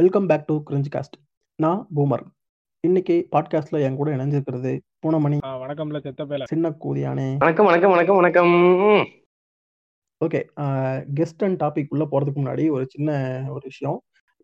Welcome 0.00 0.26
back 0.30 0.42
to 0.46 0.54
cringe 0.68 0.88
cast 0.94 1.14
நான் 1.62 1.78
boomer. 1.96 2.22
இன்னைக்கு 2.84 3.14
பாட்காஸ்ட்ல 3.34 3.78
என் 3.84 3.94
கூட 4.00 4.08
இணைஞ்சிருக்கிறது 4.16 4.72
பூனமணி. 5.02 5.36
வணக்கம்ல 5.62 5.98
செத்தப்பேல. 6.06 6.46
சின்ன 6.50 6.70
கூதியானே. 6.82 7.28
வணக்கம் 7.38 7.68
வணக்கம் 7.68 7.92
வணக்கம் 7.94 8.18
வணக்கம். 8.20 8.52
ஓகே 10.20 10.40
கெஸ்ட் 11.20 11.44
அண்ட் 11.46 11.62
டாபிக் 11.62 11.88
உள்ள 11.94 12.06
போறதுக்கு 12.10 12.42
முன்னாடி 12.42 12.66
ஒரு 12.70 12.84
சின்ன 12.88 13.10
ஒரு 13.54 13.62
விஷயம். 13.62 13.96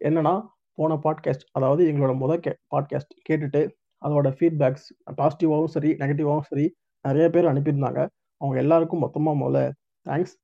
என்னன்னா 0.05 0.35
போன 0.79 0.99
பாட்காஸ்ட் 1.05 1.45
அதாவது 1.53 1.91
எங்களோட 1.93 2.15
முத 2.23 2.39
கே 2.47 2.55
பாட்காஸ்ட் 2.75 3.13
கேட்டுட்டு 3.29 3.63
அதோட 4.03 4.33
ஃபீட்பேக்ஸ் 4.39 4.89
பாசிட்டிவாகவும் 5.21 5.75
சரி 5.77 5.93
நெகட்டிவாகவும் 6.01 6.49
சரி 6.51 6.67
நிறைய 7.09 7.29
பேர் 7.37 7.51
அனுப்பியிருந்தாங்க. 7.53 8.01
அவங்க 8.41 8.59
எல்லாருக்கும் 8.65 9.05
மொத்தமாக 9.07 9.41
முதல்ல 9.43 9.69
தேங்க்ஸ் 10.07 10.35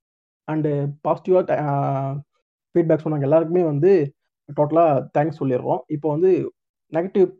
அண்டு 0.49 0.71
பாசிட்டிவாக 1.09 1.51
ஃபீட்பேக் 2.75 3.05
சொன்னாங்க. 3.07 3.29
எல்லாருக்குமே 3.31 3.65
வந்து 3.73 3.93
டோட்டலாக 4.57 5.07
தேங்க்ஸ் 5.19 5.41
சொல்லிடுறோம். 5.41 5.79
இப்போ 5.87 6.11
வந்து 6.11 6.52
நெகட்டிவ் 6.93 7.30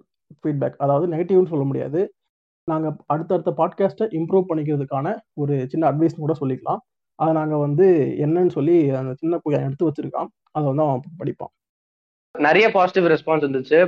ஃபீட்பேக் 0.43 0.77
அதாவது 0.77 1.07
நெகட்டிவ்னு 1.17 1.47
சொல்ல 1.47 1.65
முடியாது. 1.65 2.15
நாங்கள் 2.65 2.97
அடுத்தடுத்த 3.07 3.55
பாட்காஸ்ட்டை 3.57 4.07
இம்ப்ரூவ் 4.19 4.45
பண்ணிக்கிறதுக்கான 4.49 5.17
ஒரு 5.35 5.67
சின்ன 5.69 5.93
அட்வைஸ் 5.93 6.17
கூட 6.17 6.35
சொல்லிக்கலாம். 6.41 6.79
அதை 7.15 7.35
நாங்கள் 7.35 7.59
வந்து 7.59 7.87
என்னன்னு 8.19 8.51
சொல்லி 8.51 8.91
அந்த 8.91 9.15
சின்ன 9.15 9.39
பையன் 9.43 9.65
எடுத்து 9.65 9.89
வச்சிருக்கான். 9.89 10.27
அதை 10.51 10.69
வந்து 10.69 10.83
அவன் 10.83 11.01
படிப்பான். 11.19 11.53
நிறைய 12.39 12.71
பாசிட்டிவ் 12.71 13.11
ரெஸ்பான்ஸ் 13.13 13.45
இருந்துச்சு 13.47 13.79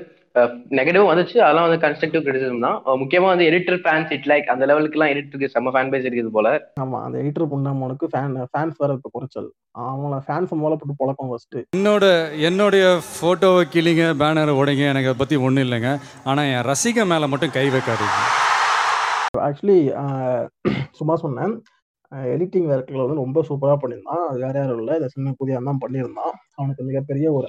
நெகட்டிவ் 0.78 1.04
வந்துச்சு. 1.10 1.36
அதெல்லாம் 1.44 1.66
வந்து 1.66 1.80
கன்ஸ்ட்ரக்டிவ் 1.84 2.22
கிரிட்டிசிசம் 2.24 2.64
தான். 2.66 2.76
முக்கியமா 3.00 3.28
வந்து 3.32 3.46
எடிட்டர் 3.50 3.78
ஃபேன்ஸ் 3.84 4.12
இட் 4.16 4.28
லைக் 4.30 4.50
அந்த 4.52 4.64
லெவலுக்கு 4.70 4.96
எல்லாம் 4.98 5.12
எடிட்டருக்கு 5.12 5.52
செம்ம 5.54 5.72
ஃபேன் 5.74 5.90
பேஸ் 5.92 6.06
இருக்குது 6.08 6.32
போல. 6.36 6.50
ஆமாம் 6.82 7.02
அந்த 7.06 7.16
எடிட்டர் 7.22 7.50
புண்ணாமனுக்கு 7.52 8.08
ஃபேன் 8.12 8.36
ஃபேன்ஸ் 8.52 8.76
வேற 8.82 8.96
இப்போ 8.98 9.10
குறைச்சல். 9.16 9.48
அவங்கள 9.86 10.20
ஃபேன்ஸ் 10.26 10.52
மூலம் 10.60 10.80
போட்டு 10.82 11.00
பழக்கம் 11.00 11.30
ஃபஸ்ட்டு 11.32 11.64
என்னோட 11.78 12.04
என்னுடைய 12.48 12.84
ஃபோட்டோவை 13.14 13.64
கிளிங்க 13.74 14.04
பேனரை 14.22 14.54
உடைங்க 14.60 14.84
எனக்கு 14.92 15.10
அதை 15.10 15.18
பற்றி 15.22 15.38
ஒன்றும் 15.46 15.64
இல்லைங்க. 15.66 15.92
ஆனால் 16.30 16.50
என் 16.52 16.66
ரசிக 16.70 17.06
மேலே 17.12 17.28
மட்டும் 17.32 17.54
கை 17.56 17.66
வைக்காதீங்க. 17.76 18.20
ஆக்சுவலி 19.48 19.80
சும்மா 21.00 21.16
சொன்னேன். 21.24 21.52
எடிட்டிங் 22.34 22.68
வேர்க்கில் 22.70 23.02
வந்து 23.02 23.22
ரொம்ப 23.22 23.42
சூப்பராக 23.48 23.78
பண்ணியிருந்தான். 23.82 24.22
அது 24.28 24.38
வேற 24.44 24.54
யாரும் 24.60 24.80
இல்லை. 24.82 24.94
இந்த 25.00 25.08
சின்ன 25.16 25.34
புதிய 25.40 25.60
தான் 25.68 25.82
பண்ணியிருந்தான். 25.82 26.32
அவனுக்கு 26.58 26.86
மிகப்பெரிய 26.88 27.26
ஒரு 27.38 27.46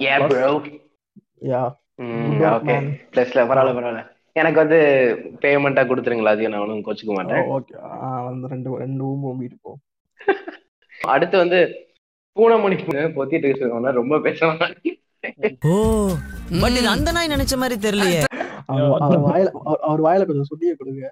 யா 1.52 1.62
ஓகே 2.50 2.74
பிளஸ்ல 3.12 3.40
பரவாயில்ல 3.48 3.76
பரவாயில்ல. 3.78 4.02
எனக்கு 4.36 4.58
வந்து 4.62 4.78
பேமெண்ட்டா 5.42 5.82
கொடுத்துருங்களா 5.88 6.32
அதையும் 6.34 6.52
நான் 6.54 6.64
ஒன்றும் 6.64 6.84
கோச்சிக்க 6.86 7.12
மாட்டேன். 7.16 7.44
ஓகே 7.56 7.74
வந்து 8.28 8.50
ரெண்டு 8.54 8.78
ரெண்டு 8.84 9.02
ஊம்பு 9.10 9.28
ஊம்பிட்டு 9.30 9.58
போ. 9.64 9.72
அடுத்து 11.14 11.36
வந்து 11.42 11.58
பூனைமணி 12.36 12.76
பொத்திட்டு 13.16 13.48
இருக்கவங்க 13.48 13.90
ரொம்ப 14.00 14.18
பேசலாம் 14.26 14.60
ஓ 15.64 15.72
பட் 16.62 16.76
இது 16.78 16.88
அந்த 16.94 17.10
நாய் 17.16 17.34
நினைச்ச 17.34 17.54
மாதிரி 17.62 17.76
தெரியலையே. 17.86 18.22
அவர் 18.72 19.02
அவர் 19.06 19.20
வாயில 19.28 19.48
அவர் 19.88 20.04
வாயில 20.06 20.26
கொஞ்சம் 20.28 20.48
சுட்டியை 20.50 20.74
கொடுங்க. 20.76 21.04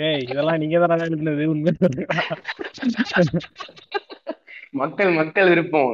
டேய் 0.00 0.22
இதெல்லாம் 0.24 0.60
நீங்க 0.62 0.76
தானே 0.84 1.06
எழுதுனது 1.08 1.44
உண்மை. 1.52 1.72
மக்கள் 4.80 5.10
மக்கள் 5.18 5.48
விருப்பம். 5.48 5.90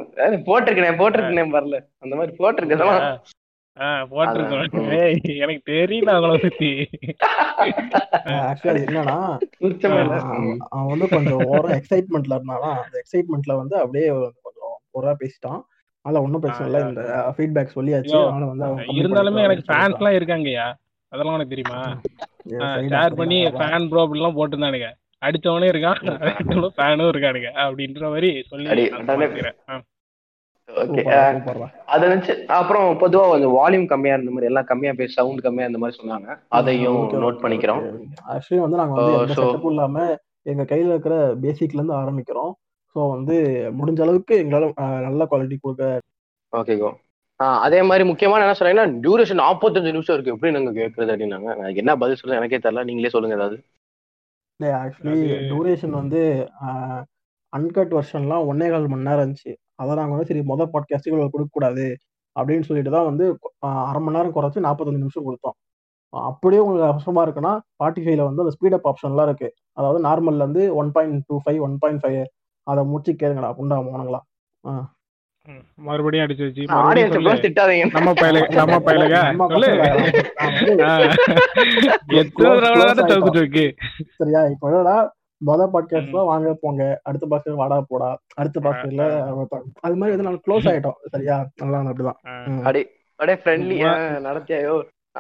போட்டிருக்கேன் 0.49 0.99
போட்டிருக்கேன் 1.01 1.55
வரல 1.57 1.79
அந்த 2.03 2.15
மாதிரி. 2.17 2.33
டேய் 4.91 5.19
எனக்கு 5.45 5.63
தெரியல 5.73 6.09
அவங்கள 6.15 6.37
பத்தி. 6.45 6.71
ஆக்சுவலி 8.49 8.81
என்னன்னா 8.87 9.17
சுத்தமே 9.63 9.99
இல்ல. 10.05 10.17
அவன் 10.69 10.91
வந்து 10.93 11.09
கொஞ்சம் 11.15 11.43
ஓரம் 11.51 11.75
எக்ஸைட்மெண்ட்ல 11.79 12.37
இருந்தானா 12.39 12.71
அந்த 12.85 12.95
எக்ஸைட்மெண்ட்ல 13.03 13.57
வந்து 13.63 13.77
அப்படியே 13.83 14.09
கொஞ்சம் 14.47 14.75
ஓரா 14.99 15.13
பேசிட்டான். 15.23 15.61
அதனால 16.05 16.25
ஒன்றும் 16.25 16.43
பிரச்சனை 16.43 16.67
இல்லை. 16.69 16.81
இந்த 16.89 17.03
ஃபீட்பேக் 17.37 17.77
சொல்லியாச்சு. 17.79 18.19
வந்து 18.51 18.67
அவன் 18.69 18.85
கம்மி 18.89 19.03
இருந்தாலுமே 19.03 19.45
எனக்கு 19.49 19.69
ஃபேன்ஸ் 19.71 19.99
எல்லாம் 20.01 20.19
இருக்காங்கய்யா. 20.19 20.67
அதெல்லாம் 21.13 21.37
உனக்கு 21.37 21.55
தெரியுமா? 21.55 21.81
ஷேர் 22.95 23.19
பண்ணி. 23.21 23.39
ஃபேன் 23.59 23.89
ப்ரோ 23.91 24.03
அப்படிலாம் 24.07 24.39
போட்டுருந்தானுங்க. 24.39 24.89
அடிச்சவனே 25.23 25.69
இருக்கான். 25.73 26.01
ஃபேனும் 26.77 27.11
இருக்கானுங்க. 27.13 27.49
அப்படின்ற 27.65 28.03
மாதிரி 28.15 28.31
சொல்லி. 28.51 28.67
அதை 31.95 32.07
வச்சு 32.09 32.33
அப்புறம் 32.59 32.87
பொதுவா 33.03 33.25
கொஞ்சம் 33.33 33.55
வால்யூம் 33.59 33.87
கம்மியா 33.93 34.15
இருந்த 34.15 34.33
மாதிரி 34.33 34.49
எல்லாம் 34.51 34.69
கம்மியா 34.71 34.93
பேச 34.93 35.11
சவுண்ட் 35.19 35.45
கம்மியா 35.47 35.67
இருந்த 35.67 35.81
மாதிரி 35.83 35.99
சொன்னாங்க. 36.01 36.29
அதையும் 36.59 36.99
Okay, 37.03 37.21
நோட் 37.25 37.43
பண்ணிக்கிறோம். 37.45 37.83
Actually 38.35 38.61
வந்து 38.65 38.81
நாங்க 38.81 38.95
வந்து 39.01 39.17
Uh, 39.19 39.37
செட்டப்பும் 39.39 39.73
இல்லாம 39.75 40.05
எங்க 40.53 40.63
கையில 40.63 40.93
இருக்கிற 40.95 41.15
பேசிக்ல 41.45 41.81
இருந்து 41.81 41.99
ஆரம்பிக்கிறோம். 42.03 42.53
ஸோ 42.95 43.09
வந்து 43.15 43.37
முடிஞ்ச 43.79 44.01
அளவுக்கு 44.07 44.35
எங்களால 44.45 44.69
நல்ல 45.07 45.27
குவாலிட்டி 45.31 45.57
கொடுக்க 45.61 46.01
ஓகே 46.53 46.77
கோ 46.83 46.91
அதே 47.65 47.81
மாதிரி 47.83 48.05
முக்கியமான 48.09 48.45
என்ன 48.45 48.57
சொன்னீங்கன்னா 48.61 48.87
டியூரேஷன் 49.03 49.43
நாற்பத்தஞ்சு 49.43 49.91
நிமிஷம் 49.97 50.17
இருக்கு. 50.17 50.35
எப்படி 50.35 50.53
நாங்க 50.53 50.73
கேட்கறது 50.81 51.13
அப்படின்னாங்க. 51.15 51.75
என்ன 51.83 51.97
பதில் 52.03 52.21
சொல்ல 52.21 52.39
எனக்கே 52.41 52.61
தெரியல. 52.65 52.85
நீங்களே 52.85 53.13
சொல்லுங்க 53.15 53.37
ஏதாவது. 53.37 53.59
ஆக்சுவலி 54.79 55.21
டூரேஷன் 55.51 55.93
வந்து 55.93 56.21
அன்கட் 57.53 57.95
வெர்ஷன்லாம் 57.95 58.47
ஒன்னே 58.51 58.67
கால் 58.71 58.89
மணி 58.89 59.05
நேரம் 59.05 59.23
இருந்துச்சு. 59.23 59.53
அதை 59.77 59.93
நாங்கள் 59.95 60.15
வந்து 60.15 60.29
சரி 60.31 60.43
மொதல் 60.49 60.73
பாட்காஸ்ட்டுக்கு 60.73 61.19
கொடுக்கக்கூடாது 61.27 61.85
அப்படின்னு 62.37 62.67
சொல்லிட்டு 62.67 62.91
தான் 62.91 63.09
வந்து 63.11 63.25
அரை 63.85 64.01
மணி 64.01 64.17
நேரம் 64.17 64.35
குறைச்சி 64.35 64.65
நாற்பத்தஞ்சு 64.67 65.03
நிமிஷம் 65.03 65.27
கொடுத்தோம். 65.29 65.57
அப்படியே 66.13 66.61
உங்களுக்கு 66.61 66.91
அவசரமா 66.91 67.23
இருக்குன்னா 67.27 67.53
ஸ்பாட்டிஃபைல 67.71 68.27
வந்து 68.29 68.45
அந்த 68.45 68.55
ஸ்பீடப் 68.57 68.87
ஆப்ஷன்லாம் 68.91 69.29
இருக்கு. 69.29 69.49
அதாவது 69.75 69.99
நார்மல்ல 70.05 70.45
இருந்து 70.45 70.63
one 70.75 70.93
point 70.93 71.25
two 71.29 71.37
five 71.45 71.61
one 71.61 71.77
point 71.79 72.03
five 72.05 72.19
அதை 72.67 72.83
முடிச்சு 72.85 73.13
கேளுங்கடா 73.15 73.51
புண்டா 73.59 73.77
போனங்களா 73.87 74.21
ம், 74.65 74.85
மறுபடியும் 75.87 76.25
அடிச்சு 76.27 76.47
வச்சு 76.47 76.65
நம்ம 76.65 78.13
நம்ம 78.59 78.79
பயலுக. 78.87 79.17
எத்தனை 82.21 82.61
தடவை 82.61 83.31
இருக்கு 83.35 83.65
சரியா 84.19 84.41
இப்ப 84.55 84.69
என்னடா 84.71 84.97
மொத 85.41 85.63
பாட்காஸ்ட்ல 85.75 86.25
வாங்க 86.31 86.53
போங்க. 86.63 86.83
அடுத்த 87.09 87.25
பாட்காஸ்ட் 87.31 87.61
வாடா 87.63 87.77
போடா. 87.91 88.09
அடுத்த 88.35 88.61
பாட்காஸ்ட்ல 88.65 89.05
அது 89.87 89.97
மாதிரி 90.01 90.15
வந்து 90.15 90.27
நாங்க 90.29 90.41
க்ளோஸ் 90.47 90.69
ஆயிட்டோம். 90.71 90.99
சரியா? 91.15 91.37
நல்லா 91.63 91.79
அப்படிதான். 91.93 92.19
அடி 92.71 92.83
அப்படியே 93.19 93.39
ஃப்ரெண்ட்லி 93.43 93.77
நடத்தியாயோ. 94.27 94.75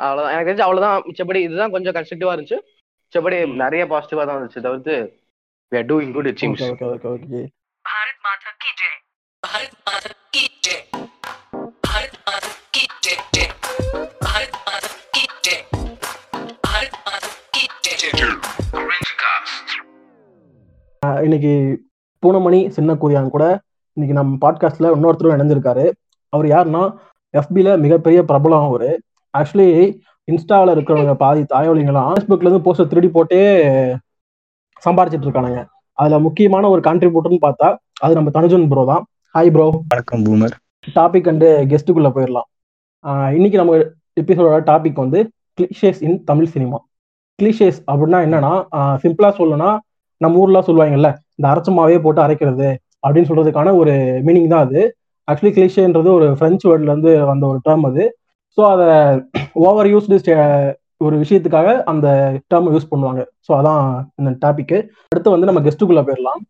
அவ்வளவுதான். 0.06 0.32
எனக்கு 0.34 0.50
தெரிஞ்சு 0.50 0.66
அவ்வளவுதான். 0.66 0.98
மிச்சபடி 1.06 1.40
இதுதான் 1.46 1.74
கொஞ்சம் 1.76 1.94
கன்ஸ்ட்ரக்டிவா 1.94 2.34
இருந்துச்சு. 2.34 2.58
மிச்சபடி 3.02 3.38
நிறைய 3.64 3.84
பாசிட்டிவா 3.92 4.26
தான் 4.26 4.36
இருந்துச்சு. 4.38 4.64
தவிர்த்து 4.66 4.96
we 5.72 5.78
are 5.80 5.88
doing 5.92 6.12
good 6.16 6.30
achievements 6.32 6.68
okay 6.74 6.86
okay 6.94 7.08
okay 7.14 7.40
Bharat 7.84 8.22
Mata 8.26 8.50
கி 8.62 8.70
ஜெய். 8.80 8.98
பாரத் 9.42 9.78
மாதா 9.86 10.10
இன்னைக்கு 21.22 21.52
பூனமணி 22.22 22.68
சின்ன 22.68 22.94
கூதியான் 22.94 23.28
கூட 23.28 23.60
இன்னைக்கு 23.96 24.22
நம்ம 24.22 24.36
பாட்காஸ்ட்ல 24.40 24.92
இன்னொருத்தரும் 24.94 25.34
இணைஞ்சிருக்காரு. 25.36 25.92
அவர் 26.28 26.46
யாருன்னா 26.46 26.82
எஃபில 27.34 27.78
மிகப்பெரிய 27.78 28.22
பிரபலம் 28.22 28.64
அவர். 28.64 29.00
ஆக்சுவலி 29.38 29.98
இன்ஸ்டாவில் 30.24 30.74
இருக்கிறவங்க 30.74 31.14
பாதி 31.14 31.40
தாயோலிங்களாம் 31.40 32.12
ஃபேஸ்புக்ல 32.12 32.50
இருந்து 32.50 32.64
போஸ்டர் 32.66 32.86
திருடி 32.86 33.08
போட்டே 33.08 33.40
சம்பாரிச்சிட்டு 34.84 35.28
இருக்கானுங்க. 35.28 35.66
அதுல 35.92 36.18
முக்கியமான 36.18 36.68
ஒரு 36.68 36.80
கான்ட்ரிபியூட்டர்னு 36.80 37.44
பார்த்தா 37.46 37.76
அது 38.00 38.14
நம்ம 38.14 38.30
தனுஜன் 38.30 38.68
ப்ரோ 38.68 38.84
தான். 38.84 39.06
ஹாய் 39.34 39.50
ப்ரோ 39.54 39.64
வணக்கம் 39.90 40.22
பூமர் 40.26 40.54
டாபிக் 40.94 41.26
அண்டு 41.30 41.48
கெஸ்ட்டுக்குள்ள 41.70 42.08
போயிடலாம். 42.14 42.46
இன்னைக்கு 43.36 43.56
நம்ம 43.60 43.72
எபிசோடோட 44.20 44.58
டாபிக் 44.68 45.00
வந்து 45.02 45.18
கிளிஷேஸ் 45.58 46.00
இன் 46.06 46.16
தமிழ் 46.24 46.48
சினிமா 46.54 46.78
கிளிஷேஸ் 47.38 47.80
அப்படின்னா 47.90 48.18
என்னன்னா 48.26 48.52
சிம்பிளா 49.02 49.30
சொல்லணும்னா 49.40 49.70
நம்ம 50.20 50.40
ஊர்ல 50.42 50.62
சொல்லுவாங்கல்ல 50.68 51.10
இந்த 51.38 51.46
அரைச்சமாவே 51.50 51.98
போட்டு 52.06 52.22
அரைக்கிறது 52.24 52.68
அப்படின்னு 53.02 53.30
சொல்றதுக்கான 53.30 53.74
ஒரு 53.80 53.94
மீனிங் 54.28 54.48
தான் 54.54 54.64
அது. 54.66 54.80
ஆக்சுவலி 55.28 55.52
கிளிஷேன்றது 55.58 56.10
ஒரு 56.18 56.28
பிரெஞ்சு 56.42 56.66
வேர்ட்ல 56.70 56.90
இருந்து 56.92 57.12
வந்த 57.32 57.46
ஒரு 57.52 57.60
டேர்ம் 57.68 57.86
அது. 57.90 58.06
ஸோ 58.58 58.64
அதை 58.72 58.88
ஓவர் 59.66 59.90
யூஸ்டு 59.94 60.38
ஒரு 61.06 61.16
விஷயத்துக்காக 61.24 61.68
அந்த 61.92 62.06
டேர்ம் 62.50 62.72
யூஸ் 62.76 62.90
பண்ணுவாங்க. 62.94 63.20
ஸோ 63.48 63.52
அதான் 63.60 63.84
இந்த 64.20 64.32
டாபிக் 64.46 64.76
அடுத்து 65.12 65.36
வந்து 65.36 65.50
நம்ம 65.50 65.62
கெஸ்ட்டுக்குள்ள 65.68 66.04
போயிடலாம். 66.08 66.42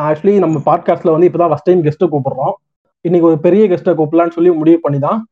ஆக்சுவலி 0.00 0.38
நம்ம 0.38 0.58
பாட்காஸ்ட்ல 0.58 1.10
வந்து 1.10 1.28
இப்பதான் 1.28 1.48
ஃபர்ஸ்ட் 1.48 1.62
டைம் 1.62 1.84
கெஸ்ட்டை 1.84 2.10
கூப்பிடுறோம். 2.10 2.52
இன்னைக்கு 3.00 3.28
ஒரு 3.28 3.38
பெரிய 3.38 3.68
கெஸ்ட்டை 3.68 3.98
கூப்பிடலான்னு 3.98 4.30
சொல்லி 4.30 4.50
முடிவு 4.50 4.80
பண்ணி 4.80 4.98
தான் 4.98 5.26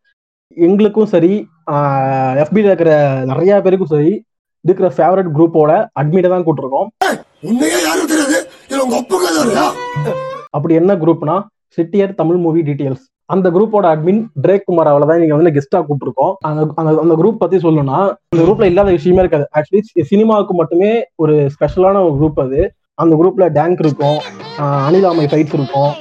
எங்களுக்கும் 0.56 1.06
சரி 1.06 1.48
எஃபியில் 2.42 2.58
இருக்கிற 2.58 3.22
நிறைய 3.26 3.60
பேருக்கும் 3.60 3.88
சரி 3.88 4.24
இருக்கிற 4.64 4.92
ஃபேவரட் 4.96 5.36
குரூப்போட 5.36 5.86
அட்மிட்டை 6.00 6.28
தான் 6.28 6.44
இல்லையா 7.40 7.78
அப்படி 10.50 10.74
என்ன 10.74 10.94
குரூப்னா 10.94 11.42
சிட்டியர் 11.76 12.14
தமிழ் 12.14 12.36
மூவி 12.36 12.62
டீடைல்ஸ் 12.62 13.00
அந்த 13.26 13.50
குரூப்போட 13.50 13.72
அட்மின் 13.72 14.26
பிரேக் 14.42 14.64
குமார் 14.64 14.86
அவளை 14.86 15.08
தான் 15.08 15.18
நீங்க 15.18 15.34
வந்து 15.34 15.56
கெஸ்டா 15.56 15.78
கூப்பிட்டுருக்கோம். 15.78 16.34
அந்த 16.40 16.74
அந்த 16.74 17.00
அந்த 17.00 17.14
குரூப் 17.14 17.30
பத்தி 17.30 17.56
சொல்லணும்னா 17.56 18.14
அந்த 18.28 18.36
குரூப்ல 18.36 18.64
இல்லாத 18.64 18.90
விஷயமே 18.90 19.18
இருக்காது. 19.18 19.46
ஆக்சுவலி 19.58 20.02
சினிமாவுக்கு 20.02 20.54
மட்டுமே 20.54 21.04
ஒரு 21.14 21.48
ஸ்பெஷலான 21.54 22.06
ஒரு 22.06 22.20
குரூப் 22.20 22.40
அது. 22.40 22.72
அந்த 22.98 23.12
குரூப்ல 23.20 23.46
டேங்க் 23.58 23.80
இருக்கும் 23.84 24.18
ஆஹ் 24.62 24.82
அனிலாமை 24.86 25.24
ஃபைட்ஸ் 25.30 25.56
இருக்கும் 25.58 25.92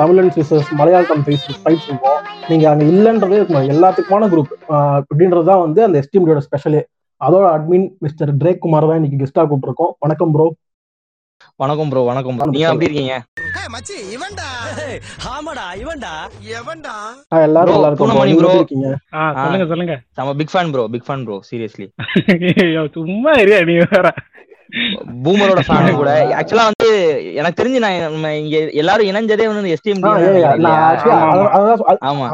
தமிழன் 0.00 0.32
சிஸ்டர்ஸ் 0.34 0.70
மலையாளம் 0.80 1.24
ஃபைட்ஸ் 1.24 1.86
இருக்கும். 1.88 2.18
நீங்க 2.50 2.64
அங்க 2.72 2.84
இல்லைன்றதே 2.92 3.38
இருக்கும் 3.40 3.70
எல்லாத்துக்குமான 3.74 4.28
குரூப் 4.32 4.52
அப்படின்றது 5.00 5.48
தான் 5.50 5.64
வந்து 5.64 5.80
அந்த 5.86 5.96
எஸ்டிஎம்டியோட 6.02 6.42
ஸ்பெஷலே 6.46 6.82
அதோட 7.20 7.44
அட்மின் 7.56 7.88
மிஸ்டர் 8.04 8.32
பிரேக் 8.42 8.62
குமார் 8.64 8.88
தான் 8.90 8.98
இன்னைக்கு 9.00 9.20
கெஸ்டா 9.22 9.44
கூப்பிட்டுருக்கோம். 9.50 9.92
வணக்கம் 10.04 10.32
ப்ரோ 10.34 10.46
வணக்கம் 11.62 11.90
ப்ரோ 11.92 12.00
வணக்கம் 12.08 12.36
ப்ரோ 12.38 12.46
நீங்க 12.52 12.68
எப்படி 12.70 12.88
இருக்கீங்க? 12.88 13.16
மச்சி 13.74 13.96
இவன்டா. 14.14 14.46
ஆமாடா 15.32 15.64
இவன்டா. 15.82 16.12
எவன்டா? 16.58 16.94
எல்லாரும் 17.46 17.72
Bro, 17.72 17.78
நல்லா 17.78 17.88
இருக்கோம். 17.90 18.12
எப்படி 18.34 18.58
இருக்கீங்க? 18.60 18.88
சொல்லுங்க 19.42 19.66
சொல்லுங்க. 19.72 19.94
Big 20.40 20.52
fan 20.54 20.70
bro 20.74 20.84
big 20.94 21.06
fan 21.08 21.24
bro 21.26 21.36
seriously 21.50 21.86
சும்மா 22.96 23.32
இரியா 23.42 23.60
நீ 23.70 23.76
வேற? 23.94 24.06
பூமரோட 25.24 25.60
ஃபேன் 25.66 25.98
கூட. 25.98 26.10
ஆக்சுவலா 26.38 26.64
வந்து 26.70 26.88
எனக்கு 27.40 27.58
தெரிஞ்சு 27.60 27.78
நான் 27.84 28.02
நம்ம 28.06 28.32
இங்க 28.40 28.56
எல்லாரும் 28.82 29.08
இணைஞ்சதே 29.10 29.46
வந்து 29.50 29.72
எஸ்டிஎம் 29.74 30.02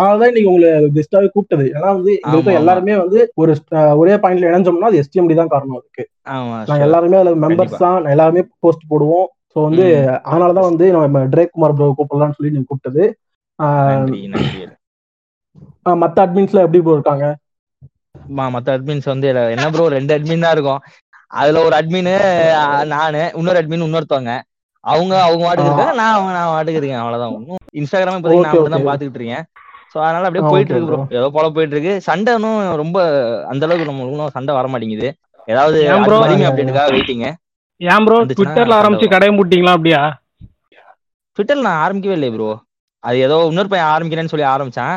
அதான் 0.06 0.30
இன்னைக்கு 0.30 0.50
உங்களை 0.52 0.70
பெஸ்டாவே 0.96 1.28
கூப்பிட்டது. 1.34 1.66
ஏன்னா 1.76 1.88
வந்து. 1.98 2.14
எல்லாருமே 2.60 2.96
வந்து 3.02 3.20
ஒரு 3.42 3.54
ஒரே 4.02 4.16
பாயிண்ட்ல 4.24 4.50
இணைஞ்சோம்னா 4.52 4.90
அது 4.90 5.02
எஸ்டிஎம்டி 5.02 5.36
தான் 5.40 5.52
காரணம் 5.54 5.78
அதுக்கு. 5.80 6.04
நாங்க. 6.68 6.82
எல்லாருமே 6.88 7.18
அதுல 7.20 7.34
மெம்பர்ஸ். 7.46 7.78
தான். 7.84 8.10
எல்லாருமே 8.14 8.44
போஸ்ட் 8.64 8.90
போடுவோம். 8.92 9.28
சோ 9.54 9.60
வந்து 9.68 9.86
அதனாலதான் 10.28 10.68
வந்து 10.70 10.84
நம்ம 10.96 11.24
ட்ரேக் 11.34 11.54
குமார் 11.56 11.76
ப்ரோ 11.78 11.92
கூப்பிடலாம்னு 11.98 12.36
சொல்லி 12.38 12.54
நீங்க 12.56 12.68
கூப்பிட்டது. 12.70 13.04
மத்த 16.02 16.18
அட்மின்ஸ்ல 16.24 16.62
எப்படி 16.66 16.82
ப்ரோ 16.84 16.98
இருக்காங்க? 16.98 17.26
மத்த 18.54 18.68
அட்மின்ஸ் 18.76 19.08
வந்து 19.10 19.26
என்ன 19.54 19.66
ப்ரோ 19.74 19.84
ரெண்டு 19.94 20.12
அட்மின் 20.16 20.44
தான் 20.44 20.54
இருக்கும். 20.56 20.80
அதுல 21.40 21.60
ஒரு 21.66 21.74
அட்மின் 21.78 22.10
நானு 22.94 23.22
இன்னொரு 23.38 23.60
அட்மின் 23.60 23.86
இன்னொருத்தவங்க. 23.86 24.32
அவங்க 24.84 25.14
அவங்க 25.26 25.42
வாட்டுக்கு 25.46 25.70
இருக்காங்க 25.70 25.94
நான் 26.00 26.14
அவங்க 26.16 26.32
நான் 26.38 26.50
வாட்டுக்கு 26.54 26.80
இருக்கேன் 26.80 27.02
அவ்வளவுதான். 27.02 27.34
ஒன்றும் 27.36 27.60
இன்ஸ்டாகிராம் 27.80 28.18
இப்போதைக்கு 28.18 28.46
நான் 28.46 28.74
தான். 28.74 28.88
பாத்துக்கிட்டு 28.88 29.20
இருக்கேன். 29.20 29.44
சோ 29.92 29.96
அதனால 30.06 30.26
அப்படியே 30.28 30.44
போயிட்டு 30.52 30.72
இருக்கு 30.72 30.88
ப்ரோ 30.90 31.00
ஏதோ 31.18 31.28
போல 31.36 31.48
போயிட்டு 31.56 31.74
இருக்கு. 31.76 31.94
சண்டை 32.08 32.32
இன்னும் 32.38 32.60
ரொம்ப 32.82 32.98
அந்த 33.52 33.66
அளவுக்கு 33.66 33.88
நம்மளுக்கு 33.90 34.36
சண்டை 34.36 34.54
வர 34.58 34.68
மாட்டேங்குது. 34.72 35.08
ஏதாவது? 35.52 35.78
வலிமை 36.24 36.46
அப்டேட்டுக்காக 36.50 36.92
வெயிட்டிங்க 36.96 37.26
ஏன் 37.80 38.04
ப்ரோ 38.06 38.18
ட்விட்டர்ல 38.32 38.76
ஆரம்பிச்சு 38.80 39.12
கடையை 39.14 39.32
மூட்டிங்களா 39.36 39.76
அப்படியா? 39.78 40.02
ட்விட்டர்ல 41.36 41.66
நான் 41.68 41.82
ஆரம்பிக்கவே 41.84 42.16
இல்லை 42.18 42.30
ப்ரோ 42.34 42.50
அது 43.04 43.16
ஏதோ 43.26 43.36
இன்னொரு 43.50 43.70
பையன் 43.70 43.90
ஆரம்பிக்கிறேன்னு 43.94 44.32
சொல்லி 44.32 44.46
ஆரம்பிச்சான். 44.54 44.94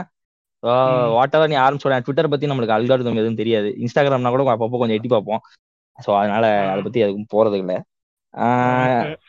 வாட் 1.16 1.36
எவர் 1.38 1.51
நீ 1.51 1.57
ஆரம்பிச்சோட 1.63 1.95
ட்விட்டர் 2.06 2.30
பத்தி 2.34 2.50
நம்மளுக்கு 2.50 2.75
அல்காரிதம் 2.75 3.19
எதுவும் 3.22 3.39
தெரியாது. 3.42 3.69
இன்ஸ்டாகிராம்னா 3.84 4.31
கூட 4.36 4.44
அப்பப்போ 4.54 4.80
கொஞ்சம் 4.81 4.98
எட்டி 4.98 5.10
பார்ப்போம். 5.13 5.42
ஸோ 6.00 6.10
அதனால 6.20 6.46
அதை 6.72 6.82
பத்தி 6.84 7.06
எதுவும் 7.06 7.32
போறது 7.34 7.58
இல்ல. 7.62 7.74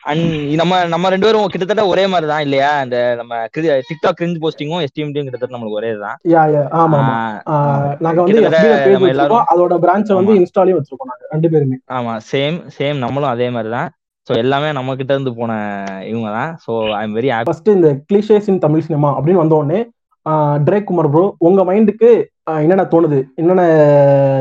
அண்ட் 0.09 0.25
நம்ம 0.59 0.73
நம்ம 0.91 1.09
ரெண்டு 1.13 1.25
பேரும் 1.27 1.51
கிட்டத்தட்ட 1.53 1.83
ஒரே 1.91 2.03
மாதிரி 2.11 2.27
தான் 2.31 2.43
இல்லையா? 2.45 2.71
இந்த 2.85 2.97
நம்ம 3.19 3.33
டிக்டாக் 3.87 4.17
கிரிஞ்ச் 4.19 4.41
போஸ்டிங்கும் 4.43 4.83
எஸ்டிஎம்டியும் 4.85 5.27
கிட்டத்தட்ட 5.27 5.55
நம்மளுக்கு 5.55 5.79
ஒரே 5.79 5.91
தான் 6.03 6.17
நாங்க 8.05 8.19
வந்து 8.23 8.43
எல்லாரும் 9.13 9.47
அதோட 9.53 9.77
பிரான்ச்சை 9.85 10.15
வந்து. 10.19 10.35
இன்ஸ்டாலையும் 10.41 10.79
வச்சிருக்கோம் 10.79 11.11
நாங்க 11.11 11.25
ரெண்டு 11.33 11.49
பேருமே. 11.53 11.77
ஆமா 11.97 12.15
சேம் 12.31 12.59
சேம் 12.77 12.99
நம்மளும் 13.05 13.33
அதே 13.33 13.47
மாதிரி 13.55 13.71
தான் 13.77 13.89
ஸோ 14.27 14.33
எல்லாமே 14.41 14.69
நம்ம 14.77 14.95
கிட்ட 14.97 15.11
இருந்து 15.15 15.31
போன 15.37 15.51
இவங்க 16.09 16.29
தான் 16.31 16.51
so 16.65 16.71
I 16.97 17.03
am 17.03 17.15
very 17.17 17.29
happy 17.33 17.49
first 17.49 17.71
இந்த 17.75 17.89
கிளிஷேஸ் 18.09 18.49
இன் 18.51 18.61
தமிழ் 18.65 18.85
சினிமா 18.87 19.09
அப்படின்னு 19.15 19.43
வந்த 19.43 19.55
உடனே 19.61 19.79
ட்ரேக் 20.65 20.83
குமார் 20.83 21.09
ப்ரோ 21.09 21.23
உங்க 21.39 21.61
மைண்டுக்கு 21.63 22.09
என்னென்ன 22.57 22.83
தோணுது? 22.91 23.17
என்னென்ன 23.35 23.63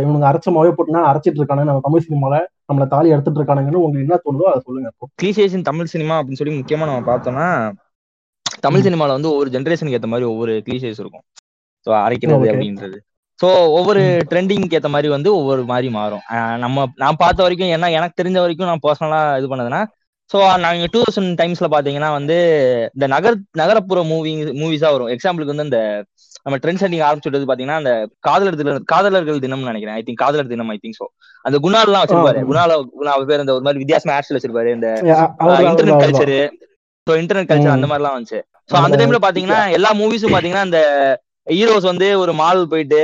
இவனுங்க 0.04 0.26
அரைச்ச 0.28 0.52
மாவே 0.52 0.70
போட்டு 0.70 0.96
நான் 0.96 1.08
அரைச்சிட்டு 1.10 1.40
இருக்கானு 1.40 1.68
நம்ம 1.68 1.82
தமிழ் 1.84 2.04
சினிமால 2.06 2.36
நம்மள 2.68 2.86
தாலி 2.88 3.12
எடுத்துட்டு 3.14 3.40
இருக்கானுங்கன்னு 3.40 3.82
உங்களுக்கு 3.82 4.06
என்ன 4.06 4.18
தோணுதோ 4.24 4.48
அதை 4.50 4.60
சொல்லுங்க 4.66 4.90
கிளீசேஷன் 5.20 5.68
தமிழ் 5.68 5.92
சினிமா 5.94 6.16
அப்படின்னு 6.20 6.40
சொல்லி 6.40 6.58
முக்கியமா 6.58 6.88
நம்ம 6.90 7.04
பார்த்தோம்னா 7.10 7.46
தமிழ் 8.64 8.84
சினிமால 8.86 9.16
வந்து 9.16 9.30
ஒவ்வொரு 9.32 9.50
ஜென்ரேஷனுக்கு 9.54 9.98
ஏத்த 9.98 10.10
மாதிரி 10.12 10.26
ஒவ்வொரு 10.30 10.52
கிளீசேஸ் 10.66 11.00
இருக்கும். 11.02 11.24
ஸோ 11.86 11.90
அரைக்கிறது. 12.06 12.48
அப்படின்றது. 12.52 12.96
ஸோ 13.40 13.48
ஒவ்வொரு 13.78 14.00
ட்ரெண்டிங்க்கு 14.30 14.76
ஏத்த 14.78 14.88
மாதிரி 14.94 15.08
வந்து 15.14 15.30
ஒவ்வொரு 15.38 15.62
மாதிரி 15.64 15.88
மாறும். 15.96 16.24
நம்ம 16.64 16.86
நான் 16.96 17.20
பார்த்த 17.20 17.44
வரைக்கும் 17.44 17.74
என்ன 17.76 17.90
எனக்கு 17.98 18.18
தெரிஞ்ச 18.20 18.38
வரைக்கும் 18.44 18.70
நான் 18.70 18.84
பர்சனலா 18.86 19.20
இது 19.40 19.50
பண்ணதுன்னா 19.52 19.82
ஸோ 20.30 20.38
நாங்க 20.64 20.86
டூ 20.94 21.00
தௌசண்ட் 21.04 21.30
டைம்ஸ்ல 21.40 21.66
பாத்தீங்கன்னா 21.74 22.10
வந்து 22.18 22.36
இந்த 22.96 23.06
நகர் 23.14 23.36
நகரப்புற 23.60 24.00
மூவி 24.12 24.32
மூவிஸா 24.60 24.88
வரும். 24.94 25.10
எக்ஸாம்பிளுக்கு 25.14 25.54
வந்து 25.54 25.68
இந்த 25.68 25.80
நம்ம 26.46 26.56
ட்ரெண்ட் 26.62 26.80
செட்டிங் 26.82 27.04
ஆரம்பிச்சுட்டு 27.06 27.48
பாத்தீங்கன்னா 27.50 27.78
அந்த 27.82 27.92
காதலர் 28.26 28.58
தினம் 28.60 28.84
காதலர்கள் 28.92 29.42
தினம்னு 29.44 29.70
நினைக்கிறேன். 29.70 29.96
ஐ 30.00 30.02
திங்க் 30.06 30.20
காதலர் 30.24 30.50
தினம் 30.52 30.72
ஐ 30.74 30.78
திங்க் 30.82 30.98
ஸோ 31.00 31.06
அந்த 31.44 31.56
குணால்லாம் 31.64 32.02
வச்சிருப்பாரு. 32.02 32.40
குணால 32.50 32.70
குணா 33.00 33.14
பேர் 33.30 33.42
இந்த 33.44 33.54
ஒரு 33.56 33.64
மாதிரி 33.66 33.82
வித்தியாசமா 33.84 34.14
ஆட்ஸ்ல 34.16 34.36
வச்சிருப்பாரு. 34.38 34.70
இந்த 34.78 34.88
internet 35.70 36.02
culture 36.04 36.34
so 37.06 37.14
internet 37.22 37.50
culture. 37.50 37.74
அந்த 37.76 37.88
மாதிரிலாம் 37.90 38.16
வந்துச்சு. 38.16 38.40
ஸோ 38.70 38.76
அந்த 38.84 38.94
டைம்ல 39.00 39.20
பாத்தீங்கன்னா 39.26 39.60
எல்லா 39.78 39.90
மூவிஸும் 40.00 40.34
பாத்தீங்கன்னா 40.36 40.66
அந்த 40.68 40.80
ஹீரோஸ் 41.46 41.90
வந்து 41.92 42.08
ஒரு 42.22 42.32
மால் 42.42 42.62
போயிட்டு 42.72 43.00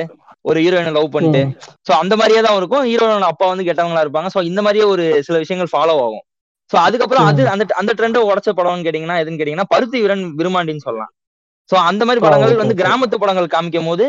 ஒரு 0.48 0.58
ஹீரோயினை 0.64 0.92
லவ் 0.96 1.14
பண்ணிட்டு. 1.14 1.42
ஸோ 1.86 1.92
அந்த 2.02 2.14
மாதிரியே 2.20 2.40
தான் 2.46 2.58
இருக்கும். 2.60 2.84
ஹீரோனோட 2.90 3.26
அப்பா 3.32 3.46
வந்து 3.52 3.66
கெட்டவங்களா 3.68 4.04
இருப்பாங்க. 4.06 4.30
ஸோ 4.34 4.40
இந்த 4.50 4.60
மாதிரியே 4.66 4.86
ஒரு 4.94 5.04
சில 5.28 5.38
விஷயங்கள் 5.44 5.72
ஃபாலோ 5.74 5.94
ஆகும். 6.06 6.24
ஸோ 6.70 6.76
அதுக்கப்புறம் 6.86 7.26
அது 7.30 7.42
அந்த 7.54 7.64
அந்த 7.80 7.92
ட்ரெண்டை 7.98 8.20
உடச்ச 8.30 8.50
படம்னு 8.58 8.84
கேட்டீங்கன்னா 8.86 9.16
எதுன்னு 9.22 9.40
கேட்டீங்கன்னா 9.40 9.70
பருத்தி 9.74 9.98
வீரன் 10.04 10.24
விருமாண்டின்னு 10.40 10.84
சொல்லலாம். 10.86 11.12
ஸோ 11.70 11.74
அந்த 11.90 12.02
மாதிரி 12.08 12.22
படங்கள் 12.26 12.60
வந்து. 12.62 12.76
கிராமத்து 12.82 13.16
படங்கள் 13.22 13.54
காமிக்கும் 13.54 13.90
போது 13.90 14.06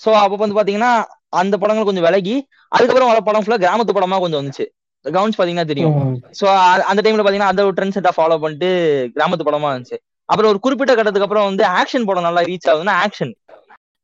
ஸோ 0.00 0.10
அப்போ 0.20 0.36
வந்து 0.42 0.58
பாத்தீங்கன்னா 0.58 0.92
அந்த 1.40 1.54
படங்கள் 1.62 1.88
கொஞ்சம் 1.88 2.06
விலகி 2.06 2.36
அதுக்கப்புறம் 2.72 3.10
வர 3.10 3.18
படம் 3.28 3.44
ஃபுல்லா 3.44 3.58
கிராமத்து 3.64 3.96
படமா 3.96 4.18
கொஞ்சம் 4.22 4.40
வந்துச்சு. 4.40 4.64
கவனிச்சு 5.04 5.38
பாத்தீங்கன்னா 5.40 5.70
தெரியும். 5.72 5.94
சோ 6.38 6.44
அந்த 6.90 7.00
டைம்ல 7.04 7.24
பாத்தீங்கன்னா 7.24 7.52
அந்த 7.52 7.62
ஒரு 7.66 7.74
ட்ரெண்ட் 7.76 7.96
செட்டா 7.96 8.12
ஃபாலோ 8.16 8.38
பண்ணிட்டு 8.44 8.70
கிராமத்து 9.16 9.46
படமா 9.48 9.68
இருந்துச்சு. 9.72 9.98
அப்புறம் 10.28 10.50
ஒரு 10.52 10.58
குறிப்பிட்ட 10.64 10.92
கட்டத்துக்கு 10.94 11.26
அப்புறம் 11.26 11.46
வந்து 11.50 11.64
ஆக்ஷன் 11.80 12.06
படம் 12.08 12.26
நல்லா 12.28 12.42
ரீச் 12.50 12.68
ஆகுதுன்னா 12.72 12.96
ஆக்ஷன் 13.04 13.32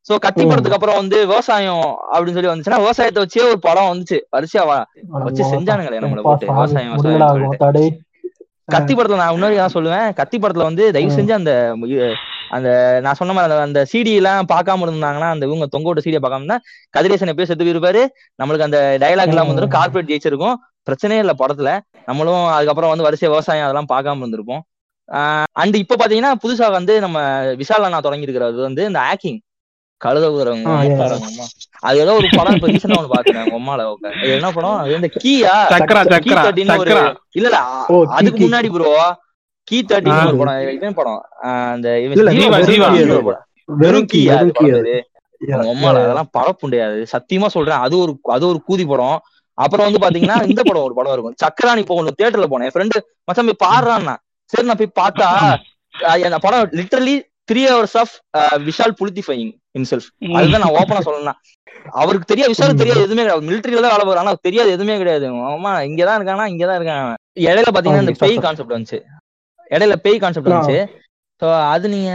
சோ 0.09 0.19
கத்தி. 0.19 0.43
படத்துக்கு 0.43 0.73
அப்புறம் 0.73 0.95
வந்து 0.95 1.27
விவசாயம் 1.27 1.97
அப்படின்னு 2.13 2.33
சொல்லி 2.33 2.49
வந்துச்சுன்னா 2.49 2.77
விவசாயத்தை 2.77 3.27
வச்சே 3.27 3.43
ஒரு 3.43 3.59
படம் 3.59 3.85
வந்துச்சு. 3.85 4.19
வரிசையா 4.37 4.83
வச்சு 5.09 5.45
செஞ்சானுங்களே 5.45 5.99
நம்மள 6.01 6.21
போட்டு 6.23 6.47
விவசாயம். 6.47 6.93
கத்தி 8.65 8.95
படத்துல 8.95 9.17
நான் 9.17 9.41
தான் 9.57 9.73
சொல்லுவேன். 9.75 10.15
கத்தி 10.15 10.39
படத்துல 10.39 10.63
வந்து 10.63 10.93
தயவு 10.93 11.13
செஞ்சு 11.17 11.33
அந்த 11.33 11.77
அந்த 12.51 12.99
நான் 13.03 13.15
சொன்ன 13.15 13.35
மாதிரி 13.35 13.55
அந்த- 13.55 13.87
சிடி 13.93 14.15
எல்லாம் 14.15 14.47
பார்க்காம 14.53 14.79
இருந்தாங்கன்னா 14.79 15.31
அந்த 15.31 15.47
இவங்க 15.47 15.67
தொங்க 15.67 15.93
விட்ட 15.93 16.11
சிடியை 16.11 16.23
பார்க்காம 16.23 16.35
இருந்தா 16.35 16.61
கதிரேசன் 16.91 17.29
எப்பயும் 17.29 17.43
செத்து 17.43 17.65
போயிருப்பாரு. 17.65 18.07
நம்மளுக்கு 18.43 18.61
அந்த 18.61 18.97
டயலாக் 19.01 19.29
எல்லாம் 19.29 19.49
வந்துடும் 19.49 19.69
கார்பரேட் 19.69 20.17
ஜெயிச்சிருக்கும். 20.17 20.55
பிரச்சனையே 20.91 21.19
இல்ல 21.19 21.33
படத்துல. 21.39 21.81
நம்மளும் 22.07 22.47
அதுக்கப்புறம் 22.47 22.89
வந்து 22.89 23.05
வரிசை 23.05 23.29
விவசாயம் 23.29 23.67
அதெல்லாம் 23.67 23.87
பார்க்காம 23.89 24.25
இருந்திருப்போம். 24.25 24.61
அண்ட் 25.53 25.75
இப்ப 25.75 25.97
பாத்தீங்கன்னா 25.97 26.33
புதுசா 26.47 26.71
வந்து 26.71 27.01
நம்ம 27.01 27.21
விஷால் 27.45 27.83
அண்ணா 27.83 28.01
தொடங்கி 28.01 28.23
இருக்கிறது 28.23 28.61
வந்து 28.61 28.85
இந்த 28.85 29.01
ஆக்கிங் 29.01 29.39
கழுத. 30.01 30.25
உட்காரவங்க. 30.31 31.45
அது 31.81 31.97
ஏதோ 31.99 32.13
ஒரு 32.13 32.29
படம் 32.37 32.57
இப்ப 32.57 32.69
ரீசெண்டா 32.69 32.97
ஒண்ணு 32.99 33.11
உட்கார். 33.89 34.17
அது 34.21 34.33
என்ன 34.37 34.49
படம்? 34.57 34.77
அது 34.83 34.97
இந்த 34.97 35.09
கீயா? 35.23 35.55
சக்கரா 35.73 36.03
கீ 36.17 36.31
சக்கரா 36.31 36.43
ஒரு 36.77 36.93
இல்ல 37.35 37.47
இல்ல 37.47 37.61
அதுக்கு. 38.19 38.43
முன்னாடி 38.45 38.71
ப்ரோ 38.75 38.91
கீ 39.69 39.79
தேர்ட்டின்னு 39.83 40.19
ஆ. 40.19 40.27
ஒரு 40.27 40.41
படம்? 40.43 40.59
இவன் 40.77 40.99
படம். 40.99 41.21
அந்த 41.73 41.89
வெறும் 43.83 44.09
கீ 44.11 44.21
yeah. 44.21 44.43
அதெல்லாம் 45.93 46.31
பரப்புண்டையாது 46.37 47.01
சத்தியமா 47.13 47.47
சொல்றேன் 47.47 47.81
அது 47.85 47.95
ஒரு 47.99 48.13
அது 48.35 48.45
ஒரு 48.49 48.59
கூதி 48.69 48.85
படம். 48.87 49.19
அப்புறம் 49.59 49.87
வந்து 49.89 50.01
பாத்தீங்கன்னா 50.05 50.37
இந்த 50.53 50.63
படம் 50.63 50.87
ஒரு 50.87 50.95
படம் 50.95 51.13
இருக்கும். 51.13 51.37
சக்கராணி 51.43 51.83
இப்போ 51.85 51.95
ஒண்ணு 52.01 52.17
தியேட்டர்ல 52.19 52.47
போனேன். 52.51 52.69
என் 52.69 52.75
ஃப்ரெண்டு 52.75 52.97
மச்சான் 53.25 53.49
போய் 53.51 53.63
பாடுறான்னா. 53.67 54.15
சரி 54.53 54.67
நான் 54.67 54.81
போய் 54.83 54.99
பார்த்தா 55.01 55.29
அந்த 56.27 56.39
படம் 56.39 56.71
literally 56.79 57.15
three 57.53 57.55
hours 57.55 57.93
of 57.93 58.21
Vishal 58.39 58.93
புலிட்டிஃபைங் 59.01 59.57
himself. 59.79 60.09
அதுதான் 60.35 60.61
நான் 60.61 60.71
ஓப்பனா 60.71 60.99
சொல்லணும் 61.05 61.33
அவருக்கு 61.91 62.27
தெரியாது 62.27 62.53
விஷாலுக்கு 62.53 62.75
தெரியாது 62.75 63.01
எதுவுமே 63.01 63.23
கிடையாது. 63.23 63.41
மிலிட்டரியில 63.41 63.89
தான் 63.89 63.97
வேலை 63.97 64.17
ஆனா 64.17 64.35
தெரியாது 64.41 64.71
எதுவுமே 64.71 64.97
கிடையாது. 64.97 65.33
ஆமா 65.33 65.89
இங்கதான் 65.89 66.19
இருக்கானா 66.19 66.53
இங்கதான் 66.53 66.79
இருக்கான். 66.79 67.15
இடையில 67.41 67.65
பாத்தீங்கன்னா 67.73 68.01
இந்த 68.01 68.13
பேய். 68.19 68.37
கான்செப்ட் 68.37 68.73
வந்துச்சு. 68.73 69.03
இடையில 69.71 69.97
பேய் 69.97 70.19
கான்செப்ட். 70.19 70.49
வந்துச்சு. 70.49 70.87
சோ 71.43 71.71
அது 71.71 71.89
நீங்க 71.89 72.11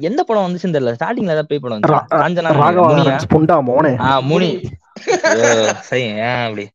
எந்த 0.00 0.22
படம் 0.22 0.46
வந்துச்சுன்னு 0.46 0.60
தெரியல. 0.60 0.96
ஸ்டார்டிங்ல 1.00 1.22
ஏதாவது 1.22 1.46
பேய் 1.46 1.58
படம் 1.58 1.80
வந்துச்சு? 1.80 1.82
ரா- 1.82 2.14
காஞ்சனா 2.14 2.52
ராகவா 2.52 2.88
முனியா? 2.88 3.06
லாரன்ஸ் 3.06 3.30
புண்டா 3.30 3.60
மோனே. 4.28 4.62
சரி 5.80 6.18
அப்படி? 6.18 6.68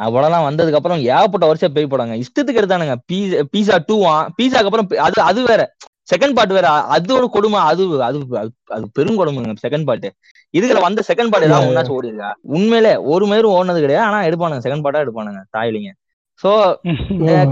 அவ்வளவுலாம் 0.00 0.48
வந்ததுக்கு 0.48 0.72
அப்புறம் 0.72 0.98
ஏகப்பட்ட 0.98 1.46
வருஷம் 1.46 1.72
பேய் 1.72 1.86
படங்க. 1.86 2.14
இஷ்டத்துக்கு 2.14 2.52
எடுத்தானுங்க. 2.60 2.96
பீஸா 3.12 3.42
பீஸா 3.56 3.78
டூவா 3.88 4.28
பீஸாக்கு 4.42 4.54
அப்புறம் 4.54 4.88
அது 4.98 5.20
அது 5.20 5.44
வேற. 5.44 5.74
செகண்ட் 6.08 6.36
பார்ட் 6.36 6.52
வேற 6.52 6.66
அது 6.94 7.12
ஒரு 7.14 7.26
கொடுமை 7.30 7.58
அது 7.64 7.82
அது 8.02 8.18
அது- 8.38 8.90
பெரும் 8.92 9.18
கொடுமைங்க 9.18 9.54
செகண்ட் 9.62 9.86
பார்ட் 9.86 10.08
இதுல 10.54 10.80
வந்த 10.82 11.02
செகண்ட் 11.08 11.30
பார்ட் 11.30 11.46
ஏதாவது 11.46 11.68
ஒன்னாச்சும் 11.70 11.96
ஓடி 11.96 12.10
இருக்கா 12.10 12.30
உண்மையிலே 12.54 12.92
ஒரு 13.12 13.24
மேரும் 13.26 13.54
ஓடுனது 13.54 13.80
கிடையாது 13.80 14.06
ஆனா 14.08 14.18
எடுப்பானுங்க 14.26 14.64
செகண்ட் 14.66 14.84
பார்ட்டா 14.84 15.04
எடுப்பானுங்க 15.04 15.40
தாயிலிங்க. 15.54 15.90
சோ 16.40 16.50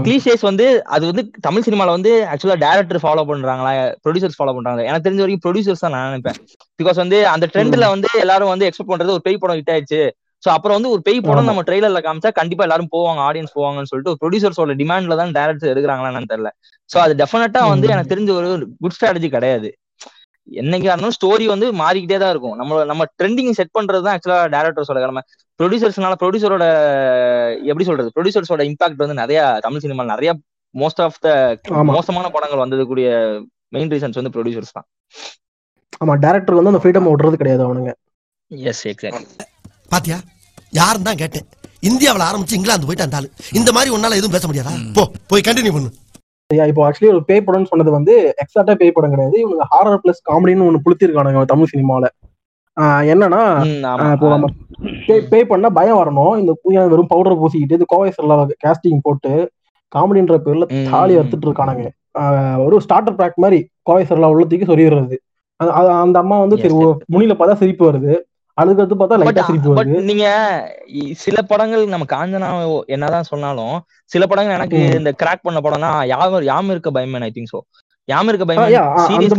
கிளீஷேஸ் 0.01 0.41
வந்து 0.41 0.65
அது 0.89 1.03
வந்து 1.05 1.23
தமிழ் 1.41 1.65
சினிமால 1.67 1.89
வந்து 1.89 2.11
ஆக்சுவலா 2.31 2.57
டேரக்டர் 2.63 3.01
ஃபாலோ 3.03 3.23
பண்றாங்களா 3.29 3.71
ப்ரொடியூசர்ஸ் 4.03 4.37
ஃபாலோ 4.37 4.53
பண்றாங்க 4.55 4.83
எனக்கு 4.83 5.05
தெரிஞ்ச 5.05 5.21
வரைக்கும் 5.21 5.43
ப்ரொடியூசர்ஸ் 5.45 5.79
தான் 5.79 5.93
நான் 5.95 6.07
நினைப்பேன். 6.07 6.39
பிகாஸ் 6.79 6.99
வந்து 7.03 7.19
அந்த 7.29 7.45
ட்ரெண்ட்ல 7.53 7.87
வந்து 7.93 8.09
எல்லாரும் 8.19 8.51
வந்து 8.53 8.67
எக்ஸ்பெக்ட் 8.67 8.93
பண்றது 8.93 9.15
ஒரு 9.15 9.25
பேய் 9.27 9.39
படம் 9.39 9.59
ஹிட் 9.59 9.73
ஆயிடுச்சு 9.73 10.01
சோ 10.43 10.49
அப்புறம் 10.55 10.75
வந்து 10.77 10.91
ஒரு 10.93 11.01
பேய் 11.07 11.19
படம். 11.27 11.49
நம்ம 11.49 11.61
ட்ரெய்லர்ல 11.67 11.99
காமிச்சா 12.05 12.31
கண்டிப்பா 12.39 12.65
எல்லாரும் 12.67 12.91
போவாங்க 12.95 13.21
ஆடியன்ஸ் 13.27 13.55
போவாங்கன்னு 13.57 13.89
சொல்லிட்டு 13.91 14.11
ஒரு 14.13 14.19
ப்ரொடியூசர்ஸோட 14.23 14.73
டிமாண்ட்ல 14.81 15.17
தான் 15.21 15.31
டேரக்டர் 15.37 15.71
எடுக்கிறாங்களா 15.73 16.09
என்னன்னு 16.11 16.31
தெரியல. 16.33 16.51
சோ 16.89 16.97
அது 17.05 17.13
டெஃபினட்டா 17.21 17.61
வந்து. 17.73 17.87
எனக்கு 17.95 18.11
தெரிஞ்ச 18.13 18.31
ஒரு 18.39 18.49
குட் 18.83 18.95
ஸ்ட்ராட்டஜி 18.97 19.29
கிடையாது. 19.37 19.69
என்னைக்கா 20.61 20.89
இருந்தாலும் 20.91 21.15
ஸ்டோரி 21.17 21.45
வந்து 21.51 21.67
மாறிக்கிட்டே 21.81 22.17
தான் 22.23 22.31
இருக்கும். 22.33 22.55
நம்ம 22.61 22.83
நம்ம 22.89 23.03
ட்ரெண்டிங் 23.19 23.53
செட் 23.59 23.75
பண்றது 23.77 24.03
தான் 24.05 24.15
ஆக்சுவலா 24.15 24.39
டேரக்டர்ஸோட 24.55 24.99
கடமை. 25.03 25.21
ப்ரொடியூசர்ஸ்னால 25.59 26.15
ப்ரொடியூசரோட 26.23 26.65
எப்படி 27.71 27.85
சொல்றது? 27.89 28.09
ப்ரொடியூசர்ஸோட 28.15 28.63
இம்பாக்ட் 28.71 29.03
வந்து 29.03 29.21
நிறைய 29.21 29.39
தமிழ் 29.65 29.83
சினிமா 29.85 30.05
நிறைய 30.13 30.31
மோஸ்ட் 30.75 31.01
ஆஃப் 31.05 31.19
த 31.25 31.29
மோசமான 31.93 32.29
படங்கள் 32.35 32.63
வந்ததுக்குரிய 32.63 33.09
மெயின் 33.75 33.91
ரீசன்ஸ் 33.93 34.19
வந்து 34.19 34.33
ப்ரொடியூசர்ஸ் 34.35 34.75
தான். 34.77 34.87
ஆமா 36.01 36.13
டேரக்டர் 36.25 36.57
வந்து 36.59 36.71
அந்த 36.73 36.81
ஃப்ரீடம் 36.83 37.09
விடுறது 37.11 37.41
கிடையாது 37.41 37.63
அவனுங்க. 37.67 37.91
எஸ் 38.71 38.85
எக்ஸாக்ட் 38.93 39.43
பாத்தியா? 39.93 40.17
யாருன்னு 40.79 41.07
தான் 41.09 41.21
கேட்டேன். 41.21 41.45
இந்தியாவுல 41.89 42.25
ஆரம்பிச்சு 42.29 42.57
இங்கிலாந்து 42.57 42.87
போயிட்டு 42.87 43.05
அந்த 43.05 43.17
ஆளு 43.19 43.27
இந்த 43.59 43.69
மாதிரி 43.75 43.89
உன்னால 43.95 44.17
எதுவும் 44.19 44.35
பேச 44.35 44.45
முடியாதா? 44.49 44.73
போ 44.97 45.03
போய் 45.31 45.45
கண்டினியூ 45.47 45.73
பண்ணு. 45.75 45.89
இப்போ 46.71 46.81
ஆக்சுவலி 46.87 47.09
ஒரு 47.13 47.21
பேய் 47.29 47.45
படம்னு 47.45 47.69
சொன்னது 47.71 47.91
வந்து 47.95 48.13
எக்ஸாக்டா 48.43 48.73
பேய் 48.81 48.93
படம் 48.95 49.13
கிடையாது. 49.13 49.35
இவங்க 49.43 49.63
ஹாரர் 49.73 50.01
பிளஸ் 50.03 50.21
காமெடின்னு 50.29 50.67
ஒன்று 50.69 50.83
புளுத்திருக்கானுங்க 50.85 51.43
தமிழ் 51.53 51.71
சினிமால. 51.73 52.05
ஆஹ் 52.77 53.03
என்னன்னா 53.13 53.41
இப்போ 54.13 54.27
நம்ம 54.33 54.47
பேய் 55.31 55.49
பண்ணா 55.51 55.69
பயம் 55.77 55.99
வரணும். 56.01 56.35
இந்த 56.41 56.53
பூயா 56.61 56.83
வெறும் 56.93 57.11
பவுடர் 57.11 57.39
பூசிக்கிட்டு 57.41 57.77
இது 57.79 57.85
கோவை 57.93 58.09
செல்லா 58.17 58.37
கேஸ்டிங் 58.63 59.03
போட்டு 59.07 59.31
காமெடின்ற 59.91 60.37
பேர்ல. 60.45 60.65
தாலி 60.93 61.13
அறுத்துட்டு 61.19 61.47
இருக்கானுங்க. 61.49 61.85
ஒரு 62.65 62.75
ஸ்டார்டர் 62.85 63.19
பேக் 63.21 63.43
மாதிரி 63.43 63.59
கோவை 63.89 64.03
செல்லா 64.11 64.31
உள்ளத்துக்கு 64.33 64.69
சொல்லிடுறது 64.71 65.17
அந்த 66.03 66.17
அம்மா 66.23 66.37
வந்து 66.43 66.57
சரி 66.63 66.75
முனியில 67.13 67.35
பார்த்தா 67.39 67.59
சிரிப்பு 67.61 67.83
வருது. 67.89 68.13
அழுகிறது 68.57 68.95
பார்த்தா 68.97 69.17
பட் 69.17 69.27
லைட்டா 69.27 69.45
சிரிப்பு 69.47 69.69
பட் 69.69 69.79
வருது 69.81 70.07
நீங்க 70.09 70.25
சில 71.23 71.37
படங்கள் 71.51 71.93
நம்ம 71.93 72.05
காஞ்சனா 72.13 72.49
என்னதான் 72.95 73.29
சொன்னாலும் 73.31 73.75
சில 74.13 74.23
படங்கள் 74.31 74.57
எனக்கு. 74.57 74.79
இந்த 74.99 75.11
கிராக் 75.21 75.45
பண்ண 75.47 75.59
படம்னா 75.65 75.91
யாம் 76.11 76.35
யாம் 76.51 76.71
இருக்க 76.73 76.91
பயமேன் 76.97 77.25
ஐ 77.27 77.31
திங்க் 77.37 77.53
சோ 77.53 77.59
யாம் 78.09 78.29
இருக்க 78.31 78.45
பயமேன் 78.47 78.75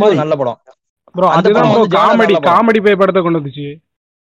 மாதிரி. 0.03 0.19
நல்ல 0.23 0.37
படம் 0.43 0.59
ப்ரோ 1.15 1.27
அந்த 1.33 1.49
அதுதான் 1.49 1.93
காமெடி. 1.97 2.37
காமெடி 2.49 2.81
பேய் 2.87 3.01
படத்தை 3.01 3.23
கொண்டு 3.25 3.41
வந்துச்சு 3.41 3.67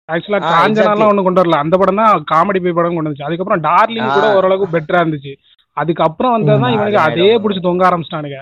ஆக்சுவலா 0.09 0.41
காஞ்சனாலாம். 0.47 1.09
ஒண்ணும் 1.13 1.27
கொண்டு 1.27 1.41
வரல 1.43 1.57
அந்த 1.65 1.77
படம் 1.81 2.01
தான் 2.03 2.25
காமெடி 2.33 2.61
பேய் 2.65 2.77
படம் 2.79 2.97
கொண்டு 2.97 3.09
வந்துச்சு 3.09 3.29
அதுக்கப்புறம் 3.29 3.65
டார்லிங் 3.69 4.11
கூட. 4.17 4.27
ஓரளவுக்கு 4.39 4.75
பெட்டரா 4.77 5.03
இருந்துச்சு 5.03 5.33
அதுக்கப்புறம் 5.77 6.33
வந்ததுதான். 6.35 6.73
இவனுக்கு 6.77 7.01
அது. 7.09 7.25
பிடிச்சி 7.43 7.63
தொங்க 7.67 7.85
ஆரம்பிச்சிட்டானுங்க 7.89 8.39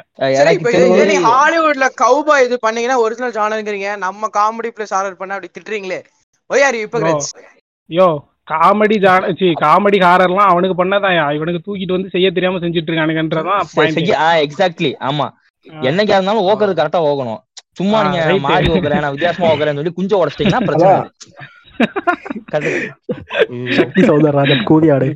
ஹாலிவுட்ல 1.31 1.88
கவுபா 2.03 2.37
இது 2.47 2.57
பண்ணீங்கன்னா 2.62 2.99
ஒரிஜினல் 3.05 3.37
ஜானருங்கிறீங்க 3.38 3.91
நம்ம 4.07 4.31
காமெடி 4.38 4.71
பிளஸ் 4.76 4.95
ஹாரர் 4.97 5.21
பண்ண 5.21 5.37
அப்படி 5.37 5.50
திட்டுறீங்களே 5.57 6.00
why 6.50 6.65
are 6.67 6.76
you 6.76 6.87
Bro, 6.95 7.12
yo 7.91 8.07
comedy 8.50 8.97
ஜான 9.05 9.31
சி 9.38 9.47
காமெடி 9.62 9.99
ஹாரர்லாம் 10.05 10.50
அவனுக்கு 10.53 10.76
பண்ணதான் 10.81 11.17
இவனுக்கு 11.37 11.61
தூக்கிட்டு 11.65 11.97
வந்து 11.97 12.12
செய்ய 12.15 12.29
தெரியாம 12.31 12.61
செஞ்சுட்டு 12.62 12.91
இருக்கானுங்கன்றதான் 12.91 13.62
எக்ஸாக்ட்லி 14.45 14.91
ஆமா. 15.09 15.26
என்னைக்கா 15.87 16.17
இருந்தாலும் 16.17 16.49
ஓக்குறது 16.49 16.79
கரெக்டா 16.79 17.00
ஓகணும் 17.09 17.41
சும்மா 17.79 17.99
நீங்க. 18.05 18.21
மாறி 18.45 18.67
ஓக்குறேன் 18.75 19.03
நான் 19.05 19.15
வித்தியாசமா 19.15 19.49
ஓக்குறேன்னு 19.53 19.81
சொல்லி 19.81 19.95
குஞ்ச 19.97 20.12
உடச்சிட்டீங்கன்னா 20.21 20.62
பிரச்சனை. 20.69 20.95
சக்தி 23.79 24.03
சௌதரராஜன் 24.07 24.62
கூதியாடு 24.69 25.09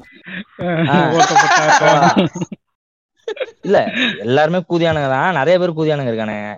இல்ல 3.67 3.79
எல்லாருமே 4.25 4.61
கூதியானுங்க 4.71 5.09
தான். 5.15 5.37
நிறைய 5.39 5.57
பேர் 5.61 5.79
கூதியானுங்க 5.79 6.11
இருக்கானுங்க. 6.13 6.49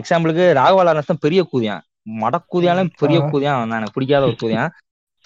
எக்ஸாம்பிளுக்கு 0.00 0.44
ராகவா 0.58 0.84
லாரன்ஸ் 0.86 1.10
தான் 1.10 1.24
பெரிய 1.24 1.40
கூதியான் 1.50 1.82
மட 2.06 2.34
கூதியாலும் 2.46 2.92
பெரிய. 3.00 3.20
கூதியான் 3.30 3.56
அவன் 3.58 3.78
எனக்கு 3.78 3.96
பிடிக்காத 3.96 4.24
ஒரு 4.26 4.36
கூதியான் 4.42 4.72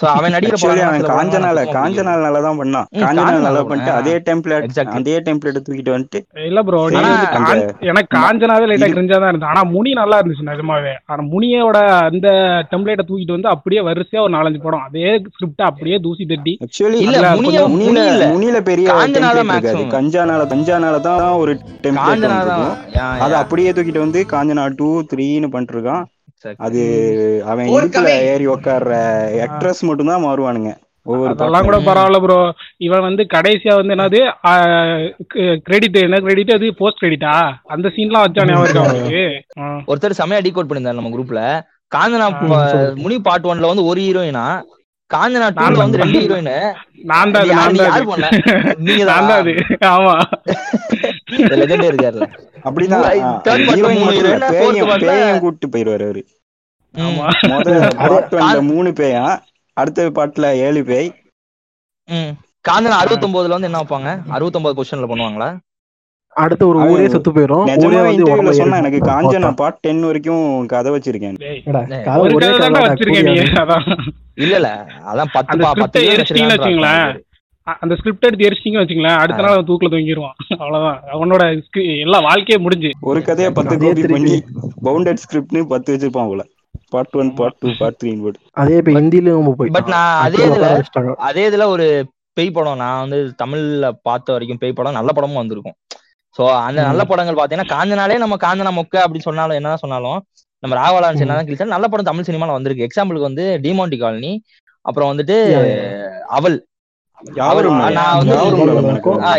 சோ 0.00 0.06
அவன் 0.10 0.34
படம்லாம் 0.60 1.08
காஞ்சனால. 1.08 1.62
காஞ்சனால 1.75 2.20
நல்லா 2.26 2.40
தான் 2.44 2.58
பண்ணான் 2.60 2.87
காஞ்சனால 3.00 3.40
நல்லா. 3.46 3.62
பண்ணிட்டு 3.70 3.92
அதே 3.96 4.12
டெம்ப்ளேட். 4.28 4.66
அதே 4.94 5.14
டெம்ப்ளேட் 5.26 5.58
தூக்கிட்டு 5.58 5.92
வந்துட்டு 5.94 6.18
இல்ல 6.46 6.60
ப்ரோ 6.68 6.78
எனக்கு 7.88 8.10
காஞ்சனாவே 8.16 8.68
லைட்டா 8.70 8.88
கிரிஞ்சா 8.92 9.16
தான் 9.16 9.28
இருந்துச்சு 9.28 9.50
ஆனா 9.50 9.62
முனி 9.75 9.90
நல்லா 9.99 10.18
இருந்துச்சு 10.20 10.46
நிஜமாவே 10.49 10.94
ஆனா 11.10 11.25
முனியோட 11.32 11.80
அந்த 12.06 12.28
டெம்ப்ளேட்டை 12.70 13.04
தூக்கிட்டு 13.08 13.37
வந்து 13.37 13.50
அப்படியே 13.54 13.82
வரிசையா 13.88 14.22
ஒரு 14.22 14.34
நாலஞ்சு 14.37 14.62
படம் 14.64 14.87
அதே 14.87 15.04
ஸ்கிரிப்ட் 15.26 15.64
அப்படியே 15.68 15.99
தூசி 16.06 16.26
தட்டி 16.26 16.54
ஆக்சுவலி 16.66 17.00
இல்ல 17.06 17.34
முனியில 17.75 18.22
முனியில 18.32 18.60
பெரிய 18.70 18.87
காஞ்சனால. 18.94 19.44
கஞ்சானால 20.54 20.96
தான் 21.08 21.26
ஒரு 21.42 21.54
டெம்ப்ளேட் 21.84 22.26
அதை. 23.18 23.37
அப்படியே 23.42 23.72
தூக்கிட்டு 23.72 24.04
வந்து 24.06 24.22
காஞ்சனா 24.32 24.64
டூ 24.80 24.90
த்ரீன்னு 25.12 25.52
பண்ணிட்டு 25.52 25.76
இருக்கான் 25.76 26.02
Exactly. 26.02 26.19
அது 26.66 26.82
அவன் 27.52 27.66
coming. 27.97 28.20
ஏறி 28.30 28.47
உட்கார்ற 28.54 28.94
ஆக்ட்ரஸ் 29.47 29.82
மட்டும் 29.88 30.11
தான் 30.12 30.25
மாறுவானுங்க. 30.26 30.70
ஒவ்வொரு 31.06 31.30
அதெல்லாம் 31.32 31.66
கூட 31.66 31.76
பரவாயில்ல 31.87 32.18
ப்ரோ 32.25 32.38
இவன் 32.87 33.06
வந்து 33.06 33.23
கடைசியா 33.35 33.75
வந்து 33.78 33.94
என்னது 33.97 34.18
கிரெடிட் 35.68 35.99
என்ன 36.02 36.20
கிரெடிட் 36.26 36.52
அது 36.56 36.66
போஸ்ட் 36.80 37.00
கிரெடிட்டா 37.02 37.35
அந்த 37.75 37.92
சீன்லாம் 37.97 38.25
வச்சானே 38.26 38.56
அவருக்கு 38.59 38.82
அவனுக்கு. 38.82 39.23
ஒருத்தர் 39.90 40.20
செமையா 40.20 40.42
டீகோட் 40.47 40.68
பண்ணியிருந்தாரு 40.68 41.00
நம்ம 41.00 41.14
குரூப்ல 41.16 41.42
காஞ்சனா. 41.92 42.26
முனி 43.04 43.16
பார்ட் 43.28 43.49
ஒன்ல 43.52 43.73
வந்து 43.73 43.88
ஒரு 43.92 44.02
ஹீரோயினா 44.06 44.44
காஞ்சனா 45.11 45.47
டூல 45.54 45.78
வந்து 45.82 46.00
ரெண்டு 46.00 46.18
ஹீரோயின் 46.25 46.52
நான் 47.11 47.32
தான் 47.35 47.49
நீங்க 48.87 49.04
தான் 49.09 49.30
அது. 49.38 49.52
ஆமா. 49.94 50.12
லெஜெண்டே 51.52 51.88
அப்படிதான். 52.64 53.04
பேயும் 55.04 55.38
கூட்டு 55.38 55.68
போயிருவாரு 55.68 56.02
அவரு. 56.02 56.23
மூணு 58.70 58.90
பேயா? 58.90 59.25
அடுத்த 59.76 60.11
பாட்டுல 60.11 60.52
ஏழு 60.59 60.85
பேய். 60.85 61.11
ம். 62.09 62.30
காஞ்சனா 62.64 62.97
அறுபத்தொன்பதுல 63.02 63.49
வந்து 63.49 63.66
என்ன 63.66 63.80
வைப்பாங்க? 63.80 64.11
அறுபத்தொன்பது 64.30 64.75
கொஸ்டின்ல 64.75 65.09
பண்ணுவாங்களா? 65.09 65.49
அடுத்து 66.37 66.68
ஒரு 66.68 66.78
ஊரே 66.78 67.09
செத்து 67.09 67.30
போயிரும். 67.32 67.62
ஊரே 67.62 67.73
நிஜமாவே 67.73 68.00
வந்து 68.00 68.12
இன்டர்வியூல 68.12 68.32
உடம்பு 68.32 68.54
சொன்னா 68.54 68.76
எனக்கு 68.76 68.99
காஞ்சனா. 68.99 69.54
பார்ட் 69.54 69.80
டென் 69.80 70.00
வரைக்கும் 70.00 70.66
கதை 70.66 70.92
வச்சிருக்கேன். 70.92 71.38
இல்ல 74.35 74.56
இல்ல. 74.56 74.68
அதான் 75.06 75.32
பத்து 75.32 75.59
பத்து 75.76 76.00
அந்த 77.81 77.95
ஸ்கிரிப்ட் 77.97 78.25
எடுத்து 78.25 78.47
எரிச்சிட்டீங்கன்னு 78.49 78.85
வச்சுங்களேன் 78.85 79.17
அடுத்த 79.17 79.43
நாள் 79.43 79.64
தூக்கில 79.64 79.88
தொங்கிடுவான் 79.95 80.37
அவ்வளவுதான். 80.62 81.00
அவனோட 81.12 81.43
script- 81.59 82.00
எல்லா 82.00 82.19
வாழ்க்கையே 82.19 82.62
முடிஞ்சு. 82.62 82.90
ஒரு 83.00 83.23
கதையை 83.23 83.52
பத்து 83.52 83.79
திருப்பி. 83.79 84.12
பண்ணி 84.12 84.37
பவுண்டட் 84.85 85.23
ஸ்கிரிப்ட்னு 85.25 85.64
பத்து 85.64 85.97
வச்சிருப்பான் 85.97 86.26
போல. 86.26 86.45
Part 86.88 87.17
one 87.17 87.35
part 87.35 87.59
two 87.59 87.69
part 87.79 87.99
three 88.05 88.11
அதே 88.52 88.76
இப்ப 88.76 88.90
ஹிந்திலயும் 88.90 89.52
போய் 89.52 89.71
பட் 89.71 89.88
நான் 89.88 90.23
அதே 90.23 90.47
இதுல 90.47 90.69
அதே 91.29 91.49
இதுல 91.50 91.64
ஒரு 91.67 91.87
பேய் 92.33 92.50
படம் 92.50 92.76
நான் 92.76 93.00
வந்து 93.00 93.35
தமிழ்ல 93.43 93.90
பார்த்த 94.02 94.33
வரைக்கும் 94.33 94.59
பேய் 94.59 94.73
படம் 94.73 94.93
நல்ல 94.93 95.12
படமும் 95.12 95.37
வந்திருக்கும். 95.37 95.76
சோ 96.37 96.43
அந்த 96.61 96.83
நல்ல 96.83 97.05
படங்கள் 97.05 97.38
பாத்தீங்கன்னா 97.40 97.71
காஞ்சனாலே 97.75 98.17
நம்ம 98.19 98.37
காஞ்சனா 98.45 98.73
மொக்க 98.79 98.99
அப்படின்னு 99.05 99.26
சொன்னாலும் 99.29 99.55
என்னதான் 99.55 99.76
சொன்னாலும் 99.76 100.19
நம்ம 100.62 100.75
ராகவலான்ஸ். 100.81 101.21
என்னதான் 101.21 101.47
கிழிச்சாலும் 101.47 101.75
நல்ல 101.76 101.88
படம் 101.88 102.05
தமிழ் 102.05 102.29
சினிமால 102.29 102.57
வந்திருக்கு. 102.57 102.87
எக்ஸாம்பிளுக்கு 102.87 103.29
வந்து 103.29 103.61
டிமாண்டி 103.62 103.99
காலனி 103.99 104.33
அப்புறம் 104.87 105.11
வந்துட்டு 105.12 105.37
அவல். 106.31 106.59
யாவரும் 107.38 107.78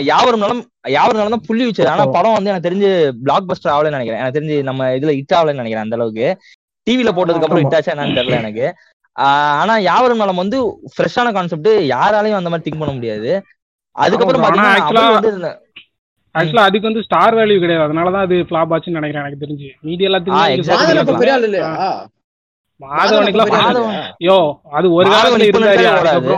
யாவரும் 0.09 0.43
நலம் 0.43 0.61
யாவரும் 0.95 1.21
நலம் 1.21 1.35
தான் 1.35 1.45
புள்ளி 1.47 1.63
வச்சது. 1.67 1.89
ஆனா 1.93 2.05
படம் 2.15 2.35
வந்து 2.35 2.51
எனக்கு 2.51 2.67
தெரிஞ்சு 2.67 2.89
பிளாக் 3.25 3.47
பஸ்டர் 3.49 3.73
ஆகலன்னு 3.73 3.97
நினைக்கிறேன். 3.97 4.21
எனக்கு 4.21 4.37
தெரிஞ்சு 4.37 4.57
நம்ம 4.69 4.89
இதுல 4.97 5.13
ஹிட் 5.17 5.35
ஆகலன்னு 5.37 5.61
நினைக்கிறேன் 5.61 5.85
அந்த 5.85 5.97
அளவுக்கு. 5.99 6.27
டிவில 6.87 7.09
போட்டதுக்கு 7.17 7.47
அப்புறம். 7.47 7.65
ஹிட் 7.65 7.77
ஆச்சா 7.79 7.93
என்னன்னு 7.95 8.19
தெரியல 8.19 8.41
எனக்கு. 8.43 8.67
ஆனா 9.61 9.73
யாவரும் 9.89 10.21
நலம் 10.23 10.41
வந்து 10.43 10.57
ஃப்ரெஷ்ஷான 10.93 11.33
கான்செப்ட் 11.37 11.71
யாராலையும் 11.93 12.39
அந்த 12.39 12.51
மாதிரி 12.51 12.65
திங்க் 12.67 12.81
பண்ண 12.83 12.93
முடியாது. 12.97 13.31
அதுக்கப்புறம் 13.95 14.43
பாத்தீங்கன்னா 14.43 14.75
ஆக்சுவலா 16.35 16.65
அதுக்கு 16.67 16.89
வந்து 16.89 17.03
ஸ்டார் 17.05 17.35
வேல்யூ 17.37 17.59
கிடையாது. 17.63 17.85
அதனாலதான் 17.87 18.25
அது 18.27 18.35
ஃபிளாப் 18.49 18.73
ஆச்சுன்னு 18.75 18.99
நினைக்கிறேன் 18.99 19.23
எனக்கு 19.23 19.43
தெரிஞ்சு. 19.43 19.69
மீதி 19.87 20.03
ஆ, 20.03 20.09
எல்லாத்துக்கும் 20.09 20.55
exactly. 20.57 20.83
மாதவன் 20.83 21.03
இப்ப 21.05 21.17
பெரிய 21.21 21.35
ஆள் 21.35 21.47
இல்லையா? 21.47 21.69
மாதவனுக்குலாம் 22.81 23.49
மாதவன் 23.49 23.55
பண்ணாது. 23.55 23.81
மாதவன் 23.81 24.21
யோ 24.27 24.37
அது 24.77 24.87
ஒரு 24.97 25.09
காலத்துல 25.09 25.47
இருந்தாரு. 25.49 26.37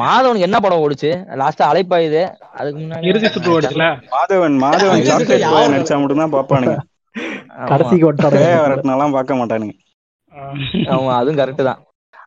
மாதவனுக்கு 0.00 0.46
என்ன 0.46 0.58
படம் 0.60 0.82
ஓடுச்சு? 0.84 1.10
லாஸ்டா 1.40 1.64
அலைப்பாயுது 1.70 2.22
அதுக்கு 2.58 2.78
முன்னாடி 2.80 3.08
இறுதி 3.10 3.28
சுற்று 3.28 3.52
ஓடுச்சுல? 3.54 3.86
மாதவன் 4.14 4.56
மாதவன் 4.64 5.04
சாக்லேட் 5.10 5.46
பாய் 5.52 5.72
நடிச்சா 5.74 5.98
மட்டும் 6.00 6.22
தான் 6.22 6.34
பாப்பானுங்க. 6.36 6.76
கடைசிக்கு 7.70 8.08
வட்டார 8.08 8.32
பேய 8.36 8.58
வரட்டினாலாம் 8.64 9.16
பார்க்க 9.16 9.40
மாட்டானுங்க. 9.40 9.74
ஆமா 10.88 11.10
அதுவும் 11.16 11.40
கரெக்ட் 11.40 11.68
தான். 11.70 11.80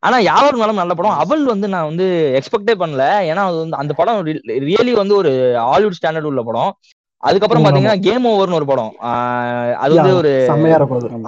ஆனா 0.03 0.17
யாவர் 0.21 0.59
நலம் 0.61 0.81
நல்ல 0.81 0.93
படம். 0.93 1.19
அவள் 1.21 1.43
வந்து 1.45 1.67
நான் 1.67 1.87
வந்து 1.89 2.05
எக்ஸ்பெக்டே 2.39 2.73
பண்ணல. 2.81 3.03
ஏன்னா 3.29 3.43
அது 3.45 3.57
வந்து 3.63 3.77
அந்த 3.77 3.93
படம் 3.93 4.19
ரியலி 4.67 4.91
வந்து 4.93 5.15
ஒரு 5.15 5.31
ஹாலிவுட் 5.69 5.97
ஸ்டாண்டர்ட் 5.99 6.29
உள்ள 6.31 6.41
படம். 6.41 6.71
அதுக்கப்புறம் 7.23 7.65
பாத்தீங்கன்னா 7.65 8.01
கேம் 8.07 8.27
ஓவர்னு 8.31 8.59
ஒரு 8.59 8.65
படம். 8.65 8.91
ஆஹ் 9.01 9.73
அது 9.75 9.93
வந்து 9.95 10.15
ஒரு 10.15 10.31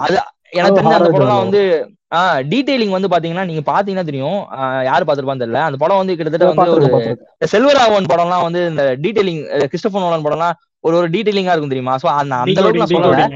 அது. 0.04 0.18
எனக்கு 0.52 0.76
தெரிஞ்ச 0.76 0.94
அந்த 0.98 1.10
படம்லாம் 1.10 1.32
genre. 1.32 1.44
வந்து 1.44 1.62
ஆஹ் 2.12 2.40
டீடைலிங் 2.50 2.94
வந்து 2.96 3.08
பாத்தீங்கன்னா 3.08 3.44
நீங்க 3.44 3.62
பாத்தீங்கன்னா 3.70 4.04
தெரியும். 4.04 4.38
ஆஹ் 4.58 4.82
யாரு 4.84 5.04
பாத்திருப்பான்னு 5.04 5.42
தெரியல. 5.44 5.62
அந்த 5.68 5.78
படம் 5.82 5.96
வந்து 5.96 6.16
கிட்டத்தட்ட 6.16 6.46
வந்து 6.52 6.74
ஒரு 6.76 6.86
செல்வராகவன் 7.54 8.10
படம்லாம் 8.12 8.46
வந்து 8.46 8.60
இந்த 8.70 8.84
டீடைலிங் 9.04 9.42
கிறிஸ்டபர் 9.72 10.04
நோலன் 10.04 10.26
படம்லாம் 10.26 10.56
ஒரு 10.84 10.96
ஒரு 10.96 11.08
டீடைலிங்கா 11.10 11.54
இருக்கும் 11.54 11.74
தெரியுமா? 11.74 11.94
சோ 12.02 12.08
அந்த 12.20 12.34
அந்த 12.42 12.60
அளவுக்கு 12.60 12.82
நான் 12.82 12.94
சொல்லல. 12.96 13.28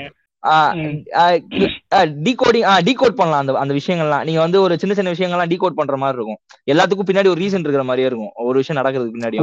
டீகோடிங் 2.26 2.66
டீகோட் 2.86 3.18
பண்ணலாம் 3.18 3.42
அந்த 3.42 3.52
அந்த 3.62 3.74
விஷயங்கள்லாம். 3.74 4.24
நீங்க 4.24 4.40
வந்து 4.40 4.58
ஒரு 4.62 4.74
சின்ன 4.78 4.94
சின்ன 4.94 5.12
விஷயங்கள்லாம் 5.12 5.50
டீகோட் 5.52 5.78
பண்ற 5.80 5.96
மாதிரி 5.96 6.18
இருக்கும். 6.18 6.40
எல்லாத்துக்கும் 6.72 7.08
பின்னாடி 7.10 7.30
ஒரு 7.32 7.40
ரீசன் 7.42 7.64
இருக்கிற 7.66 7.82
மாதிரியே 7.82 8.08
இருக்கும். 8.08 8.32
ஒரு 8.48 8.56
விஷயம் 8.56 8.80
நடக்கிறதுக்கு 8.80 9.16
பின்னாடி 9.16 9.38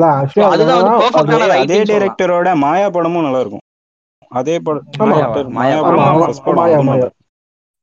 அதுதான் 0.49 0.79
வந்து 0.79 0.91
பெர்ஃபெக்டான 1.03 1.21
அதே 1.63 1.77
டைரக்டரோட 1.91 2.55
மாயா 2.57 2.89
படமும் 2.89 3.23
நல்லா 3.23 3.39
இருக்கும். 3.39 3.63
அதே 4.31 4.55
படம். 4.59 4.85
மாயா 5.59 5.77
படம். 5.81 7.15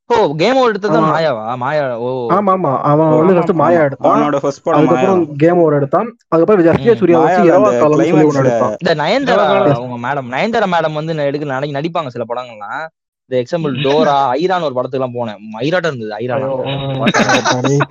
ஓ 0.09 0.35
கேம் 0.37 0.55
ஓவர் 0.57 0.69
எடுத்தது. 0.69 1.01
மாயாவா? 1.01 1.57
மாயா 1.57 1.99
ஓ. 1.99 2.29
ஆமா 2.31 2.55
ஆமா 2.57 2.79
அவன் 2.79 3.09
வந்து 3.09 3.35
ஃபர்ஸ்ட். 3.35 3.51
மாயா 3.51 3.81
எடுத்தான். 3.81 4.21
அவனோட 4.21 4.37
ஃபர்ஸ்ட் 4.37 4.63
படம் 4.63 4.85
மாயா. 4.85 4.93
அதுக்கப்புறம் 4.93 5.37
கேம் 5.37 5.57
ஓவர் 5.57 5.73
எடுத்தான். 5.73 6.17
அதுக்கப்புறம் 6.29 6.75
ஜஸ்டியா 6.75 6.95
ம். 6.95 6.97
சூர்யா 6.97 7.19
வச்சு 7.19 7.43
மாயால 7.43 7.47
இரவா 7.47 7.65
அந்த 7.65 7.79
காலம் 7.79 7.99
சொல்லி 7.99 8.13
ஒன்று 8.13 8.33
climaxல 8.33 8.39
எடுத்தான். 8.39 8.77
இந்த 8.79 8.95
நயன்தாரா. 8.95 9.73
அவங்க 9.73 10.09
மேடம் 10.09 10.35
நயன்தாரா 10.35 10.67
மேடம் 10.67 10.93
வந்து 10.93 11.15
நான் 11.15 11.25
எடுக்க 11.25 11.47
நாளைக்கு 11.47 11.81
நடிப்பாங்க 11.81 12.07
சில 12.07 12.25
படங்கள்லாம். 12.29 12.87
இந்த 13.29 13.45
எக்ஸாம்பிள் 13.45 13.73
டோரா 13.73 14.37
ஐரான் 14.39 14.63
ஒரு 14.63 14.75
படத்துக்கு 14.75 15.11
எல்லாம் 15.13 15.15
போனேன். 15.15 15.61
ஐராட்டம் 15.61 15.95
இருந்தது 15.95 16.17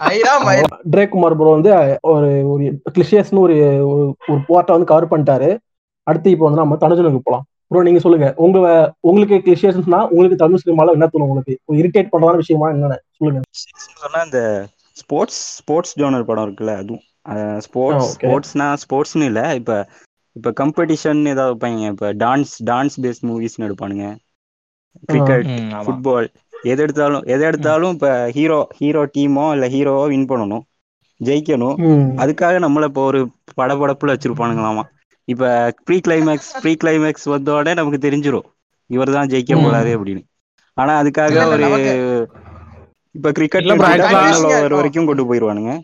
ஐரானா. 0.10 0.64
ட்ரே 0.92 1.10
குமார் 1.10 1.36
ப்ரோ 1.38 1.52
வந்து 1.52 2.00
ஒரு 2.02 2.50
ஒரு 2.50 2.82
கிளிஷியஸ்னு 2.98 3.40
ஒரு 3.40 3.54
ஒரு- 3.56 4.32
ஒரு 4.32 4.40
போர்ட்டை 4.50 4.72
வந்து 4.72 4.84
கவர் 4.84 5.08
பண்ணிட்டாரு. 5.08 5.58
அடுத்து 6.04 6.30
இப்போ 6.30 6.50
வந்து 6.50 6.60
நம்ம 6.62 6.76
தனுஜனுக்கு 6.76 7.20
போலாம். 7.24 7.46
ப்ரோ 7.72 7.80
நீங்க 7.82 8.00
சொல்லுங்க. 8.02 8.28
உங்க 8.38 8.58
உங்களுக்கு 9.02 9.38
கிளிஷியஸ்னா 9.46 10.00
உங்களுக்கு 10.10 10.38
தமிழ் 10.38 10.64
சினிமால 10.64 10.96
என்ன 10.98 11.08
தோணும் 11.08 11.28
உங்களுக்கு? 11.28 11.54
இரிட்டேட் 11.80 12.12
பண்றதான 12.12 12.42
விஷயமா 12.44 12.70
என்னன்னு 12.74 13.00
சொல்லுங்க. 13.20 13.42
சொன்னா 13.96 14.20
இந்த 14.28 14.42
ஸ்போர்ட்ஸ் 14.98 15.40
ஸ்போர்ட்ஸ் 15.58 15.96
ஜோனர் 16.00 16.28
படம் 16.28 16.46
இருக்குல்ல 16.46 16.74
அதுவும். 16.82 17.04
ஸ்போர்ட்ஸ். 17.66 18.10
ஸ்போர்ட்ஸ்னா 18.16 18.68
ஸ்போர்ட்ஸ்னு 18.84 19.30
இல்ல 19.32 19.42
இப்ப 19.56 19.72
இப்ப 20.36 20.52
கம்பெடிஷன் 20.60 21.22
ஏதாவது 21.32 21.54
வைப்பாங்க. 21.54 21.92
இப்ப 21.94 22.12
டான்ஸ் 22.24 22.54
டான்ஸ் 22.70 22.98
பேஸ்ட் 23.04 23.28
மூவிஸ்னு 23.30 23.68
எடுப்பானுங்க. 23.68 24.06
கிரிக்கெட் 25.10 25.48
ஆமா. 25.78 25.84
ஃபுட்பால் 25.86 26.28
எது 26.64 26.82
எடுத்தாலும் 26.86 27.26
எது 27.34 27.44
எடுத்தாலும் 27.46 27.94
இப்ப 27.96 28.08
ஹீரோ 28.38 28.60
ஹீரோ 28.80 29.02
டீமோ 29.16 29.46
இல்ல 29.56 29.66
ஹீரோவோ 29.70 30.04
வின் 30.12 30.30
பண்ணணும். 30.32 30.64
ஜெயிக்கணும். 31.22 31.78
அதுக்காக 32.22 32.60
நம்மள 32.66 32.90
இப்போ 32.92 33.04
ஒரு 33.06 33.22
படபடப்புல 33.58 34.14
வச்சிருப்பானுங்களாமா. 34.16 34.84
இப்ப 35.26 35.74
ப்ரீ 35.84 36.00
கிளைமேக்ஸ் 36.08 36.52
ப்ரீ 36.62 36.76
கிளைமேக்ஸ் 36.84 37.26
வந்தோடனே 37.26 37.74
நமக்கு 37.74 38.10
தெரிஞ்சிரும். 38.10 38.44
இவர் 38.88 39.12
தான் 39.12 39.28
ஜெயிக்க. 39.28 39.56
போறாரு 39.56 39.98
அப்படின்னு. 39.98 40.24
ஆனா 40.74 41.02
அதுக்காக 41.02 41.46
ஒரு 41.46 42.30
இப்ப 43.12 43.32
கிரிக்கெட் 43.32 43.62
இல்ல 43.62 43.76
bro, 43.76 43.78
ஃபைனல் 43.78 44.32
actually- 44.32 44.58
ஓவர் 44.58 44.74
வரைக்கும் 44.74 45.06
கொண்டு 45.06 45.34
போயிருவானுங்க. 45.34 45.80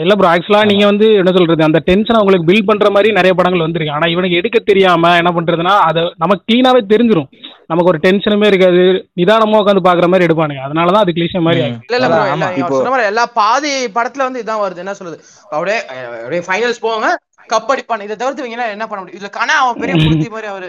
இல்ல 0.00 0.14
ப்ரோ 0.14 0.28
ஆக்சுவலா 0.28 0.66
நீங்க 0.66 0.84
வந்து 0.84 1.14
என்ன 1.14 1.32
சொல்றது 1.32 1.62
அந்த 1.62 1.78
டென்ஷன் 1.78 2.16
உங்களுக்கு 2.16 2.52
பில்ட் 2.52 2.66
பண்ற 2.66 2.90
மாதிரி 2.90 3.12
நிறைய 3.12 3.34
படங்கள் 3.34 3.60
வந்திருக்கு. 3.60 3.94
ஆனா 3.94 4.06
இவனுக்கு 4.06 4.36
எடுக்க 4.36 4.58
தெரியாம 4.58 5.16
என்ன 5.16 5.30
பண்றதுன்னா 5.30 5.78
அதை 5.88 6.12
நமக்கு 6.16 6.54
கிளீனாவே 6.54 6.80
தெரிஞ்சிரும். 6.92 7.28
நமக்கு 7.70 7.90
ஒரு 7.92 8.00
டென்ஷனுமே 8.02 8.46
இருக்காது. 8.46 8.82
நிதானமா 9.20 9.58
உட்காந்து 9.60 9.86
பாக்குற 9.88 10.08
மாதிரி 10.12 10.26
எடுப்பானுங்க. 10.26 10.62
அதனாலதான் 10.66 11.04
அது 11.04 11.16
கிளிஷே 11.16 11.40
மாதிரி. 11.46 11.62
இல்ல 11.92 12.08
சொன்ன 12.08 12.90
மாதிரி 12.90 13.08
எல்லா 13.12 13.24
பாதி 13.40 13.72
படத்துல 13.86 14.26
வந்து 14.28 14.42
இதான் 14.42 14.62
வருது. 14.64 14.82
என்ன 14.84 14.94
சொல்றது? 14.94 15.18
அப்படியே 15.50 15.78
அப்படியே 16.16 16.42
ஃபைனல்ஸ் 16.48 16.84
போவாங்க 16.86 17.08
கப் 17.52 17.72
அடிப்பான 17.72 18.04
இதை 18.06 18.16
தவிர்த்து 18.16 18.50
என்ன 18.50 18.86
பண்ண 18.86 19.00
முடியும்? 19.02 19.20
இதுல 19.20 19.34
கனா 19.36 19.56
அவன் 19.62 19.80
பெரிய 19.82 19.94
புருத்தி 20.04 20.28
மாதிரி 20.28 20.48
அவரு. 20.52 20.68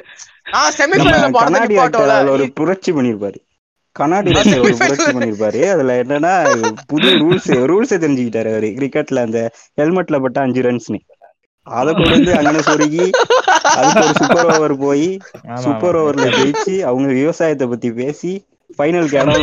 நான் 0.52 0.72
செமிஃபைனல் 0.80 2.32
ஒரு 2.36 2.48
புரட்சி 2.60 2.92
பண்ணிருப்பாரு 2.92 3.40
கண்ணாடி 3.96 4.34
ஒரு 4.64 4.74
புரட்சி 4.80 5.12
பண்ணிருப்பாரு 5.12 5.62
அதுல 5.74 5.94
என்னன்னா 6.04 6.34
புது 6.92 7.10
ரூல்ஸ் 7.22 7.50
ரூல்ஸை 7.70 7.98
தெரிஞ்சுக்கிட்டாரு 8.04 8.50
அவரு. 8.54 8.68
கிரிக்கெட்ல 8.80 9.24
அந்த 9.28 9.40
ஹெல்மெட்ல 9.82 10.20
பட்ட 10.22 10.42
அஞ்சு 10.42 10.62
ரன்ஸ்னு 10.62 11.00
அதை 11.80 11.92
கொண்டு 11.94 12.14
வந்து 12.16 12.32
அங்கன 12.40 12.62
சொருகி 12.68 13.06
அதுக்கு 13.78 14.04
ஒரு 14.06 14.14
சூப்பர் 14.20 14.52
ஓவர் 14.56 14.76
போய் 14.78 15.08
சூப்பர். 15.64 15.98
ஓவர்ல 16.02 16.28
ஜெயிச்சு 16.38 16.76
அவங்க 16.90 17.08
விவசாயத்தை 17.22 17.68
பத்தி 17.68 17.90
பேசி 17.92 18.34
இல்லாம 18.80 19.34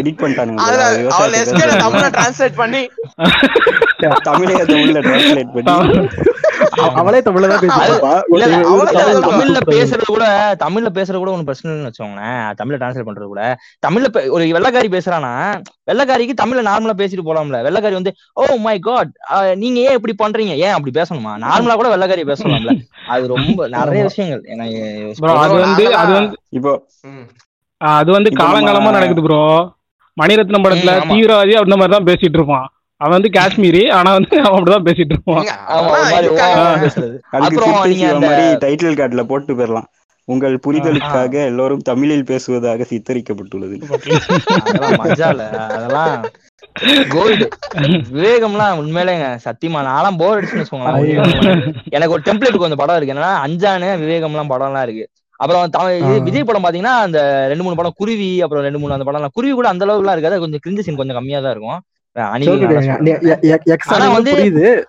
எடிட் 0.00 0.20
பண்ணிட்டானுங்க 0.22 0.64
அதுல 0.64 0.84
அது 0.84 0.96
அவள் 0.96 1.02
விவசாயத்தை 1.02 1.40
எஸ்கே 1.42 1.56
பேசுறது. 1.56 1.82
தமிழ 1.82 2.08
டிரான்ஸ்லேட் 2.14 2.58
பண்ணி 5.56 5.72
அவளே 7.00 7.18
தமிழ்ல 7.26 7.48
தான் 7.52 7.62
தமிழ்ல 9.26 9.58
பேசுறது. 9.70 10.04
கூட 10.12 10.24
தமிழ்ல 10.62 10.88
பேசுறது 10.98 11.20
கூட 11.22 11.30
ஒன்றும் 11.32 11.48
பிரச்சனை 11.48 11.68
இல்லைன்னு 11.70 11.90
வச்சுக்கோங்களேன். 11.90 12.44
தமிழ்ல 12.60 12.78
டிரான்ஸ்லேட் 12.80 13.08
பண்றது 13.08 13.28
கூட. 13.32 13.42
தமிழ்ல 13.86 14.08
ஒரு 14.36 14.44
வெள்ளக்காரி 14.56 14.90
பேசுறானா 14.96 15.32
வெள்ளக்காரிக்கு 15.90 16.34
தமிழ்ல 16.42 16.64
நார்மலா 16.70 16.94
பேசிட்டு 17.02 17.26
போலாம்ல. 17.28 17.60
வெள்ளக்காரி 17.68 17.98
வந்து 18.00 18.12
ஓ 18.40 18.56
மை 18.66 18.76
காட் 18.88 19.12
நீங்க 19.62 19.78
ஏன் 19.88 19.98
இப்படி 19.98 20.16
பண்றீங்க? 20.22 20.54
ஏன் 20.66 20.74
அப்படி 20.76 20.94
பேசணுமா? 21.00 21.34
நார்மலா 21.46 21.76
கூட 21.82 21.90
வெள்ளக்காரி 21.94 22.24
பேசலாம்ல. 22.32 22.74
அது 23.14 23.24
ரொம்ப 23.34 23.68
நிறைய 23.76 24.02
விஷயங்கள். 24.10 24.42
அது 25.44 25.54
வந்து 25.64 25.86
அது 26.02 26.12
வந்து 26.18 26.36
இப்போ 26.60 26.74
அது 27.80 28.10
வந்து 28.16 28.30
காலங்காலமா 28.42 28.90
நடக்குது 28.96 29.22
ப்ரோ. 29.26 29.40
மணிரத்னம் 30.16 30.64
படத்துல. 30.64 30.92
தீவிரவாதி 31.10 31.52
அந்த 31.60 31.76
மாதிரி 31.80 31.94
தான் 31.94 32.08
பேசிட்டு 32.08 32.38
இருப்பான். 32.38 32.66
அவன் 33.02 33.16
வந்து 33.16 33.30
காஷ்மீரி 33.38 33.82
ஆனா 33.98 34.10
வந்து 34.18 34.34
அவன் 34.44 34.58
அப்படிதான் 34.58 34.86
பேசிட்டு 34.88 35.14
இருப்பான். 35.14 35.44
டைட்டில் 38.64 38.98
கார்டுல 39.00 39.24
போட்டு 39.32 39.54
போயிடலாம். 39.58 39.88
உங்கள் 40.32 40.56
புரிதலுக்காக 40.64 41.34
எல்லோரும் 41.50 41.84
தமிழில் 41.88 42.28
பேசுவதாக 42.28 42.84
சித்தரிக்கப்பட்டுள்ளது. 42.90 43.76
அதெல்லாம் 45.76 46.14
கோல்டு 47.14 47.46
விவேகம்லாம் 48.16 48.78
உண்மையிலேங்க 48.82 49.26
சத்தியமா 49.46 49.80
நான்லாம் 49.88 50.18
போர் 50.20 50.38
அடிச்சுன்னு 50.38 50.62
வச்சுக்கோங்களேன். 50.62 51.64
எனக்கு 51.96 52.14
ஒரு 52.16 52.24
டெம்ப்ளேட் 52.28 52.62
கொஞ்சம் 52.64 52.80
படம் 52.82 52.98
இருக்கு. 52.98 53.14
என்னன்னா 53.14 53.32
அஞ்சானு 53.46 53.88
விவேகம்லாம் 54.02 54.52
படம்லாம் 54.52 54.86
இருக்கு. 54.88 55.06
அப்புறம் 55.42 55.72
தமிழ். 55.76 56.20
விஜய் 56.26 56.48
படம் 56.48 56.64
பாத்தீங்கன்னா 56.66 56.96
அந்த 57.06 57.20
ரெண்டு 57.52 57.64
மூணு 57.66 57.78
படம் 57.80 57.98
குருவி 58.00 58.30
அப்புறம் 58.44 58.64
ரெண்டு 58.68 58.80
மூணு 58.82 58.96
அந்த 58.96 59.06
படம்லாம். 59.08 59.34
குருவி 59.38 59.54
கூட 59.58 59.68
அந்த 59.72 59.86
அளவுக்குலாம் 59.86 60.16
இருக்காது. 60.16 60.36
அது 60.36 60.44
கொஞ்சம் 60.44 60.64
கிரிஞ்சு 60.66 60.84
சீன் 60.86 61.00
கொஞ்சம் 61.00 61.18
கம்மியா 61.20 61.40
தான் 61.46 61.54
இருக்கும். 61.56 61.80
புரியுது. 64.32 64.84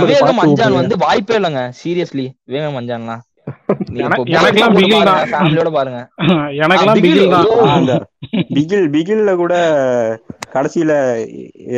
விவேகம் 0.00 0.38
அஞ்சான். 0.42 0.72
வந்து 0.72 0.96
வாய்ப்பே 0.96 1.38
இல்லைங்க 1.38 1.72
சீரியஸ்லி 1.80 2.34
விவேகம் 2.44 2.80
அஞ்சான்லாம் 2.80 3.22
கூட 9.36 9.54
கடைசியில 10.54 10.92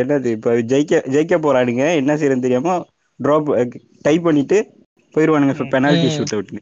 என்னது 0.00 0.26
இப்ப 0.36 0.50
ஜெயிக்க 0.70 1.14
ஜெயிக்க 1.14 1.38
போறானுங்க. 1.38 1.94
என்ன 1.94 2.14
செய்யறதுன்னு 2.14 2.40
தெரியாம 2.40 2.84
டிராப் 3.20 3.76
டைப் 4.02 4.22
பண்ணிட்டு 4.22 4.74
போயிருவானுங்க 5.14 5.52
பெனால்டி. 5.70 6.16
ஷூட் 6.16 6.34
அவுட்னு 6.34 6.60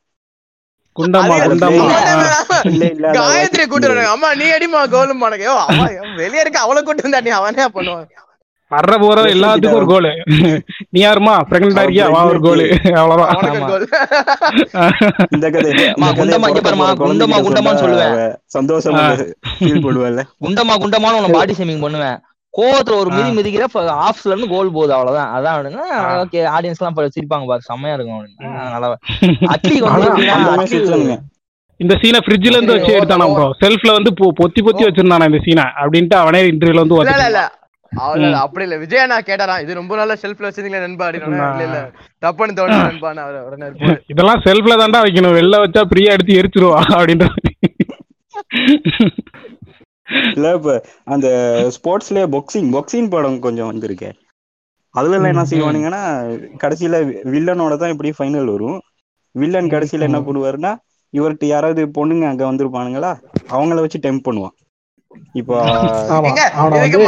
குண்டம்மா 0.98 1.36
குண்டம்மா. 1.48 1.84
காயத்ரி 3.18 3.64
கூட்டு 3.70 3.90
வராங்க 3.92 4.10
அம்மா 4.16 4.28
நீ 4.40 4.48
அடிமா 4.56 4.80
கோலும் 4.94 5.22
பானுங்க 5.24 5.46
யோ 5.50 5.54
அவன் 5.68 6.18
வெளிய 6.22 6.44
இருக்க 6.44 6.58
அவளை 6.66 6.80
கூட்டு 6.88 7.06
வந்தா 7.06 7.24
நீ 7.28 7.32
அவனே 7.38 7.66
பண்ணுவான். 7.76 8.10
வர்ற 8.70 8.94
போற 9.00 9.22
எல்லாத்துக்கும் 9.34 9.78
ஒரு 9.78 9.86
கோலு 9.90 10.10
நீ 10.92 10.98
யாருமா 11.00 11.32
பிரெக்னெண்டா 11.48 11.82
இருக்கியா? 11.84 12.06
வா 12.14 12.20
ஒரு 12.30 12.40
கோலு 12.46 12.66
அவ்வளவுதான். 13.00 13.42
இந்த 15.34 15.46
கதை 15.54 15.72
மா, 16.00 16.06
இந்த 16.08 16.18
கதையை 16.18 16.18
குண்டம்மா, 16.20 16.48
இங்க 16.50 16.60
பிறக்க 16.60 16.68
பாரும்மா, 16.68 16.86
போற 17.00 17.08
குண்டம்மா, 17.10 17.38
குழந்தைகிட்ட 17.38 17.46
குண்டம்மான்னு 17.48 17.82
சொன்னா 17.82 17.98
சொல்லுவேன். 18.04 18.32
சந்தோஷமா 18.56 19.04
ஃபீல் 19.58 19.84
பண்ணுவாள்ல 19.86 20.24
குண்டமா 20.44 20.76
குண்டமான 20.84 21.18
உன்னை 21.20 21.32
பாடி 21.36 21.56
ஷேமிங் 21.58 21.84
பண்ணுவேன். 21.86 22.16
கோவத்துல 22.54 22.96
ஒரு 23.02 23.10
மிதி 23.12 23.30
மிதிக்கிற 23.36 23.66
ஆஃப்ஸ்ல 24.06 24.32
இருந்து 24.32 24.48
கோல் 24.50 24.74
போகுது 24.74 24.92
அவ்வளவுதான். 24.96 25.30
அதான் 25.36 25.54
அவனுங்க 25.56 25.80
ஓகே 26.22 26.40
ஆடியன்ஸ் 26.54 26.80
எல்லாம் 26.82 27.14
சிரிப்பாங்க 27.16 27.46
பாரு. 27.50 27.62
செம்மையா 27.68 27.94
இருக்கும் 27.96 28.18
அவனுங்க 28.18 28.38
இந்த 31.80 31.94
சீனை 32.00 32.18
ஃப்ரிட்ஜ்ல 32.24 32.56
இருந்து 32.56 32.74
வச்சு 32.74 32.92
எடுத்தானா 32.96 33.26
ப்ரோ 33.32 33.46
செல்ஃப்ல 33.62 33.92
வந்து 33.96 34.10
பொத்தி 34.38 34.60
பொத்தி 34.66 34.82
வச்சிருந்தானா 34.86 35.28
இந்த 35.30 35.40
சீனை 35.46 35.64
அப்படின்ட்டு 35.80 36.16
அவனே 36.20 36.40
இன்டர்வியூல 36.50 36.84
வந்து 36.84 36.98
இல்ல 37.24 37.40
அவ்வளவு 37.92 38.36
அப்படி 38.42 38.64
இல்ல. 38.66 38.76
விஜய் 38.82 39.08
நான் 39.10 39.26
கேட்டாரா 39.26 39.54
இது 39.62 39.72
ரொம்ப 39.78 39.96
நாளா 39.96 40.14
செல்ஃப்ல 40.22 40.46
வச்சிருந்தீங்களா 40.46 40.84
நண்பா? 40.84 41.06
அப்படின்னா 41.08 41.48
இல்ல 41.50 41.64
இல்ல. 41.66 41.80
தப்புன்னு 42.22 42.56
தோணு 42.58 42.76
நண்பான்னு. 42.82 43.24
அவர் 43.24 43.44
உடனே. 43.48 43.66
இதெல்லாம் 44.12 44.42
செல்ஃப்ல 44.46 44.78
தான்டா 44.80 45.00
வைக்கணும். 45.04 45.36
வெளில 45.38 45.60
வச்சா 45.64 45.82
பிரியா 45.90 46.14
எடுத்து 46.16 46.38
எரிச்சிருவா 46.40 46.80
அப்படின்ற. 46.92 47.28
இல்ல 50.36 50.54
இப்ப 50.54 50.74
அந்த 51.06 51.26
ஸ்போர்ட்ஸ்லயே 51.76 52.26
பாக்ஸிங் 52.34 52.68
பாக்ஸிங் 52.74 53.10
படம் 53.10 53.38
கொஞ்சம் 53.40 53.70
வந்திருக்கு. 53.70 54.10
அதுல 54.94 55.16
எல்லாம் 55.18 55.32
என்ன. 55.32 55.44
செய்வானுங்கன்னா 55.50 56.02
கடைசியில 56.62 56.96
வில்லனோட 57.32 57.76
தான் 57.76 57.92
இப்படி 57.94 58.10
ஃபைனல் 58.12 58.50
வரும். 58.52 58.78
வில்லன் 59.34 59.70
கடைசியில 59.70 60.08
என்ன 60.08 60.18
பண்ணுவாருன்னா 60.22 60.72
இவர்கிட்ட 61.14 61.46
யாராவது 61.46 61.82
பொண்ணுங்க 61.96 62.26
அங்க 62.28 62.44
வந்திருப்பானுங்களா 62.46 63.12
அவங்கள 63.50 63.80
வச்சு 63.80 63.98
டெம்ப் 64.02 64.26
பண்ணுவான். 64.26 64.54
இப்போ 65.34 65.56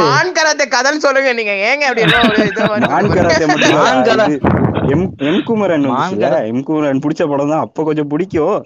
மான் 0.01 0.31
கராத்தே 0.33 0.65
கதைன்னு 0.71 1.03
சொல்லுங்க 1.03 1.31
நீங்க. 1.35 1.53
ஏங்க 1.67 1.83
அப்படி 1.87 2.03
என்ன 2.05 2.19
ஒரு 2.25 2.45
இது 2.45 2.61
மாதிரி 2.63 2.87
மான் 2.91 3.09
கராத்தே 3.15 3.45
மட்டும் 3.45 3.69
இல்ல, 3.69 3.81
மான் 3.81 4.05
கரா- 4.07 4.27
இது 4.29 4.37
எம் 4.93 5.03
எம் 5.27 5.39
குமரன் 5.45 5.83
மான் 5.83 5.93
வந்துச்சுல 5.93 6.23
கரா- 6.23 6.41
எம் 6.49 6.63
குமரன் 6.63 7.01
பிடிச்ச 7.03 7.23
படம் 7.27 7.51
தான் 7.51 7.63
அப்ப 7.63 7.83
கொஞ்சம் 7.85 8.09
பிடிக்கும். 8.09 8.57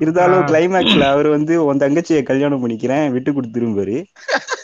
இருந்தாலும். 0.00 0.44
கிளைமேக்ஸ்ல 0.48 1.04
அவர் 1.12 1.28
வந்து 1.28 1.54
உன் 1.64 1.82
தங்கச்சியை 1.82 2.22
கல்யாணம் 2.24 2.62
பண்ணிக்கிறேன் 2.62 3.06
விட்டு 3.12 3.30
கொடுத்துருப்பாரு 3.32 3.96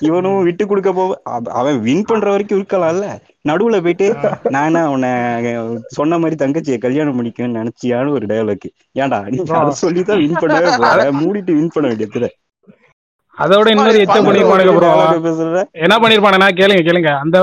இவனும் 0.00 0.40
விட்டு 0.42 0.64
கொடுக்க 0.66 0.90
போ 0.92 1.04
அவ- 1.30 1.52
அவன் 1.58 1.78
வின் 1.82 2.04
பண்ற 2.04 2.26
வரைக்கும் 2.30 2.58
இருக்கலாம்ல. 2.58 3.06
நடுவுல 3.44 3.76
போயிட்டு 3.80 4.06
நான் 4.50 4.78
உன்னை 4.88 5.10
சொன்ன 5.94 6.18
மாதிரி 6.18 6.36
தங்கச்சியை 6.38 6.78
கல்யாணம் 6.78 7.16
பண்ணிக்கணும்னு 7.18 7.60
நினைச்சியான்னு 7.60 8.12
ஒரு 8.12 8.26
டயலாக் 8.26 8.66
ஏன்டா 8.96 9.20
நீ 9.28 9.38
அதை 9.58 9.72
சொல்லிதான் 9.82 10.20
வின் 10.22 10.40
பண்ணவே 10.40 10.70
போற 10.80 11.06
மூடிட்டு 11.18 11.54
வின் 11.54 11.72
பண்ண 11.74 11.86
வேண்டியது 11.90 12.30
அதோட 13.38 13.66
இன்னொரு 13.72 14.00
எச்ச 14.04 14.16
பண்ணிருப்பானுங்க 14.26 14.72
ப்ரோ 14.76 14.90
என்ன 15.78 15.94
பண்ணிருப்பானுங்கன்னா 16.02 16.50
கேளுங்க 16.60 16.82
கேளுங்க. 16.88 17.10
அந்த 17.24 17.36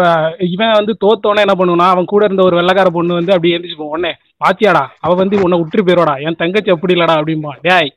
இவன் 0.49 0.77
வந்து 0.79 0.93
தோத்தோன்னே 1.03 1.43
என்ன 1.45 1.55
பண்ணுவானா 1.59 1.87
அவன் 1.93 2.05
கூட 2.05 2.23
இருந்த 2.25 2.43
ஒரு 2.43 2.57
வெள்ளக்கார 2.59 2.89
பொண்ணு 2.89 3.19
வந்து 3.19 3.33
அப்படியே 3.35 3.55
எந்திரிச்சு 3.57 3.79
போவான் 3.79 3.95
உடனே 3.95 4.11
பாத்தியாடா 4.41 4.83
அவ 4.99 5.13
வந்து 5.21 5.43
உன்னை 5.43 5.59
விட்டுட்டு 5.59 5.87
போயிரோடா 5.87 6.15
என் 6.25 6.39
தங்கச்சி 6.41 6.73
அப்படி 6.75 6.95
இல்லடா 6.95 7.17
அப்படிம்பா. 7.19 7.53
டேய். 7.61 7.91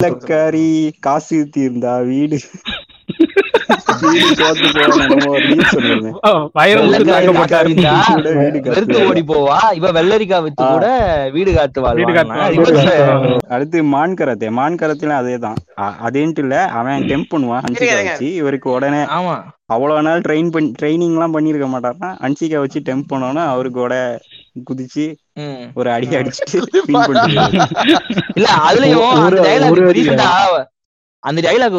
வெள்ளக்காரி 0.00 0.66
காசு 1.00 1.38
தீர்ந்தா 1.54 1.94
வீடு. 2.08 2.38
வெறுத்து 8.66 9.06
ஓடி 9.06 9.22
போவா? 9.22 9.58
இவ 9.72 9.92
வெள்ளரிக்கா 9.92 10.42
வித்து 10.42 10.64
கூட 10.66 10.86
வீடு 11.32 11.50
அடுத்து 13.48 13.82
மான் 13.84 14.14
கராத்தே. 14.14 14.48
மான் 14.50 14.76
கராத்தேல 14.76 15.18
அதேதான். 15.20 15.58
அதேன்ட்டு 16.06 16.38
இல்ல 16.38 16.64
அவன் 16.70 17.02
டெம்ப் 17.02 17.32
பண்ணுவான் 17.34 17.66
இருங்க. 17.70 18.10
வச்சு. 18.10 18.34
இவருக்கு 18.34 18.70
உடனே 18.70 19.02
ஆமா. 19.16 19.34
அவ்வளவு 19.66 20.02
நாள் 20.02 20.20
ட்ரெயின் 20.20 20.50
பண்ணி 20.50 20.72
ட்ரைனிங் 20.82 21.12
எல்லாம் 21.12 21.34
பண்ணிருக்க 21.34 21.68
மாட்டாருன்னா 21.68 22.10
ஹன்சிகா 22.22 22.58
வச்சு 22.58 22.80
டெம்ப் 22.80 23.12
அவருக்கு 23.46 23.80
கூட 23.80 23.96
குதிச்சு. 24.70 25.04
ஒரு 25.74 25.90
அடி 25.90 26.06
அடிச்சுட்டு. 26.16 26.58
இல்ல 28.36 28.48
அதுலயும் 28.66 29.04
அந்த 31.24 31.40
டைலாக் 31.40 31.76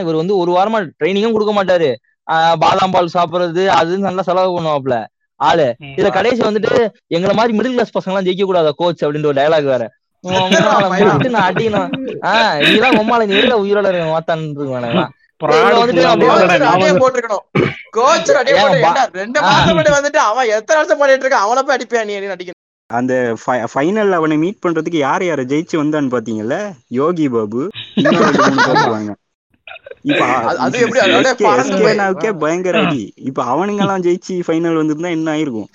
இவர் 0.00 0.14
வந்து 0.14 0.36
ஒரு 0.36 0.50
வாரமா 0.52 0.78
ட்ரைனிங்கும் 1.00 1.32
கொடுக்க 1.32 1.52
மாட்டாரு. 1.52 1.90
ஆஹ் 2.28 2.56
பாதாம் 2.58 2.90
பால் 2.90 3.14
சாப்பிடுறது 3.14 3.64
அது 3.76 3.98
நல்லா 3.98 4.22
செலவு 4.22 4.56
பண்ணுவாப்ல 4.56 4.96
ஆளு. 5.40 5.66
இதுல 5.90 6.08
கடைசி 6.10 6.42
வந்துட்டு 6.42 6.74
எங்களை 7.08 7.34
மாதிரி 7.34 7.52
மிடில் 7.58 7.74
கிளாஸ் 7.74 7.96
பசங்க 7.96 8.12
எல்லாம் 8.12 8.26
ஜெயிக்க 8.26 8.44
கூடாதா 8.44 8.72
கோச் 8.76 9.04
அப்படின்ற 9.04 9.26
ஒரு 9.26 9.40
டைலாக் 9.40 9.72
வேற. 9.72 9.84
அடிக்கணும். 11.42 11.90
ஆஹ் 12.30 12.56
நீலாம் 12.64 12.98
உம்மால 13.00 13.26
நீ 13.26 13.34
எதுல 13.34 13.56
உயிரோட 13.62 13.88
இருக்க 13.90 14.14
மாத்தான்னு 14.14 14.68
வந்துட்டு 19.96 20.20
அவன் 20.24 20.52
எத்தனை 20.56 20.78
வருஷம் 20.78 21.00
பண்ணிட்டு 21.00 21.24
இருக்கான்? 21.26 21.46
அவனை 21.46 21.62
போய் 21.62 21.76
அடிப்பியா 21.76 22.04
நீ 22.04 22.14
அடிக்கணும். 22.28 22.60
அந்த 22.90 23.12
ஃபைனல்ல 23.46 24.10
அவனை 24.10 24.36
மீட் 24.36 24.62
பண்றதுக்கு 24.66 24.96
யார் 24.96 25.22
யார 25.22 25.40
ஜெயிச்சு 25.52 25.76
வந்தான்னு 25.82 26.12
பாத்தீங்கல்ல? 26.14 26.56
யோகி 26.88 27.28
பாபு. 27.28 27.62
இப்ப 30.02 30.24
பயங்கர 32.38 32.80
அடி. 32.86 33.12
இப்ப 33.16 33.44
அவனுங்க 33.52 33.84
எல்லாம் 33.86 34.02
ஜெயிச்சு 34.02 34.34
ஃபைனல் 34.46 34.80
வந்திருந்தா 34.80 35.10
என்ன 35.10 35.34
ஆயிருக்கும்? 35.34 35.68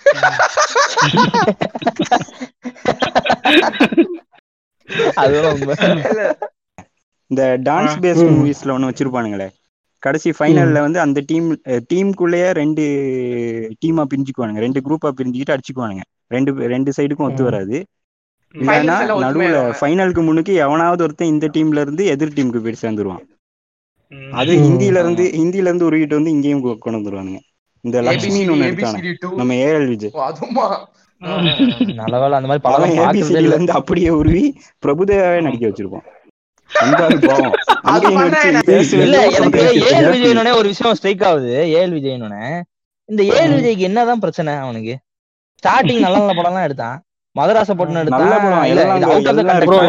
இந்த 7.32 7.44
டான்ஸ் 7.64 7.98
பேஸ்ட் 8.04 8.26
ம். 8.30 8.38
மூவிஸ்ல 8.38 8.74
ஒண்ணு 8.76 8.90
வச்சிருப்பானுங்களே. 8.92 9.48
கடைசி 10.04 10.30
ஃபைனல்ல 10.40 10.80
வந்து 10.80 11.00
அந்த 11.00 11.20
டீம் 11.26 11.48
டீமுக்குள்ளேயே 11.92 12.50
ரெண்டு 12.52 12.84
டீமா 13.86 14.04
பிரிஞ்சுக்குவானுங்க. 14.12 14.62
ரெண்டு 14.66 14.80
குரூப்பா 14.80 15.10
பிரிஞ்சுக்கிட்டு 15.18 15.56
அடிச்சுக்குவானுங்க. 15.56 16.04
ரெண்டு 16.32 16.52
ரெண்டு 16.74 16.92
சைடுக்கும் 16.98 17.28
ஒத்து. 17.28 17.44
வராது. 17.44 17.78
இல்லைன்னா 18.56 18.96
நடுவுல. 19.24 19.60
ஃபைனலுக்கு 19.80 20.24
முன்னுக்கு 20.26 20.54
எவனாவது 20.64 21.04
ஒருத்தன் 21.04 21.28
இந்த 21.28 21.48
டீம்ல 21.54 21.80
இருந்து 21.80 22.06
எதிர் 22.06 22.36
டீமுக்கு 22.36 22.64
போய் 22.66 22.82
சேர்ந்துருவான். 22.82 23.24
அது. 24.32 24.54
ஹிந்தில 24.64 25.00
இருந்து 25.02 25.24
ஹிந்தில 25.38 25.68
இருந்து 25.68 25.86
உருவிட்டு 25.86 26.16
வந்து 26.16 26.32
இங்கேயும் 26.32 26.78
கொண்டு 26.80 27.00
வந்துருவானுங்க. 27.00 27.40
இந்த 27.84 28.02
லக்ஷ்மின்னு 28.02 28.54
ஒண்ணு 28.56 28.68
two. 29.22 29.36
நம்ம 29.36 29.54
ஏஎல் 29.66 29.88
விஜய். 29.88 30.10
ஓ, 30.14 30.24
அதுமா 30.30 30.66
நல்ல 31.94 32.20
வேலை 32.20 32.36
அந்த 32.38 32.48
மாதிரி 32.48 32.62
படம் 32.62 32.96
ஏபிசிடில 32.98 33.38
இல்ல. 33.38 33.54
இருந்து 33.54 33.72
அப்படியே 33.72 34.10
உருவி 34.10 34.44
பிரபுதேவாவே 34.86 35.42
நடிக்க 35.42 35.68
வச்சிருப்பான். 35.68 36.06
அந்த 36.70 37.04
ஆளு 37.04 37.20
பாவம். 37.20 37.52
அது 37.92 38.08
அங்கேயும் 38.08 38.14
பண்ணா 38.14 38.24
வச்சு 38.24 38.48
என்ன? 38.48 38.62
பேசுறது 38.66 39.02
இல்ல 39.02 39.30
எனக்கு 39.30 39.58
பேசுறது. 39.58 39.82
ஏஎல் 39.88 40.12
விஜயனோட 40.16 40.56
ஒரு 40.56 40.68
விஷயம் 40.68 40.96
ஸ்ட்ரைக் 40.96 41.24
ஆகுது. 41.24 41.54
ஏஎல் 41.76 41.96
விஜயனோட 41.98 42.36
இந்த 43.10 43.24
ஏஎல் 43.24 43.56
விஜய்க்கு 43.58 43.88
என்னதான் 43.90 44.20
பிரச்சனை 44.20 44.54
அவனுக்கு? 44.56 44.96
ஸ்டார்டிங் 45.64 46.00
நல்ல 46.00 46.18
நல்ல 46.18 46.32
படம் 46.32 46.46
எல்லாம் 46.46 46.64
எடுத்தான். 46.64 47.04
எடுத்தான் 47.36 47.66
படம். 49.68 49.82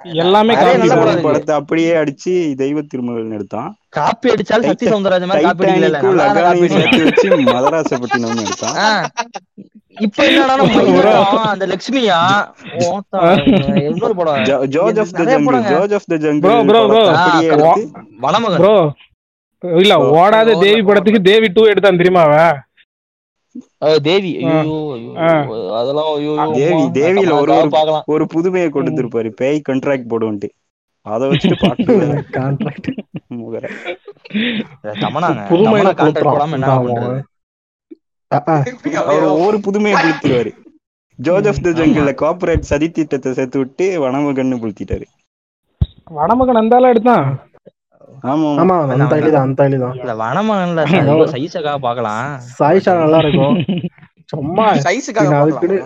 இல்ல 0.00 0.22
எல்லாம். 0.22 0.48
படத்தை 1.22 1.54
அப்படியே 1.54 1.94
அடிச்சு 1.94 2.54
தெய்வ 2.54 2.82
திருமகள் 2.82 3.30
எடுத்தான். 3.30 3.76
காப்பி 3.88 4.30
அடிச்சாலும் 4.30 4.64
சக்தி 4.64 4.86
சௌந்தரராஜன் 4.86 5.24
மாதிரி 5.24 5.44
காப்பி 5.44 5.66
அடிக்கல 5.66 5.80
மதராசப்பட்டினம் 7.50 8.42
எடுத்தான். 8.42 9.10
இப்ப 9.98 10.26
என்னடா 10.26 10.54
அந்த 11.44 11.66
லட்சுமியா 11.66 12.44
இன்னொரு 13.84 14.14
படம். 14.14 14.44
Joe- 14.44 14.68
George 14.68 14.98
of 14.98 15.08
the 15.12 15.24
jungle 15.24 15.94
of 15.94 16.04
the 16.04 16.14
Bro, 16.14 16.24
jungle 16.24 16.66
அப்படியே 17.14 17.16
ஆ, 17.16 17.42
எடுத்து 17.48 17.90
வனமகன் 18.20 18.58
ப்ரோ 18.58 18.92
இல்ல. 19.62 20.14
ஓடாத 20.14 20.60
தேவி 20.60 20.82
படத்துக்கு 20.82 21.22
தேவி 21.22 21.48
டூ 21.48 21.64
எடுத்தான் 21.64 21.96
தெரியுமா 21.96 22.22
அவ 22.22 22.42
அஹ் 22.42 22.58
தேவி. 24.02 24.30
அதெல்லாம் 25.72 26.10
தேவி 26.54 26.82
தேவியில 26.96 27.32
ஒரு 27.40 27.52
ஒரு 27.54 27.70
ஒரு 28.06 28.26
புதுமையை 28.26 28.68
கொடுத்திருப்பாரு. 28.70 29.30
பேய் 29.34 29.66
கான்ட்ராக்ட் 29.68 30.10
போடுவோன்ட்டு. 30.10 30.50
அதை 31.06 31.28
வச்சுட்டு 31.28 31.56
பாட்டு 31.60 31.84
கான்ட்ராக்ட் 32.38 32.88
முகர. 33.34 33.64
போடாம 36.24 36.52
என்ன. 36.52 36.68
பண்றது. 36.78 37.20
அவர் 39.02 39.24
ஒவ்வொரு 39.28 39.60
புதுமையை 39.60 39.96
புளுத்திடுவாரு 40.00 40.52
ஜோர்ஜ் 41.18 41.48
ஆஃப் 41.48 41.62
த 41.62 41.70
ஜங்கிள்ல 41.70 42.12
கார்பரேட் 42.22 42.70
சதி 42.70 42.90
திட்டத்தை 42.90 43.32
சேர்த்து 43.32 43.58
விட்டு 43.58 43.86
வனமகன்னு 44.02 44.62
புளுத்திட்டாரு 44.62 45.06
வடமகன் 46.10 46.60
அந்தால 46.60 46.88
எடுத்தான்? 46.88 47.26
ஆமா 48.30 48.48
ஆமா. 48.50 48.50
ஆமா 48.62 48.76
அந்த 48.94 49.16
ஐடி 49.18 49.30
தான் 49.36 49.54
தான். 49.58 49.96
இல்ல 50.02 50.12
வனமகன்ல 50.22 50.82
சைஸக்காக 51.34 51.76
பார்க்கலாம். 51.86 52.24
சாயிஷா 52.58 52.94
நல்லா 53.02 53.20
இருக்கும் 53.24 53.56
சும்மா 54.32 54.66
சைஸுக்காக 54.86 55.32
அதுக்குன்னு 55.42 55.78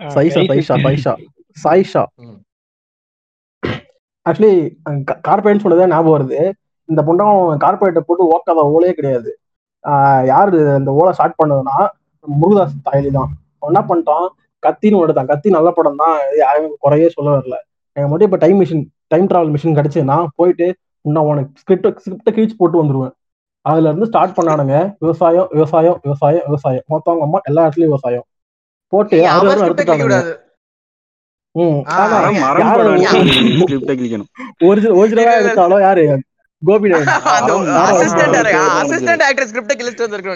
சைஷா 0.00 0.40
சைஷா 0.50 0.74
சைஷா 0.86 1.12
சாயிஷா. 1.56 2.02
ஆக்சுவலி 4.26 4.52
கார்பரேட் 5.26 5.62
சொன்னதே 5.64 5.86
ஞாபகம் 5.92 6.14
வருது. 6.16 6.40
இந்த 6.88 7.00
பொண்டம் 7.08 7.34
கார்பரேட்டை 7.64 8.02
போட்டு 8.08 8.24
ஓக்காத 8.34 8.64
ஓலே 8.76 8.90
கிடையாது. 8.98 9.30
ஆஹ் 9.84 10.22
யாரு 10.32 10.60
இந்த 10.80 10.90
ஓலை 11.00 11.12
ஸ்டார்ட் 11.16 11.38
பண்ணதுன்னா 11.40 11.76
முருகதாஸ் 12.24 12.76
தாயலி 12.88 13.10
தான். 13.18 13.30
அவன் 13.60 13.70
என்ன 13.72 13.82
பண்ணிட்டான்? 13.90 14.26
கத்தின்னு 14.62 15.02
எடுத்தான் 15.04 15.30
கத்தி 15.32 15.48
நல்ல 15.56 15.68
படம் 15.78 16.00
தான் 16.02 16.14
யாரும் 16.42 16.76
குறையே 16.84 17.08
சொல்ல 17.16 17.28
வரல. 17.36 17.56
எனக்கு 17.96 18.10
மட்டும் 18.12 18.28
இப்போ 18.28 18.40
time 18.44 18.58
machine 18.62 18.82
time 19.12 19.28
travel 19.30 19.52
machine 19.54 19.76
கிடைச்சுன்னா 19.78 20.16
போயிட்டு 20.40 20.66
இன்னும் 21.06 21.24
உனக்கு 21.24 21.60
ஸ்கிரிப்ட் 21.60 22.00
ஸ்கிரிப்டை 22.04 22.32
கிழிச்சு 22.32 22.56
போட்டு 22.56 22.82
வந்துருவேன். 22.82 23.14
அதுல 23.64 23.88
இருந்து 23.88 24.06
ஸ்டார்ட் 24.06 24.36
பண்ணானுங்க. 24.38 24.74
விவசாயம் 24.98 25.48
விவசாயம் 25.52 26.00
விவசாயம் 26.02 26.44
விவசாயம். 26.46 26.84
மொத்தவங்க 26.90 27.22
அம்மா 27.22 27.38
எல்லா 27.44 27.66
இடத்துலயும் 27.66 27.92
விவசாயம். 27.92 28.26
போட்டு 28.92 29.16
அவன் 29.26 29.36
அறுபது 29.36 29.54
script 29.56 29.68
எடுத்துட்டானுங்க. 29.68 30.02
கூடாது 30.02 30.32
ம் 31.54 31.78
ஆ, 31.88 31.96
ஆமா 31.98 32.40
மரம் 32.40 32.66
மரம் 32.66 32.98
யாரு? 32.98 33.20
கோபி 36.62 36.88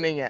நீங்க. 0.00 0.24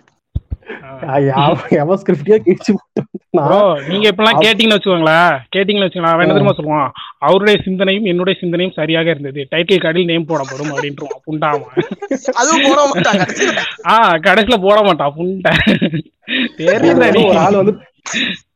நீங்க 3.33 4.07
இப்பெல்லாம் 4.09 4.41
கேட்டீங்கன்னு 4.45 4.77
வச்சுக்கோங்களேன். 4.77 5.35
கேட்டீங்கன்னு 5.57 5.87
வச்சுக்கோங்களேன். 5.87 6.15
அவன் 6.15 6.25
என்ன 6.29 6.39
தெரியுமா 6.39 6.55
சொல்லுவான்? 6.59 6.91
அவருடைய 7.19 7.57
சிந்தனையும் 7.65 8.05
என்னுடைய 8.05 8.35
சிந்தனையும் 8.41 8.75
சரியாக 8.75 9.11
இருந்தது. 9.11 9.41
டைட்டில் 9.51 9.83
கார்டில் 9.85 10.11
நேம் 10.11 10.27
போடப்படும் 10.27 10.71
அப்படின்ட்டுருவான். 10.73 11.21
புண்டாமன் 11.27 11.85
அதுவும் 12.41 12.65
போட 12.69 12.81
மாட்டாங்க 12.91 13.25
ஆ 13.87 13.95
கடைசியில 14.27 14.59
போட 14.63 14.79
மாட்டான். 14.83 15.15
புண்டை. 15.19 15.53
தெரியல 16.59 17.13
நீ 17.17 17.23
ஒரு 17.29 17.39
ஆள் 17.39 17.59
வந்து 17.61 17.75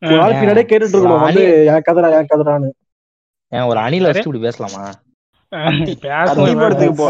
ஒரு 0.07 0.21
ஆள் 0.23 0.33
பின்னாடியே 0.33 0.67
கேட்டுட்டு 0.73 0.97
இருக்கணும். 0.97 1.25
வந்து 1.27 1.45
என் 1.67 1.87
கதரா 1.91 2.11
என் 2.19 2.31
கதரான்னு 2.33 2.71
ஏன் 3.53 3.69
ஒரு 3.71 3.81
அணில 3.81 4.09
வச்சு 4.09 4.27
இப்படி 4.27 4.39
பேசலாமா? 4.39 4.85
கத்தி. 5.53 6.55
படத்துக்கு 6.55 6.95
போ. 6.95 7.07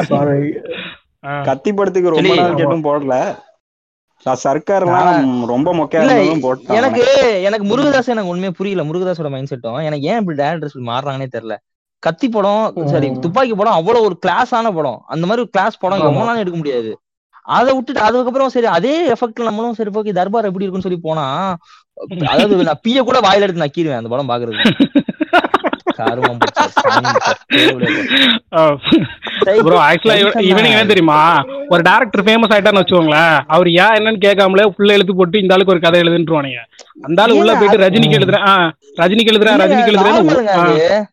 கத்தி 1.48 1.70
படத்துக்கு 1.72 2.11
ரொம்ப. 2.11 2.35
நாள் 2.35 2.59
கேட்டும் 2.61 2.87
போடல. 2.88 3.16
சர்க்கார்லாம் 4.26 5.22
ரொம்ப 5.46 5.68
எனக்கு 6.78 7.04
எனக்கு 7.48 7.66
முருகதாஸ் 7.70 8.12
எனக்கு 8.14 8.32
உண்மையே 8.32 8.52
புரியல. 8.58 8.84
முருகதாஸோட 8.84 9.30
மைண்ட் 9.30 9.52
செட்டும் 9.52 9.80
எனக்கு 9.82 10.08
ஏன் 10.10 10.20
இப்படி 10.20 10.37
டேரக்டர்ஸ் 10.42 10.76
மாறுறாங்கன்னே 10.90 11.28
தெரியல. 11.37 11.56
கத்தி 12.02 12.28
படம் 12.28 12.62
சரி. 12.92 13.08
துப்பாக்கி 13.18 13.54
படம் 13.54 13.72
அவ்வளவு 13.72 14.06
ஒரு 14.06 14.16
கிளாஸான 14.26 14.72
படம். 14.74 14.98
அந்த 15.06 15.24
மாதிரி 15.26 15.44
ஒரு 15.44 15.50
கிளாஸ் 15.50 15.78
படம் 15.78 16.02
நாள் 16.22 16.42
எடுக்க 16.42 16.58
முடியாது. 16.58 16.90
அதை 17.46 17.70
விட்டுட்டு 17.74 18.00
அதுக்கப்புறம் 18.00 18.52
சரி 18.54 18.68
அதே 18.76 18.94
எஃபெக்ட்ல 19.12 19.48
நம்மளும் 19.48 19.78
சரி 19.78 19.90
ஓகே 20.00 20.12
தர்பார் 20.12 20.48
எப்படி 20.48 20.64
இருக்குன்னு 20.64 20.87
சொல்லி 20.88 21.00
போனா 21.02 21.24
அதாவது 22.26 22.68
நான் 22.68 22.82
பீய 22.84 23.00
கூட 23.02 23.18
வாயில 23.20 23.46
எடுத்து 23.46 23.64
நக்கிடுவேன் 23.64 24.00
அந்த 24.00 24.12
படம் 24.12 24.30
பாக்குறது 24.30 24.62
கருமம். 25.98 26.40
ப்ரோ 29.66 29.78
ஆக்சுவலா 29.87 30.16
இவனுக்கு 30.50 30.74
என்ன 30.74 30.85
தெரியுமா? 30.92 31.18
ஒரு 31.72 31.83
டேரக்டர் 31.88 32.24
ஃபேமஸ் 32.26 32.52
ஆயிட்டான்னு 32.54 32.83
வச்சுக்கோங்களேன். 32.83 33.37
அவர் 33.54 33.68
ஏன் 33.85 33.96
என்னன்னு 33.98 34.24
கேட்காமலே 34.26 34.66
ஃபுல்லா 34.74 34.96
எழுத்து 34.98 35.18
போட்டு 35.20 35.42
இந்த 35.42 35.57
ஆளுக்கு 35.57 35.74
ஒரு 35.74 35.83
கதை 35.87 36.02
எழுதுன்றுவானுங்க. 36.04 36.62
அந்த 37.09 37.24
ஆளு 37.24 37.40
உள்ள 37.40 37.54
போயிட்டு 37.61 37.83
ரஜினிக்கு 37.87 38.18
எழுதுறேன் 38.20 38.46
ரஜினிக்கு 39.02 39.33
எழுதுறேன் 39.35 39.61
ரஜினிக்கு 39.64 39.92
எழுதுறேன். 39.94 41.04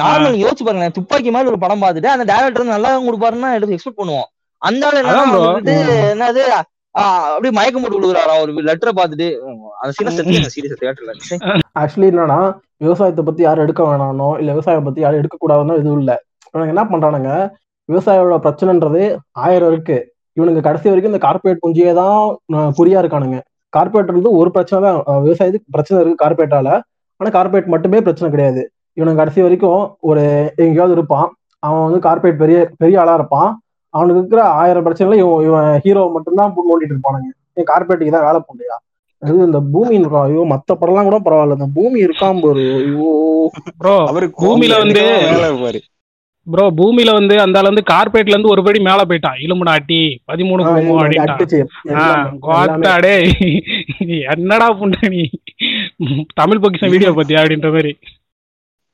நார்மல் 0.00 0.40
யோசிச்சு 0.44 0.64
பாருங்க 0.64 0.88
துப்பாக்கி 0.96 1.30
மாதிரி 1.34 1.50
ஒரு 1.52 1.60
படம் 1.62 1.82
பார்த்துட்டு 1.84 2.14
அந்த 2.14 2.24
டேரக்டர் 2.32 2.74
நல்லா 2.74 2.90
கொடுப்பாருன்னா 3.06 3.50
எடுத்து 3.58 3.76
எக்ஸ்பெக்ட் 3.76 4.00
பண்ணுவோம். 4.00 4.28
அந்த 4.62 4.82
ஆளு 4.88 4.98
என்னது 6.14 6.42
அப்படியே 7.00 7.52
மயக்கம் 7.58 7.82
போட்டு 7.82 7.98
விழுகுறாராம் 7.98 8.42
ஒரு 8.44 8.52
லெட்டரை 8.68 8.92
பார்த்துட்டு 8.98 9.28
அந்த 9.80 9.90
சீன 9.96 10.12
செத்து 10.16 10.52
சீரியஸ் 10.54 11.32
ஆக்சுவலி 11.82 12.08
என்னன்னா 12.12 12.38
விவசாயத்தை 12.84 13.22
பத்தி 13.28 13.42
யாரும் 13.46 13.64
எடுக்க 13.66 13.82
வேணானோ 13.88 14.28
இல்ல 14.40 14.50
விவசாயம் 14.56 14.86
பத்தி 14.88 15.02
யாரும் 15.04 15.20
எடுக்க 15.22 15.36
கூடாதுன்னு 15.38 15.78
எதுவும் 15.80 16.02
இல்ல. 16.02 16.12
இவனுங்க 16.50 16.74
என்ன 16.74 16.84
பண்றானுங்க 16.92 17.30
விவசாயியோட 17.88 18.36
பிரச்சனைன்றது 18.46 19.02
ஆயிரம் 19.44 19.70
இருக்கு. 19.72 19.98
இவனுங்க 20.36 20.60
கடைசி 20.66 20.86
வரைக்கும் 20.90 21.12
இந்த 21.12 21.22
கார்பரேட் 21.26 21.62
புஞ்சியே 21.64 21.92
தான் 22.00 22.18
குறியா 22.78 22.98
இருக்கானுங்க. 23.02 23.38
கார்பரேட் 23.72 24.16
வந்து 24.18 24.32
ஒரு 24.40 24.50
பிரச்சனை 24.56 24.78
தான் 24.86 24.98
விவசாயத்துக்கு 25.26 25.74
பிரச்சனை 25.76 25.96
இருக்கு 26.02 26.22
கார்பரேட்டால 26.24 26.68
ஆனா 27.20 27.30
கார்பரேட் 27.36 27.72
மட்டுமே 27.74 28.00
பிரச்சனை 28.06 28.28
கிடையாது. 28.34 28.62
இவனுங்க 28.98 29.20
கடைசி 29.22 29.40
வரைக்கும் 29.46 29.82
ஒரு 30.10 30.22
எங்கேயாவது 30.64 30.94
இருப்பான். 30.98 31.28
அவன் 31.62 31.84
வந்து 31.86 32.00
கார்பரேட் 32.06 32.42
பெரிய 32.42 32.58
பெரிய 32.82 33.00
ஆளா 33.02 33.14
இருப்பான். 33.20 33.50
அவனுக்கு 33.94 34.20
இருக்கிற 34.20 34.42
ஆயிரம் 34.60 34.84
பிரச்சனைல 34.86 35.18
இவன் 35.22 35.44
இவன் 35.48 35.68
ஹீரோ 35.84 36.02
மட்டும்தான் 36.16 36.54
நோண்டிட்டு 36.70 36.94
இருப்பானுங்க. 36.94 37.30
என் 37.58 37.70
கார்பரேட்டுக்கு 37.70 38.14
தான் 38.16 38.26
வேலை 38.28 38.40
பண்ணலையா 38.48 38.76
அது 39.22 39.36
இந்த 39.46 39.60
பூமி 39.74 39.94
இருக்கும் 39.98 40.24
ஐயோ 40.24 40.42
மத்த 40.50 40.74
படம்லாம் 40.80 41.08
கூட 41.08 41.18
பரவாயில்ல. 41.26 41.56
இந்த 41.58 41.68
பூமி 41.76 41.98
இருக்காம 42.06 42.42
பாரு. 42.44 42.64
ஐயோ. 42.80 43.12
ப்ரோ 43.80 43.94
அவரு 44.10 44.26
பூமியில 44.42 44.74
வந்து 44.82 45.02
வேலை 45.30 45.46
இருப்பாரு 45.50 45.80
ப்ரோ 46.46 46.64
பூமியில 46.76 47.10
வந்து 47.16 47.34
அந்த 47.44 47.62
வந்து 47.68 47.82
கார்பரேட்ல 47.90 48.34
இருந்து 48.34 48.52
ஒரு 48.52 48.62
படி 48.66 48.78
மேல 48.86 49.00
போயிட்டான். 49.08 49.40
இலும்புனாட்டி 49.44 49.98
பதிமூணு 50.30 50.60
குடும்பம் 50.68 51.00
அப்படின்ட்டான். 51.00 51.42
என்னடா 54.34 54.68
புண்ட 54.80 55.10
நீ? 55.14 55.24
தமிழ் 56.40 56.62
பொக்கிஷன் 56.64 56.92
வீடியோ 56.94 57.12
பத்தியா 57.18 57.42
அப்படின்ற 57.42 57.70
மாதிரி. 57.76 57.92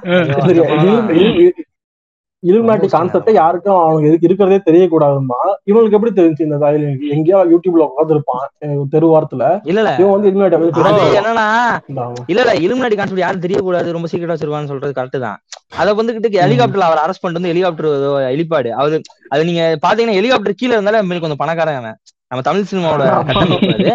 அதான் 0.04 0.46
சரி, 0.46 0.60
இலு- 0.60 1.10
இலு- 1.10 1.52
இலுமினாட்டி 2.44 2.88
கான்செப்டே 2.92 3.32
யாருக்கும் 3.36 3.80
அவனுக்கு 3.80 4.10
எதுக்கு 4.10 4.28
இருக்கிறதே 4.28 4.58
தெரியக்கூடாதுமா 4.68 5.40
இவனுக்கு 5.70 5.98
எப்படி 5.98 6.14
தெரிஞ்சு 6.16 6.46
இந்த 6.46 6.70
எங்கேயோ 7.16 7.40
யூடியூப்ல 7.52 7.86
உட்காந்துருப்பான் 7.88 8.46
தெருவாரத்துல 8.94 9.44
இல்ல 9.64 9.80
இல்ல 9.82 9.92
இவன் 10.00 10.16
வந்து 10.16 10.30
இலுமினாட்டி 10.30 10.58
அது. 10.84 11.04
என்னன்னா. 11.20 11.46
இல்ல 12.32 12.40
இல்ல 12.44 12.54
இலுமினாட்டி 12.64 12.98
கான்செப்ட் 13.00 13.26
யாரும் 13.26 13.44
தெரியக்கூடாது 13.46 13.96
ரொம்ப 13.96 14.10
சீக்கிரட்டா 14.12 14.36
வச்சிருவான்னு 14.36 14.72
சொல்றது 14.72 14.98
கரெக்ட் 14.98 15.26
தான். 15.26 15.38
அத 15.82 15.90
வந்துகிட்டு 15.98 16.32
ஹெலிகாப்டர்ல 16.40 16.88
அவர் 16.88 17.04
அரெஸ்ட் 17.04 17.22
பண்ணிட்டு 17.22 17.42
வந்து 17.42 17.54
ஹெலிகாப்டர் 17.54 17.90
ஹெலிபாடு 18.28 18.72
அவரு 18.80 18.98
அது 19.32 19.44
நீங்க 19.50 19.66
பாத்தீங்கன்னா 19.86 20.18
ஹெலிகாப்டர் 20.20 20.60
கீழ 20.60 20.72
இருந்தாலே 20.76 21.02
மேல் 21.10 21.24
கொஞ்சம் 21.24 21.44
பணக்காரன் 21.44 21.80
அவன். 21.82 22.00
நம்ம 22.32 22.44
தமிழ் 22.44 22.68
சினிமாவோட 22.68 23.06
கட்டமைப்பு 23.30 23.72
அது. 23.74 23.88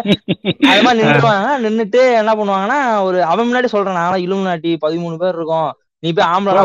அது 0.71 0.81
மாதிரி 0.81 0.99
நின்றுவாங்க 1.01 1.47
நின்னுட்டு 1.63 2.01
என்ன 2.19 2.31
பண்ணுவாங்கன்னா 2.39 2.77
ஒரு 3.05 3.19
அவன் 3.29 3.47
முன்னாடி 3.47 3.69
சொல்றான் 3.71 3.97
நாங்களா 3.99 4.19
இலுமினாட்டி 4.25 4.71
பதிமூணு 4.83 5.15
பேர் 5.21 5.37
இருக்கோம் 5.37 5.69
நீ 6.03 6.09
போய் 6.11 6.29
ஆம்பளை 6.31 6.63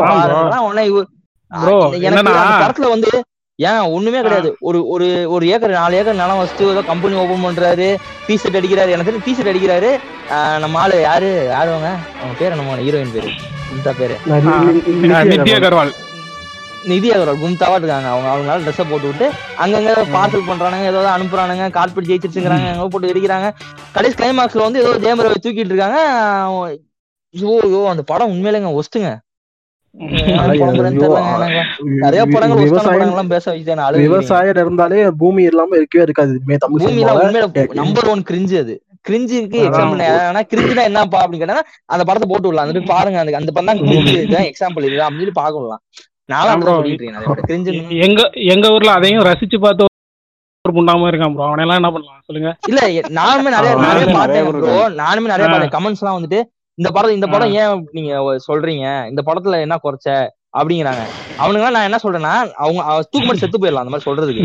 உடனே 0.61 0.83
படத்துல 2.59 2.89
வந்து 2.89 3.23
ஏன் 3.55 3.77
ஒண்ணுமே 3.77 4.21
கிடையாது. 4.21 4.55
ஒரு 4.59 4.87
ஒரு 4.87 5.31
ஒரு 5.31 5.47
ஏக்கர் 5.47 5.69
நாலு 5.69 5.95
ஏக்கர் 5.95 6.13
நிலம் 6.13 6.45
வச்சுட்டு 6.45 6.69
ஏதோ 6.69 6.81
கம்பெனி 6.81 7.15
ஓபன் 7.15 7.43
பண்றாரு 7.43 7.95
டி 8.27 8.39
ஷர்ட் 8.43 8.55
அடிக்கிறாரு 8.55 8.89
எனக்கு 8.89 9.21
டி 9.25 9.35
ஷர்ட் 9.39 9.45
அடிக்கிறாரு. 9.45 9.97
ஆஹ் 10.29 10.59
நம்ம 10.59 10.79
ஆளு 10.79 11.01
யாரு? 11.01 11.45
யாரு 11.49 11.69
அவங்க? 11.69 11.95
அவங்க 12.19 12.39
பேர் 12.39 12.55
நம்ம 12.55 12.75
ஹீரோயின் 12.75 13.13
பேரு. 13.13 13.29
கும்தா 13.69 13.93
பேரு. 13.97 14.17
நான் 14.25 14.47
ஆ, 14.47 14.57
நி- 14.57 14.65
நி- 14.65 15.05
நித்யா 15.05 15.29
நித்யா 15.29 15.57
அகர்வால். 15.59 15.93
நிதி 16.83 17.09
அகர்வால் 17.09 17.43
கும்தாவா 17.43 17.75
இருக்காங்க. 17.75 18.07
அவங்க 18.07 18.35
அவங்களால 18.35 18.61
ட்ரெஸ்ஸை 18.61 18.85
போட்டு 18.89 19.07
விட்டு 19.07 19.31
அங்கங்க 19.59 20.05
பார்சல் 20.17 20.51
பண்றானுங்க 20.51 20.83
ஏதோ 20.83 21.15
அனுப்புறானுங்க 21.17 21.69
கார்பெட் 21.69 22.05
ஜெயிச்சிருச்சுங்கிறாங்க 22.05 22.73
எங்க 22.73 22.87
போட்டு 22.87 23.07
வெடிக்கிறாங்க. 23.07 23.51
கடைசி 23.91 24.23
கிளைமாக்ஸ்ல 24.23 24.57
வந்து 24.57 24.83
ஏதோ 24.83 25.15
ஜெயமரவை 25.15 25.35
தூக்கிட்டு 25.41 25.65
இருக்காங்க. 25.65 26.01
அவன் 26.41 26.79
ஐயோ 27.33 27.59
ஐயோ 27.63 27.87
அந்த 27.89 28.01
படம் 28.01 28.31
உண்மையிலேங்க 28.31 28.79
ஒஸ்ட்டுங்க 28.79 29.17
விவசாயம் 34.03 34.55
இருந்தாலே 34.55 34.99
பூமி 35.21 35.43
இல்லாம 35.49 35.75
இருக்கவே 35.79 36.03
இருக்காது. 36.07 36.33
நம்பர் 37.81 38.09
ஒன் 38.13 38.23
கிரிஞ்சு 38.29 38.57
அது. 38.63 38.75
கிரிஞ்சுக்கு. 39.07 39.59
எக்ஸாம்பிள் 39.67 40.01
ஆனா 40.29 40.41
கிரிஞ்சுனா 40.51 40.83
என்னப்பா 40.89 41.21
அப்படின்னு 41.23 41.43
கேட்டா 41.43 41.63
அந்த 41.93 42.03
படத்தை 42.09 42.27
போட்டு 42.31 42.47
விடலாம். 42.47 42.65
அந்த 42.65 42.75
போய் 42.77 42.91
பாருங்க 42.93 43.19
அந்த 43.23 43.37
அந்த 43.41 43.53
படம் 43.55 43.71
தான் 43.71 43.81
கிரிஞ்சு 43.83 44.13
இதுதான் 44.17 44.47
எக்ஸாம்பிள் 44.51 44.87
இதுதான் 44.89 45.09
அப்படின்னு 45.09 45.31
கிரிஞ்சு 47.49 47.71
எங்க 48.07 48.21
எங்க 48.53 48.65
ஊர்ல 48.75 48.91
அதையும் 48.99 49.25
ரசிச்சு 49.29 49.59
பார்த்து 49.65 49.89
ஒரு 50.65 50.73
புண்டாம 50.75 51.07
இருக்கான் 51.11 51.33
ப்ரோ 51.35 51.45
அவனை 51.47 51.63
எல்லாம் 51.63 51.79
என்ன 51.79 51.89
பண்ணலாம்? 51.93 52.21
சொல்லுங்க. 52.27 52.49
இல்ல 52.69 52.81
நானுமே 53.19 53.49
நிறைய 53.55 53.71
பேர் 53.79 54.99
நானுமே 55.01 55.31
நிறைய 55.31 55.47
கமெண்ட்ஸ் 55.77 56.01
எல்லாம் 56.03 56.17
வந்துட்டு 56.17 56.39
இந்த 56.77 56.89
படம் 56.95 57.15
இந்த 57.15 57.27
படம் 57.33 57.51
ஏன் 57.61 57.73
நீங்க 57.95 58.13
சொல்றீங்க? 58.47 58.85
இந்த 59.11 59.21
படத்துல 59.27 59.59
என்ன 59.65 59.75
குறைச்ச? 59.83 60.07
அப்படிங்கிறாங்க. 60.59 61.03
அவனுங்க 61.43 61.67
நான் 61.75 61.87
என்ன 61.87 61.97
சொல்றேன்னா 62.03 62.33
அவங்க 62.63 62.81
அவ 62.89 62.97
தூக்குமாடி 63.11 63.41
செத்து 63.43 63.61
போயிடலாம் 63.61 63.83
அந்த 63.83 63.93
மாதிரி 63.93 64.07
சொல்றதுக்கு. 64.09 64.43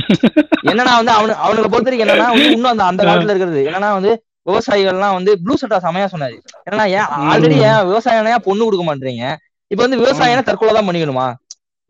என்னன்னா 0.70 0.92
வந்து 1.00 1.12
அவனு 1.16 1.34
அவனுங்களை 1.44 1.68
பொறுத்த 1.72 1.88
வரைக்கும் 1.88 2.06
என்னன்னா 2.06 2.28
இன்னும் 2.54 2.72
அந்த 2.72 2.84
அந்த 2.90 3.02
காலத்துல 3.08 3.34
இருக்கிறது. 3.34 3.60
என்னன்னா 3.68 3.90
வந்து 3.98 4.12
விவசாயிகள்லாம் 4.50 5.16
வந்து 5.18 5.32
ப்ளூ 5.44 5.54
சட்டா 5.62 5.78
செமையா 5.86 6.08
சொன்னாரு. 6.14 6.36
என்னன்னா 6.66 6.86
ஏன் 6.98 7.08
ஆல்ரெடி 7.30 7.58
ஏன் 7.70 7.82
விவசாயம் 7.90 8.46
பொண்ணு 8.48 8.66
கொடுக்க 8.68 8.84
மாட்டீங்க 8.88 9.26
இப்ப 9.70 9.80
வந்து 9.84 10.00
விவசாயினா 10.02 10.44
தற்கொலை 10.48 10.72
தான் 10.74 10.86
பண்ணிக்கணுமா? 10.88 11.26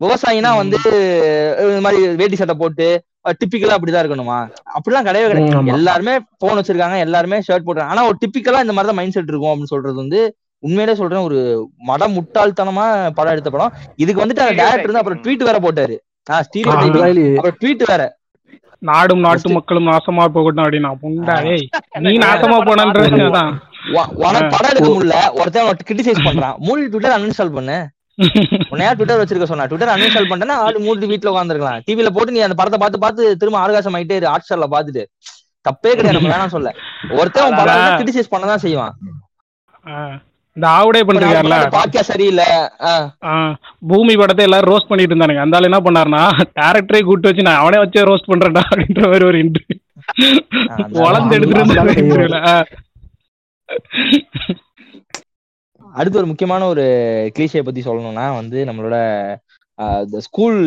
விவசாயினா 0.03 0.55
வந்து 0.55 0.77
இந்த 1.59 1.77
மாதிரி 1.81 2.15
வேட்டி 2.15 2.35
சட்டை 2.35 2.55
போட்டு 2.55 3.03
டிப்பிக்கலா 3.29 3.75
அப்படிதான் 3.75 4.05
இருக்கணுமா? 4.05 4.49
அப்படிலாம் 4.79 5.03
கிடையவே 5.03 5.27
கிடையாது. 5.27 5.65
எல்லாருமே 5.65 6.17
போன் 6.37 6.57
வச்சிருக்காங்க 6.57 6.99
எல்லாருமே 6.99 7.37
ஷர்ட் 7.37 7.61
போட்டுருக்காங்க. 7.65 7.81
ஆனா 7.81 8.05
ஒரு 8.05 8.17
டிப்பிக்கலா 8.25 8.59
இந்த 8.59 8.63
மாதிரி 8.63 8.85
தான் 8.85 8.93
மைண்ட் 8.93 9.11
செட் 9.11 9.27
இருக்கும் 9.27 9.59
அப்படின்னு 9.59 9.63
சொல்றது 9.63 9.95
வந்து 9.95 10.35
உண்மையிலே 10.59 10.95
சொல்றேன் 10.95 11.19
ஒரு 11.19 11.69
மட 11.87 12.01
முட்டாள்தனமா 12.07 13.09
படம் 13.09 13.31
எடுத்த 13.31 13.49
படம். 13.49 13.73
இதுக்கு 13.95 14.21
வந்துட்டு 14.21 14.39
அந்த 14.39 14.63
டேரக்டர் 14.63 14.91
வந்து 14.91 14.97
அப்புறம் 14.97 15.21
ட்வீட் 15.21 15.59
வேற 15.59 15.59
போட்டாரு. 15.59 15.97
அப்புறம் 17.35 17.57
ட்வீட் 17.61 17.83
வேற. 17.85 18.17
நாடும் 18.79 19.19
நாட்டு 19.19 19.49
மக்களும் 19.49 19.87
நாசமா 19.87 20.27
போகட்டும் 20.27 20.63
அப்படின்னா 20.63 20.95
புண்டா. 21.03 21.49
ஏய் 21.51 21.67
நீ 21.99 22.17
நாசமா 22.17 22.57
போனன்றது 22.61 23.11
அதான். 23.31 23.57
உ- 23.93 24.27
உனக்கு 24.27 24.57
படம் 24.57 24.69
எடுக்க 24.69 24.89
முடியல. 24.89 25.33
ஒருத்தன் 25.33 25.75
கிரிட்டிசைஸ் 25.87 26.25
பண்றான். 26.27 26.57
மூடி 26.57 26.85
ட்விட்டர் 26.85 27.21
அன்இன்ஸ்டால் 27.21 27.53
பண்ணு. 27.53 27.89
உன்னையா 28.71 28.91
ட்விட்டர் 28.97 29.19
வச்சிருக்க 29.21 29.47
சொன்னா? 29.49 29.67
ட்விட்டர் 29.69 29.91
அன்இன்ஸ்டால் 29.93 30.29
பண்ணிட்டேன்னா 30.29 30.57
ஆடு 30.63 30.85
மூடி 30.85 31.09
வீட்டுல 31.11 31.31
உட்காந்துருக்கலாம் 31.33 31.83
டிவில 31.89 32.09
போட்டு 32.15 32.35
நீ 32.35 32.41
அந்த 32.47 32.57
படத்தை 32.61 32.79
பார்த்து 32.81 33.03
பார்த்து 33.03 33.23
திரும்ப 33.41 33.59
ஆர்காசம் 33.65 33.97
ஆயிட்டே 33.99 34.17
இரு. 34.19 34.31
ஹாட் 34.31 34.45
ஸ்டார்ல 34.47 34.69
பாத்துட்டு 34.75 35.03
தப்பே 35.67 35.91
கிடையாது. 35.97 36.31
வேணாம் 36.33 36.55
சொல்ல. 36.55 36.69
ஒருத்தன் 37.19 37.59
படம் 37.59 37.85
கிரிட்டிசைஸ் 37.99 38.33
பண்ணதான் 38.33 38.63
செய்வான். 38.65 38.93
இந்த 40.57 40.67
ஆவுடே 40.77 41.01
பண்றாருல 41.07 41.57
பாக்கியா 41.75 42.03
சரியில்லை. 42.11 42.45
பூமி 43.91 44.13
படத்தை 44.21 44.45
எல்லாரும் 44.47 44.71
ரோஸ்ட் 44.73 44.89
பண்ணிட்டு 44.89 45.13
இருந்தானுங்க. 45.13 45.43
அந்த 45.45 45.57
ஆள் 45.57 45.69
என்ன 45.69 45.79
பண்ணாருன்னா 45.85 46.23
டேரக்டரே 46.59 47.01
கூட்டு 47.09 47.29
வச்சு 47.29 47.47
நான் 47.47 47.61
அவனே 47.61 47.81
வச்சே 47.83 48.07
ரோஸ்ட் 48.09 48.31
பண்றேன்டா 48.31 48.63
அப்படின்ற 48.71 49.03
மாதிரி 49.11 49.27
ஒரு 49.29 49.39
இன்டர்வியூ 49.45 49.77
வளர்ந்து 51.05 51.35
எடுத்துட்டு 51.37 51.65
அடுத்து 55.93 56.17
ஒரு 56.17 56.27
முக்கியமான 56.27 56.65
ஒரு 56.67 56.85
கிளீஷே 57.35 57.61
பத்தி 57.63 57.81
சொல்லணும்னா 57.83 58.25
வந்து 58.35 58.57
நம்மளோட 58.65 58.97
ஆஹ், 59.79 60.01
இந்த 60.05 60.19
ஸ்கூல் 60.25 60.57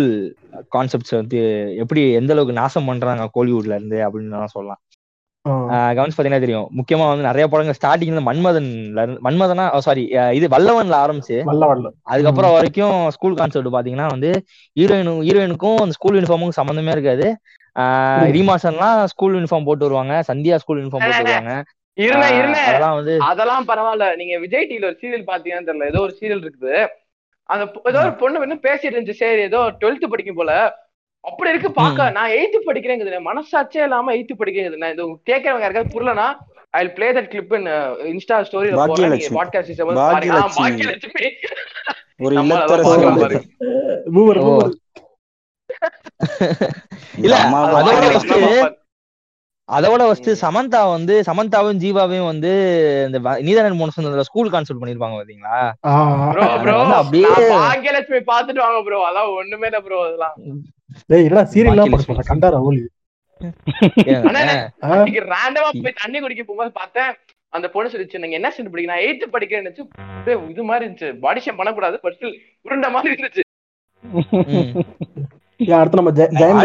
கான்செப்ட்ஸ் 0.72 1.14
வந்து 1.16 1.40
எப்படி 1.82 2.02
எந்த 2.16 2.32
அளவுக்கு 2.32 2.54
நாசம் 2.58 2.86
பண்றாங்க 2.86 3.24
கோலிவுட்ல 3.34 3.74
இருந்து 3.74 3.98
அப்படின்னு 4.04 4.34
நான் 4.34 4.54
சொல்லலாம். 4.54 4.80
கவனிச்சு 5.94 6.16
பாத்தீங்கன்னா 6.16 6.44
தெரியும். 6.44 6.66
முக்கியமா 6.78 7.06
வந்து 7.08 7.26
நிறைய 7.26 7.44
படங்கள் 7.48 7.76
ஸ்டார்டிங்ல 7.78 8.20
மன்மதன்ல 8.26 9.00
இருந்து 9.00 9.20
மன்மதனா 9.20 9.64
சாரி 9.86 10.04
இது 10.34 10.46
வல்லவன்ல 10.48 10.96
ஆரம்பிச்சு 11.00 11.36
அதுக்கப்புறம் 12.12 12.54
வரைக்கும் 12.56 12.96
ஸ்கூல் 13.16 13.38
கான்செப்ட் 13.38 13.74
பாத்தீங்கன்னா 13.74 14.08
வந்து 14.10 14.30
ஹீரோயினும் 14.76 15.20
ஹீரோயினுக்கும் 15.26 15.80
அந்த 15.80 15.96
ஸ்கூல் 15.98 16.16
யூனிஃபார்முக்கும் 16.16 16.60
சம்மந்தமே 16.60 16.94
இருக்காது. 16.96 17.26
ஆஹ் 17.76 17.98
ரீமாசன்லாம் 18.34 18.96
ஸ்கூல் 19.12 19.36
யூனிஃபார்ம் 19.36 19.68
போட்டு 19.68 19.86
வருவாங்க 19.86 20.14
சந்தியா 20.28 20.56
ஸ்கூல் 20.62 20.80
யூனிஃபார்ம் 20.80 21.04
போட்டு 21.06 21.24
வருவாங்க. 21.26 21.54
அதெல்லாம் 23.28 23.68
பரவாயில்ல. 23.70 24.06
நீங்க 24.20 24.34
விஜய் 24.44 24.68
டிவில 24.70 24.88
ஒரு 24.90 24.98
சீரியல் 25.02 25.28
பாத்தீங்கன்னு 25.30 25.68
தெரியல. 25.70 25.90
ஏதோ 25.92 26.00
ஒரு 26.06 26.14
சீரியல் 26.20 26.44
இருக்குது. 26.44 26.74
அந்த 27.48 27.64
ஏதோ 27.90 28.00
ஒரு 28.04 28.14
பொண்ணு 28.22 28.42
வந்து 28.44 28.56
பேசிட்டு 28.66 28.94
இருந்துச்சு. 28.94 29.22
சரி 29.22 29.42
ஏதோ 29.48 29.60
டுவெல்த் 29.80 30.12
படிக்கும் 30.12 30.40
போல. 30.40 30.52
அப்படி 31.24 31.50
இருக்கு 31.50 31.70
பாக்க 31.72 32.06
நான் 32.16 32.32
எயித்து 32.36 32.58
படிக்கிறேங்குது 32.68 33.18
மனசாட்சியே 33.26 33.84
இல்லாம 33.88 34.12
எயித்து 34.16 34.34
படிக்கிறது 34.38 34.80
நான் 34.80 34.94
இது 34.94 35.04
கேட்கறவங்க 35.30 35.64
யாருக்காவது 35.66 35.94
புரியலனா 35.94 36.26
I 36.74 36.82
play 36.96 37.08
that 37.16 37.30
clip 37.32 37.52
in 37.58 37.68
Insta 38.12 38.36
Bhagyalakshmi. 38.80 39.36
Podcast 39.38 39.82
ஒரு 42.20 42.34
இல்லத்தரசி 42.40 43.40
இல்ல 47.24 47.36
அதோட 47.44 47.64
பாக்கியலட்சுமி 47.76 48.12
ஃபர்ஸ்ட் 48.12 48.34
அம்மா 48.34 48.52
பாரு. 48.56 48.72
அதோட 49.72 50.02
ஃபர்ஸ்ட் 50.06 50.30
சமந்தா 50.42 50.80
வந்து 50.92 51.14
சமந்தாவும் 51.28 51.80
ஜீவாவையும் 51.82 52.28
வந்து 52.30 52.50
இந்த 53.06 53.18
நீதானன் 53.46 53.78
மோன 53.80 53.94
சொன்னதுல 53.96 54.24
ஸ்கூல் 54.28 54.52
கான்செப்ட் 54.54 54.82
பண்ணிருப்பாங்க 54.82 55.18
பாத்தீங்களா? 55.20 55.58
அப்படியே 56.98 57.30
பாக்கியலட்சுமி 57.54 58.20
பாத்துட்டு 58.30 58.64
வாங்க 58.64 58.80
ப்ரோ 58.86 59.00
அதான் 59.08 59.30
ஒண்ணுமே 59.38 59.68
இல்ல 59.70 59.80
ப்ரோ 59.86 60.00
அதெல்லாம் 60.06 60.34
டேய் 61.10 61.24
என்னடா 61.26 61.44
சீரியல்லாம் 61.52 61.92
பாக்கி 61.94 62.28
கண்டா? 62.30 62.50
அன்னைக்கு 64.30 65.22
ரேண்டமா 65.32 65.70
போய் 65.78 66.00
தண்ணி 66.02 66.18
குடிக்க 66.20 66.42
போகும்போது 66.42 66.72
பார்த்தேன் 66.80 67.12
அந்த 67.52 67.66
பொண்ணு 67.72 67.92
சொல்லிச்சு 67.92 68.22
நீங்க 68.22 68.36
என்ன 68.38 68.50
ஸ்டாண்டர்ட் 68.52 68.74
படிக்க 68.74 68.92
நான் 68.92 69.04
எயித்து 69.06 69.26
படிக்கிறேன்னு 69.32 69.72
இது 70.52 70.62
மாதிரி 70.68 70.84
இருந்துச்சு. 70.84 71.08
பாடி 71.24 71.40
ஷேம் 71.44 71.58
பண்ணக்கூடாது 71.58 71.96
பட் 72.04 72.14
ஸ்டில் 72.16 72.36
உருண்ட 72.66 72.88
மாதிரி 72.94 73.12
இருந்துச்சு. 73.12 73.42
அடுத்து 75.78 76.00
நம்ம 76.00 76.12
ஜெயம் 76.18 76.60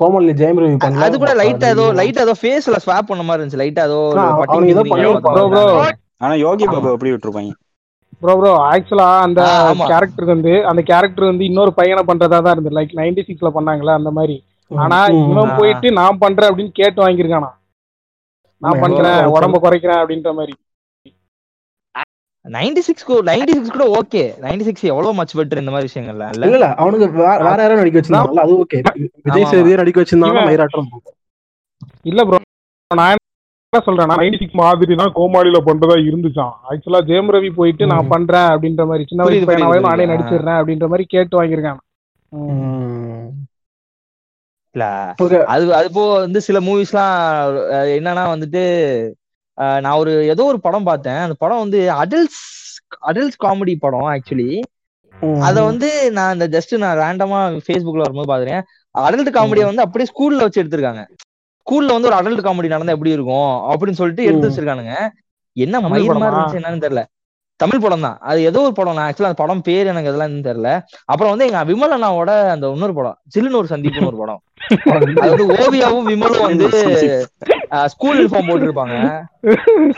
கோமாளி 0.00 0.34
ஜெயம் 0.34 0.60
ரவி 0.60 0.76
பண்ணல. 0.78 1.04
அது 1.06 1.16
கூட 1.18 1.32
லைட்டா 1.40 1.68
ஏதோ 1.68 1.86
லைட்டா 1.98 2.20
ஏதோ 2.20 2.34
ஃபேஸ்ல 2.40 2.78
ஸ்வாப் 2.84 3.08
பண்ண 3.08 3.22
மாதிரி 3.22 3.40
இருந்துச்சு. 3.40 3.62
லைட்டா 3.62 3.84
ஏதோ 3.84 3.98
ஒரு 4.04 4.20
ஆ, 4.20 4.28
பட்டி 4.34 4.52
அவனுக்கு 4.52 4.74
ஏதோ 4.74 4.82
கிட்டி 4.82 4.94
பண்ணிருப்பான். 4.94 5.34
ப்ரோ 5.36 5.46
ப்ரோ 5.52 5.64
ஆனா 6.20 6.34
யோகி 6.40 6.64
பாபு 6.66 6.94
எப்படி 6.94 7.12
விட்டுருப்பாங்க? 7.12 7.52
ப்ரோ 8.22 8.32
ப்ரோ 8.36 8.52
ஆக்சுவலா 8.68 9.08
அந்த. 9.20 9.40
கேரக்டருக்கு 9.90 10.34
வந்து 10.34 10.54
அந்த 10.66 10.80
கேரக்டர் 10.82 11.30
வந்து 11.30 11.44
இன்னொரு 11.44 11.72
பையனை 11.74 12.02
பண்றதா 12.06 12.38
தான் 12.38 12.54
இருந்தது. 12.54 12.76
லைக் 12.76 12.94
நைன்டி 12.94 13.22
சிக்ஸ்ல 13.28 13.50
பண்ணாங்களா 13.50 13.94
அந்த 13.94 14.10
மாதிரி. 14.10 14.36
ஆனா. 14.70 14.98
இவன். 15.22 15.54
போயிட்டு 15.56 15.90
நான் 15.92 16.18
பண்றேன் 16.18 16.50
அப்படின்னு 16.50 16.72
கேட்டு 16.72 17.02
வாங்கியிருக்கானா? 17.02 17.50
நான் 18.62 18.80
பண்றேன் 18.80 19.18
உடம்ப 19.34 19.58
குறைக்கிறேன் 19.60 20.00
அப்படின்ற 20.00 20.32
மாதிரி. 20.34 20.54
நைன்டி 22.44 22.82
சிக்ஸ் 22.84 23.06
நைன்டி 23.28 23.52
சிக்ஸ் 23.56 23.74
கூட 23.74 23.86
ஓகே 23.98 24.22
நைன்டி 24.44 24.64
சிக்ஸ் 24.68 24.84
எவ்வளவு 24.90 25.16
மச் 25.18 25.34
பெட்டர் 25.38 25.62
இந்த 25.62 25.72
மாதிரி 25.72 25.88
விஷயங்கள்ல? 25.88 26.26
இல்ல? 26.34 26.46
இல்ல 26.50 26.68
அவனுக்கு 26.82 27.06
வேற 27.20 27.58
யாரும் 27.58 27.80
நடிக்க 27.82 27.98
வச்சிருந்தாங்கல்ல 27.98 28.44
அது 28.46 28.54
ஓகே 28.62 28.78
விஜய் 29.26 29.50
சேதுவே 29.52 29.80
நடிக்க 29.80 29.98
வச்சிருந்தாங்க 30.00 30.44
மயிராட்டம் 30.48 30.88
இல்ல 32.04 32.20
ப்ரோ 32.28 32.38
நான் 32.90 33.18
என்ன 33.72 33.82
சொல்றேன் 33.86 34.10
நைன்டி 34.14 34.38
சிக்ஸ் 34.38 34.60
மாதிரி 34.60 34.94
தான் 34.96 35.14
கோமாளியில 35.16 35.58
பண்றதா 35.66 35.96
இருந்துச்சான் 36.04 36.54
ஆக்சுவலா 36.70 37.00
ஜெயம் 37.08 37.32
ரவி 37.34 37.50
போயிட்டு 37.58 37.90
நான் 37.92 38.10
பண்றேன் 38.14 38.48
அப்படின்ற 38.52 38.84
மாதிரி 38.88 39.04
சின்ன 39.06 39.26
வயசு 39.26 39.48
பையனாவே 39.50 39.80
நானே. 39.86 40.06
நடிச்சிடுறேன் 40.12 40.58
அப்படின்ற 40.60 40.88
மாதிரி 40.90 41.06
கேட்டு 41.08 41.38
வாங்கியிருக்கான். 41.38 41.80
இல்ல. 44.74 44.84
அது 45.52 45.62
அது 45.74 45.88
போ 45.92 46.02
வந்து 46.18 46.40
சில 46.46 46.58
மூவிஸ்லாம் 46.66 47.14
என்னன்னா 47.96 48.24
வந்துட்டு 48.32 48.62
நான் 49.82 49.98
ஒரு 49.98 50.26
ஏதோ 50.26 50.44
ஒரு 50.44 50.60
படம் 50.60 50.82
பார்த்தேன். 50.82 51.18
அந்த 51.18 51.34
படம் 51.38 51.58
வந்து 51.58 51.78
அடல்ட்ஸ் 51.94 52.42
அடல்ட்ஸ் 53.08 53.40
காமெடி 53.44 53.74
படம் 53.78 54.08
ஆக்சுவலி 54.12 54.50
அத 55.40 55.62
வந்து 55.62 55.88
நான் 56.10 56.32
இந்த 56.32 56.48
ஜஸ்ட் 56.48 56.78
நான் 56.78 56.98
ரேண்டமா 56.98 57.40
ஃபேஸ்புக்ல 57.66 58.04
வரும்போது 58.04 58.32
பாக்குறேன் 58.32 58.62
அடல்ட் 58.94 59.36
காமெடியை 59.36 59.64
வந்து 59.64 59.82
அப்படியே 59.82 60.08
ஸ்கூல்ல 60.12 60.42
வச்சு 60.42 60.62
எடுத்திருக்காங்க. 60.62 61.02
ஸ்கூல்ல 61.66 61.92
வந்து 61.92 62.08
ஒரு 62.08 62.16
அடல்ட் 62.16 62.46
காமெடி 62.46 62.68
நடந்தா 62.68 62.92
எப்படி 62.92 63.10
இருக்கும்? 63.10 63.50
அப்படின்னு 63.70 63.90
சொல்லிட்டு 63.90 64.24
எடுத்து. 64.24 64.48
வச்சிருக்கானுங்க. 64.48 64.94
என்ன 65.56 65.80
மயிர் 65.80 66.12
மாதிரி? 66.14 66.30
இருந்துச்சு 66.30 66.60
என்னன்னு 66.60 66.84
தெரியல. 66.86 67.02
தமிழ் 67.62 67.82
படம் 67.84 68.04
தான். 68.06 68.18
அது 68.30 68.38
ஏதோ 68.50 68.60
ஒரு 68.66 68.74
படம். 68.78 68.96
நான் 68.98 69.06
ஆக்சுவலா 69.08 69.30
அந்த 69.30 69.40
படம் 69.42 69.64
பேர் 69.68 69.90
எனக்கு 69.92 70.10
அதெல்லாம் 70.10 70.28
என்னன்னு 70.30 70.48
தெரியல. 70.50 70.70
அப்புறம் 71.12 71.32
வந்து 71.32 71.46
எங்க 71.48 71.60
விமல் 71.70 71.94
அண்ணாவோட 71.96 72.30
அந்த 72.54 72.72
இன்னொரு 72.76 72.96
படம் 72.98 73.18
சில்லுன்னு 73.34 73.60
ஒரு 73.62 73.70
சந்திப்புன்னு 73.74 74.10
ஒரு 74.12 74.20
படம். 74.22 74.40
அது 74.94 75.10
வந்து 75.30 75.44
ஓவியாவும் 75.60 76.08
விமலும் 76.12 76.46
வந்து 76.48 76.66
ஸ்கூல் 77.94 78.18
யூனிஃபார்ம் 78.20 78.50
போட்டிருப்பாங்க. 78.50 78.96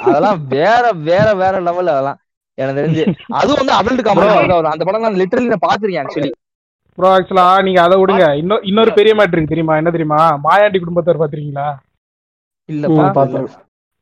அதெல்லாம் 0.08 0.40
வேற 0.56 0.84
வேற 1.08 1.28
வேற 1.42 1.54
லெவல் 1.68 1.92
அதெல்லாம். 1.94 2.18
எனக்கு 2.58 2.80
தெரிஞ்சு. 2.80 3.04
அதுவும் 3.40 3.60
வந்து 3.60 3.76
அடல்ட் 3.78 4.06
காமெடி 4.06 4.70
அந்த 4.74 4.84
படம் 4.86 5.04
நான் 5.06 5.20
லிட்டரலி 5.22 5.52
நான் 5.52 5.66
பாத்திருக்கேன் 5.68 6.04
ஆக்சுவலி 6.04 6.32
ப்ரோ 6.98 7.10
ஆக்சுவலா 7.16 7.46
நீங்க 7.66 7.80
அதை 7.84 7.96
விடுங்க. 8.00 8.24
இன்னொரு 8.40 8.66
இன்னொரு 8.70 8.90
பெரிய 8.96 9.12
மேட்ரு 9.18 9.36
இருக்கு 9.36 9.52
தெரியுமா? 9.52 9.76
என்ன 9.80 9.90
தெரியுமா? 9.94 10.18
மாயாண்டி 10.46 10.78
குடும்பத்தார் 10.82 11.20
பாத்திருக்கீங்களா 11.22 11.68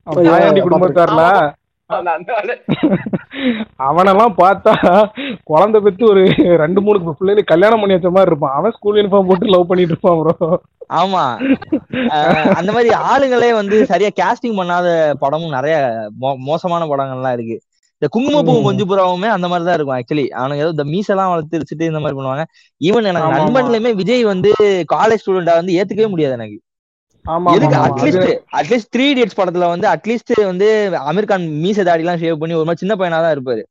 ஐயா, 0.07 0.25
மாயாண்டி 0.31 0.63
குடும்பத்தார்ல. 0.67 1.25
அவனெல்லாம் 3.79 4.35
பார்த்தா 4.39 5.09
குழந்தை 5.45 5.81
பெத்து 5.81 6.07
ஒரு 6.07 6.27
ரெண்டு 6.37 6.81
மூணு 6.81 6.99
பிள்ளைகளுக்கு 6.99 7.45
கல்யாணம் 7.45 7.79
பண்ணி 7.79 7.93
வச்ச 7.93 8.09
மாதிரி 8.09 8.31
இருப்பான். 8.31 8.55
அவன் 8.55 8.73
ஸ்கூல் 8.77 9.01
யூனிஃபார்ம் 9.01 9.27
போட்டு 9.27 9.47
லவ் 9.47 9.67
பண்ணிட்டு 9.67 9.97
இருப்பான் 9.99 10.23
ப்ரோ 10.23 10.61
ஆமா. 10.95 11.37
அந்த 12.55 12.73
மாதிரி 12.73 12.89
ஆளுங்களே 12.89 13.53
வந்து 13.53 13.87
சரியா 13.87 14.09
கேஸ்டிங் 14.23 14.51
பண்ணாத 14.51 15.13
படமும் 15.15 15.51
நிறைய 15.51 16.09
மோ- 16.21 16.37
மோசமான 16.37 16.85
படங்கள்லாம் 16.85 17.33
இருக்கு. 17.33 17.61
இந்த 17.99 18.09
குங்குமப்பூ. 18.09 18.63
கொஞ்சு 18.63 18.85
புறாவுமே 18.85 19.29
அந்த 19.29 19.49
மாதிரி 19.49 19.71
தான் 19.71 19.75
இருக்கும் 19.75 19.97
ஆக்சுவலி 19.97 20.43
அவனுங்க 20.43 20.57
ஏதோ 20.57 20.69
இந்த 20.69 20.85
மீசெல்லாம் 20.85 21.29
வளர்த்து 21.29 21.59
வச்சுட்டு 21.59 21.83
இந்த 21.83 22.01
மாதிரி 22.01 22.21
பண்ணுவாங்க. 22.21 22.45
ஈவன் 22.81 23.05
எனக்கு. 23.05 23.29
நண்பன்லயுமே 23.33 23.95
விஜய் 23.95 24.25
வந்து 24.25 24.53
காலேஜ் 24.95 25.19
ஸ்டூடெண்டா 25.27 25.55
வந்து 25.55 25.85
ஏத்துக்கவே 25.85 26.09
முடியாது 26.09 26.33
எனக்கு. 26.35 26.61
எதுக்கு 27.55 27.77
அட்லீஸ்ட் 27.87 28.27
அட்லீஸ்ட் 28.59 28.93
த்ரீ 28.95 29.07
இடியட்ஸ் 29.13 29.39
படத்துல 29.41 29.69
வந்து 29.69 29.87
அட்லீஸ்ட் 29.89 30.33
வந்து 30.45 30.69
அமீர் 31.11 31.25
கான் 31.25 31.47
மீச 31.65 31.83
தாடி 31.83 32.05
எல்லாம் 32.05 32.23
ஷேவ் 32.23 32.39
பண்ணி 32.39 32.55
ஒரு 32.55 32.65
மாதிரி 32.65 32.79
சின்ன 32.79 32.95
பையனா 32.95 33.21
தான் 33.25 33.35
இருப்பாரு 33.37 33.63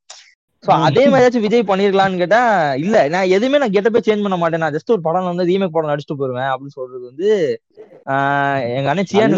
சோ. 0.63 0.69
அதே 0.87 1.03
மாதிரியாச்சும் 1.07 1.45
விஜய் 1.45 1.69
பண்ணிருக்கலாம்னு 1.69 2.17
கேட்டா 2.17 2.39
இல்ல. 2.75 2.95
நான் 3.09 3.29
எதுவுமே 3.29 3.57
நான் 3.57 3.75
கெட்டப்பே 3.75 4.01
சேஞ்ச் 4.07 4.23
பண்ண 4.23 4.37
மாட்டேன். 4.37 4.59
நான் 4.59 4.73
ஜஸ்ட் 4.73 4.91
ஒரு 4.91 5.01
படம் 5.01 5.29
வந்து 5.31 5.45
ரீமேக் 5.45 5.75
படம் 5.75 5.91
நடிச்சுட்டு 5.91 6.19
போயிருவேன் 6.19 6.51
அப்படின்னு 6.51 6.77
சொல்றது 6.77 7.05
வந்து 7.05 7.29
ஆஹ் 8.07 8.59
எங்க 8.77 8.89
அண்ணன் 8.89 9.09
சியான் 9.09 9.35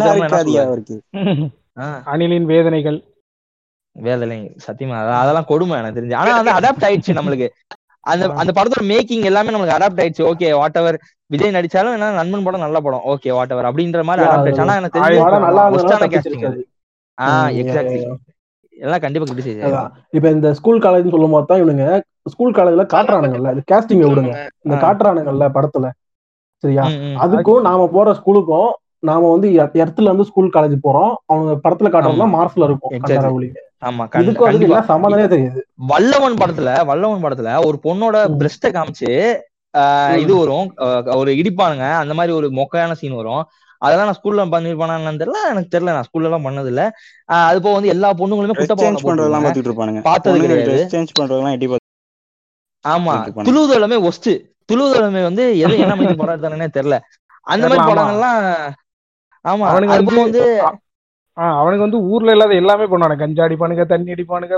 அணிலின் 2.08 2.46
வேதனைகள். 2.46 3.00
வேலை 3.96 4.36
சத்தியமா. 4.66 4.98
அதெல்லாம் 5.16 5.46
கொடுமை 5.46 5.78
எனக்கு 5.78 6.00
தெரிஞ்சு. 6.00 6.16
ஆனா 6.16 6.36
வந்து 6.38 6.58
அடாப்ட் 6.58 6.86
ஆயிடுச்சு 6.88 7.18
நம்மளுக்கு. 7.18 7.48
அந்த 8.04 8.26
அந்த 8.34 8.52
படத்தோட 8.52 8.84
மேக்கிங் 8.88 9.24
எல்லாமே 9.24 9.50
நம்மளுக்கு 9.50 9.78
அடாப்ட் 9.78 10.02
ஆயிடுச்சு. 10.02 10.24
ஓகே 10.30 10.48
வாட் 10.54 10.78
எவர் 10.78 10.98
விஜய் 11.26 11.52
நடிச்சாலும் 11.52 11.94
என்ன 11.94 12.12
நண்பன் 12.12 12.44
படம் 12.44 12.60
நல்ல 12.60 12.80
படம். 12.80 13.04
ஓகே 13.06 13.32
வாட் 13.32 13.50
எவர் 13.50 13.66
அப்படின்ற 13.66 14.04
மாதிரி 14.04 14.26
அடாப்ட் 14.26 14.40
ஆயிடுச்சு. 14.42 14.62
ஆனா 14.62 14.76
எனக்கு 14.76 14.98
தெரிஞ்சு 14.98 15.22
ஆஹ் 17.18 17.50
எக்ஸாக்ட்லி. 17.62 18.00
எல்லாம் 18.74 19.00
கண்டிப்பா 19.00 19.26
கிரிட்டிசைஸ். 19.28 19.62
இப்ப 20.10 20.30
இந்த 20.30 20.54
ஸ்கூல் 20.54 20.82
காலேஜ்னு 20.82 21.10
சொல்லும் 21.10 21.32
போது 21.32 21.46
தான் 21.46 21.62
இவனுங்க 21.62 21.86
ஸ்கூல் 22.30 22.54
காலேஜ்ல 22.54 22.84
காட்டுறானுங்கல்ல 22.94 23.52
இது 23.52 23.64
கேஸ்டிங் 23.72 24.04
விடுங்க. 24.04 24.34
இந்த. 24.64 24.76
காட்டுறானுங்கல்ல 24.86 25.46
படத்துல. 25.58 25.88
சரியா? 26.64 26.84
அதுக்கும் 27.24 27.62
நாம 27.62 27.88
போற 27.88 28.14
ஸ்கூலுக்கும் 28.14 28.70
நாம 29.04 29.30
வந்து 29.32 29.48
எர்த்துல 29.82 30.10
இருந்து 30.10 30.26
ஸ்கூல் 30.26 30.54
காலேஜ் 30.54 30.76
போறோம். 30.84 31.14
அவங்க 31.26 31.52
படத்துல 31.64 31.90
காட்டுறதுலாம் 31.94 32.32
ஆமா. 32.32 32.38
மார்ஸ்ல 32.38 32.64
இருக்கும். 32.64 32.94
ஆமா 33.82 34.04
வல்லவன் 35.92 36.36
படத்துல 36.42 36.70
வல்லவன் 36.86 37.24
படத்துல 37.24 37.54
ஒரு 37.66 37.78
பொண்ணோட. 37.84 38.18
பிரஸ்ட 38.40 38.66
காமிச்சு. 38.76 39.12
இது 40.24 40.34
வரும். 40.38 40.68
ஒரு 41.16 41.32
இடிப்பானுங்க. 41.34 41.86
அந்த 42.02 42.14
மாதிரி 42.14 42.34
ஒரு 42.34 42.48
மொக்கையான 42.52 42.96
சீன் 43.00 43.20
வரும். 43.20 43.44
அதெல்லாம் 43.82 44.08
நான் 44.08 44.18
ஸ்கூல்ல 44.18 44.44
பண்ணிருப்பானான்னு 44.52 45.22
தெரியல. 45.22 45.40
எனக்கு 45.52 45.72
தெரியல. 45.72 45.94
நான் 45.96 46.08
ஸ்கூல்ல 46.08 46.30
எல்லாம் 46.30 46.48
பண்ணது 46.48 46.68
இல்ல 46.68 46.84
ஆஹ் 47.30 47.48
அது 47.50 47.60
போக 47.62 47.74
வந்து 47.78 47.94
எல்லா 47.96 48.10
பொண்ணுங்களுமே 48.20 48.56
பண்றதெல்லாம் 49.02 49.46
பாத்துட்டு 49.46 49.70
இருப்பானுங்க. 49.70 50.02
பார்த்தது 50.10 50.38
கிடையாது. 50.46 50.76
சேஞ்ச் 50.94 51.16
பண்றதெல்லாம் 51.16 51.80
ஆமா. 52.86 53.16
துளுதலமே 53.48 53.98
ஒஸ்ட் 54.06 54.30
துளுதலமே 54.70 55.22
வந்து 55.24 55.44
எது 55.60 55.74
என்ன 55.80 55.96
மாதிரி 55.96 56.16
படம் 56.22 56.36
எடுத்தானே 56.36 56.68
தெரியல. 56.78 56.98
அந்த 57.48 57.66
மாதிரி. 57.70 57.84
படங்கள்லாம் 57.90 58.40
ஆமா. 59.46 59.66
அது 59.96 60.10
வந்து 60.22 60.42
வந்து 61.38 61.42
ஆ, 61.42 61.60
அவனுக்கு 61.60 61.86
வந்து 61.86 62.00
ஊர்ல 62.10 62.32
இல்லாத 62.32 62.54
எல்லாமே 62.56 62.86
பண்ணுவானுங்க. 62.86 63.18
கஞ்சா 63.18 63.44
அடிப்பானுங்க 63.44 63.86
தண்ணி 63.86 64.12
அடிப்பானுங்க 64.12 64.56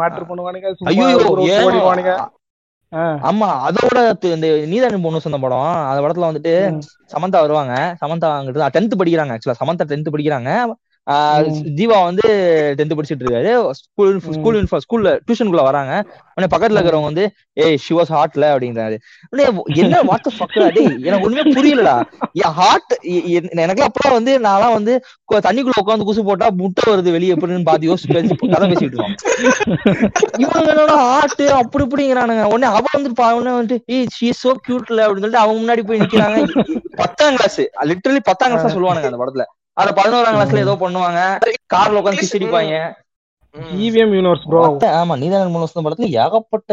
மேட்டர் 0.00 0.28
பண்ணுவானுங்க 0.30 0.68
ஆமா 3.22 3.48
அதோட 3.66 3.96
இந்த 4.28 4.46
நீதானி 4.66 4.98
பொண்ணு 5.02 5.20
சொன்ன 5.20 5.38
படம் 5.38 5.64
அந்த 5.88 6.00
படத்துல 6.04 6.28
வந்துட்டு. 6.30 6.52
சமந்தா 7.12 7.40
வருவாங்க. 7.40 7.74
சமந்தா 8.02 8.28
அங்கிட்டு 8.36 8.70
டென்த் 8.76 9.00
படிக்கிறாங்க 9.00 9.34
ஆக்சுவலா 9.34 9.60
சமந்தா 9.60 9.84
டென்த் 9.88 10.12
படிக்கிறாங்க. 10.14 10.50
ஆஹ். 10.62 10.74
ஜீவா 11.78 11.98
வந்து 12.08 12.24
டென்த் 12.78 12.96
படிச்சிட்டு 12.96 13.24
இருக்காரு. 13.24 13.52
ஸ்கூல் 13.78 14.16
ஸ்கூல் 14.36 14.56
ஸ்கூல்ல 14.84 15.10
டியூஷனுக்குள்ள 15.26 15.64
வராங்க. 15.68 15.92
உடனே 16.34 16.48
பக்கத்துல 16.54 16.78
இருக்கிறவங்க 16.78 17.10
வந்து 17.10 17.24
ஏய் 17.64 17.78
ஷி 17.84 17.92
வாஸ் 17.98 18.12
ஹார்ட்ல 18.16 18.48
அப்படின்றாரு 18.54 18.96
உடனே 19.30 19.46
என்ன 19.82 20.00
வார்த்தை 20.10 20.30
ஃபக்கரா 20.38 20.66
டேய் 20.76 20.90
எனக்கு 21.08 21.26
ஒண்ணுமே 21.28 21.44
புரியலடா. 21.56 21.94
என் 22.42 22.54
ஹார்ட் 22.60 22.94
எனக்கு 23.64 23.84
அப்பலாம் 23.88 24.16
வந்து 24.18 24.34
நான்லாம் 24.46 24.76
வந்து 24.78 24.94
தண்ணிக்குள்ள 25.46 25.82
உட்காந்து 25.82 26.08
குசு 26.08 26.26
போட்டா 26.28 26.46
முட்டை 26.60 26.84
வருது 26.92 27.16
வெளியே 27.16 27.34
எப்படின்னு 27.36 27.68
பார்த்து 27.70 27.90
யோசிச்சு 27.90 28.14
பேசி 28.14 28.36
கதை 28.54 28.68
பேசிட்டு 28.72 28.94
இருக்கோம் 28.94 29.16
இவங்க 30.44 30.68
என்னன்னா 30.74 30.98
ஹார்ட் 31.06 31.44
அப்படி 31.62 31.84
இப்படிங்கிறானுங்க. 31.88 32.44
உடனே 32.52 32.68
அவ 32.76 32.84
வந்து 32.96 33.12
உடனே 33.38 33.54
வந்துட்டு 33.58 33.78
ஏய் 33.96 34.08
ஷி 34.16 34.30
சோ 34.42 34.52
கியூட்ல 34.66 35.00
அப்படின்னு 35.06 35.24
சொல்லிட்டு 35.24 35.44
அவங்க 35.44 35.60
முன்னாடி 35.62 35.84
போய் 35.90 36.02
நிக்கிறாங்க. 36.04 36.38
பத்தாம் 37.02 37.36
கிளாஸ் 37.38 37.62
லிட்டரலி 37.92 38.22
பத்தாம் 38.30 38.50
கிளாஸ் 38.50 38.66
தான் 38.66 38.76
சொல்லுவானுங்க 38.76 39.10
அந்த 39.12 39.20
படத்துல. 39.22 39.46
அத 39.78 40.02
பதினோராம் 40.02 40.34
கிளாஸ்ல 40.34 40.58
ஏதோ 40.58 40.72
பண்ணுவாங்க. 40.74 41.38
கார்ல 41.74 41.96
உட்காந்து 41.98 42.18
சிக்ஸ் 42.18 42.36
அடிப்பாங்க 42.36 42.92
EVM 43.54 44.08
யூனிவர்ஸ் 44.12 44.48
ப்ரோ 44.48 44.64
ஆமா 45.04 45.18
நீதான் 45.18 45.50
மூணு 45.50 45.58
வருஷம் 45.58 45.84
படத்துல 45.84 46.08
ஏகப்பட்ட 46.08 46.72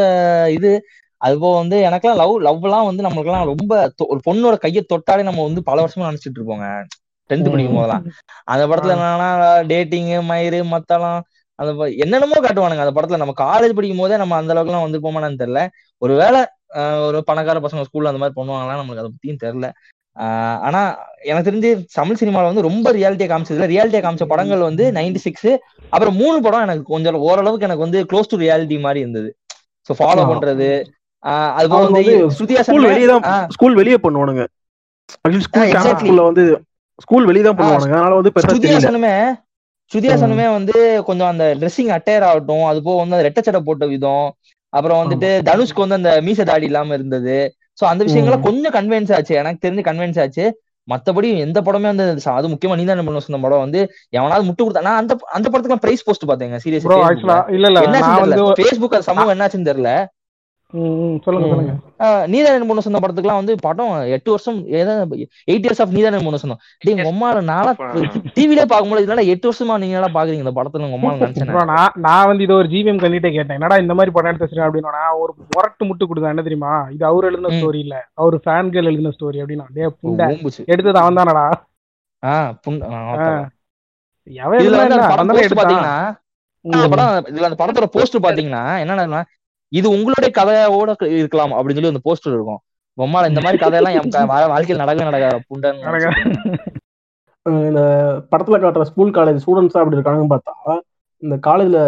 இது. 0.50 0.84
அது 1.16 1.38
போக 1.38 1.58
வந்து 1.58 1.76
எனக்கெல்லாம் 1.82 2.16
லவ் 2.16 2.38
லவ் 2.38 2.64
எல்லாம் 2.64 2.84
வந்து 2.84 3.02
நம்மளுக்கெல்லாம் 3.02 3.44
ரொம்ப 3.44 3.88
தொ- 3.88 4.06
ஒரு 4.06 4.20
பொண்ணோட 4.30 4.58
கையை 4.58 4.86
தொட்டாலே 4.88 5.22
நம்ம 5.22 5.42
வந்து 5.42 5.62
பல 5.62 5.84
வருஷமா 5.84 5.98
நினைச்சிட்டு 5.98 6.38
இருப்போங்க. 6.38 6.84
டென்த் 7.30 7.50
படிக்கும் 7.50 7.74
போதெல்லாம். 7.74 8.04
அந்த 8.44 8.66
படத்துல 8.66 8.94
என்னன்னா 8.96 9.66
டேட்டிங் 9.66 10.28
மயிறு 10.28 10.64
மத்தளம் 10.64 11.22
அந்த 11.54 11.72
என்னென்னமோ 11.96 12.34
காட்டுவானுங்க. 12.40 12.78
அந்த 12.78 13.00
படத்துல 13.00 13.16
நம்ம 13.16 13.32
காலேஜ் 13.38 13.72
படிக்கும் 13.72 13.98
போதே 13.98 14.16
நம்ம 14.16 14.34
அந்த 14.36 14.54
அளவுக்கு 14.54 14.74
எல்லாம் 14.74 14.86
வந்திருப்போமான்னு 14.86 15.40
தெரியல. 15.40 15.68
ஒருவேளை 15.98 16.40
ஒரு 17.06 17.22
பணக்கார 17.24 17.58
பசங்க 17.58 17.84
ஸ்கூல்ல 17.84 18.12
அந்த 18.12 18.12
மாதிரி 18.12 18.40
பண்ணுவாங்களா 18.40 18.78
நம்மளுக்கு 18.80 18.98
அதை 18.98 19.10
பத்தியும் 19.10 19.44
தெரியல. 19.44 19.72
ஆனா 20.66 20.80
எனக்கு 21.22 21.48
தெரிஞ்சு 21.48 21.70
தமிழ் 21.94 22.18
சினிமால 22.20 22.48
வந்து 22.48 22.66
ரொம்ப 22.66 22.92
ரியாலிட்டியா 22.96 23.28
காமிச்சதுல 23.30 23.68
ரியாலிட்டியா 23.72 24.02
காமிச்ச 24.02 24.26
படங்கள் 24.26 24.68
வந்து 24.68 24.84
நைன்டி 24.96 25.20
சிக்ஸ் 25.24 25.50
அப்புறம் 25.92 26.16
மூணு 26.20 26.36
படம் 26.46 26.64
எனக்கு 26.66 26.84
கொஞ்சம் 26.92 27.18
ஓரளவுக்கு 27.28 27.68
எனக்கு 27.68 27.86
வந்து 27.86 28.00
க்ளோஸ் 28.10 28.30
டு 28.32 28.38
ரியாலிட்டி 28.44 28.78
மாதிரி 28.86 29.02
இருந்தது. 29.04 29.30
So 29.88 29.94
follow. 29.98 30.22
பண்றது 30.30 30.68
அது 31.58 31.66
போக 31.70 31.82
வந்து 31.88 32.04
ஸ்ருதியா 32.36 32.62
ஸ்கூல் 32.66 32.88
வெளியே 32.90 33.08
தான் 33.12 33.24
ஸ்கூல் 33.54 33.78
வெளியே 33.80 33.98
பண்ணுவானுங்க. 34.04 34.44
ஸ்கூல் 35.46 36.22
வந்து 36.28 36.44
ஸ்கூல் 36.98 37.26
வெளியே 37.28 37.44
தான் 37.46 37.58
பண்ணுவானுங்க. 37.58 37.94
அதனால 37.94 38.14
வந்து 38.20 38.32
பெருசா 38.34 38.50
ஸ்ருதியா 38.50 38.72
தெரியல. 38.72 38.88
சனுமே 38.88 39.14
ஸ்ருதியா 39.92 40.14
ம். 40.14 40.20
சனுமே 40.22 40.46
வந்து 40.54 40.76
கொஞ்சம் 41.08 41.30
அந்த 41.32 41.44
ட்ரெஸ்ஸிங் 41.60 41.92
அட்டையர் 41.96 42.26
ஆகட்டும் 42.28 42.64
அது 42.70 42.78
போக 42.86 42.96
வந்து 43.02 43.16
அந்த 43.16 43.26
ரெட்டை 43.28 43.42
சட்டை 43.42 43.60
போட்ட 43.62 43.86
விதம் 43.92 44.26
அப்புறம் 44.72 45.00
வந்துட்டு 45.02 45.28
தனுஷ்க்கு 45.48 45.84
வந்து 45.84 45.98
அந்த 45.98 46.12
மீச 46.26 46.44
தாடி 46.44 46.66
இல்லாம 46.70 46.94
இருந்தது. 46.94 47.36
சோ 47.78 47.84
அந்த 47.84 48.04
விஷயங்கள்லாம் 48.04 48.42
ம். 48.42 48.42
கொஞ்சம் 48.42 48.72
கன்வின்ஸ் 48.72 49.12
ஆச்சு. 49.14 49.34
எனக்கு 49.34 49.64
தெரிஞ்சு 49.66 49.84
கன்வின்ஸ் 49.84 50.20
ஆச்சு. 50.20 50.44
மத்தபடி 50.88 51.38
எந்த 51.38 51.60
படமே 51.60 51.88
வந்து 51.92 52.04
அது 52.30 52.48
முக்கியமா 52.48 52.76
நீ 52.76 52.84
தான் 52.84 53.06
பண்ண 53.06 53.20
சொன்ன 53.20 53.40
படம் 53.40 53.58
வந்து 53.58 53.80
எவனாவது 54.10 54.46
முட்டு 54.48 54.64
கொடுத்தா 54.64 54.80
நான் 54.80 54.96
அந்த 54.96 55.14
அந்த 55.28 55.46
படத்துக்கு 55.48 55.84
பிரைஸ் 55.84 56.04
போஸ்ட் 56.04 56.28
பார்த்தேங்க. 56.28 56.58
சீரியஸ் 56.64 56.86
இல்ல 57.56 57.68
வந்து 57.80 58.00
ஃபேஸ்புக் 58.60 58.98
சமூகம் 59.00 59.32
என்னாச்சுன்னு 59.34 59.68
தெரியல. 59.68 59.92
நீதானன் 62.26 62.68
பொண்ணு 62.68 62.84
சொன்ன 62.84 63.00
படத்துக்குலாம் 63.02 63.40
வந்து 63.40 63.54
படம் 63.62 63.92
எட்டு 64.16 64.30
வருஷம் 64.32 64.58
எயிட் 65.46 65.64
இயர்ஸ் 65.64 65.82
ஆஃப் 65.82 65.94
நீதானன் 65.96 66.24
பொண்ணு 66.26 66.42
சொன்னோம் 66.42 66.60
டேய் 66.82 66.94
உங்க 66.96 67.10
அம்மால 67.10 67.42
நாளா 67.48 67.72
டிவிலே 68.36 68.64
பார்க்கும்போது 68.64 69.04
இதனால 69.04 69.24
எட்டு 69.32 69.48
வருஷமா 69.48 69.76
நீங்க 69.82 69.96
எல்லாம் 69.98 70.16
பாக்குறீங்க 70.16 70.44
இந்த 70.44 70.54
படத்துல 70.58 70.88
உங்க 70.88 70.98
ப்ரோ 71.50 71.64
நான். 71.70 71.94
வந்து 72.28 72.44
இதை 72.46 72.54
ஒரு 72.56 72.68
ஜிவிஎம் 72.68 73.02
கண்டிட்டே 73.02 73.30
கேட்டேன். 73.30 73.56
என்னடா 73.58 73.78
இந்த 73.78 73.94
மாதிரி 73.94 74.14
படம் 74.14 74.30
எடுத்து 74.30 74.46
வச்சிருக்கேன் 74.46 74.68
அப்படின்னா 74.68 74.92
ஒரு 75.22 75.32
முரட்டு 75.50 75.84
முட்டு 75.86 76.04
கொடுத்தேன் 76.04 76.34
என்ன 76.34 76.42
தெரியுமா? 76.42 76.72
இது 76.90 77.04
அவர் 77.06 77.28
எழுதின 77.28 77.52
ஸ்டோரி 77.56 77.80
இல்ல. 77.84 77.96
அவர் 78.14 78.36
ஃபேன் 78.44 78.70
கேர்ள் 78.74 78.90
எழுதின 78.90 79.12
ஸ்டோரி 79.16 79.40
அப்படின்னா. 79.42 79.66
டே 79.72 79.86
புண்டை. 79.98 80.28
எடுத்தது 80.68 80.98
அவன் 81.02 81.18
தானடா? 81.20 81.46
ஆஹ். 82.22 82.50
எவன் 84.26 84.60
என்ன? 84.60 85.00
பாத்தீங்கன்னா 85.58 85.96
படம் 86.92 87.26
இதுல 87.30 87.48
அந்த 87.48 87.58
படத்தோட 87.58 87.86
போஸ்ட் 87.92 88.16
பாத்தீங்கன்னா 88.22 88.62
என்னன்னா 88.82 89.20
இது 89.68 89.90
உங்களுடைய 89.90 90.30
கதையோட 90.38 91.06
இருக்கலாம் 91.06 91.52
அப்படின்னு 91.52 91.72
சொல்லி 91.72 91.86
அந்த 91.86 92.00
போஸ்டர் 92.04 92.32
இருக்கும். 92.32 92.58
பொம்மால 92.98 93.28
இந்த 93.28 93.40
மாதிரி 93.40 93.56
கதையெல்லாம் 93.56 94.02
என் 94.02 94.26
வாழ்க்கையில் 94.26 94.84
நடக்கவே 94.84 95.04
நடக்காத. 95.04 95.40
அஹ் 97.48 97.66
இந்த 97.68 97.80
படத்துல 98.30 98.58
காட்டுற 98.58 98.82
ஸ்கூல் 98.82 99.10
காலேஜ் 99.10 99.40
ஸ்டூடெண்ட்ஸ் 99.46 99.78
அப்படி 99.78 99.96
இருக்காங்கன்னு 99.96 100.36
பார்த்தா 100.36 100.78
இந்த 101.22 101.50
காலேஜ்ல 101.50 101.78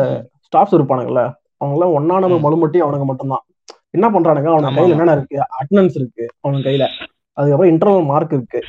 ஸ்டாஃப்ஸ் 0.49 0.74
இருப்பானுங்கல்ல 0.74 1.22
அவங்க 1.57 1.87
எல்லாம் 1.87 1.93
ஒன்னா 1.93 2.29
நம்பர் 2.29 2.41
ம். 2.41 2.47
மலுமட்டி 2.47 2.83
அவனுங்க 2.83 3.05
மட்டும்தான். 3.05 3.45
என்ன 3.91 4.07
பண்றானுங்க? 4.09 4.49
அவனுக்கு 4.51 4.81
கையில 4.81 4.91
என்னென்ன 4.91 5.12
இருக்கு? 5.12 5.39
அட்டண்டன்ஸ் 5.59 5.95
இருக்கு 5.95 6.26
அவனுக்கு 6.41 6.70
கையில. 6.70 6.87
அதுக்கப்புறம் 7.33 7.72
இன்டர்னல் 7.74 8.05
மார்க் 8.05 8.33
இருக்கு. 8.33 8.61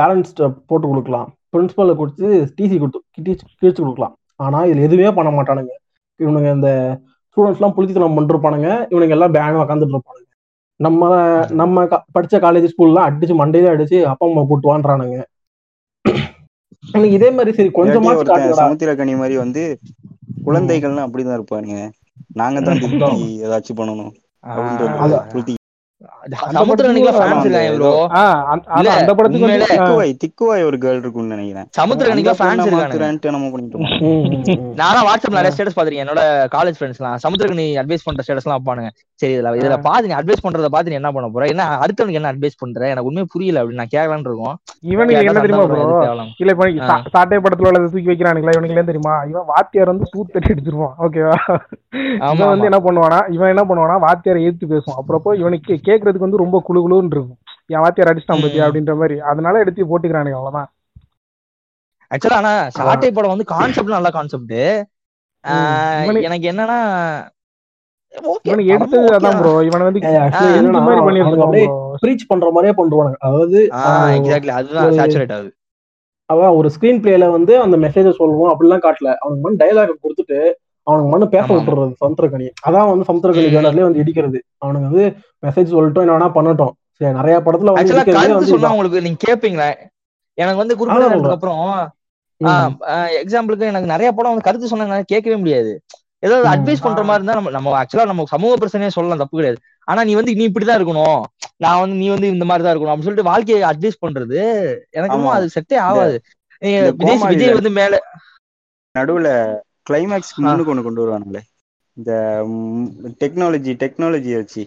பேரண்ட்ஸ் 0.00 0.56
போட்டு 0.66 0.88
கொடுக்கலாம். 0.88 1.34
பிரின்சிபலை 1.52 1.94
கொடுத்து 1.96 2.52
டிசி 2.60 2.78
கொடுத்து 2.78 3.02
கிழிச்சு 3.20 3.44
கிழிச்சு 3.62 3.80
கொடுக்கலாம். 3.80 4.16
ஆனா 4.36 4.64
இதுல 4.64 4.82
எதுவுமே 4.82 5.10
பண்ண 5.10 5.42
மாட்டானுங்க. 5.42 5.72
இவனுங்க 6.18 6.54
இந்த 6.54 6.68
ஸ்டூடெண்ட்ஸ் 7.36 7.60
எல்லாம் 7.60 7.74
புளித்தனம் 7.76 8.16
பண்ணிருப்பானுங்க 8.16 8.68
இவனுங்க 8.92 9.16
எல்லாம் 9.16 9.34
பேன் 9.36 9.62
உட்காந்துட்டு 9.62 9.96
இருப்பானுங்க. 9.96 10.28
நம்ம. 10.80 11.02
நம்ம 11.60 11.84
படிச்ச 12.14 12.40
காலேஜ் 12.44 12.70
ஸ்கூல்லாம் 12.72 13.06
அடிச்சு 13.08 13.34
மண்டையில 13.40 13.72
அடிச்சு 13.74 13.98
அப்பா 14.12 14.26
அம்மா 14.28 14.44
போட்டு 14.50 14.70
வான்றானுங்க 14.70 15.18
எனக்கு 16.94 17.16
இதே 17.16 17.28
மாதிரி 17.36 17.52
சரி 17.58 17.70
ஒருத்தன் 17.74 18.06
காட்டுங்கடா. 18.30 18.62
சமுத்திரக்கனி 18.62 19.14
மாதிரி 19.20 19.36
வந்து 19.42 19.62
குழந்தைகள்லாம் 20.46 21.06
அப்படிதான் 21.06 21.38
இருப்பானுங்க. 21.38 21.76
நாங்க 22.40 22.58
தான் 22.60 22.80
ஏதாச்சும் 23.44 23.78
பண்ணணும். 23.80 24.12
ஒரு 26.24 26.76
கேர்ள் 26.76 26.92
நினைக்கிறேன். 31.26 31.66
இருக்கோம். 33.66 33.98
ம், 34.00 34.04
ம், 34.04 34.60
ம். 34.60 34.72
நானா 34.74 35.04
வாட்ஸ்அப்ல 35.04 35.30
நிறைய 35.30 35.50
ஸ்டேட்டஸ் 35.56 35.78
பாத்திருக்கேன் 35.78 36.08
என்னோட 36.08 36.20
காலேஜ் 36.54 36.74
ஃப்ரெண்ட்ஸ்லாம் 36.80 37.16
சமுத்திரக்கு 37.28 37.54
நீ 37.54 37.76
அட்வைஸ் 37.76 38.04
பண்ற 38.04 38.22
ஸ்டேட்டஸ் 38.26 38.44
எல்லாம் 38.44 38.62
வைப்பானுங்க. 38.66 38.88
சரி 39.14 39.38
இதுல 39.38 39.44
இதுல 39.44 39.80
பாத்து 39.80 40.06
நீ 40.06 40.14
அட்வைஸ் 40.14 40.46
பண்றத 40.48 40.64
பாத்து 40.64 40.88
நீ 40.88 40.94
என்ன 40.94 41.12
பண்ண 41.12 41.28
போற? 41.32 41.46
என்ன 41.46 41.78
அடுத்தவனுக்கு 41.80 42.12
என்ன 42.12 42.32
அட்வைஸ் 42.32 42.50
பண்ற? 42.58 42.80
எனக்கு 42.84 43.04
உண்மையே 43.04 43.26
புரியல 43.32 43.62
அப்படின்னு 43.62 43.74
நான் 43.74 43.86
கேட்கலான்னு 43.94 44.18
இருக்கோம். 44.18 44.58
இவனுக்கு 44.80 45.14
என்ன 45.14 45.40
தெரியுமா 45.40 45.62
இல்ல 46.38 46.52
இப்ப 46.68 47.02
சாட்டை 47.10 47.38
படத்துல 47.38 47.66
உள்ளதை 47.66 47.88
தூக்கி 47.92 48.10
வைக்கிறானுங்களா? 48.10 48.38
இவனுக்கு 48.38 48.68
என்ன 48.68 48.82
தெரியுமா? 48.82 49.22
இவன் 49.22 49.42
வாத்தியார் 49.46 49.86
வந்து 49.86 50.04
தூத்தடி 50.16 50.46
அடிச்சிருவான் 50.46 50.92
ஓகேவா 50.98 51.58
இவன் 52.32 52.58
வந்து 52.58 52.64
என்ன 52.64 52.78
பண்ணுவானா? 52.78 53.32
இவன் 53.32 53.56
என்ன 53.56 53.62
பண்ணுவானா? 53.68 54.00
வாத்தியாரை 54.00 54.40
எதிர்த்து 54.40 54.66
பேசுவான். 54.66 55.00
அப்புறப்போ 55.00 55.34
இவனுக்கு 55.34 55.72
கே- 55.74 56.12
கேக்குறதுக்கு 56.14 56.28
வந்து 56.28 56.42
ரொம்ப 56.44 56.56
குளு 56.66 56.80
குளுன்னு 56.84 57.16
இருக்கும். 57.16 57.40
என் 57.72 57.82
வாத்தியார் 57.84 58.10
அடிச்சிட்டான் 58.10 58.44
பத்தியா. 58.44 58.64
அப்படின்ற 58.68 58.94
மாதிரி. 59.00 59.16
அதனால 59.30 59.60
எடுத்து 59.64 59.90
போட்டுக்கிறானுங்க 59.90 60.38
அவ்வளவுதான். 60.38 60.70
ஆக்சுவலா 62.10 62.40
ஆனா 62.42 62.54
சாட்டை 62.78 63.10
படம் 63.12 63.34
வந்து 63.34 63.50
கான்செப்ட் 63.54 63.96
நல்ல 63.98 64.10
கான்செப்ட் 64.16 64.58
எனக்கு 66.28 66.50
என்னன்னா 66.52 66.78
எடுத்தது 68.74 69.06
அதான் 69.06 69.24
தான் 69.24 69.38
ப்ரோ 69.38 69.52
இவனை 69.68 69.84
வந்து 69.86 70.00
ப்ரீச் 72.02 72.28
பண்ற 72.30 72.48
மாதிரியே 72.56 72.74
பண்ணுவானுங்க 72.80 73.18
அதாவது 73.26 73.58
எக்ஸாக்ட்லி 74.18 74.52
அதுதான் 74.58 74.86
ஒரு 74.88 74.98
சேச்சுரேட் 75.00 75.34
ஆகுது. 75.36 75.50
அதான் 76.30 76.56
ஒரு 76.58 76.68
ஸ்கிரீன் 76.74 77.00
பிளேல 77.04 77.24
வந்து 77.36 77.54
அந்த 77.64 77.76
மெசேஜை 77.84 78.12
சொல்லுவோம் 78.20 78.50
அப்படிலாம் 78.52 78.84
காட்டல. 78.84 79.08
அவனுக்கு 79.22 79.46
வந்து 79.46 79.62
டைலாக் 79.62 80.02
கொடுத்துட்டு 80.04 80.38
அவனுக்கு 80.86 81.10
மண்ணு 81.12 81.26
பேச 81.28 81.46
விட்டுறது 81.54 81.92
சமுத்திரக்கனி 82.02 82.46
அதான் 82.66 82.88
வந்து 82.90 83.06
சமுத்திரக்கனி 83.10 83.48
ம். 83.48 83.52
ஜேர்னர்லயே 83.54 83.86
வந்து 83.88 84.02
இடிக்கிறது. 84.02 84.38
அவனுக்கு 84.58 84.88
வந்து 84.88 85.04
மெசேஜ் 85.46 85.74
சொல்லட்டும் 85.74 86.04
என்ன 86.04 86.16
வேணா 86.16 86.28
பண்ணட்டும். 86.36 86.72
சரி 86.98 87.12
நிறைய 87.12 87.36
படத்துல 87.46 87.72
வந்து 87.74 88.72
உங்களுக்கு 88.72 89.04
நீங்க 89.06 89.20
கேப்பீங்களா? 89.24 89.68
எனக்கு 90.38 90.62
வந்து 90.62 90.76
சொல்றேன். 90.78 91.34
அப்புறம் 91.36 91.60
எக்ஸாம்பிளுக்கு 93.22 93.70
எனக்கு 93.72 93.92
நிறைய 93.92 94.08
படம் 94.12 94.32
வந்து 94.32 94.46
கருத்து 94.46 94.70
சொன்னாங்க 94.72 95.00
கேட்கவே 95.06 95.36
முடியாது. 95.36 95.72
ஏதாவது 96.22 96.46
அட்வைஸ் 96.48 96.84
பண்ற 96.84 97.02
மாதிரி 97.02 97.20
இருந்தா 97.20 97.34
நம்ம 97.34 97.50
நம்ம 97.50 97.72
ஆக்சுவலா 97.80 98.06
நம்ம 98.06 98.24
சமூக 98.24 98.52
பிரச்சனையே 98.60 98.94
சொல்லலாம் 98.96 99.22
தப்பு 99.22 99.36
கிடையாது. 99.36 99.58
ஆனா 99.88 100.00
நீ 100.04 100.12
வந்து 100.14 100.34
நீ 100.34 100.44
இப்படிதான் 100.48 100.78
இருக்கணும். 100.80 101.22
நான் 101.56 101.80
வந்து 101.80 101.96
நீ 101.96 102.06
வந்து 102.08 102.28
இந்த 102.28 102.44
மாதிரி 102.44 102.64
தான் 102.64 102.74
இருக்கணும் 102.74 102.92
அப்படின்னு 102.92 103.08
சொல்லிட்டு 103.08 103.30
வாழ்க்கையை 103.30 103.62
அட்வைஸ் 103.70 104.02
பண்றது 104.04 104.38
எனக்கு 104.90 105.28
அது 105.36 105.48
செட்டே 105.56 105.78
ஆகாது. 105.88 106.16
விஜய் 106.62 107.20
விஜய் 107.32 107.56
வந்து 107.58 107.72
மேல 107.80 107.94
நடுவுல 108.94 109.28
கிளைமேக்ஸ்க்கு 109.90 110.44
ஆ, 110.44 110.54
முன்னுக்கு 110.54 110.74
ஒண்ணு 110.74 110.82
கொண்டு 110.82 111.06
வருவானுங்களே. 111.06 111.40
இந்த 111.92 112.42
டெக்னாலஜி 113.20 113.72
டெக்னாலஜி 113.72 114.34
வச்சு. 114.34 114.62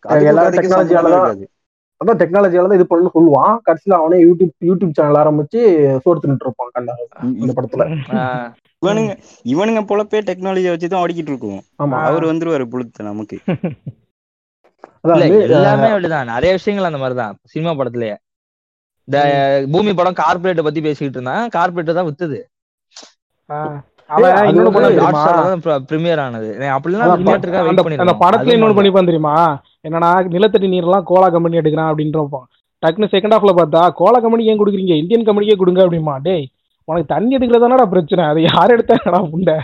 அப்படியே 0.00 0.30
வந்து 1.20 1.50
அதான் 2.04 2.16
டெக்னாலஜியால 2.16 2.68
தான் 2.68 2.70
இது 2.70 2.86
பண்ணு 2.86 3.10
சொல்லுவான். 3.14 3.58
கடைசியில 3.66 3.92
அவனே 3.92 4.24
யூடியூப் 4.24 4.50
யூடியூப் 4.64 4.90
சேனல் 4.92 5.14
ஆரம்பிச்சு 5.14 5.98
சோறு 5.98 6.20
தின்னுட்டு 6.22 6.40
இருப்பான் 6.40 6.68
கண்ட 6.72 6.92
இ- 6.92 7.24
அந்த 7.24 7.52
இ- 7.52 7.56
படத்துல. 7.56 7.96
ஆஹ் 8.08 8.52
இவனுங்க 8.86 9.18
இவனுங்க 9.44 9.84
பொழப்பே 9.84 10.20
டெக்னாலஜியை 10.20 10.68
வச்சு 10.68 10.88
தான் 10.88 11.06
ஓடிக்கிட்டு 11.06 11.16
இருக்கோம் 11.16 11.62
ஆமா. 11.82 12.02
அவர் 12.02 12.24
வந்துருவாரு 12.24 12.66
புளுத்து 12.70 13.02
நமக்கு. 13.02 13.38
எல்லாமே 15.38 15.86
அப்படிதான். 15.86 16.24
நிறைய 16.24 16.52
விஷயங்கள் 16.52 16.92
அந்த 16.92 16.98
மாதிரிதான். 16.98 17.36
சினிமா 17.44 17.72
படத்துலயே. 17.72 18.16
இந்த 19.08 19.18
பூமி 19.72 19.92
படம் 19.94 20.18
கார்பரேட்டை 20.22 20.62
பத்தி 20.62 20.80
பேசிக்கிட்டு 20.80 21.18
இருந்தான். 21.18 21.48
கார்பரேட் 21.56 21.98
தான் 21.98 22.08
வித்துது. 22.08 22.38
ப்ரீமியர் 25.90 26.20
ஆனது. 26.24 26.48
அப்படிலாம் 26.76 27.12
படத்துல 28.22 28.54
இன்னொன்னு 28.56 28.78
பண்ணிப்பான் 28.78 29.10
தெரியுமா? 29.10 29.34
என்னன்னா 29.88 30.10
நிலத்தடி 30.34 30.68
நீர்லாம் 30.74 31.06
கோலா 31.10 31.28
கம்பெனி 31.28 31.60
எடுக்கிறான் 31.60 31.90
அப்படின்றப்போ. 31.92 32.40
டக்குனு 32.82 33.12
செகண்ட் 33.14 33.34
ஹாஃப்ல 33.34 33.52
பார்த்தா 33.58 33.82
கோலா 34.00 34.18
கம்பெனி 34.18 34.48
ஏன் 34.50 34.60
கொடுக்குறீங்க? 34.60 34.94
இந்தியன் 35.02 35.26
கம்பெனிக்கே 35.26 35.56
கொடுங்க 35.56 35.80
அப்படிமா. 35.86 36.14
டேய் 36.22 36.44
உனக்கு 36.88 37.12
தண்ணி 37.14 37.36
எடுக்கிறதானடா 37.36 37.84
பிரச்சனை. 37.90 38.24
அது 38.24 38.40
யார் 38.42 38.70
எடுத்தா 38.70 38.94
என்னடா 38.98 39.20
புண்டை 39.32 39.54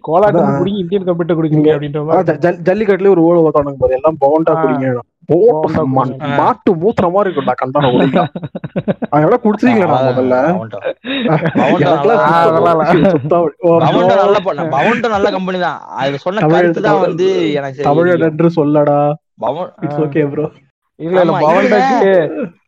கோலாட்டு 0.00 0.40
அதான் 0.40 0.58
குடிங்க 0.60 0.80
இந்தியன் 0.84 1.06
கம்பெனிட்ட 1.08 1.36
கொடுக்குறீங்க 1.38 1.70
அப்படின்ற 1.74 2.00
அதான் 2.00 2.10
மாதிரி 2.10 2.28
ஜ- 2.30 2.40
ஜல்- 2.44 2.60
ஜல்லிக்கட்டுலயே 2.68 3.14
ஒரு 3.14 3.24
ஓடு 3.28 3.44
ஓட்டானுங்க 3.46 3.88
எல்லாம் 3.98 4.18
பவுண்டா 4.24 4.54
குடிங்க. 4.62 4.88
போட்டு 5.30 5.82
மாட்டு 6.38 6.70
மூத்துற 6.82 7.06
மாதிரி 7.14 7.28
இருக்கும்டா 7.28 7.54
கண்டான 7.62 7.90
அதோட 9.14 9.36
குடிச்சிங்களா 9.44 9.86
முதல்ல? 9.94 10.36
நல்லா 15.14 15.30
கம்பெனி 15.36 15.58
தான். 15.66 15.80
அது 16.02 16.22
சொன்ன 16.26 16.46
கருத்து 16.54 16.86
தான் 16.88 17.02
வந்து 17.06 17.26
எனக்கு 17.58 17.78
சரி. 17.78 17.88
தமிழ் 17.88 18.12
இடிக்கும் 18.12 18.30
என்று 18.32 18.50
சொல்லடா. 18.60 19.00
பவன் 19.46 19.72
இட்ஸ் 19.84 20.02
ஓகே 20.06 20.24
ப்ரோ 20.34 20.46
இல்ல 21.00 21.22
இல்ல 21.22 21.32
பவன்டாக்கு 21.46 22.12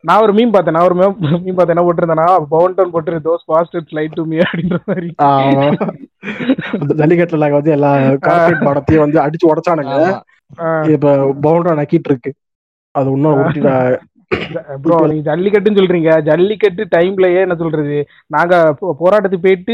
நான் 0.07 0.23
ஒரு 0.23 0.33
மீம் 0.37 0.51
பார்த்தேன். 0.55 0.75
நான் 0.75 0.87
ஒரு 0.87 0.95
மீம் 0.97 1.15
பார்த்தேன். 1.59 1.75
என்ன 1.75 1.85
போட்டிருந்தேன்னா 1.85 2.27
பவன்டன் 2.51 2.91
போட்டு 2.95 3.21
those 3.27 3.47
bastards 3.51 3.95
lied 3.97 4.17
to 4.17 4.23
me 4.31 4.37
அப்படின்ற 4.45 4.77
மாதிரி. 4.89 5.09
ஜல்லிக்கட்டுல 6.99 7.49
வந்து 7.55 7.71
எல்லா 7.77 7.91
கார்பரேட் 8.27 8.67
படத்தையும் 8.67 9.03
வந்து 9.05 9.19
அடிச்சு 9.23 9.49
உடைச்சானுங்க. 9.51 9.95
இப்ப 10.95 11.15
பவுண்டா 11.45 11.73
நக்கிட்டு 11.79 12.09
இருக்கு. 12.11 12.31
அது 12.99 13.09
இன்னும் 13.15 13.41
ப்ரோ 14.81 14.95
நீங்க 15.05 15.23
ஜல்லிக்கட்டுன்னு 15.27 15.79
சொல்றீங்க. 15.79 16.09
ஜல்லிக்கட்டு 16.27 16.83
டைம்லயே 16.91 17.39
என்ன 17.45 17.55
சொல்றது? 17.61 17.95
நாங்க 18.35 18.53
போராட்டத்துக்கு 18.99 19.45
போயிட்டு 19.45 19.73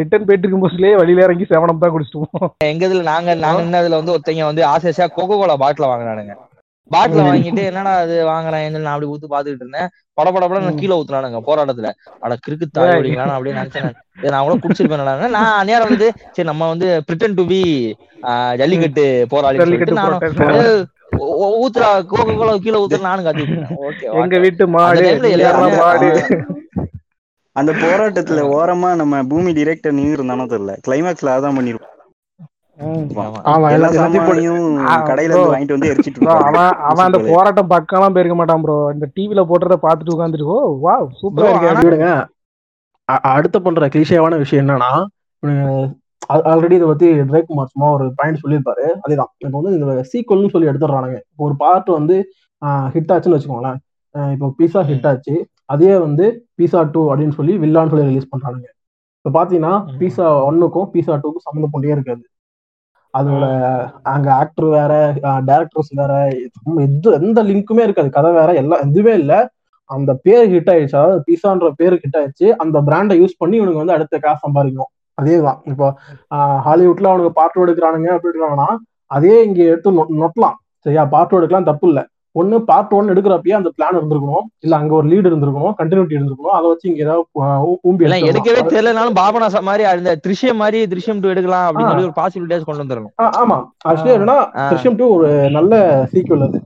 ரிட்டர்ன் 0.00 0.26
போயிட்டு 0.28 0.44
இருக்கும் 0.44 0.64
போதுலயே 0.66 0.98
வழியில 1.00 1.24
இறங்கி 1.26 1.46
செவனம் 1.50 1.82
தான் 1.82 1.94
குடிச்சிட்டுவோம் 1.94 2.52
எங்க 2.68 2.84
இதுல 2.88 3.02
நாங்க 3.10 3.34
நாங்க 3.42 3.62
நின்னதுல 3.64 4.00
வந்து 4.00 4.14
ஒருத்தங்க 4.14 4.50
வந்து 4.50 4.64
ஆசை 4.70 4.88
ஆசையா 4.90 5.08
கோகோ 5.16 5.34
கோலா 5.34 5.56
பாட்டில 5.62 5.90
வாங்கினானுங்க 5.90 6.36
பாட்டில. 6.90 7.20
வாங்கிட்டு 7.26 7.62
என்னடா 7.68 7.92
அது 8.00 8.14
வாங்குறேன் 8.28 8.64
நான் 8.76 8.94
அப்படி 8.94 9.10
ஊத்து 9.10 9.26
பாத்துக்கிட்டு 9.28 9.64
இருந்தேன். 9.64 9.88
பட 10.18 10.30
பட 10.32 10.46
ம். 10.62 10.78
கீழே 10.80 10.94
ஊத்துனானுங்க 10.96 11.38
போராட்டத்துல. 11.46 11.90
அட 12.24 12.34
கிறுக்கு 12.44 12.66
தாய் 12.70 13.16
நான் 13.20 13.36
அப்படியே 13.36 13.56
நினைச்சேன் 13.58 13.86
நான். 13.86 13.98
நான் 14.34 14.44
கூட 14.46 14.56
குடிச்சிருப்பேன் 14.58 15.04
நான் 15.36 15.68
நேரம் 15.70 15.90
வந்து 15.90 16.08
சரி 16.34 16.48
நம்ம 16.50 16.68
வந்து 16.72 16.88
பிரிட்டன் 17.08 17.38
டு 17.38 17.44
பி 17.46 17.60
ஜல்லிக்கட்டு 18.60 19.06
போராளி 19.32 19.58
ஊத்துறா 21.56 21.90
கோகோ 22.10 22.32
கோலா 22.32 22.54
கீழே 22.58 22.80
ஊத்துற 22.82 23.02
நானும் 23.02 23.28
ஓகே 23.86 24.06
எங்க 24.20 24.38
வீட்டு 24.44 24.64
மாடு 24.74 25.04
மாடு? 25.78 26.08
அந்த 27.56 27.70
போராட்டத்துல 27.80 28.42
ஓரமா 28.54 28.90
நம்ம 29.00 29.22
பூமி 29.30 29.50
டிரெக்டர் 29.56 29.96
நின்று 29.96 30.16
இருந்தானோ 30.16 30.46
தெரியல 30.52 30.74
கிளைமேக்ஸ்ல 30.84 31.34
அதான் 31.34 31.58
ஊசிக்கோலை. 32.78 34.44
போராட்டம் 37.28 37.70
பக்கம்லாம் 37.72 38.14
போயிருக்க 38.14 38.36
மாட்டான் 38.38 38.62
ப்ரோ 38.64 38.76
இந்த 38.94 39.06
டிவில 39.16 39.42
போட்டுறத 39.48 39.76
பாத்துட்டு 39.84 40.14
உட்காந்துட்டு 40.14 40.48
வாவ் 40.84 41.08
சூப்பரா 41.18 42.12
அடுத்த 43.32 43.56
பண்ற 43.60 43.88
கிளிஷேவான 43.94 44.34
விஷயம் 44.42 44.62
என்னன்னா 44.64 44.90
ஆல்ரெடி 46.30 46.74
இதை 46.78 46.86
பத்தி 46.90 47.06
ஜெயக்குமார் 47.30 47.70
சும்மா 47.72 47.88
ஒரு 47.96 48.04
பாயிண்ட் 48.18 48.42
சொல்லியிருப்பாரு. 48.42 48.84
அதேதான். 49.04 49.30
இப்போ 49.44 49.56
வந்து 49.60 49.72
இந்த 49.78 50.04
சீக்வல்னு 50.10 50.52
சொல்லி 50.54 50.70
எடுத்துடுறானுங்க. 50.70 51.18
இப்போ 51.30 51.44
ஒரு 51.48 51.56
பார்ட் 51.62 51.90
வந்து 51.98 52.16
ஹிட் 52.94 53.12
ஆச்சுன்னு 53.14 53.36
வச்சுக்கோங்களேன். 53.36 53.78
இப்போ 54.34 54.48
பீஸா 54.58 54.80
ஹிட் 54.90 55.08
ஆச்சு. 55.10 55.34
அதே 55.72 55.92
வந்து 56.06 56.24
பீஸா 56.60 56.80
டூ 56.94 57.02
அப்படின்னு 57.12 57.36
சொல்லி 57.38 57.54
வில்லான்னு 57.64 57.92
சொல்லி 57.92 58.08
ரிலீஸ் 58.10 58.32
பண்றானுங்க. 58.32 58.68
இப்போ 59.18 59.30
பாத்தீங்கன்னா 59.38 59.74
பீஸா 60.00 60.26
ஒன்னுக்கும் 60.48 60.88
பீஸா 60.94 61.14
டூக்கும் 61.22 61.46
சம்மந்தம் 61.46 61.74
கொண்டே 61.74 61.94
இருக்காது. 61.96 62.24
அதோட 63.14 63.44
அங்க 64.14 64.28
ஆக்டர் 64.40 64.68
வேற 64.78 64.92
டேரக்டர்ஸ் 65.48 65.90
வேற 66.00 66.12
எது 66.84 67.08
எந்த 67.20 67.38
லிங்க்குமே 67.50 67.82
இருக்காது. 67.86 68.10
கதை 68.16 68.30
வேற 68.40 68.50
எல்லாம் 68.62 68.82
எதுவுமே 68.86 69.14
இல்ல. 69.22 69.34
அந்த 69.90 70.10
பேர் 70.26 70.46
ஹிட் 70.52 70.70
ஆயிடுச்சு. 70.72 70.98
அதாவது 71.00 71.22
பீஸான்ற 71.28 71.68
பேர் 71.80 72.00
ஹிட் 72.02 72.18
ஆயிடுச்சு. 72.20 72.48
அந்த 72.62 72.76
பிராண்டை 72.88 73.16
யூஸ் 73.22 73.40
பண்ணி 73.42 73.56
இவனுக்கு 73.60 73.82
வந்து 73.82 73.96
அடுத்த 73.96 74.18
காசு 74.18 74.40
சம்பாதிக்கணும். 74.46 74.92
அதேதான். 75.18 75.60
இப்போ 75.72 75.86
ஹாலிவுட்ல 76.66 77.10
அவனுக்கு 77.12 77.38
பாட்டு 77.40 77.64
எடுக்கிறானுங்க 77.64 78.10
அப்படின்றாங்கன்னா 78.16 78.70
அதே 79.16 79.34
இங்க 79.48 79.60
எடுத்து 79.72 79.90
நொட்டலாம். 80.22 80.56
சரியா? 80.86 81.02
பாட்டு 81.14 81.38
எடுக்கலாம் 81.38 81.70
தப்பு 81.70 81.86
இல்ல 81.90 82.00
ஒண்ணு 82.40 82.56
பார்ட் 82.68 82.92
ஒன் 82.96 83.10
எடுக்கிறப்பயே 83.12 83.54
அந்த 83.56 83.70
பிளான் 83.76 83.96
இருந்திருக்கணும். 83.98 84.44
இல்ல 84.64 84.74
அங்க 84.80 84.92
ஒரு 84.98 85.06
லீடு 85.10 85.28
இருந்திருக்கணும் 85.30 85.74
கண்டினியூட்டி 85.80 86.16
இருந்திருக்கணும். 86.16 86.54
அதை 86.58 86.66
வச்சு 86.70 86.86
இங்க 86.90 87.02
ஏதாவது 87.06 87.24
ஊம்பி. 87.88 88.06
எடுக்கவே 88.30 88.62
தெரியலனாலும் 88.70 89.18
பாபநாசம் 89.18 89.66
மாதிரி 89.68 89.84
அந்த 89.90 90.14
திருஷ்யம் 90.26 90.60
மாதிரி 90.62 90.78
திருஷ்யம் 90.92 91.20
டூ 91.22 91.32
எடுக்கலாம் 91.34 91.66
அப்படின்னு. 91.66 91.90
சொல்லி 91.92 92.08
ஒரு 92.08 92.16
பாசிபிலிட்டியாஸ் 92.20 92.66
கொண்டு 92.68 92.82
வந்துடணும் 92.84 93.12
ஆமா. 93.42 93.58
ஆக்சுவலி 93.90 94.14
என்னன்னா. 94.16 94.38
திருஷ்யம் 94.70 94.98
டூ 95.00 95.08
ஒரு 95.18 95.30
நல்ல 95.58 95.82
சீக்குவல் 96.12 96.46
அது. 96.48 96.60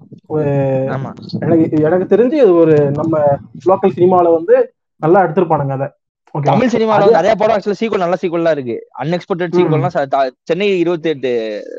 எனக்கு 1.45 1.67
எனக்கு 1.89 2.07
தெரிஞ்சு 2.15 2.39
இது 2.45 2.55
ஒரு 2.65 2.77
நம்ம 3.01 3.25
லோக்கல் 3.71 3.97
சினிமால 3.99 4.33
வந்து 4.39 4.57
நல்லா 5.03 5.23
எடுத்திருப்பானுங்க 5.27 5.75
அதை. 5.79 5.89
தமிழ் 6.35 6.71
சினிமால 6.71 7.11
நிறைய 7.11 7.35
படம் 7.35 7.55
ஆக்சுவலா 7.57 7.79
சீக்வல் 7.81 8.03
நல்ல 8.03 8.17
சீக்வல்லாம் 8.21 8.51
இருக்கு. 8.51 8.75
அன்எக்ஸ்பெக்டட் 8.99 9.55
சீக்வல்லாம் 9.57 9.95
சென்னை 10.43 10.79
இருபத்தி 10.79 11.09
எட்டு 11.09 11.31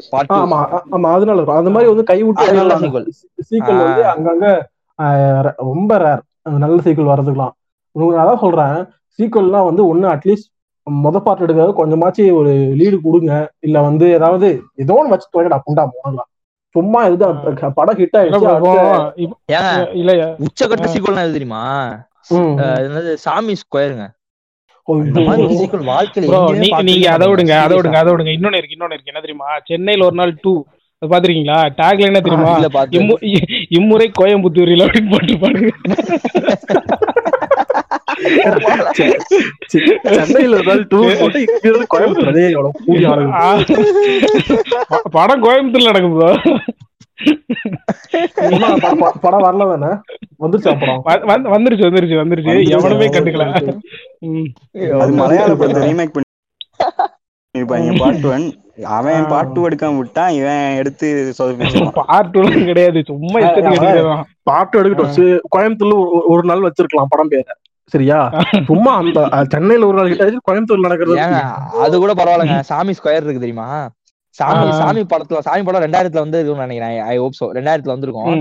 பார்ட் 0.10 0.32
ஆமா 0.38 0.60
ஆமா 0.92 1.10
அதனால 1.12 1.38
இருக்கும் 1.38 1.58
அந்த 1.58 1.70
மாதிரி 1.70 1.90
வந்து 1.90 2.04
கைவிட்டு 2.04 2.44
அது 2.44 2.58
நல்ல 2.60 2.76
sequel. 2.78 3.04
சீக்வல் 3.50 3.82
வந்து 3.84 4.04
அங்கங்க 4.14 4.48
ரொம்ப 5.68 5.98
ரேர் 5.98 6.24
நல்ல 6.60 6.82
சீக்வல் 6.82 7.12
வர்றதுக்குலாம் 7.12 7.54
உங்களுக்கு 7.96 8.18
நான் 8.18 8.26
அதான் 8.26 8.40
சொல்றேன். 8.40 8.78
சீக்வல்லாம் 9.20 9.66
வந்து 9.66 9.84
ஒண்ணு 9.92 10.08
அட்லீஸ்ட் 10.08 10.50
முத 10.88 11.18
பார்ட் 11.18 11.44
எடுக்கிறது 11.44 11.74
கொஞ்சமாச்சு 11.78 12.34
ஒரு 12.34 12.52
லீடு 12.76 13.02
கொடுங்க. 13.02 13.32
இல்ல 13.60 13.82
வந்து 13.82 14.10
ஏதாவது 14.12 14.50
ஏதோ 14.76 14.94
ஒன்று 14.94 15.10
வச்சு 15.10 15.32
தொலைடா 15.34 15.60
புண்டா 15.66 15.86
போகலாம் 15.96 16.30
சும்மா 16.76 17.04
இதுதான் 17.04 17.56
க- 17.56 17.70
படம் 17.70 17.98
ஹிட் 17.98 18.18
ஆயிடுச்சு. 18.20 18.48
இல்ல 19.94 20.12
உச்சகட்ட 20.40 20.88
சீக்வல் 20.88 21.24
எது 21.24 21.32
தெரியுமா? 21.32 21.64
சாமி 23.18 23.54
ஸ்கொயருங்க 23.56 24.06
நீங்க 26.84 27.12
அதை. 27.12 27.28
விடுங்க 27.28 27.52
அதை. 27.52 27.78
விடுங்க 27.78 27.96
அதை 27.96 28.14
விடுங்க. 28.14 28.40
இன்னொன்னு 28.40 28.56
இருக்கு 28.56 28.78
இன்னொன்னு 28.80 28.94
இருக்கு. 28.94 29.02
என்ன 29.04 29.20
தெரியுமா? 29.20 29.46
சென்னையில 29.66 30.06
ஒரு 30.06 30.16
நாள் 30.16 30.38
டூ 30.42 30.64
பாத்திருக்கீங்களா 31.10 31.70
டேக்ல 31.78 32.00
என்ன 32.00 32.20
தெரியுமா? 32.20 32.60
இம்முறை 33.70 34.12
கோயம்புத்தூரில் 34.22 34.86
அப்படின்னு 34.86 35.12
போட்டுருப்பானுங்க. 35.12 35.70
செ- 38.92 39.18
செ- 39.74 40.12
சென்னையில 40.12 40.56
ஒரு 40.56 40.66
நாள் 40.66 40.88
டூர் 40.88 41.20
போட்டு 41.20 41.40
இங்க 41.40 41.60
இருந்து 41.64 41.88
கோயம்புத்தூர். 41.98 42.28
அதே 42.28 42.50
எவ்வளவு 42.50 42.72
கூடி 42.86 43.06
ஆளுங்க. 43.06 43.32
ஆ. 43.32 43.60
ப- 44.88 45.02
படம் 45.12 45.44
கோயம்புத்தூர்ல 45.44 46.20
ப- 46.20 46.60
படம் 49.22 49.40
வரல 49.40 49.80
தானே 49.80 49.94
வந்துருச்சு 50.40 50.70
அப்புறம் 50.70 51.04
வந்துருச்சு 51.06 51.70
வந்துருச்சு 51.70 52.18
வந்துருச்சு. 52.18 52.70
எவனுமே 52.70 53.08
கண்டுக்கல. 53.08 53.78
அது 55.00 55.12
மலையாள 55.12 55.56
படத்தை 55.56 55.94
ரீமேக் 55.94 56.22
பண்ணி 57.56 57.90
இருப்பாங்க 57.92 58.00
பார்ட் 58.00 58.26
ஒன் 58.26 58.62
அவன் 58.84 59.28
பார்ட் 59.28 59.52
டூ 59.52 59.68
எடுக்காம 59.68 59.98
விட்டான் 59.98 60.30
இவன் 60.30 60.76
எடுத்து 60.76 61.34
பார்ட் 61.94 62.30
டூ 62.30 62.42
கிடையாது. 62.66 63.04
சும்மா 63.06 63.40
எடுக்கிறதான். 63.40 64.24
பாட்டு 64.44 64.84
எடுக்கட்டும். 64.84 65.40
கோயம்புத்தூர்ல 65.58 66.04
ஒரு- 66.04 66.20
ஒரு 66.28 66.42
நாள் 66.44 66.60
வச்சிருக்கலாம் 66.60 67.06
படம் 67.10 67.32
பேர. 67.32 67.44
சரியா? 67.86 68.32
சும்மா 68.66 68.96
அந்த 68.96 69.46
சென்னையில 69.50 69.88
ஒரு 69.88 69.98
நாள் 69.98 70.08
கிட்ட 70.08 70.24
ஆச்சு, 70.24 70.40
கோயம்புத்தூர்ல 70.52 70.80
நடக்கிறது. 70.80 71.20
அது 71.80 71.98
கூட 71.98 72.14
பரவாயில்லைங்க. 72.14 72.60
சாமி 72.60 72.92
ஸ்கொயர் 72.92 73.14
இருக்கு 73.14 73.34
தெரியுமா? 73.34 73.90
சாமி. 74.40 74.66
சாமி 74.80 75.02
படத்துல 75.12 75.40
சாமி 75.48 75.64
படம் 75.68 75.86
ரெண்டாயிரத்துல 75.86 76.24
வந்து 76.26 76.40
இருக்கும்னு 76.40 76.66
நினைக்கிறேன். 76.66 76.98
ஐ 77.12 77.16
ஹோப் 77.22 77.38
சோ 77.40 77.48
ரெண்டாயிரத்துல 77.58 77.96
வந்திருக்கும். 77.96 78.32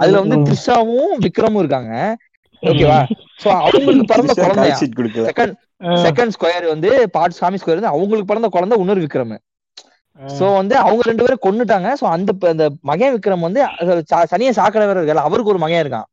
அதுல 0.00 0.20
வந்து. 0.22 0.38
த்ரிஷாவும் 0.48 1.14
விக்ரமும் 1.26 1.60
இருக்காங்க. 1.62 1.92
ஓகேவா 2.62 2.98
சோ 3.42 3.48
அவங்களுக்கு 3.66 4.06
பிறந்த 4.12 4.32
கொடுக்கல. 4.40 4.66
செகண்ட். 5.30 5.54
செகண்ட் 6.06 6.34
ஸ்கொயர் 6.36 6.66
வந்து 6.74 6.90
பாட் 7.16 7.38
சாமி 7.40 7.58
ஸ்கொயர் 7.62 7.78
வந்து 7.80 7.92
அவங்களுக்கு 7.94 8.30
பிறந்த 8.32 8.48
குழந்தை 8.56 8.78
இன்னொரு 8.82 9.04
விக்ரம். 9.04 9.36
சோ 10.38 10.44
வந்து 10.58 10.74
அவங்க 10.82 11.02
ரெண்டு 11.08 11.24
பேரும் 11.24 11.44
கொன்னுட்டாங்க. 11.46 11.88
சோ 12.00 12.04
அந்த 12.16 12.32
அந்த 12.52 12.66
மகன் 12.90 13.14
விக்ரம் 13.14 13.46
வந்து 13.46 13.60
சனிய 14.32 14.52
சாக்கடை 14.58 14.86
வேற 14.90 15.00
இருக்கல 15.00 15.24
அவருக்கு 15.28 15.52
ஒரு 15.54 15.62
மகன் 15.64 15.82
இருக்கான். 15.84 16.06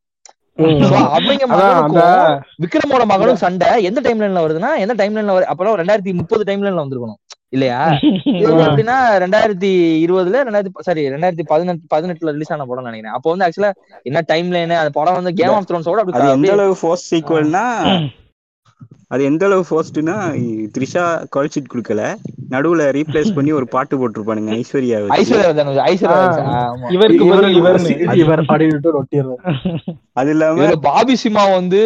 அவங்க 1.16 1.46
மகனுக்கும் 1.52 2.34
விக்ரமோட 2.64 3.04
மகனும் 3.12 3.40
சண்டை. 3.44 3.70
எந்த 3.90 4.00
டைம் 4.08 4.20
லைன்ல 4.24 4.44
வருதுன்னா 4.46 4.72
எந்த 4.84 4.94
டைம் 5.00 5.16
லைன்ல 5.18 5.36
வரு 5.38 5.48
அப்புறம் 5.54 5.78
ரெண்டாயிரத்தி 5.82 6.14
முப்பது 6.20 6.44
டைம் 6.50 6.64
லைன்ல 6.66 6.84
வந்திருக்கணும். 6.84 7.20
இல்லையா? 7.54 7.80
இது 8.34 8.46
வந்து 8.50 8.66
எப்படின்னா 8.68 8.96
ரெண்டாயிரத்தி 9.24 9.72
இருபதுல 10.06 10.40
ரெண்டாயிரத்தி 10.48 10.86
சாரி 10.88 11.04
ரெண்டாயிரத்தி 11.14 11.46
பதினெட்டு 11.52 11.86
பதினெட்டுல 11.94 12.34
ரிலீஸ் 12.36 12.54
ஆன 12.54 12.66
படம் 12.66 12.90
நினைக்கிறேன். 12.90 13.16
அப்போ 13.18 13.30
வந்து 13.34 13.46
ஆக்சுவலா 13.48 13.72
என்ன 14.06 14.24
டைம் 14.32 14.50
லைன் 14.54 14.76
அந்த 14.80 14.94
படம் 14.98 15.20
வந்து 15.20 15.34
கேம் 15.40 15.56
ஆஃப் 15.58 15.70
த்ரோன்ஸோட 15.70 16.02
அப்படி 16.04 16.34
எந்த 16.36 16.52
அளவு 16.58 16.76
ஃபோர்ஸ் 16.82 17.08
சீக்வல்னா 17.12 17.66
அது 19.12 19.24
எந்த 19.30 19.44
அளவு 19.48 19.64
ஃபோர்ஸ்ட்னா 19.68 20.14
த்ரிஷா 20.76 21.02
கால் 21.34 21.50
ஷீட் 21.54 21.72
கொடுக்கல. 21.72 22.04
நடுவுல 22.54 22.84
ரீப்ளேஸ் 22.96 23.30
பண்ணி 23.38 23.52
ஒரு 23.58 23.68
பாட்டு 23.74 23.96
போட்டிருப்பானுங்க 24.00 24.52
ஐஸ்வர்யா. 24.58 24.98
ஐஸ்வர்யா. 25.16 25.50
இவருக்கு 26.96 27.26
இவர் 27.28 27.48
இவர் 28.22 28.42
அது 30.20 30.32
இல்லாம 30.34 30.68
பாபி 30.88 31.16
சிமா 31.22 31.44
வந்து 31.54 31.82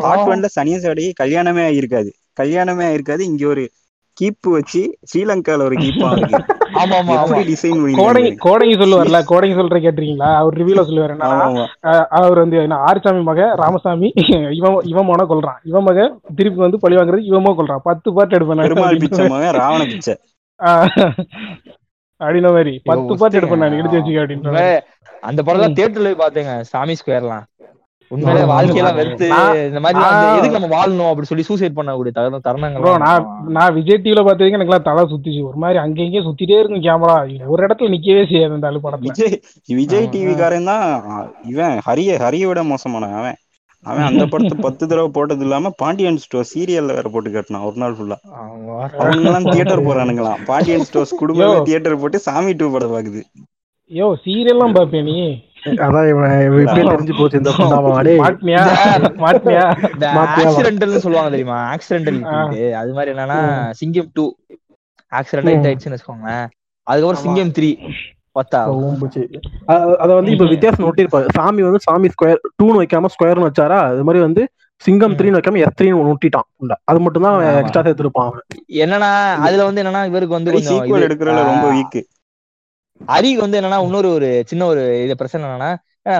பார்ட் 0.00 0.30
ஒன்ல 0.32 0.50
சனியசாடி 0.56 1.06
கல்யாணமே 1.20 1.62
ஆகிருக்காது 1.68 2.10
கல்யாணமே 2.40 2.84
ஆயிருக்காது 2.88 3.22
இங்க 3.30 3.44
ஒரு 3.52 3.64
கீப்பு 4.22 4.50
வச்சு 4.56 4.82
ஸ்ரீலங்கால 5.10 5.68
ஒரு 5.68 5.78
கீப்பா 5.82 6.10
ஆமா 6.82 6.98
ஆமா 7.14 7.38
டிசைன் 7.48 7.80
கோடங்கி 7.92 7.96
பண்ணிருக்காங்க 7.96 8.42
கோடங்கி 8.44 8.76
சொல்லுவார்ல 8.80 9.18
கோடங்கி 9.30 9.56
சொல்ற 9.58 9.78
கேட்டிருக்கீங்களா? 9.82 10.30
அவர் 10.38 10.54
ரிவியூல 10.60 10.82
சொல்லுவார் 10.88 11.12
என்ன 11.14 11.26
ஆமா 11.28 11.44
ஆமா. 11.48 11.64
அஹ் 11.88 12.06
அவர் 12.18 12.40
வந்து 12.42 12.56
ஆறுசாமி 12.82 13.22
மக 13.28 13.48
ராமசாமி 13.60 14.08
இவன் 14.58 14.78
இவன் 14.92 15.08
மோன 15.08 15.26
கொல்றான். 15.28 15.58
இவன் 15.70 15.86
மக 15.88 16.06
திருப்பி 16.38 16.60
வந்து 16.64 16.80
பழி 16.82 16.98
வாங்குறது 16.98 17.28
இவன் 17.30 17.58
கொல்றான். 17.58 17.82
பத்து 17.88 18.08
பாட்டு 18.16 18.36
எடுப்பேன் 18.38 18.64
பெருமாள் 18.64 19.58
ராவண 19.58 19.84
பிச்சை. 19.86 20.14
ஆஹ் 20.60 20.88
அப்படின்ன 22.20 22.50
மாதிரி 22.56 22.74
பத்து 22.84 23.12
பாட்டு 23.20 23.38
எடுப்பேன் 23.40 23.62
நான். 23.62 23.78
எடுத்து 23.80 23.98
வச்சுக்க 23.98 24.22
அப்படின்ற. 24.22 24.64
அந்த 25.22 25.40
படத்துல 25.42 25.74
தியேட்டர்ல 25.76 26.08
போய் 26.08 26.22
பாத்தேங்க 26.22 26.54
சாமி 26.70 26.94
ஸ்கொயர்லாம் 27.00 27.46
உண்மையிலே 28.12 28.44
வாழ்க்கையெல்லாம். 28.50 28.96
வெறுத்து 28.98 29.26
இந்த 29.68 29.80
மாதிரி 29.84 30.00
எதுக்கு 30.38 30.56
நம்ம 30.56 30.70
வாழணும் 30.74 31.10
அப்படி 31.10 31.28
சொல்லி 31.30 31.44
சூசைட் 31.48 31.76
பண்ணக்கூடிய 31.78 32.12
தருண 32.16 32.32
ப்ரோ 32.34 32.42
தருணங்கள் 32.48 32.98
நான் 33.04 33.26
நான் 33.56 33.74
விஜய் 33.78 34.02
டிவில 34.04 34.22
பார்த்ததுக்கு 34.26 34.58
எனக்குலாம் 34.58 34.88
தலை 34.88 35.04
சுத்திச்சு. 35.12 35.40
ஒரு 35.50 35.58
மாதிரி 35.62 35.78
அங்க 35.84 36.00
இங்கே 36.08 36.22
சுத்திட்டே 36.26 36.58
இருக்கும் 36.60 36.84
கேமரா 36.86 37.16
ஒரு 37.54 37.62
இடத்துல 37.66 37.92
நிக்கவே 37.94 38.24
செய்யாது 38.32 38.56
அந்த 38.56 38.68
ஆளு 38.70 38.82
படத்துல. 38.84 39.08
விஜய் 39.10 39.36
விஜய் 39.80 40.10
டிவி 40.14 40.34
காரன் 40.40 40.70
தான். 40.72 40.86
இவன் 41.52 41.78
ஹரிய 41.88 42.18
ஹரிய 42.24 42.46
விட 42.50 42.62
மோசமான 42.72 43.10
அவன் 43.20 43.38
அவன் 43.86 44.06
அந்த 44.08 44.24
படத்தை 44.32 44.56
பத்து 44.64 44.84
தடவை 44.84 45.08
போட்டது 45.14 45.42
இல்லாம 45.46 45.70
பாண்டியன் 45.80 46.20
ஸ்டோர் 46.24 46.50
சீரியல்ல 46.50 46.96
வேற 46.98 47.08
போட்டு 47.14 47.30
காட்டினான் 47.30 47.64
ஒரு 47.68 47.78
நாள் 47.82 47.96
ஃபுல்லா 47.98 48.18
அவனுங்கெல்லாம் 48.98 49.48
தியேட்டர் 49.52 49.86
போறானுங்களாம். 49.88 50.42
பாண்டியன் 50.50 50.86
ஸ்டோர்ஸ் 50.88 51.14
குடும்பமே. 51.22 51.56
தியேட்டர் 51.68 52.00
போட்டு 52.02 52.20
சாமி 52.26 52.52
டூ 52.60 52.68
படம் 52.74 52.94
பாக்குது 52.96 53.22
யோ 53.90 54.06
சீரியல்லாம் 54.24 54.76
பாப்பே 54.76 55.00
நீ? 55.08 55.16
அதான் 55.84 56.06
இவன் 56.12 56.32
இவன் 56.46 56.62
இப்படியே 56.64 56.84
தெரிஞ்சு 56.92 57.14
போச்சு 57.18 57.38
இந்த. 57.40 57.50
ஆக்சிடென்டல்னு 60.42 61.02
சொல்லுவாங்க 61.04 61.30
தெரியுமா? 61.34 61.58
ஆக்சிடென்டல் 61.74 62.18
அது 62.80 62.92
மாதிரி 62.96 63.12
என்னன்னா 63.14 63.38
சிங்கம் 63.80 64.10
டூ 64.16 64.24
ஆக்சிடென்ட் 65.12 65.50
ஹிட் 65.52 65.68
ஆயிடுச்சுன்னு 65.68 65.96
வச்சுக்கோங்களேன். 65.96 66.46
அதுக்கப்புறம். 66.86 67.22
சிங்கம் 67.24 67.52
த்ரீ 67.58 67.70
பத்தா? 68.38 68.60
அத 70.02 70.10
வந்து 70.18 70.32
இப்ப 70.34 70.46
வித்தியாசம் 70.52 70.84
நோட்டிருப்பாரு. 70.86 71.26
சாமி 71.38 71.62
வந்து 71.68 71.80
சாமி 71.86 72.10
ஸ்கொயர் 72.14 72.40
டூன்னு 72.60 72.80
வைக்காம 72.82 73.10
ஸ்கொயர்னு 73.14 73.48
வச்சாரா? 73.48 73.78
அது 73.90 74.04
மாதிரி 74.08 74.22
வந்து 74.26 74.42
சிங்கம் 74.82 75.16
த்ரீன்னு 75.18 75.38
வைக்காம 75.38 75.60
எஸ் 75.64 75.76
த்ரீன்னு 75.78 76.06
நோட்டிட்டான். 76.08 76.48
அது 76.90 77.00
மட்டும் 77.04 77.26
தான். 77.26 77.36
எக்ஸ்ட்ரா 77.60 77.82
சேர்த்திருப்பான் 77.86 78.28
அவன். 78.28 78.44
என்னன்னா 78.84 79.10
அதுல 79.46 79.66
வந்து 79.68 79.82
என்னன்னா 79.82 80.02
இவருக்கு 80.10 80.38
வந்து 80.38 80.52
சீக்வல் 80.70 81.06
எடுக்கிறதுல 81.08 81.44
ரொம்ப 81.52 81.68
வீக் 81.76 82.00
ஹரிக்கு 83.10 83.42
வந்து 83.44 83.60
என்னன்னா 83.60 83.82
இன்னொரு 83.82 84.08
ஒரு 84.12 84.42
சின்ன 84.46 84.66
ஒரு 84.66 85.04
இது 85.04 85.16
பிரச்சனை 85.16 85.48
என்னன்னா 85.48 85.70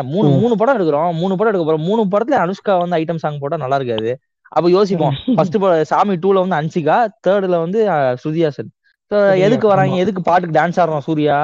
மூணு. 0.03 0.28
மூணு 0.28 0.57
படம் 0.57 0.78
எடுக்கிறோம். 0.78 1.12
மூணு 1.14 1.37
படம் 1.37 1.55
எடுக்க 1.55 1.72
போறோம். 1.72 1.87
மூணு 1.87 2.03
படத்துல 2.05 2.37
அனுஷ்கா 2.45 2.78
வந்து 2.78 2.97
ஐட்டம் 2.97 3.22
சாங் 3.24 3.39
போட்டா 3.39 3.57
நல்லா 3.57 3.76
இருக்காது. 3.76 4.12
அப்ப 4.49 4.70
யோசிப்போம். 4.70 5.16
ஃபர்ஸ்ட் 5.37 5.59
சாமி 5.83 6.14
டூல 6.16 6.47
வந்து 6.47 6.57
அன்சிகா 6.61 6.97
தேர்ட்ல 7.26 7.59
வந்து 7.64 7.89
ஸ்ருதிஹாசன். 8.22 8.70
எதுக்கு 9.47 9.66
வராங்க. 9.68 9.95
எதுக்கு 9.95 10.22
பாட்டுக்கு 10.22 10.59
டான்ஸ் 10.61 10.80
ஆடுறோம் 10.83 11.07
சூர்யா? 11.09 11.39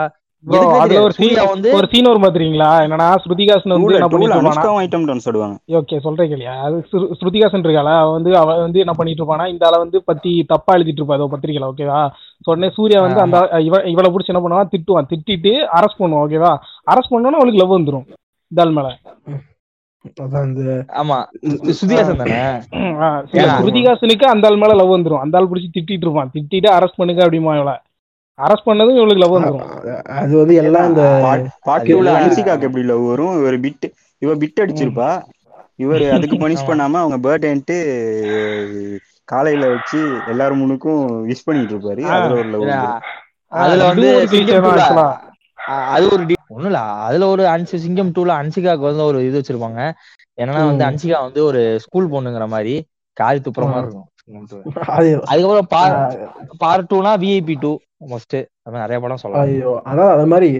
அதுல. 0.46 1.02
ஒரு 1.02 1.12
சீன் 1.12 1.46
வந்து 1.48 1.72
ஒரு 1.74 1.88
சீன் 1.90 2.04
வரும் 2.04 2.22
என்னன்னா 2.22 3.14
ஸ்ருதிகாசன் 3.24 3.68
வந்து 3.68 3.88
டூல 3.88 3.92
என்ன 3.92 4.06
டூல 4.06 4.10
பண்ணிட்டு 4.10 4.34
இருப்பானா? 4.34 4.38
அனுஷ்காவும் 4.38 4.84
ஐட்டம் 4.84 5.06
டான்ஸ் 5.08 5.26
ஆடுவாங்க 5.30 5.56
ஓகே 5.68 6.00
சொல்றேன் 6.00 6.30
இல்லையா 6.30 6.60
அது 6.62 6.86
ஸ்ரு- 6.92 7.10
ஸ்ருதிகாசன் 7.20 7.62
இருக்காளா? 7.62 7.98
அவ 7.98 8.10
வந்து 8.10 8.36
அவ 8.36 8.60
வந்து 8.60 8.78
என்ன 8.78 8.92
பண்ணிட்டு 8.92 9.24
இருப்பானா? 9.24 9.48
இந்த 9.48 9.66
ஆளை 9.66 9.78
வந்து 9.78 10.02
பத்தி 10.04 10.44
தப்பா 10.48 10.74
எழுதிட்டு 10.74 11.00
இருப்பா 11.00 11.14
ஏதோ 11.14 11.28
பத்திரிக்கையில 11.30 11.70
ஓகேவா 11.76 12.10
உடனே 12.44 12.70
சூர்யா 12.70 13.00
வந்து 13.00 13.20
அந்த 13.20 13.58
இவ 13.58 13.82
இவளை 13.82 14.10
பிடிச்சி 14.10 14.34
என்ன 14.34 14.48
பண்ணுவான்? 14.48 14.68
திட்டுவான். 14.70 15.08
திட்டிட்டு 15.08 15.68
அரெஸ்ட் 15.72 16.00
பண்ணுவான் 16.02 16.24
ஓகேவா 16.26 16.52
அரெஸ்ட் 16.90 17.10
பண்ணோன்னா 17.10 17.38
அவளுக்கு 17.38 17.58
லவ் 17.58 17.72
வந்துரும் 17.72 18.06
ஆள் 18.56 18.70
மேல. 18.70 18.98
ஸ்ருதிகாசனுக்கு 23.60 24.22
அந்த 24.22 24.48
ஆள் 24.48 24.56
மேல 24.56 24.74
லவ் 24.74 24.92
வந்துரும். 24.92 25.18
அந்த 25.18 25.38
ஆள் 25.38 25.48
பிடிச்சி 25.48 25.66
திட்டிட்டு 25.74 26.06
இருப்பான். 26.06 26.30
திட்டிட்டு 26.34 26.68
அரெஸ்ட் 26.78 26.96
பண்ணுங்க 26.96 27.26
அப்படிமா 27.26 27.60
இவளை. 27.60 27.78
அரெஸ்ட் 28.38 28.68
பண்ணதும் 28.68 28.96
இவளுக்கு 28.96 29.22
லவ் 29.22 29.36
வந்துரும். 29.36 29.64
அது 30.18 30.32
வந்து 30.36 30.54
எல்லாம் 30.60 30.94
அது 31.74 31.88
டூல 31.88 32.02
எல்லாம் 32.02 32.18
அனுசிகாக்கு 32.20 32.66
எப்படி 32.68 32.84
லவ் 32.84 33.04
வரும்? 33.04 33.36
இவர் 33.40 33.56
பிட் 33.60 33.86
இவ 34.22 34.34
பிட் 34.36 34.62
அடிச்சிருப்பா. 34.62 35.10
இவர் 35.76 36.04
அதுக்கு 36.10 36.36
பனிஷ். 36.36 36.68
பண்ணாம 36.68 36.98
அவங்க 36.98 37.18
பர்த்டேன்ட்டு 37.26 37.76
காலையில 39.28 39.64
வச்சு 39.68 40.00
எல்லாரும் 40.26 40.60
முன்னுக்கும் 40.60 41.00
விஷ் 41.28 41.44
பண்ணிட்டு 41.44 41.74
இருப்பாரு. 41.74 42.04
அதுல 42.14 42.36
ஒரு 42.36 42.48
லவ் 42.48 42.68
அதுல 43.52 43.82
வந்து. 43.90 44.08
அது 45.90 46.06
ஒரு 46.08 46.22
இல்ல. 46.62 46.78
அதுல 47.06 47.24
ஒரு 47.26 47.44
அன்சி 47.46 47.76
சிங்கம் 47.78 48.12
டூல 48.12 48.30
அன்சிகாக்கு 48.42 48.84
வந்து 48.88 49.04
ஒரு 49.04 49.18
இது 49.24 49.36
வச்சிருப்பாங்க. 49.38 49.80
என்னன்னா 50.38 50.62
வந்து. 50.64 50.84
அன்சிகா 50.88 51.18
வந்து 51.26 51.40
ஒரு 51.44 51.62
ஸ்கூல் 51.84 52.10
பொண்ணுங்கிற 52.10 52.46
மாதிரி 52.48 52.74
காரி 53.16 53.38
துப்புற 53.40 53.64
மாதிரி 53.68 53.86
இருக்கும். 53.86 54.08
அதுக்கப்புறம் 54.28 55.68
பார்ட் 55.74 56.16
பார்ட் 56.58 56.88
டூனா 56.90 57.12
விஐபி 57.22 57.54
டூ 57.60 57.72
மஸ்ட் 58.10 58.36
அது 58.36 58.72
மாதிரி 58.72 58.84
நிறைய 58.84 58.98
படம் 59.00 59.20
சொல்லலாம். 59.22 59.46
ஐயோ 59.50 59.72
அதான் 59.90 60.12
அது 60.14 60.26
மாதிரி 60.32 60.50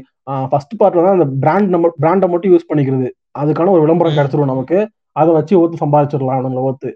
ஃபர்ஸ்ட் 0.53 0.75
பார்ட்ல 0.81 1.05
தான் 1.07 1.17
அந்த 1.19 1.27
பிராண்ட் 1.43 1.69
நம்ம 1.75 1.91
பிராண்டை 2.03 2.29
மட்டும் 2.33 2.53
யூஸ் 2.55 2.71
பண்ணிக்கிறது. 2.71 3.09
அதுக்கான 3.41 3.73
ஒரு 3.75 3.85
விளம்பரம் 3.85 4.13
ம். 4.13 4.19
கிடைச்சிரும் 4.19 4.53
நமக்கு. 4.53 4.79
அதை 5.21 5.31
வச்சு 5.37 5.55
ஓத்து 5.61 5.83
சம்பாதிச்சிடலாம் 5.83 6.37
அவனுங்களை 6.37 6.65
ஓத்து 6.71 6.91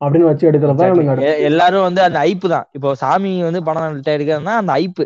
அப்படின்னு 0.00 0.28
வச்சு 0.30 0.48
எடுக்கிறது 0.50 1.30
எல்லாரும் 1.48 1.86
வந்து 1.88 2.00
அந்த 2.06 2.18
ஐப்பு 2.30 2.46
தான். 2.54 2.66
இப்போ 2.76 2.88
சாமி 3.02 3.30
வந்து 3.42 3.60
படம் 3.68 3.86
எடுக்கிறதுனா 4.12 4.54
அந்த 4.62 4.72
ஐப்பு 4.82 5.04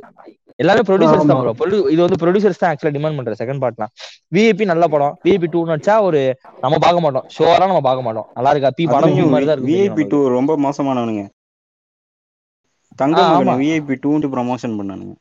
எல்லாமே 0.60 0.82
ப்ரொடியூசர்ஸ் 0.88 1.28
தான். 1.28 1.40
Produ- 1.60 1.86
இது 1.92 2.00
வந்து 2.04 2.18
ப்ரொடியூசர்ஸ் 2.22 2.60
தான் 2.62 2.70
ஆக்சுவலா 2.70 2.94
டிமாண்ட் 2.96 3.18
பண்ற 3.18 3.34
செகண்ட் 3.40 3.62
பார்ட்லாம் 3.62 3.92
விஐபி 4.32 4.64
நல்ல 4.70 4.84
படம். 4.94 5.14
விஐபி 5.24 5.48
டூ 5.52 5.60
நடிச்சா 5.70 5.94
ஒரு 6.08 6.20
நம்ம 6.64 6.78
பார்க்க 6.84 7.04
மாட்டோம். 7.04 7.26
ஷோரா 7.36 7.64
நம்ம 7.64 7.82
பார்க்க 7.86 8.06
மாட்டோம். 8.06 8.26
நல்லா 8.36 8.52
இருக்கா? 8.54 8.70
பி 8.78 8.86
படம் 8.94 9.14
மாதிரி 9.34 9.48
தான் 9.50 9.62
விஐபி 9.68 10.04
டூ 10.12 10.20
ரொம்ப 10.36 10.56
மோசமானவனுங்க. 10.64 11.24
தங்க 12.98 13.18
ஆ, 13.20 13.28
மகனை 13.28 13.50
ஆமா. 13.50 13.54
விஐபி 13.60 13.94
டூன்ட்டு 14.02 14.30
ப்ரமோஷன் 14.32 14.74
பண்ணானுங்க. 14.78 15.14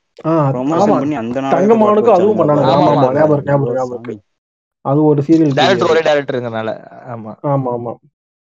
ப்ரமோஷன் 0.54 0.94
பண்ணி 0.96 1.16
அந்த 1.16 1.36
தங்கமானுக்கும் 1.54 1.84
போட்டு 1.98 2.16
அதுவும் 2.18 2.40
பண்ணானுங்க. 2.42 2.72
ஆமா. 2.74 2.90
ஞாபகம் 3.18 3.46
ஞாபகம் 3.50 3.78
ஞாபகம். 3.78 4.20
அது 4.86 5.00
ஒரு 5.06 5.22
சீரியல் 5.22 5.56
டேரக்டர் 5.58 5.92
ஒரே 5.94 6.02
டேரக்டருங்கனால 6.08 6.70
ஆமா. 7.14 7.32
ஆமா 7.54 7.70
ஆமா. 7.78 7.92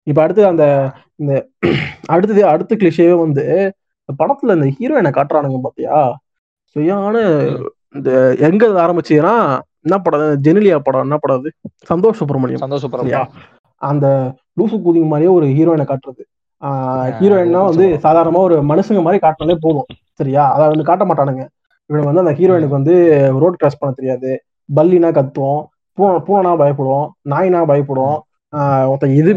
இப்ப 0.06 0.20
அடுத்து 0.24 0.42
அந்த 0.46 0.64
இந்த 1.20 1.32
அடுத்தது 2.14 2.42
அடுத்த 2.46 2.72
கிளிஷேவே 2.76 3.14
வந்து 3.22 3.44
இந்த 4.02 4.14
படத்துல 4.20 4.54
இந்த 4.58 4.68
ஹீரோயினை 4.76 5.10
காட்டுறானுங்க 5.12 5.60
பாத்தியா? 5.66 5.96
சரியான 6.74 7.16
இந்த 7.96 8.10
எங்க 8.48 8.62
இது 8.70 8.78
ஆரம்பிச்சுன்னா 8.84 9.34
என்ன 9.84 9.96
படம்? 10.04 10.20
ஜெனிலியா 10.46 10.78
படம். 10.86 11.04
என்ன 11.06 11.16
படம் 11.22 11.38
அது? 11.40 11.50
சந்தோஷ் 11.90 12.18
சுப்பிரமணியம். 12.20 12.60
சந்தோஷ் 12.64 12.84
சரியா 12.84 12.84
சுப்ரமணியம் 12.84 13.30
அந்த 13.90 14.06
லூசு 14.58 14.76
கூதிங் 14.84 15.10
மாதிரியே 15.12 15.34
ஒரு 15.36 15.46
ஹீரோயினை 15.56 15.86
காட்டுறது. 15.90 16.22
ஹீரோயின்னா 17.20 17.62
வந்து. 17.70 17.86
சாதாரணமா 18.04 18.40
ஒரு 18.48 18.56
மனுஷங்க 18.70 19.02
மாதிரி 19.06 19.20
காட்டினாலே 19.24 19.56
போதும். 19.60 19.88
சரியா? 20.20 20.44
அதை 20.54 20.64
வந்து 20.72 20.84
காட்ட 20.88 21.04
மாட்டானுங்க. 21.04 21.44
இவனுக்கு 21.90 22.10
வந்து 22.10 22.24
அந்த 22.24 22.34
ஹீரோயினுக்கு 22.38 22.78
வந்து 22.78 22.94
ரோட் 23.42 23.60
கிராஸ் 23.60 23.80
பண்ண 23.80 23.94
தெரியாது. 24.00 24.30
பல்லினா 24.76 25.10
கத்துவோம். 25.18 25.62
பூனை 25.96 26.18
பூனைனா 26.26 26.52
பயப்படுவோம். 26.62 27.08
நாய்னா 27.32 27.60
பயப்படுவோம். 27.72 28.18
ஒருத்தன் 28.90 29.16
எது 29.20 29.32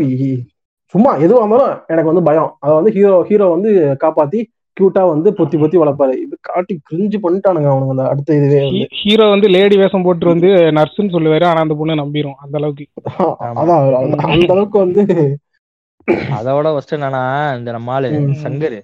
சும்மா 0.94 1.12
எதுவா 1.26 1.40
இருந்தாலும் 1.42 1.72
எனக்கு 1.92 2.12
வந்து 2.12 2.26
பயம். 2.28 2.52
அதை 2.64 2.74
வந்து 2.76 2.92
ஹீரோ 2.96 3.16
ஹீரோ 3.30 3.46
வந்து 3.56 3.72
காப்பாத்தி 4.04 4.40
கியூட்டா 4.78 5.02
வந்து 5.10 5.30
பொத்தி 5.40 5.58
பொத்தி 5.62 5.78
வளர்ப்பாரு. 5.82 6.14
இது 6.26 6.36
காட்டி 6.42 6.74
கிரிஞ்சு 6.90 7.18
பண்ணிட்டானுங்க 7.26 7.70
அவனுங்க 7.72 7.94
அந்த 7.96 8.06
அடுத்த 8.12 8.38
இதுவே 8.40 8.62
வந்து. 8.66 8.86
ஹீரோ 9.02 9.26
வந்து 9.34 9.48
லேடி 9.56 9.76
வேஷம் 9.82 10.06
போட்டு 10.08 10.26
வந்து 10.32 10.50
நர்ஸ்ன்னு 10.78 11.16
சொல்லுவாரு. 11.16 11.46
ஆனா 11.52 11.64
அந்த 11.66 11.76
பொண்ணு 11.82 12.02
நம்பிரும். 12.04 12.40
அந்த 12.46 12.58
அளவுக்கு. 12.62 12.86
அதான் 13.62 13.82
அந்த 14.04 14.54
அளவுக்கு 14.56 14.80
வந்து 14.86 15.04
அதோட 16.38 16.68
ஃபர்ஸ்ட் 16.74 16.96
என்னன்னா 16.96 17.24
இந்த 17.60 17.70
நம்ம 17.76 17.94
ஆளு. 17.98 18.10
சங்கர். 18.46 18.80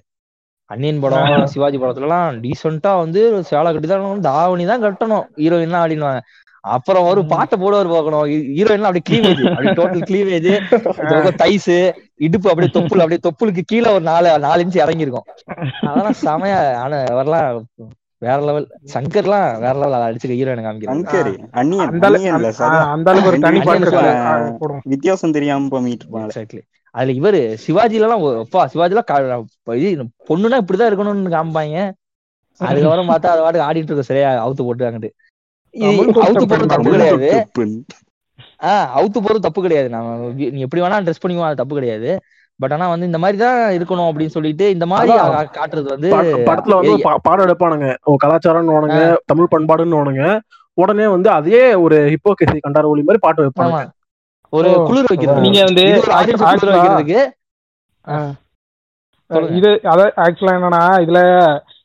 அன்னியன் 0.70 1.02
படம் 1.04 1.48
சிவாஜி 1.52 1.78
படத்துல 1.80 2.06
எல்லாம் 2.08 2.36
டீசெண்டா 2.42 2.90
வந்து 3.02 3.20
சேலை 3.48 3.70
கட்டி 3.72 3.88
தான் 3.88 4.26
தாவணி 4.28 4.64
தான் 4.72 4.84
கட்டணும். 4.84 5.26
ஹீரோயின் 5.40 5.74
தான் 5.74 5.84
ஆடினுவாங்க 5.84 6.20
அப்புறம் 6.64 7.06
ஒரு 7.10 7.20
பாட்டை 7.30 7.56
போடுவார் 7.58 7.90
பார்க்கணும். 7.92 8.24
ஹீரோயின் 8.50 8.88
அப்படியே 8.88 9.04
கிளீவேஜ் 9.08 9.40
அப்படியே 9.52 9.74
டோட்டல் 9.78 10.04
கிளீவேஜ் 10.08 10.48
தைஸ் 11.40 11.70
இடுப்பு 12.26 12.50
அப்படியே 12.50 12.72
தொப்புள் 12.76 13.02
அப்படியே 13.02 13.20
தொப்புளுக்கு 13.26 13.62
கீழே 13.66 13.88
ஒரு 13.94 14.04
நாலு 14.10 14.32
நாலு 14.44 14.64
இன்ச்சு 14.64 14.82
இறங்கி 14.82 15.06
இருக்கும் 15.06 15.28
அதெல்லாம் 15.88 16.18
செமையா 16.22 16.58
ஆனா 16.82 16.98
வரலாம் 17.18 17.60
வேற 18.22 18.38
லெவல் 18.46 18.64
சங்கர்லாம் 18.94 19.46
வேற 19.62 19.74
லெவல் 19.82 20.06
அடிச்சுக்க 20.08 20.34
ஹீரோயின் 20.38 20.66
காமிக்கிறாங்க 20.66 21.04
சங்கர். 21.04 21.30
வித்தியாசம் 24.92 25.34
தெரியாம 25.36 25.70
பண்ணிட்டு 25.74 26.04
இருப்பாங்க. 26.04 26.60
அதுல 26.94 27.12
இவரு 27.18 27.40
சிவாஜில 27.64 28.06
எல்லாம் 28.06 28.22
அப்பா 28.42 28.62
சிவாஜில 28.72 29.02
இது 29.80 29.90
பொண்ணுனா 30.28 30.58
இப்படிதான் 30.62 30.90
இருக்கணும்னு 30.90 31.34
காமிப்பாங்க. 31.36 31.78
அதுக்கப்புறம் 32.68 33.10
பார்த்தா 33.10 33.28
அது 33.32 33.42
பாட்டுக்கு 33.42 33.66
ஆடிட்டு 33.66 33.90
இருக்க 33.90 34.04
சரியா 34.08 34.30
அவுத்து 34.42 34.62
போட்டுக்காங்கட்டு 34.64 35.10
அவுத்து 35.74 36.44
போறது 36.50 36.66
தப்பு 36.66 36.90
கிடையாது. 36.90 37.28
ஆஹ் 38.62 38.88
அவுத்து 38.96 39.18
போறது 39.20 39.44
தப்பு 39.46 39.62
கிடையாது. 39.62 39.88
நம்ம 39.88 40.16
நீ 40.50 40.60
எப்படி 40.60 40.82
வேணா 40.82 41.00
ட்ரெஸ் 41.04 41.22
பண்ணிக்கோ 41.22 41.42
அது 41.42 41.54
தப்பு 41.54 41.74
கிடையாது. 41.74 42.10
பட் 42.60 42.72
ஆனா 42.72 42.88
வந்து 42.88 43.06
இந்த 43.06 43.18
மாதிரி 43.18 43.38
தான் 43.38 43.58
இருக்கணும் 43.72 44.08
அப்படின்னு 44.08 44.34
சொல்லிட்டு 44.36 44.70
இந்த 44.70 44.86
மாதிரி 44.86 45.12
காட்டுறது 45.54 45.88
வந்து 45.88 46.08
பட- 46.10 46.36
படத்துல 46.48 46.74
வந்து 46.74 46.94
பாடம் 47.22 47.46
எடுப்பானுங்க. 47.46 47.86
கலாச்சாரம்னு 48.24 48.74
தமிழ் 49.26 49.52
பண்பாடுன்னு 49.54 50.40
உடனே 50.78 51.06
வந்து 51.06 51.30
அதே 51.30 51.74
ஒரு 51.74 51.96
ஹிப்போகிசி 52.06 52.58
கண்டார 52.60 52.84
ஒளி 52.84 53.00
மாதிரி 53.00 53.18
பாட்டு 53.20 53.42
வைப்பாங்க 53.42 53.72
ஒரு. 54.52 54.68
குளிர் 54.86 55.08
வைக்கிறது 55.08 55.40
நீங்க 55.40 55.60
வந்து 55.64 55.82
வைக்கிறதுக்கு. 56.74 57.20
இது 59.58 59.68
அத 59.84 60.12
ஆக்சுவலா 60.16 60.54
என்னன்னா 60.54 60.82
இதுல 61.04 61.20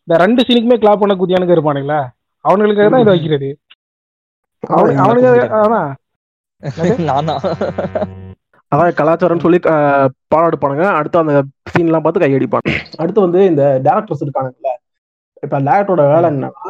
இந்த 0.07 0.15
ரெண்டு 0.23 0.41
சீனுக்குமே 0.41 0.77
கிளாப் 0.77 1.01
பண்ண 1.01 1.13
குதியானுங்க 1.15 1.55
இருப்பானுங்களா. 1.55 1.99
அவனுங்களுக்காக 2.45 2.89
தான் 2.89 3.01
இதை 3.01 3.13
வைக்கிறது. 3.13 3.49
அதான் 8.71 8.95
கலாச்சாரம்னு 8.99 9.43
சொல்லி 9.43 9.59
எடுப்பானுங்க. 10.47 10.85
அடுத்து 10.99 11.17
அந்த 11.21 11.33
சீன் 11.71 11.89
எல்லாம் 11.89 12.03
பார்த்து 12.05 12.23
கையடிப்பாங்க 12.23 12.69
அடுத்து 13.01 13.19
வந்து 13.25 13.39
இந்த 13.51 13.63
டேரக்டர்ஸ் 13.85 14.23
இருக்கானுங்கல்ல. 14.25 14.71
இப்ப 15.43 15.59
டேரக்டரோட 15.67 16.03
வேலை 16.13 16.27
என்னன்னா 16.33 16.65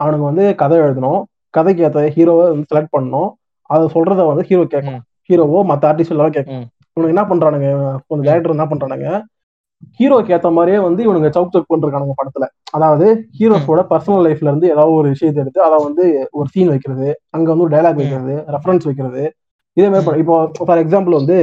அவனுங்க 0.00 0.24
வந்து 0.30 0.44
கதை 0.62 0.76
எழுதணும். 0.84 1.20
கதைக்கு 1.56 1.84
ஏற்ற 1.86 2.00
ஹீரோவை 2.16 2.44
வந்து 2.52 2.70
செலக்ட் 2.72 2.94
பண்ணணும். 2.96 3.30
அதை 3.70 3.84
சொல்றத 3.94 4.24
வந்து 4.30 4.44
ஹீரோ 4.48 4.64
கேட்கணும். 4.74 5.02
ஹீரோவோ 5.28 5.60
மத்த 5.70 5.84
ஆர்டிஸ்ட் 5.90 6.14
எல்லாம் 6.14 6.34
கேட்கணும். 6.36 6.66
இவனுக்கு 6.94 7.14
என்ன 7.14 7.24
பண்றானுங்க? 7.30 7.68
கொஞ்சம் 8.08 8.26
டேரக்டர் 8.28 8.54
என்ன 8.56 8.66
பண்றானுங்க? 8.72 9.08
ஹீரோக்கு 9.98 10.32
ஏத்த 10.36 10.48
மாதிரியே 10.56 10.78
வந்து 10.86 11.00
இவனுங்க 11.06 11.28
சவுக் 11.36 11.54
சவுக் 11.54 11.70
பண்றானுங்க 11.72 12.14
படத்துல. 12.20 12.46
அதாவது 12.76 13.06
ஹீரோஸோட 13.38 13.82
பர்சனல் 13.92 14.24
லைஃப்ல 14.26 14.50
இருந்து 14.50 14.70
ஏதாவது 14.74 14.94
ஒரு 15.00 15.08
விஷயத்தை 15.14 15.42
எடுத்து 15.42 15.60
அதை 15.66 15.78
வந்து 15.84 16.04
ஒரு 16.38 16.48
சீன் 16.54 16.72
வைக்கிறது 16.72 17.08
அங்க 17.36 17.46
வந்து 17.54 17.66
ஒரு 17.66 17.74
டைலாக் 17.76 18.00
வைக்கிறது 18.00 18.36
ரெஃபரன்ஸ் 18.56 18.88
வைக்கிறது. 18.88 19.24
இதே 19.76 19.88
மாதிரி. 19.94 20.20
இப்போ 20.24 20.36
ஃபார் 20.66 20.82
எக்ஸாம்பிள் 20.84 21.18
வந்து 21.20 21.38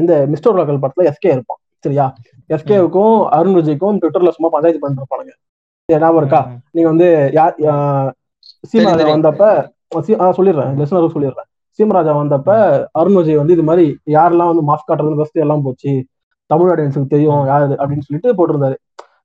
இந்த 0.00 0.12
மிஸ்டர் 0.32 0.56
லோக்கல் 0.56 0.82
படத்துல 0.84 1.08
எஸ்கே 1.10 1.30
இருப்பான். 1.36 1.60
சரியா? 1.84 2.06
எஸ்கேவுக்கும் 2.54 3.16
அருண் 3.36 3.56
விஜய்க்கும் 3.58 3.98
ட்விட்டர்ல 4.02 4.32
சும்மா 4.36 4.50
பஞ்சாயத்து 4.54 4.92
சரி, 5.88 6.00
ஞாபகம் 6.02 6.20
இருக்கா? 6.22 6.40
நீங்க 6.74 6.88
வந்து 6.92 7.08
யார் 7.38 7.56
சீமராஜா. 8.70 9.06
வந்தப்ப 9.14 9.46
சொல்லிடுறேன். 10.36 10.70
லிசனருக்கு 10.80 11.14
சொல்லிடுறேன். 11.16 11.48
சீமராஜா 11.78 12.12
வந்தப்ப 12.20 12.50
அருண் 13.00 13.16
விஜய் 13.18 13.40
வந்து 13.40 13.54
இது 13.56 13.64
மாதிரி 13.68 13.86
யாரெல்லாம் 14.16 14.50
வந்து 14.52 14.64
மாஸ்க் 14.70 14.88
காட்டுறது 14.90 15.18
ஃபர்ஸ்ட் 15.18 15.42
எல்லாம் 15.44 15.64
போச்சு. 15.66 15.92
தமிழ் 16.54 16.72
ஆடியன்ஸுக்கு 16.72 17.14
தெரியும் 17.16 17.44
யாரு 17.52 17.76
அப்படின்னு 17.82 18.06
சொல்லிட்டு 18.08 18.38
போட்டிருந்தாரு. 18.38 18.78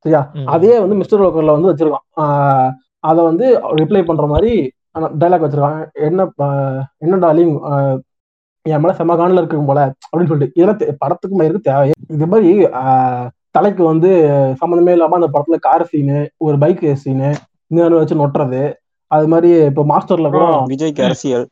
சரியா. 0.04 0.22
அதே 0.56 0.76
வந்து 0.84 1.00
மிஸ்டர் 1.00 1.24
லோக்கல்ல 1.24 1.56
வந்து 1.56 1.72
வச்சிருக்கான். 1.72 2.70
அதை 3.10 3.22
வந்து 3.30 3.46
ரிப்ளை 3.80 4.02
பண்ற 4.10 4.26
மாதிரி 4.34 4.54
டைலாக் 5.22 5.44
வச்சிருக்கான் 5.46 5.82
என்ன 6.08 6.22
என்ன 7.06 7.18
டார்லிங் 7.26 7.52
என் 8.66 8.82
மேல 8.84 8.94
செம 8.98 9.16
காணில் 9.20 9.40
இருக்கும் 9.42 9.70
போல 9.70 9.82
அப்படின்னு 10.10 10.32
சொல்லிட்டு. 10.32 10.56
இதெல்லாம் 10.58 10.80
படத்துக்கு 11.04 11.36
மயிருக்கு 11.40 11.68
தேவை 11.68 11.92
இது 12.16 12.28
மாதிரி 12.32 12.50
தலைக்கு 13.58 13.84
வந்து 13.92 14.10
சம்மந்தமே 14.62 14.96
இல்லாம 14.96 15.18
அந்த 15.20 15.30
படத்துல 15.36 15.58
கார் 15.68 15.86
சீனு 15.92 16.18
ஒரு 16.46 16.58
பைக் 16.64 16.84
சீனு 17.04 17.30
இன்னொன்று 17.72 18.02
வச்சு 18.02 18.20
நொட்டுறது. 18.22 18.62
அது 19.12 19.28
மாதிரி 19.34 19.52
இப்போ 19.70 19.84
மாஸ்டர்ல 19.92 20.30
கூட 20.36 20.46
விஜய்க்கு 20.74 21.06
அரசியல். 21.08 21.46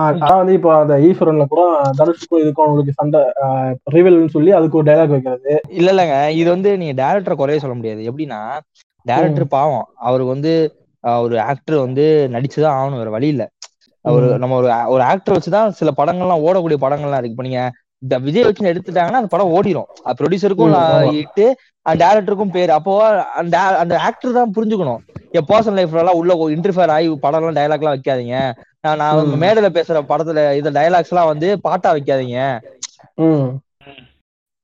அதான் 0.00 0.36
வந்து 0.36 0.52
இப்போ 0.52 0.70
அந்த 0.80 0.94
ஈஸ்வரன்ல 0.98 1.44
கூட 1.44 1.62
தனுஷுக்கும் 1.98 2.42
இதுக்கும் 2.42 2.64
அவங்களுக்கு 2.64 2.92
சண்டை 2.92 3.20
ரிவல்னு 3.92 4.28
சொல்லி 4.28 4.50
அதுக்கு 4.50 4.78
ஒரு 4.78 4.90
டைலாக் 4.90 5.06
வைக்கிறது. 5.06 5.52
இல்ல 5.70 5.92
இல்லங்க. 5.92 6.16
இது 6.30 6.48
வந்து 6.50 6.78
நீங்க 6.78 6.94
டேரக்டரை 7.02 7.34
குறைய 7.34 7.58
சொல்ல 7.58 7.76
முடியாது. 7.76 8.02
எப்படின்னா 8.02 8.40
டேரக்டர் 9.06 9.44
பாவம். 9.48 9.86
அவருக்கு 9.98 10.34
வந்து 10.34 10.52
ஒரு 11.04 11.40
ஆக்டர் 11.40 11.76
வந்து 11.76 12.04
நடிச்சுதான் 12.32 12.76
ஆகணும் 12.76 12.96
வேற 12.96 13.10
வழி 13.10 13.26
இல்ல. 13.26 13.44
ஒரு. 14.04 14.38
நம்ம 14.38 14.56
ஒரு 14.56 14.68
ஒரு 14.86 15.02
ஆக்டர் 15.02 15.36
வச்சுதான் 15.36 15.68
சில 15.70 15.90
படங்கள்லாம் 15.96 16.44
ஓடக்கூடிய 16.46 16.78
படங்கள்லாம் 16.80 17.20
இருக்கு. 17.20 17.36
இப்ப 17.36 17.42
நீங்க 17.42 17.62
இந்த 18.02 18.14
விஜய் 18.24 18.46
வச்சு 18.46 18.70
எடுத்துட்டாங்கன்னா 18.72 19.20
அந்த 19.20 19.30
படம் 19.34 19.52
ஓடிரும். 19.56 19.88
ப்ரொடியூசருக்கும். 20.18 20.74
இட்டு 21.22 21.46
அந்த 21.86 21.98
டேரக்டருக்கும் 22.04 22.54
பேர். 22.56 22.70
அப்போ 22.76 22.92
அந்த 23.40 23.56
அந்த 23.82 23.94
ஆக்டர் 24.06 24.38
தான் 24.38 24.54
புரிஞ்சுக்கணும். 24.56 25.02
என் 25.38 25.48
பர்சனல் 25.50 25.78
லைஃப்ல 25.78 26.02
எல்லாம் 26.02 26.18
உள்ள 26.20 26.34
இன்டர்ஃபியர் 26.56 26.94
ஆகி 26.96 27.08
படம் 27.24 27.40
எல்லாம் 27.40 27.58
டைலாக் 27.60 27.82
எல்லாம் 27.84 27.96
வைக்காதீங்க 27.96 28.38
நான். 29.02 29.30
மேடையில 29.44 29.68
பேசுற 29.78 30.02
படத்துல 30.10 30.40
இந்த 30.60 30.70
டைலாக்ஸ் 30.78 31.12
எல்லாம் 31.14 31.30
வந்து 31.32 31.48
பாட்டா 31.66 31.90
வைக்காதீங்க. 31.96 32.40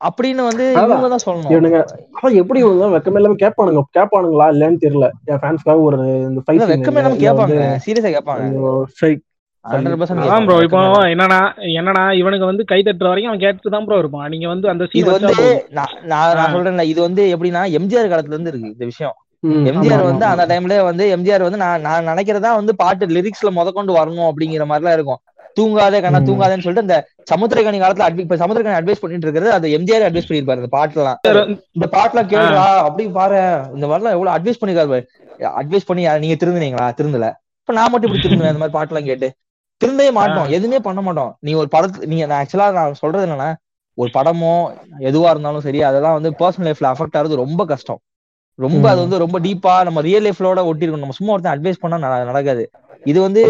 அப்படின்னு 0.01 0.43
வந்து. 0.49 0.65
இவங்க 0.77 1.09
தான் 1.15 1.25
சொல்லணும். 1.25 1.53
இவனுங்க 1.55 1.81
அதான் 2.15 2.39
எப்படி 2.41 2.61
இவங்க 2.65 2.87
வெக்கமே 2.95 3.19
இல்லாம 3.21 3.39
கேட்பானுங்க. 3.43 3.83
கேட்பானுங்களா 3.99 4.47
இல்லன்னு 4.55 4.83
தெரியல. 4.85 5.09
என் 5.31 5.41
ஃபேன்ஸ்க்காக 5.43 5.83
ஒரு 5.89 5.99
இந்த 6.29 6.41
ஃபைட் 6.47 6.73
வெக்கமே 6.73 7.03
இல்லாம 7.03 7.21
கேட்பாங்க. 7.27 7.59
சீரியஸா 7.87 8.13
கேட்பாங்க. 8.17 8.47
அதான் 9.65 9.85
100% 9.87 10.47
ப்ரோ 10.47 10.55
இப்போ 10.67 10.79
கேட்பாங்க. 10.79 11.11
என்னன்னா 11.15 11.41
என்னன்னா 11.81 12.05
இவனுக்கு 12.21 12.47
வந்து 12.51 12.63
கை 12.71 12.79
தட்டுற 12.87 13.11
வரைக்கும் 13.11 13.33
அவன் 13.33 13.43
கேட்டு 13.45 13.75
தான் 13.75 13.85
ப்ரோ 13.89 13.99
இருப்பான். 14.03 14.31
நீங்க 14.33 14.47
வந்து 14.53 14.67
அந்த 14.73 14.85
இது 14.85 14.93
சீன் 14.95 15.11
வந்து 15.17 15.49
நான் 15.79 15.93
நான். 16.13 16.55
சொல்றேன்ல 16.55 16.85
இது 16.93 17.01
வந்து 17.07 17.23
எப்படின்னா 17.35 17.63
எம்ஜிஆர் 17.79 18.11
காலத்துல 18.13 18.37
இருந்து 18.37 18.53
இருக்கு 18.53 18.73
இந்த 18.75 18.87
விஷயம். 18.93 19.15
எம்ஜிஆர் 19.71 20.03
வந்து 20.09 20.25
அந்த 20.31 20.45
டைம்ல 20.51 20.75
வந்து 20.89 21.05
எம்ஜிஆர் 21.17 21.45
வந்து 21.47 21.61
நான் 21.65 21.85
நான் 21.89 22.09
நினைக்கிறதா 22.11 22.51
வந்து 22.61 22.73
பாட்டு 22.83 23.13
லிரிக்ஸ்ல 23.17 23.51
முத 23.59 23.71
கொண்டு 23.79 23.93
வரணும் 23.99 24.29
அப்படிங்கிற 24.31 24.67
மாதிரிலாம் 24.73 24.97
இருக்கும். 24.99 25.21
தூங்காதே 25.59 25.99
கண்ணா. 26.05 26.21
தூங்காதேன்னு 26.29 26.65
சொல்லிட்டு 26.67 26.87
இந்த 26.87 26.99
சமுத்திரகனி 27.33 27.79
காலத்துல 27.83 28.07
அட்வை 28.09 28.23
இப்ப 28.27 28.39
சமுத்திரகனி 28.43 28.79
அட்வைஸ் 28.79 29.03
பண்ணிட்டு 29.03 29.27
இருக்கிறது 29.27 29.51
அது 29.57 29.73
எம்ஜிஆர் 29.79 30.07
அட்வைஸ் 30.09 30.29
பண்ணிருப்பாரு 30.29 30.63
இந்த 30.63 30.73
பாட்டுலாம். 30.77 31.19
இந்த 31.79 31.89
பாட்டுலாம் 31.97 32.31
கேளுடா 32.33 32.67
அப்படி 32.87 33.05
பாரு. 33.19 33.41
இந்த 33.77 33.87
மாதிரிலாம் 33.91 34.17
எவ்வளவு 34.17 34.35
அட்வைஸ் 34.37 34.61
பண்ணிருக்காரு 34.63 35.01
அட்வைஸ் 35.61 35.89
பண்ணி 35.91 36.05
நீங்க 36.25 36.37
திருந்துனீங்களா? 36.43 36.89
திருந்தல. 37.01 37.29
இப்ப 37.63 37.75
நான் 37.79 37.91
மட்டும் 37.93 38.09
இப்படி 38.11 38.25
திருந்துவேன் 38.27 38.53
இந்த 38.55 38.63
மாதிரி 38.65 38.77
பாட்டுலாம் 38.79 39.09
கேட்டு. 39.11 39.29
திருந்தவே 39.83 40.13
மாட்டோம். 40.13 40.49
எதுவுமே 40.49 40.79
பண்ண 40.79 41.01
மாட்டோம். 41.01 41.37
நீ 41.41 41.53
ஒரு 41.53 41.69
படத்து 41.77 42.07
நீங்க 42.07 42.27
நான் 42.27 42.45
ஆக்சுவலா 42.45 42.73
நான் 42.73 42.95
சொல்றது 42.95 43.27
என்னன்னா 43.27 43.55
ஒரு 43.95 44.11
படமோ 44.15 44.79
எதுவா 44.99 45.31
இருந்தாலும் 45.31 45.61
சரி 45.61 45.83
அதெல்லாம் 45.83 46.13
வந்து 46.13 46.35
பர்சனல் 46.39 46.73
லைஃப்ல 46.73 46.93
அஃபெக்ட் 46.93 47.17
ஆகுறது 47.17 47.35
ரொம்ப 47.35 47.65
கஷ்டம். 47.65 47.99
ரொம்ப 48.55 48.89
அது. 48.89 49.01
வந்து 49.01 49.19
ரொம்ப 49.19 49.41
டீப்பா 49.41 49.85
நம்ம 49.85 50.01
ரியல் 50.01 50.25
லைஃப்லோட 50.25 50.65
ஒட்டி 50.65 50.87
இருக்கணும் 50.87 50.99
நம்ம 50.99 51.11
சும்மா 51.11 51.33
ஒருத்தன் 51.33 51.61
அட்வைஸ் 51.61 51.75
பண்ணா 51.81 51.99
நட- 51.99 52.25
நடக்காது. 52.25 52.71
இது 53.05 53.21
வந்து 53.21 53.47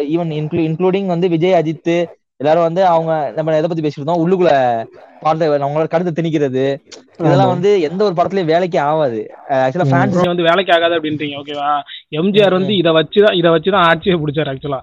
ஈவன் 0.00 0.50
இன்க்ளூடிங் 0.50 1.06
வந்து 1.06 1.28
விஜய் 1.28 1.52
அஜித் 1.52 2.04
எல்லாரும் 2.36 2.62
வந்து 2.62 2.86
அவங்க 2.86 3.32
நம்ம 3.36 3.56
எதை 3.56 3.68
பத்தி 3.68 3.82
பேசிட்டு 3.82 4.00
இருந்தோம்? 4.00 4.26
உள்ளுக்குள்ள 4.26 4.84
பார்த்து 5.20 5.58
அவங்களோட 5.58 5.88
கருத்தை 5.88 6.24
திணிக்கிறது. 6.24 6.78
இதெல்லாம். 7.18 7.48
வந்து 7.48 7.80
எந்த 7.80 8.04
ஒரு 8.04 8.14
படத்துலயும் 8.14 8.44
வேலைக்கு 8.44 8.80
ஆகாது. 8.80 9.30
ஆக்சுவலா 9.48 9.84
ஃபேன்ஸ் 9.84 10.26
வந்து 10.26 10.42
வேலைக்கு 10.42 10.72
ஆகாது 10.72 10.94
அப்படின்றீங்க. 10.94 11.42
ஓகேவா 11.44 11.80
எம்ஜிஆர் 12.10 12.50
வந்து 12.50 12.76
இதை 12.76 12.92
வச்சுதான் 12.92 13.34
இதை 13.34 13.50
வச்சுதான் 13.50 13.76
ஆட்சியை 13.76 14.18
பிடிச்சாரு 14.18 14.56
ஆக்சுவலா 14.56 14.80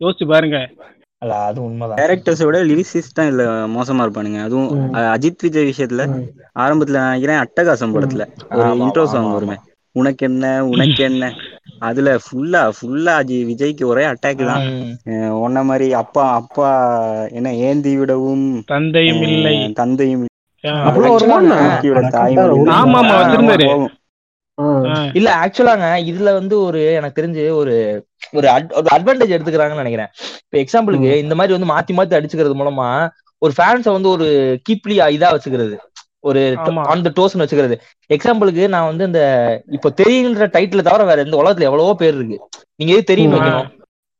யோசிச்சு 0.00 0.26
பாருங்க. 0.28 0.58
அல்ல 1.22 1.36
அது 1.46 1.58
உண்மைதான். 1.62 1.98
டேரக்டர்ஸை 2.00 2.44
விட 2.46 2.58
லிரிசிஸ்ட் 2.64 3.16
தான் 3.16 3.28
இதுல 3.30 3.44
மோசமா 3.74 4.04
இருப்பானுங்க. 4.04 4.40
அதுவும் 4.46 4.68
அஜித் 5.14 5.42
விஜய் 5.42 5.70
விஷயத்துல. 5.70 6.04
ஆரம்பத்துல 6.56 6.98
நான் 6.98 7.10
நினைக்கிறேன் 7.10 7.42
அட்டகாசம் 7.44 7.94
படத்துல. 7.96 8.24
ஒரு 8.58 8.68
இன்ட்ரோ 8.82 9.04
சாங். 9.06 9.32
வருமே 9.32 9.56
உனக்கு 9.96 10.24
என்ன 10.26 10.44
உனக்கு 10.66 11.02
என்ன 11.04 11.24
அதுல 11.86 12.08
ஃபுல்லா 12.24 12.60
ஃபுல்லா 12.76 13.12
அஜி 13.20 13.36
விஜய்க்கு 13.50 13.84
ஒரே 13.84 14.04
அட்டாக் 14.04 14.42
தான். 14.50 14.64
உன்ன 15.44 15.62
மாதிரி 15.64 15.86
அப்பா 16.02 16.24
அப்பா 16.40 16.68
என்ன 17.38 17.52
ஏந்தி 17.68 17.92
விடவும். 17.96 18.46
தந்தையும் 18.72 19.22
இல்லை. 19.28 19.54
தந்தையும் 19.74 20.22
இல்லை. 20.22 20.26
இல்ல 25.14 25.28
ஆக்சுவலாங்க 25.42 25.86
இதுல 26.10 26.32
வந்து 26.38 26.56
ஒரு 26.60 26.80
எனக்கு 26.94 27.18
தெரிஞ்சு 27.20 27.44
ஒரு 27.54 27.74
ஒரு 28.32 28.46
ஒரு 28.74 28.88
அட்வான்டேஜ் 28.96 29.34
எடுத்துக்கிறாங்கன்னு 29.36 29.82
நினைக்கிறேன். 29.84 30.10
இப்ப 30.44 30.58
எக்ஸாம்பிளுக்கு 30.58 31.16
இந்த 31.16 31.34
மாதிரி 31.34 31.52
வந்து 31.56 31.70
மாத்தி 31.74 31.92
மாத்தி 31.98 32.16
அடிச்சுக்கிறது 32.18 32.60
மூலமா 32.60 32.88
ஒரு 33.42 33.52
ஃபேன்ஸை 33.56 33.92
வந்து 33.92 34.08
ஒரு 34.08 34.26
கீப்லி 34.68 34.94
இதா 35.16 35.28
வச்சுக்கிறது. 35.34 35.74
ஒரு. 36.20 36.40
ஆன் 36.90 37.02
த 37.02 37.10
டோஸ்னு 37.18 37.44
வச்சுக்கிறது. 37.44 37.76
எக்ஸாம்பிளுக்கு 38.10 38.68
நான் 38.68 38.86
வந்து 38.86 39.04
இந்த 39.04 39.20
இப்போ 39.70 39.88
தெரியுன்ற 40.00 40.46
டைட்டில் 40.56 40.86
தவிர 40.88 41.04
வேற 41.04 41.22
இந்த 41.22 41.36
உலகத்துல 41.42 41.68
எவ்வளவோ 41.70 41.94
பேர் 41.94 42.14
இருக்கு. 42.14 42.38
நீங்க 42.76 42.92
எது 42.92 43.04
தெரியும். 43.04 43.34
வைக்கணும். 43.36 43.68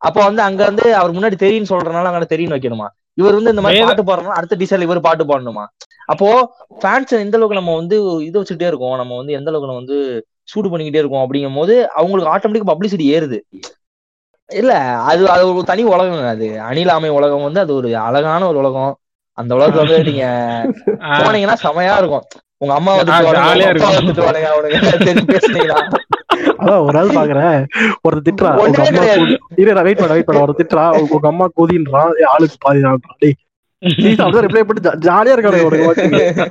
அப்போ 0.02 0.24
வந்து 0.24 0.42
அங்க 0.42 0.64
வந்து 0.64 0.94
அவர் 0.94 1.12
முன்னாடி 1.12 1.36
தெரியும் 1.36 1.70
சொல்றதுனால 1.70 2.11
அங்க 2.11 2.24
தெரியும் 2.24 2.54
வைக்கணுமா? 2.54 2.88
இவர் 3.14 3.34
வந்து 3.34 3.50
இந்த 3.50 3.62
மாதிரி 3.62 3.84
பாட்டு 3.84 4.04
பாடணும் 4.04 4.36
அடுத்த 4.36 4.56
டிசைல் 4.56 4.80
இவர் 4.80 5.00
பாட்டு 5.00 5.24
பாடணுமா? 5.24 5.64
அப்போ 6.06 6.28
ஃபேன்ஸ் 6.82 7.12
எந்த 7.24 7.36
அளவுக்கு 7.36 7.61
நம்ம 7.61 7.74
வந்து 7.74 7.96
இது 8.20 8.42
வச்சுக்கிட்டே 8.42 8.70
இருக்கோம்? 8.72 8.96
நம்ம 8.96 9.16
வந்து 9.16 9.32
எந்த 9.32 9.50
அளவுக்கு 9.50 9.70
நம்ம 9.70 9.82
வந்து 9.84 9.98
சூடு 10.44 10.68
பண்ணிக்கிட்டே 10.68 11.02
இருக்கோம் 11.02 11.24
அப்படிங்கும் 11.24 11.54
போது 11.54 11.74
அவங்களுக்கு 11.94 12.32
ஆட்டோமேட்டிக் 12.34 12.70
பப்ளிசிட்டி 12.72 13.06
ஏறுது. 13.16 13.38
இல்ல 14.53 14.78
அது 14.78 15.30
அது 15.30 15.55
ஒரு 15.55 15.64
தனி 15.64 15.82
உலகம் 15.82 16.26
அது. 16.26 16.46
அணிலாமை 16.70 17.09
உலகம் 17.09 17.42
வந்து 17.42 17.61
அது 17.61 17.74
ஒரு 17.74 17.96
அழகான 17.96 18.49
ஒரு 18.49 18.59
உலகம். 18.59 18.96
அந்த 19.32 19.55
உலகத்துல 19.55 19.76
வந்து 19.76 20.03
நீங்க. 20.03 20.26
போனீங்கன்னா 20.86 21.55
செமையா 21.62 21.99
இருக்கும். 21.99 22.22
உங்க 22.57 22.74
அம்மா 22.74 22.94
வந்து 22.94 23.12
இருக்கும். 23.68 25.26
பேசுனீங்களா 25.26 25.96
அதான் 26.59 26.84
ஒரு 26.84 26.99
பாக்குறேன். 26.99 27.66
ஒரு 28.03 28.22
திட்டுறா 28.24 28.55
உங்க 28.55 28.82
அம்மா 28.82 29.82
வெயிட் 29.82 29.96
பண்ண 29.96 30.12
வெயிட் 30.12 30.24
பண்ண. 30.24 30.42
ஒரு 30.42 30.55
திட்டுறா 30.57 30.99
உங்க 30.99 31.28
அம்மா 31.28 31.44
கூதின்றான். 31.44 32.24
ஆளுக்கு 32.24 32.57
பாதி 32.59 32.80
டேய். 33.18 33.34
ஜாலியா 34.99 35.32
வாட்சிக்கு. 35.86 36.49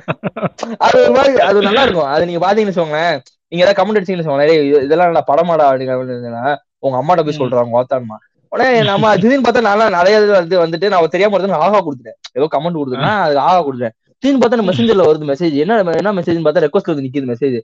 அது 0.78 1.10
மாதிரி 1.10 1.40
அது 1.40 1.60
நல்லா 1.60 1.82
இருக்கும். 1.82 2.04
அது 2.04 2.26
நீங்க 2.26 2.52
பாத்தீங்கன்னு 2.52 2.72
வச்சுக்கோங்களேன். 2.74 3.20
நீங்க 3.48 3.66
ஏதாவது 3.66 3.82
கமெண்ட் 3.82 3.96
அடிச்சீங்கன்னு 3.96 4.20
வச்சுக்கோங்களேன். 4.20 4.46
"டேய், 4.46 4.72
இது- 4.72 4.82
இதெல்லாம் 4.82 5.10
நான் 5.10 5.24
படமாடா 5.26 5.80
அப்படின்னு 5.80 6.67
உங்க 6.84 6.96
அம்மாட்ட 7.00 7.22
போய் 7.26 7.40
சொல்றாங்க 7.42 7.78
ஓத்தான்மா 7.80 8.18
உடனே 8.52 8.76
நம்ம 8.88 9.14
திடீர்னு 9.22 9.44
பார்த்தா 9.46 9.62
நான் 9.68 9.96
நிறைய 9.98 10.20
இது 10.24 10.32
வந்து 10.40 10.56
வந்துட்டு 10.64 10.90
நான் 10.92 11.14
தெரியாம 11.14 11.34
வருது 11.34 11.50
நான் 11.52 11.64
ஆகா 11.66 11.78
கொடுத்துட்டேன். 11.86 12.18
ஏதோ 12.36 12.46
கமெண்ட் 12.54 12.78
கொடுத்துட்டேன். 12.80 13.16
அது 13.26 13.36
ஆகா 13.48 13.58
கொடுத்துட்டேன் 13.66 13.94
திடீர்னு 14.22 14.40
பார்த்தா 14.42 14.68
மெசேஜர்ல 14.68 15.04
வருது 15.08 15.28
மெசேஜ் 15.32 15.56
என்ன 15.64 15.76
என்ன 16.00 16.12
மெசேஜ் 16.18 16.38
பார்த்தா 16.46 16.62
ரெக்வஸ்ட் 16.66 16.90
வந்து 16.92 17.04
நிக்குது 17.06 17.30
மெசேஜ் 17.32 17.56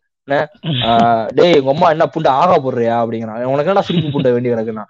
டேய் 1.38 1.58
உங்க 1.60 1.72
அம்மா 1.74 1.86
என்ன 1.94 2.04
புண்டை 2.14 2.30
ஆகா 2.42 2.56
போடுறியா? 2.66 2.94
அப்படிங்கிறான். 3.02 3.40
உனக்கு 3.54 3.70
என்னடா 3.70 3.86
சிரிப்பு 3.88 4.12
புண்டை 4.16 4.32
வேண்டி 4.34 4.52
கிடக்குன்னா 4.52 4.84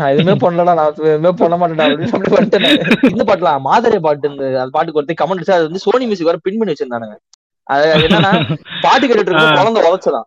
நான் 0.00 0.12
எதுவுமே 0.14 0.34
பண்ணலடா 0.44 0.72
நான் 0.78 0.88
எதுவுமே 0.92 1.30
பண்ண 1.42 1.54
மாட்டேன்டா 1.60 1.84
அப்படின்னு. 1.88 3.10
இந்த 3.12 3.24
பாட்டுலாம் 3.28 3.66
மாதரே 3.68 3.98
பாட்டு 4.06 4.30
அந்த 4.62 4.72
பாட்டுக்கு 4.76 5.00
ஒருத்தர் 5.00 5.20
கமெண்ட் 5.22 5.52
அது 5.56 5.68
வந்து 5.68 5.84
சோனி 5.86 6.06
மியூசிக் 6.10 6.30
வர 6.30 6.40
பின் 6.46 6.58
பண்ணி 6.60 6.74
வச்சிருந்தானுங்க. 6.74 7.16
அது 7.72 7.86
அது 7.94 8.04
என்னன்னா 8.08 8.32
பாட்டு 8.84 9.04
கேட்டுட்டு 9.06 9.30
இருக்கும் 9.30 9.58
குழந்தை 9.58 9.80
உதச்சதான். 9.88 10.26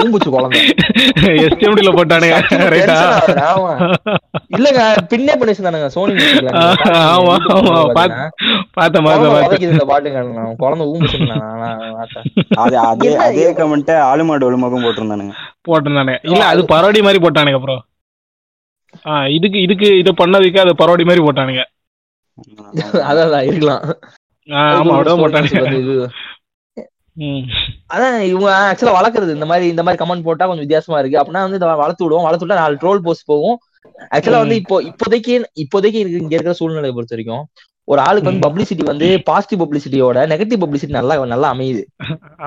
ஊம்புச்சு 0.00 0.28
குழந்தை. 0.34 0.60
எஸ்டிஎம்டில 1.44 1.90
போட்டானுங்க 1.96 2.36
ரைட்டா. 2.74 2.96
இல்லங்க 4.56 4.80
பின்னே 5.10 5.34
பண்ணி 5.34 5.52
வச்சிருந்தானுங்க 5.52 5.88
சோனி 5.94 6.14
ஆமா 7.08 7.34
ஆமா. 7.56 7.74
பாத்த 7.96 9.02
உதைக்குது 9.38 9.74
இந்த 9.74 9.86
பாட்டுங்க 9.92 10.22
குழந்தை 10.62 10.86
பார்த்தேன். 11.98 12.28
அது 12.64 12.76
அதே 13.26 13.48
கமெண்ட்டை 13.60 13.96
ஆளுமாடு 14.10 14.48
ஒழுமகம் 14.48 14.86
போட்டிருந்தானுங்க. 14.86 15.34
போட்டிருந்தானுங்க. 15.68 16.20
இல்ல 16.30 16.42
அது 16.52 16.64
பரோடி 16.74 17.02
மாதிரி 17.08 17.22
போட்டானுங்க 17.26 17.60
ப்ரோ 17.64 17.76
ஆ 19.04 19.14
இதுக்கு 19.36 19.58
இதுக்கு 19.66 19.88
இது 20.02 20.10
பண்ணதுக்கு 20.20 20.60
அது 20.62 20.72
பரோடி 20.82 21.04
மாதிரி 21.08 21.24
போட்டானுங்க. 21.26 21.64
அதான் 23.10 23.46
இருக்கலாம். 23.48 23.82
அதான் 27.94 28.16
இவங்க 28.30 28.48
ஆக்சுவலா 28.68 28.96
வளர்க்குறது 28.98 29.36
இந்த 29.36 29.46
மாதிரி 29.50 29.66
இந்த 29.72 29.82
மாதிரி 29.84 30.00
கமெண்ட் 30.02 30.26
போட்டா 30.26 30.46
கொஞ்சம் 30.48 30.66
வித்தியாசமா 30.66 30.98
இருக்கு. 31.00 31.18
அப்படின்னா 31.20 31.42
வந்து 31.46 31.58
வளர்த்து 31.82 32.04
விடுவோம். 32.04 32.26
வளர்த்து 32.26 32.44
விட்டா 32.44 32.60
நாலு 32.62 32.80
ட்ரோல் 32.82 33.02
போஸ்ட் 33.06 33.30
போகும். 33.32 33.56
ஆக்சுவலா 34.14 34.42
வந்து 34.44 34.58
இப்போ 34.62 34.76
இப்போதைக்கு 34.90 35.34
இப்போதைக்கு 35.64 36.00
இருக்கு 36.02 36.22
இங்க 36.24 36.34
இருக்கிற 36.36 36.54
சூழ்நிலையை 36.60 36.94
பொறுத்த 36.98 37.16
வரைக்கும். 37.16 37.44
ஒரு 37.92 38.00
ஆளுக்கு 38.06 38.28
வந்து 38.30 38.44
பப்ளிசிட்டி 38.46 38.84
வந்து 38.90 39.06
பாசிட்டிவ் 39.28 39.60
பப்ளிசிட்டியோட 39.62 40.24
நெகட்டிவ் 40.32 40.62
பப்ளிசிட்டி 40.64 40.94
நல்லா 40.98 41.14
நல்லா 41.34 41.48
அமையுது. 41.54 41.82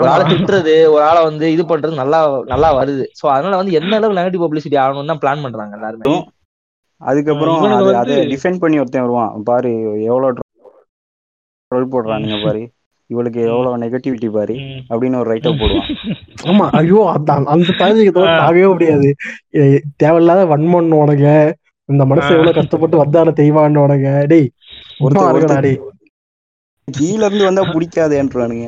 ஒரு 0.02 0.10
ஆளை 0.14 0.24
திட்டுறது 0.32 0.76
ஒரு 0.93 1.04
ஆளை 1.10 1.22
வந்து 1.30 1.45
இது 1.56 1.64
பண்றது 1.72 2.02
நல்லா 2.02 2.20
நல்லா 2.54 2.70
வருது. 2.80 3.06
சோ 3.20 3.26
அதனால 3.36 3.60
வந்து 3.62 3.78
எந்த 3.80 3.93
அளவுக்கு 3.97 4.20
நெகட்டிவ் 4.20 4.43
பப்ளிசிட்டி 4.45 4.80
ஆகணும்னு 4.84 5.12
தான் 5.14 5.22
பிளான் 5.24 5.43
பண்றாங்க 5.45 5.76
எல்லாருமே. 5.80 6.06
அதுக்கப்புறம் 7.02 7.62
அது 8.02 8.16
டிஃபெண்ட் 8.34 8.62
பண்ணி 8.64 8.80
ஒருத்தன் 8.84 9.06
வருவான். 9.06 9.32
பாரு 9.49 9.72
எவ்வளவு 10.10 10.49
ட்ரோல் 11.72 11.91
போடுறானுங்க 11.91 12.38
பாரு. 12.41 12.61
இவளுக்கு 13.09 13.39
எவ்வளவு 13.47 13.82
நெகட்டிவிட்டி 13.82 14.28
பாரு. 14.32 14.55
அப்படின்னு 14.89 15.19
ஒரு 15.19 15.30
ரைட்டப் 15.32 15.59
போடுவான். 15.59 15.89
ஆமா 16.49 16.65
ஐயோ 16.80 16.99
அந்த 17.15 17.32
அந்த 17.53 17.76
தாஜிக்கு 17.80 18.13
தாகவே 18.17 18.63
முடியாது. 18.72 19.09
தேவையில்லாத 19.97 20.43
வன்மன் 20.51 20.91
உனக்கு. 20.99 21.34
இந்த 21.89 22.03
மனசு 22.11 22.30
எவ்வளவு 22.36 22.57
கஷ்டப்பட்டு 22.59 23.01
வந்தான 23.01 23.34
தெய்வான்னு 23.39 23.84
உனக்கு. 23.84 24.11
டேய் 24.32 24.49
ஒருத்தர் 24.99 25.34
கீழ 26.88 27.19
இருந்து 27.22 27.47
வந்தா 27.47 27.63
பிடிக்காதேன்றானுங்க. 27.72 28.67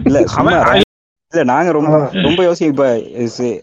இல்ல 0.00 0.18
சும்மா 0.34 0.58
இல்ல 1.32 1.42
நாங்க 1.48 1.70
ரொம்ப. 1.72 1.94
ரொம்ப 2.26 2.40
யோசிக்கும் 2.44 2.72
இப்ப 2.72 2.84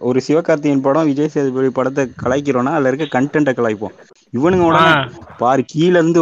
ஒரு 0.07 0.19
சிவகார்த்திகேயன் 0.25 0.83
படம் 0.83 1.07
விஜய் 1.09 1.31
சேதுபதி 1.31 1.69
படத்தை 1.73 2.03
கலாய்க்கிறோம்னா 2.21 2.73
அதுல 2.75 2.91
இருக்க 2.91 3.07
கண்டென்ட்டை 3.15 3.53
கலாய்ப்போம். 3.55 3.95
இவனுங்க 4.33 4.65
உடனே 4.69 4.93
பாரு 5.39 5.63
கீழ 5.71 5.93
இருந்து 5.95 6.21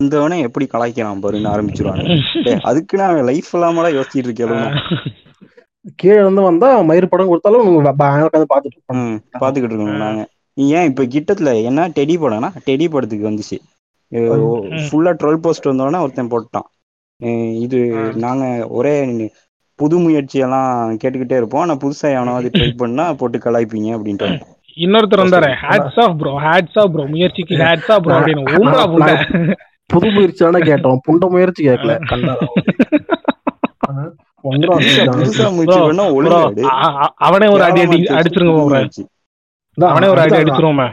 வந்தவனே 0.00 0.36
எப்படி 0.48 0.66
கலாய்க்கிறான் 0.72 1.22
பாருன்னு 1.24 1.52
ஆரம்பிச்சிருவாங்க 1.54 2.04
டேய், 2.44 2.60
அதுக்கு 2.70 2.94
நான் 3.00 3.26
லைஃப் 3.30 3.50
இல்லாமலாம் 3.56 3.96
யோசிச்சுட்டு 3.96 4.28
இருக்கேன் 4.28 4.78
கீழே 6.00 6.18
இருந்து 6.22 6.42
வந்தா 6.48 6.68
மயிர் 6.88 7.12
படம் 7.12 7.30
கொடுத்தாலும் 7.30 7.68
பாத்துட்டு 8.04 8.78
பாத்துக்கிட்டு 9.42 9.74
இருக்கோம் 9.74 10.02
நாங்க. 10.04 10.22
ஏன் 10.76 10.88
இப்ப 10.90 11.04
கிட்டத்துல 11.14 11.50
என்ன 11.68 11.86
டெடி 11.98 12.14
படம்னா 12.22 12.50
டெடி 12.68 12.86
படத்துக்கு 12.94 13.28
வந்துச்சு. 13.28 13.58
ஃபுல்லா 14.86 15.12
ட்ரோல் 15.20 15.42
போஸ்ட் 15.44 15.70
வந்தோடனே 15.70 16.02
ஒருத்தன் 16.04 16.32
போட்டான். 16.34 16.68
இது 17.64 17.78
நாங்க 18.24 18.44
ஒரே 18.78 18.94
புது 19.78 19.96
முயற்சியெல்லாம் 20.04 20.72
கேட்டுக்கிட்டே 21.02 21.40
இருப்போம். 21.40 21.62
ஆனா 21.64 21.76
புதுசா 21.84 22.08
எவனாவது 22.16 22.50
ட்ரை 22.56 22.70
பண்ணா 22.82 23.06
போட்டு 23.20 23.38
கலாய்ப்பீங்க 23.46 23.90
அப்படின்ட்டு. 23.96 24.28
இன்னொருத்தர் 24.76 25.24
வந்தாரு 25.24 25.50
hats 25.64 25.98
off 26.04 26.16
bro 26.20 26.32
hats 26.46 26.78
off 26.82 26.92
bro 26.94 27.06
முயற்சிக்கு 27.14 27.62
ஹேட்ஸ் 27.66 27.90
ஆஃப் 27.94 28.04
ப்ரோ 28.06 28.16
அப்படின்னு. 28.20 29.56
புது 29.90 30.10
முயற்சி 30.10 30.44
தானே 30.44 30.58
கேட்டோம். 30.58 30.98
புண்ட 31.08 31.28
முயற்சி 31.28 31.68
கேட்கல 31.68 31.98
அவனே 37.16 37.46
ஒரு 37.48 37.62
அடி 37.62 37.80
அடி 37.80 38.02
அடிச்சிருங்க. 38.02 38.90
அவனே 39.88 40.06
ஒரு 40.06 40.20
அடி 40.20 40.34
அடிச்சிருவோமே. 40.36 40.90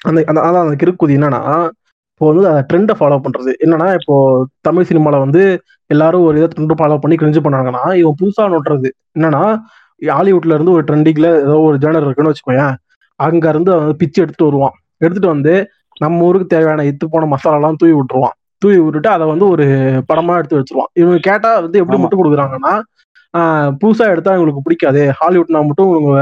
அந்த 0.00 0.22
அந்த- 0.26 0.40
அதான் 0.40 0.68
அந்த 0.68 0.76
கிறுக்குதி 0.84 1.16
என்னன்னா 1.16 1.68
இப்போ 2.12 2.32
வந்து 2.32 2.48
ட்ரெண்டை 2.72 2.96
ஃபாலோ 2.96 3.20
பண்றது. 3.20 3.52
என்னன்னா 3.64 3.94
இப்போ 3.94 4.46
தமிழ் 4.60 4.86
சினிமால 4.88 5.18
வந்து 5.18 5.62
எல்லாரும் 5.86 6.22
ஒரு 6.22 6.42
இதை 6.42 6.48
ட்ரெண்ட் 6.48 6.68
ஃபாலோ 6.68 6.98
பண்ணி 6.98 7.16
கிரிஞ்சு 7.16 7.40
பண்ணாங்கன்னா 7.40 7.94
இவன் 7.94 8.14
புதுசா 8.22 8.40
நோட்டுறது. 8.42 8.90
என்னன்னா 9.18 9.58
ஹாலிவுட்ல 10.02 10.54
இருந்து 10.54 10.70
ஒரு 10.70 10.84
ட்ரெண்டிங்ல 10.84 11.40
ஏதோ 11.40 11.60
ஒரு 11.60 11.76
ஜேனர் 11.76 12.00
இருக்குன்னு 12.00 12.32
வச்சுக்கோயேன். 12.32 12.74
அங்க 13.14 13.48
இருந்து 13.48 13.72
அவன் 13.72 13.96
பிச்சு 13.96 14.22
எடுத்துட்டு 14.22 14.52
வருவான். 14.52 14.78
எடுத்துட்டு 14.96 15.28
வந்து 15.28 15.70
நம்ம 16.00 16.24
ஊருக்கு 16.24 16.46
தேவையான 16.48 16.84
இத்து 16.84 17.06
போன 17.08 17.28
மசாலாலாம் 17.30 17.80
தூவி 17.80 17.94
விட்டுருவான் 17.94 18.34
தூவி 18.62 18.78
விட்டுட்டு 18.78 19.10
அதை 19.10 19.24
வந்து 19.26 19.46
ஒரு 19.48 19.64
படமா 20.08 20.36
எடுத்து 20.36 20.58
வச்சிருவான் 20.58 20.90
இவங்க 20.94 21.18
கேட்டா 21.26 21.50
வந்து 21.58 21.78
எப்படி 21.78 21.96
ஆமா. 21.96 22.02
முட்டு 22.04 22.18
கொடுக்குறாங்கன்னா 22.18 22.72
ஆஹ் 23.34 23.70
புதுசா 23.80 24.04
எடுத்தா 24.08 24.34
இவங்களுக்கு 24.34 24.64
பிடிக்காது 24.64 25.02
ஹாலிவுட்னா 25.18 25.60
மட்டும் 25.66 25.90
இவங்க 25.92 26.14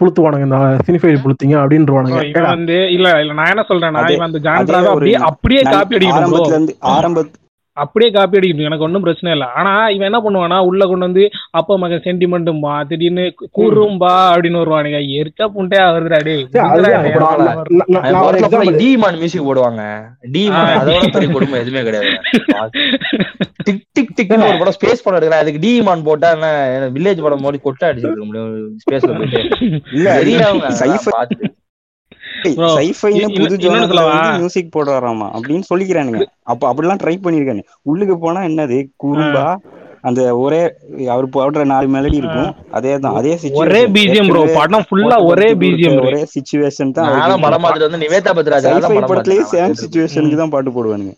புளுத்துவானுங்க 0.00 0.46
இந்த 0.46 0.58
சினிஃபைல் 0.86 1.22
புளுத்திங்க 1.24 1.56
அப்படின்றவானுங்க 1.60 2.44
வந்து 2.48 2.76
இல்ல 2.90 3.08
இல்ல 3.20 3.32
நான் 3.32 3.50
என்ன 3.50 3.64
சொல்றேன்னா 3.68 4.02
இவன் 4.10 4.28
அந்த 4.28 4.40
ஜான்ராவை 4.40 4.90
அப்படியே 5.28 5.62
காப்பி 5.66 5.96
அடிக்கணும். 5.96 6.20
ஆரம்பத்துல 6.22 6.54
இருந்து 6.54 6.74
ஆரம்பத் 6.92 7.32
அப்படியே 7.84 8.10
காப்பி 8.16 8.38
அடிக்கணும் 8.38 8.68
எனக்கு 8.68 8.86
ஒன்றும் 8.86 9.04
பிரச்சனை 9.06 9.34
இல்லை. 9.36 9.48
ஆனா 9.60 9.72
இவன் 9.94 10.08
என்ன 10.10 10.20
பண்ணுவானா 10.24 10.58
உள்ள 10.70 10.82
கொண்டு 10.90 11.08
வந்து 11.08 11.24
அப்பா 11.60 11.74
மகன் 11.82 12.04
சென்டிமெண்ட்டும்பா 12.06 12.74
திடீர்னு 12.90 13.24
கூறும்பா 13.58 14.14
அப்படின்னு 14.32 14.62
வருவானுங்க. 14.62 15.00
எரிச்சா 15.20 15.46
படத்துல 15.54 15.78
எக்ஸாம்பிள் 18.40 18.80
டி 18.82 18.90
மான் 19.04 19.20
மியூசிக் 19.22 19.48
போடுவாங்க. 19.48 19.82
டி 20.34 20.44
மான் 20.56 20.72
அதோட 20.80 21.06
பெரிய 21.16 21.30
கொடுமை 21.36 21.60
எதுவுமே 21.64 21.82
கிடையாது. 21.88 22.10
டிக் 23.66 23.86
டிக் 23.96 24.14
டிக்னு 24.18 24.48
ஒரு 24.50 24.58
படம் 24.60 24.76
ஸ்பேஸ் 24.76 25.04
படம் 25.04 25.18
எடுக்கிறேன். 25.18 25.42
அதுக்கு 25.44 25.62
டி 25.64 25.72
மான் 25.88 26.06
போட்டா 26.08 26.28
என்ன 26.36 26.48
வில்லேஜ் 26.96 27.24
படம் 27.26 27.44
மாதிரி 27.46 27.60
கொட்டை 27.66 27.84
அடிச்சிருக்க 27.88 28.26
முடியும். 28.28 28.52
ஸ்பேஸ்ல 28.84 29.16
போயிட்டு. 29.18 29.40
இல்ல 29.96 30.08
மியூசிக் 34.38 34.74
போடுறாராமா 34.76 35.28
அப்படின்னு 35.36 35.64
சொல்லிக்கிறானுங்க. 35.70 36.20
அப்ப 36.42 36.72
அப்படிலாம் 36.72 37.02
ட்ரை 37.02 37.16
பண்ணிருக்கானு 37.24 37.62
உள்ளுக்கு 37.82 38.18
போனா 38.18 38.40
என்னது? 38.42 38.90
குறும்பா 39.04 39.46
அந்த 40.02 40.36
ஒரே 40.36 40.60
அவர் 41.06 41.26
போடுற 41.28 41.64
நாலு 41.64 41.88
மெலடி 41.88 42.14
இருக்கும். 42.14 42.50
அதே 42.70 42.98
தான் 42.98 43.14
அதே 43.14 43.32
ஒரே 43.62 43.80
bro. 43.86 43.92
ஏற்கனவே 44.36 44.54
படம் 44.54 44.86
போட்ட 44.88 45.16
ஒரே 45.30 45.48
bro. 45.96 46.06
ஒரே 46.06 46.22
சுச்சுவேஷன் 46.36 46.92
தான் 46.92 47.08
வந்து 47.86 47.98
நிவேதா 48.04 48.32
பத்ராஜ் 48.38 48.68
படத்துலயே 49.10 49.42
சேம் 49.52 49.74
சுச்சுவேஷனுக்கு 49.82 50.36
தான் 50.36 50.48
பாட்டு 50.48 50.70
போடுவானுங்க. 50.70 51.12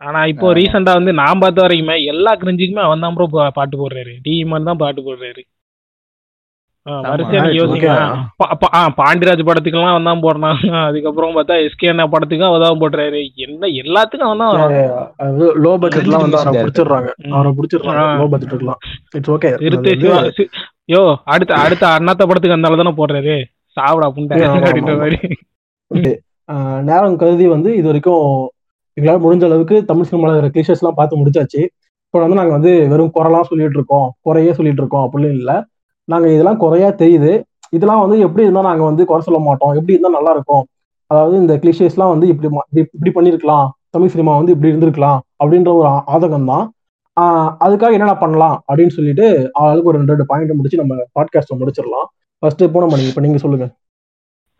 ஆனா 0.00 0.24
இப்போ 0.24 0.54
ரீசெண்டா 0.54 0.92
வந்து 0.94 1.12
நான் 1.12 1.38
பார்த்த 1.38 1.62
வரைக்குமே 1.62 2.04
எல்லா 2.04 2.34
கிரிஞ்சுக்குமே 2.34 2.82
அவன் 2.82 3.00
தான் 3.00 3.14
ப்ரோ 3.14 3.26
பாட்டு 3.50 3.76
போடுறாரு. 3.76 4.14
டிமான் 4.22 4.64
தான் 4.64 4.76
பாட்டு 4.76 5.02
போடுறாரு 5.02 5.44
ஆ, 5.46 5.56
வரிசையா 5.56 5.56
நீங்க 5.56 5.56
right, 5.98 6.06
யோசிங்க 6.18 6.46
okay. 6.46 6.66
பா- 6.68 6.76
பா- 6.76 6.77
ஆ, 8.70 8.80
பாண்டியராஜ் 8.98 9.42
படத்துக்கெல்லாம் 9.48 9.92
அவன் 9.92 10.08
தான் 10.08 10.22
போடுறான். 10.22 10.58
அதுக்கப்புறம் 10.82 11.34
பார்த்தா 11.36 11.56
எஸ்கே 11.64 11.90
அண்ணா 11.90 12.04
படத்துக்கும் 12.06 12.48
அவன் 12.48 12.64
தான் 12.64 12.80
போடுறாரு. 12.82 13.20
என்ன 13.44 13.70
எல்லாத்துக்கும் 13.82 14.28
அவன் 14.28 14.42
தான் 14.42 14.52
வரான் 14.54 14.74
லோ 15.64 15.72
பட்ஜெட்லாம் 15.82 16.24
வந்து 16.24 16.38
அவரை 16.40 16.52
பிடிச்சிடுறாங்க. 16.60 17.10
அவரை 17.32 17.52
பிடிச்சிடுறாங்க. 17.58 18.04
லோ 18.20 18.28
பட்ஜெட் 18.28 18.54
இருக்கலாம் 18.54 18.80
இட்ஸ் 19.14 19.32
ஓகே 19.34 19.50
யோ 20.88 21.02
அடுத்த 21.26 21.52
அடுத்த 21.64 21.84
அண்ணாத்த 21.96 22.28
படத்துக்கு 22.28 22.56
அந்த 22.56 22.76
தானே 22.76 22.94
போடுறாரு. 22.98 23.36
சாவடா 23.76 24.06
புண்டை. 24.14 24.36
அப்படின்ற. 24.60 24.94
மாதிரி. 25.02 25.18
நேரம் 26.88 27.16
கருதி 27.16 27.46
வந்து 27.48 27.70
இது 27.76 27.86
வரைக்கும் 27.86 28.24
எங்களால் 28.96 29.24
முடிஞ்ச 29.24 29.44
அளவுக்கு 29.44 29.76
தமிழ் 29.84 30.08
சினிமாவில் 30.08 30.34
இருக்கிற 30.34 30.52
கிளிஷஸ்லாம் 30.54 30.96
பார்த்து 30.96 31.20
முடிச்சாச்சு. 31.20 31.60
இப்போ 32.04 32.20
வந்து 32.22 32.38
நாங்கள் 32.38 32.56
வந்து 32.56 32.72
வெறும் 32.92 33.12
குறைலாம் 33.14 33.48
சொல்லிட்டு 33.48 33.78
இருக்கோம். 33.78 34.08
குறையே 34.20 34.52
சொல்லிட்டு 34.52 34.82
இருக்கோம். 34.82 35.04
அப்படின்னு 35.06 35.38
இல்லை. 35.38 35.56
நாங்கள் 36.08 36.32
இதெல்லாம் 36.32 36.56
குறையா 36.56 36.88
தெரியுது. 36.88 37.32
இதெல்லாம் 37.70 38.02
வந்து 38.02 38.18
எப்படி 38.18 38.42
இருந்தால் 38.42 38.68
நாங்கள் 38.68 38.88
வந்து 38.90 39.04
குறை 39.04 39.22
சொல்ல 39.22 39.40
மாட்டோம். 39.40 39.68
எப்படி 39.68 39.92
இருந்தால் 39.92 40.16
நல்லா 40.18 40.30
இருக்கும். 40.30 40.64
அதாவது 41.06 41.36
இந்த 41.36 41.54
கிளிஷேஸ்லாம் 41.56 42.12
வந்து 42.14 42.26
இப்படி 42.32 42.48
இப்படி 42.72 43.10
பண்ணியிருக்கலாம் 43.14 43.66
தமிழ் 43.90 44.14
சினிமா 44.14 44.36
வந்து 44.36 44.52
இப்படி 44.52 44.72
இருந்திருக்கலாம். 44.72 45.18
அப்படின்ற 45.44 45.72
ஒரு 45.74 45.86
ஆ- 45.86 46.04
ஆதங்கம் 46.14 46.50
தான் 46.52 46.72
அதுக்காக 47.64 47.92
என்னென்ன 47.96 48.14
பண்ணலாம்? 48.14 48.56
அப்படின்னு 48.72 48.94
சொல்லிட்டு 48.96 49.50
ஆளுக்கு 49.52 49.88
ஒரு 49.88 49.96
ரெண்டு 49.96 50.12
ரெண்டு 50.12 50.26
பாயிண்ட் 50.26 50.52
முடிச்சு 50.52 50.78
நம்ம 50.78 50.94
பாட்காஸ்ட்டை 51.14 51.60
முடிச்சிடலாம். 51.60 52.06
ஃபர்ஸ்ட் 52.38 52.62
இப்போ 52.62 52.78
நம்ம 52.78 52.98
இப்போ 53.08 53.20
நீங்கள் 53.20 53.44
சொல்லுங்க. 53.44 53.66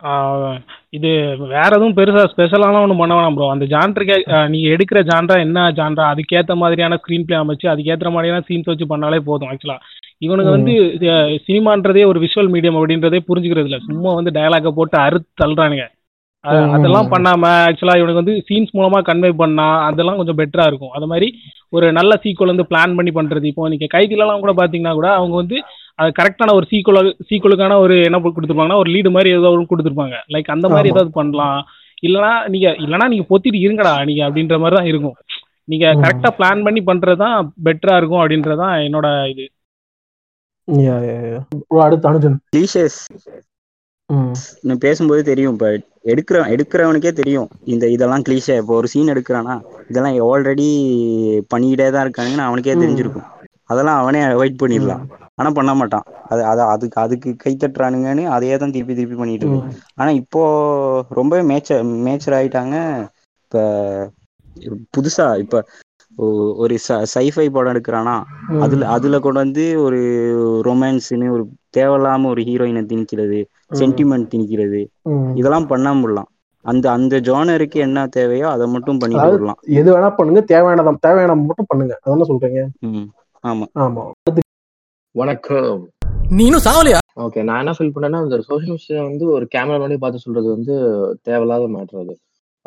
ஆஹ் 0.03 0.57
இது 0.89 1.09
வேற 1.37 1.67
எதுவும் 1.69 1.93
பெருசா 1.93 2.23
ஸ்பெஷலாலாம் 2.33 2.81
ஒன்றும் 2.81 2.97
பண்ண 2.97 3.15
வேணாம் 3.15 3.35
ப்ரோ 3.35 3.49
அந்த 3.49 3.65
ஜான்ருக்கு 3.65 4.47
நீங்க 4.47 4.67
எடுக்கிற 4.69 4.99
ஜான்ரா 5.03 5.37
என்ன 5.39 5.71
ஜான்ரா 5.71 6.05
அதுக்கேத்த 6.13 6.55
மாதிரியான 6.55 6.95
ஸ்க்ரீன் 6.95 7.23
பிளே 7.23 7.37
அமைச்சு 7.37 7.73
அதுக்கேற்ற 7.73 8.11
மாதிரியான 8.11 8.43
சீன்ஸ் 8.49 8.63
வச்சு 8.63 8.85
பண்ணாலே 8.85 9.19
போதும் 9.19 9.49
ஆக்சுவலா 9.49 9.77
இவனுக்கு 10.21 10.55
வந்து 10.55 10.73
சினிமான்றதே 11.47 12.03
ஒரு 12.11 12.19
விஷுவல் 12.23 12.51
மீடியம் 12.53 12.77
அப்படின்றதே 12.79 13.19
புரிஞ்சுக்கிறது 13.29 13.69
இல்ல 13.69 13.79
சும்மா 13.87 14.11
வந்து 14.19 14.31
டயலாக 14.37 14.71
போட்டு 14.77 14.97
அறுத்து 15.05 15.31
தள்ளுறானுங்க. 15.41 15.85
அதெல்லாம் 16.73 17.09
பண்ணாம 17.13 17.47
ஆக்சுவலா 17.67 17.95
இவனுக்கு 17.99 18.21
வந்து 18.21 18.35
சீன்ஸ் 18.47 18.75
மூலமா 18.77 18.99
கன்வே 19.09 19.31
பண்ணா 19.41 19.65
அதெல்லாம் 19.87 20.19
கொஞ்சம் 20.19 20.37
பெட்டரா 20.41 20.65
இருக்கும். 20.69 20.93
அது 20.97 21.05
மாதிரி 21.11 21.27
ஒரு 21.75 21.87
நல்ல 21.97 22.11
சீக்குவல் 22.23 22.53
வந்து 22.53 22.69
பிளான் 22.71 22.95
பண்ணி 22.97 23.11
பண்றது. 23.17 23.45
இப்போ 23.51 23.69
நீங்க 23.73 23.87
கைதிலலாம் 23.95 24.43
கூட 24.43 24.53
பாத்தீங்கன்னா 24.59 24.93
கூட 24.99 25.09
அவங்க 25.17 25.35
வந்து 25.41 25.57
அது 26.01 26.11
கரெக்டான 26.19 26.53
ஒரு 26.59 26.65
சீக்குவல் 26.71 27.11
சீக்குவலுக்கான 27.29 27.77
ஒரு 27.85 27.95
என்ன 28.07 28.21
கொடுத்துருப்பாங்கன்னா 28.25 28.81
ஒரு 28.83 28.91
லீடு 28.95 29.09
மாதிரி 29.15 29.31
ஏதோ 29.39 29.51
ஒன்று 29.55 29.71
கொடுத்துருப்பாங்க. 29.71 30.17
லைக் 30.35 30.53
அந்த 30.55 30.67
மாதிரி. 30.73 30.91
ஏதாவது 30.93 31.11
பண்ணலாம். 31.19 31.59
இல்லனா 32.07 32.31
நீங்க 32.53 32.67
இல்லனா 32.83 33.07
நீங்க 33.13 33.25
பொத்திட்டு 33.31 33.59
இருங்கடா 33.65 33.93
நீங்க 34.09 34.21
அப்படின்ற 34.27 34.57
மாதிரி 34.63 34.77
தான் 34.79 34.89
இருக்கும். 34.91 35.17
நீங்க. 35.71 35.85
கரெக்டா 36.03 36.29
பிளான் 36.37 36.65
பண்ணி 36.67 36.81
பண்றது 36.89 37.21
தான் 37.25 37.37
பெட்டரா 37.65 37.95
இருக்கும் 38.01 38.21
அப்படின்றது 38.23 38.61
தான் 38.65 38.75
என்னோட 38.87 39.07
இது. 39.33 39.45
அடுத்து 41.83 42.09
அனுஜன். 42.09 42.37
பேசும்போது 44.83 45.21
தெரியும் 45.23 45.53
இப்போ 45.53 45.67
எடுக்கிற 46.11 46.37
எடுக்கிறவனுக்கே 46.53 47.11
தெரியும். 47.13 47.49
இந்த 47.65 47.85
இதெல்லாம் 47.95 48.23
கிளீஷே 48.27 48.55
இப்போ 48.61 48.73
ஒரு 48.75 48.87
சீன் 48.87 49.11
எடுக்கிறானா 49.13 49.55
இதெல்லாம் 49.89 50.17
ஆல்ரெடி 50.27 50.67
பண்ணிக்கிட்டே 51.53 51.87
தான் 51.89 52.05
இருக்கானுங்கன்னு 52.05 52.47
அவனுக்கே. 52.47 52.75
தெரிஞ்சிருக்கும். 52.83 53.27
அதெல்லாம் 53.69 53.99
அவனே 54.01 54.21
அவாய்ட் 54.27 54.61
பண்ணிடலாம். 54.61 55.03
ஆனா 55.35 55.49
பண்ண 55.51 55.71
மாட்டான். 55.75 56.05
அது 56.29 56.41
அது 56.51 56.61
அதுக்கு 56.73 56.97
அதுக்கு 57.01 57.29
கை 57.35 57.53
தட்டுறானுங்கன்னு 57.55 58.23
அதையே 58.35 58.55
தான் 58.57 58.73
திருப்பி 58.75 58.93
திருப்பி 58.95 59.17
பண்ணிட்டு 59.17 59.45
இருக்கு. 59.45 59.61
ஆனா 59.95 60.09
இப்போ 60.21 60.41
ரொம்பவே 61.19 61.43
மேச்சர் 61.51 61.83
மேச்சர் 62.07 62.37
ஆயிட்டாங்க. 62.39 62.75
இப்ப 63.43 63.59
புதுசா 64.95 65.25
இப்ப 65.43 65.61
ஒரு 66.55 66.75
சைஃபை 67.13 67.49
படம் 67.49 67.73
எடுக்கிறானா. 67.73 68.15
அதுல 68.59 68.87
அதுல 68.87 69.19
கொண்டு 69.19 69.39
வந்து 69.39 69.81
ஒரு 69.81 69.99
ரொமான்ஸ்னு 70.65 71.29
ஒரு 71.29 71.43
தேவையில்லாம 71.77 72.27
ஒரு 72.27 72.41
ஹீரோயினை 72.41 72.83
திணிக்கிறது 72.91 73.39
சென்டிமெண்ட் 73.71 74.31
திணிக்கிறது. 74.33 74.81
இதெல்லாம் 75.33 75.69
பண்ணாம 75.69 76.01
விடலாம். 76.01 76.29
அந்த 76.65 76.91
அந்த 76.91 77.19
ஜானருக்கு 77.19 77.79
என்ன 77.79 78.07
தேவையோ 78.07 78.47
அதை 78.49 78.67
மட்டும் 78.67 78.97
அதாவது 78.99 79.37
விடலாம். 79.37 79.59
எது 79.79 79.89
வேணா 79.95 80.09
பண்ணுங்க 80.15 80.41
தேவையானதை 80.53 80.93
தேவையானதை 81.07 81.45
மட்டும் 81.45 81.69
பண்ணுங்க. 81.69 81.99
அதான 82.05 82.27
சொல்றீங்க? 82.31 82.63
ஆமா. 83.43 83.65
ஆமா. 83.79 84.03
வணக்கம். 85.15 85.87
நீனும் 86.31 86.65
சாவலியா? 86.65 86.97
ஓகே 87.19 87.43
நான் 87.43 87.59
என்ன 87.59 87.71
ஃபீல் 87.77 87.93
பண்ணேன்னா 87.95 88.23
இந்த 88.23 88.37
சோஷியல் 88.39 88.75
மீடியா 88.75 89.03
வந்து 89.03 89.25
ஒரு 89.31 89.47
கேமரா 89.55 89.79
பண்ணி 89.79 89.97
பார்த்து 89.97 90.19
சொல்றது 90.19 90.49
வந்து 90.49 90.73
தேவையில்லாத 91.21 91.67
மேட்ரு 91.67 91.99
அது. 91.99 92.13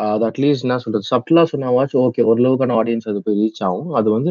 Uh, 0.03 0.11
அது 0.15 0.25
அட்லீஸ்ட் 0.29 0.65
என்ன 0.67 0.77
சொல்றது? 0.85 1.05
சப்டலா 1.11 1.43
சொன்னாவாச்சும் 1.51 2.03
ஓகே 2.07 2.23
ஓரளவுக்கான 2.31 2.77
ஆடியன்ஸ் 2.81 3.09
அது 3.11 3.21
போய் 3.27 3.37
ரீச் 3.41 3.61
ஆகும். 3.67 3.91
அது 3.99 4.09
வந்து 4.17 4.31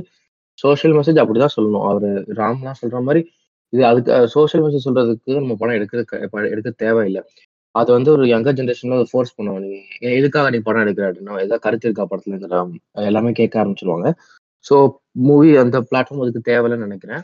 சோஷியல் 0.59 0.95
மெசேஜ் 0.97 1.19
அப்படிதான் 1.21 1.53
சொல்லணும். 1.57 1.85
அவர் 1.89 2.07
ராம்லாம் 2.39 2.79
சொல்ற 2.81 2.99
மாதிரி 3.07 3.21
இது 3.73 3.83
அதுக்கு 3.89 4.13
சோஷியல் 4.35 4.63
மெசேஜ் 4.65 4.85
சொல்றதுக்கு 4.87 5.31
நம்ம 5.39 5.55
படம் 5.61 5.77
எடுக்க 5.79 6.17
எடுக்க 6.53 6.69
தேவையில்லை. 6.83 7.21
அது 7.75 7.89
வந்து 7.97 8.09
ஒரு 8.15 8.23
யங்கர் 8.33 8.57
ஜென்ரேஷன்ல 8.59 8.95
ஃபோர்ஸ் 9.11 9.35
பண்ணுவாங்க. 9.37 9.61
நீ 9.65 9.69
ஏன் 10.07 10.15
எதுக்காக 10.19 10.49
நீ 10.55 10.59
படம் 10.67 10.83
எடுக்கிற 10.85 11.05
அப்படின்னா 11.09 11.35
ஏதாவது 11.45 11.63
கருத்து 11.65 11.87
இருக்கா 11.89 12.05
படத்துல 12.11 12.37
இந்த 12.39 12.49
ராம்? 12.55 12.73
எல்லாமே 13.11 13.31
கேட்க 13.39 13.61
ஆரம்பிச்சிருவாங்க. 13.63 14.09
ஸோ 14.65 14.75
மூவி 15.29 15.51
அந்த 15.63 15.77
பிளாட்ஃபார்ம் 15.91 16.23
அதுக்கு 16.25 16.41
தேவையில்லைன்னு 16.51 16.87
நினைக்கிறேன். 16.89 17.23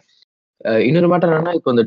இன்னொரு 0.87 1.09
மேட்டர் 1.11 1.31
என்னன்னா 1.31 1.53
இப்போ 1.57 1.71
இந்த 1.73 1.83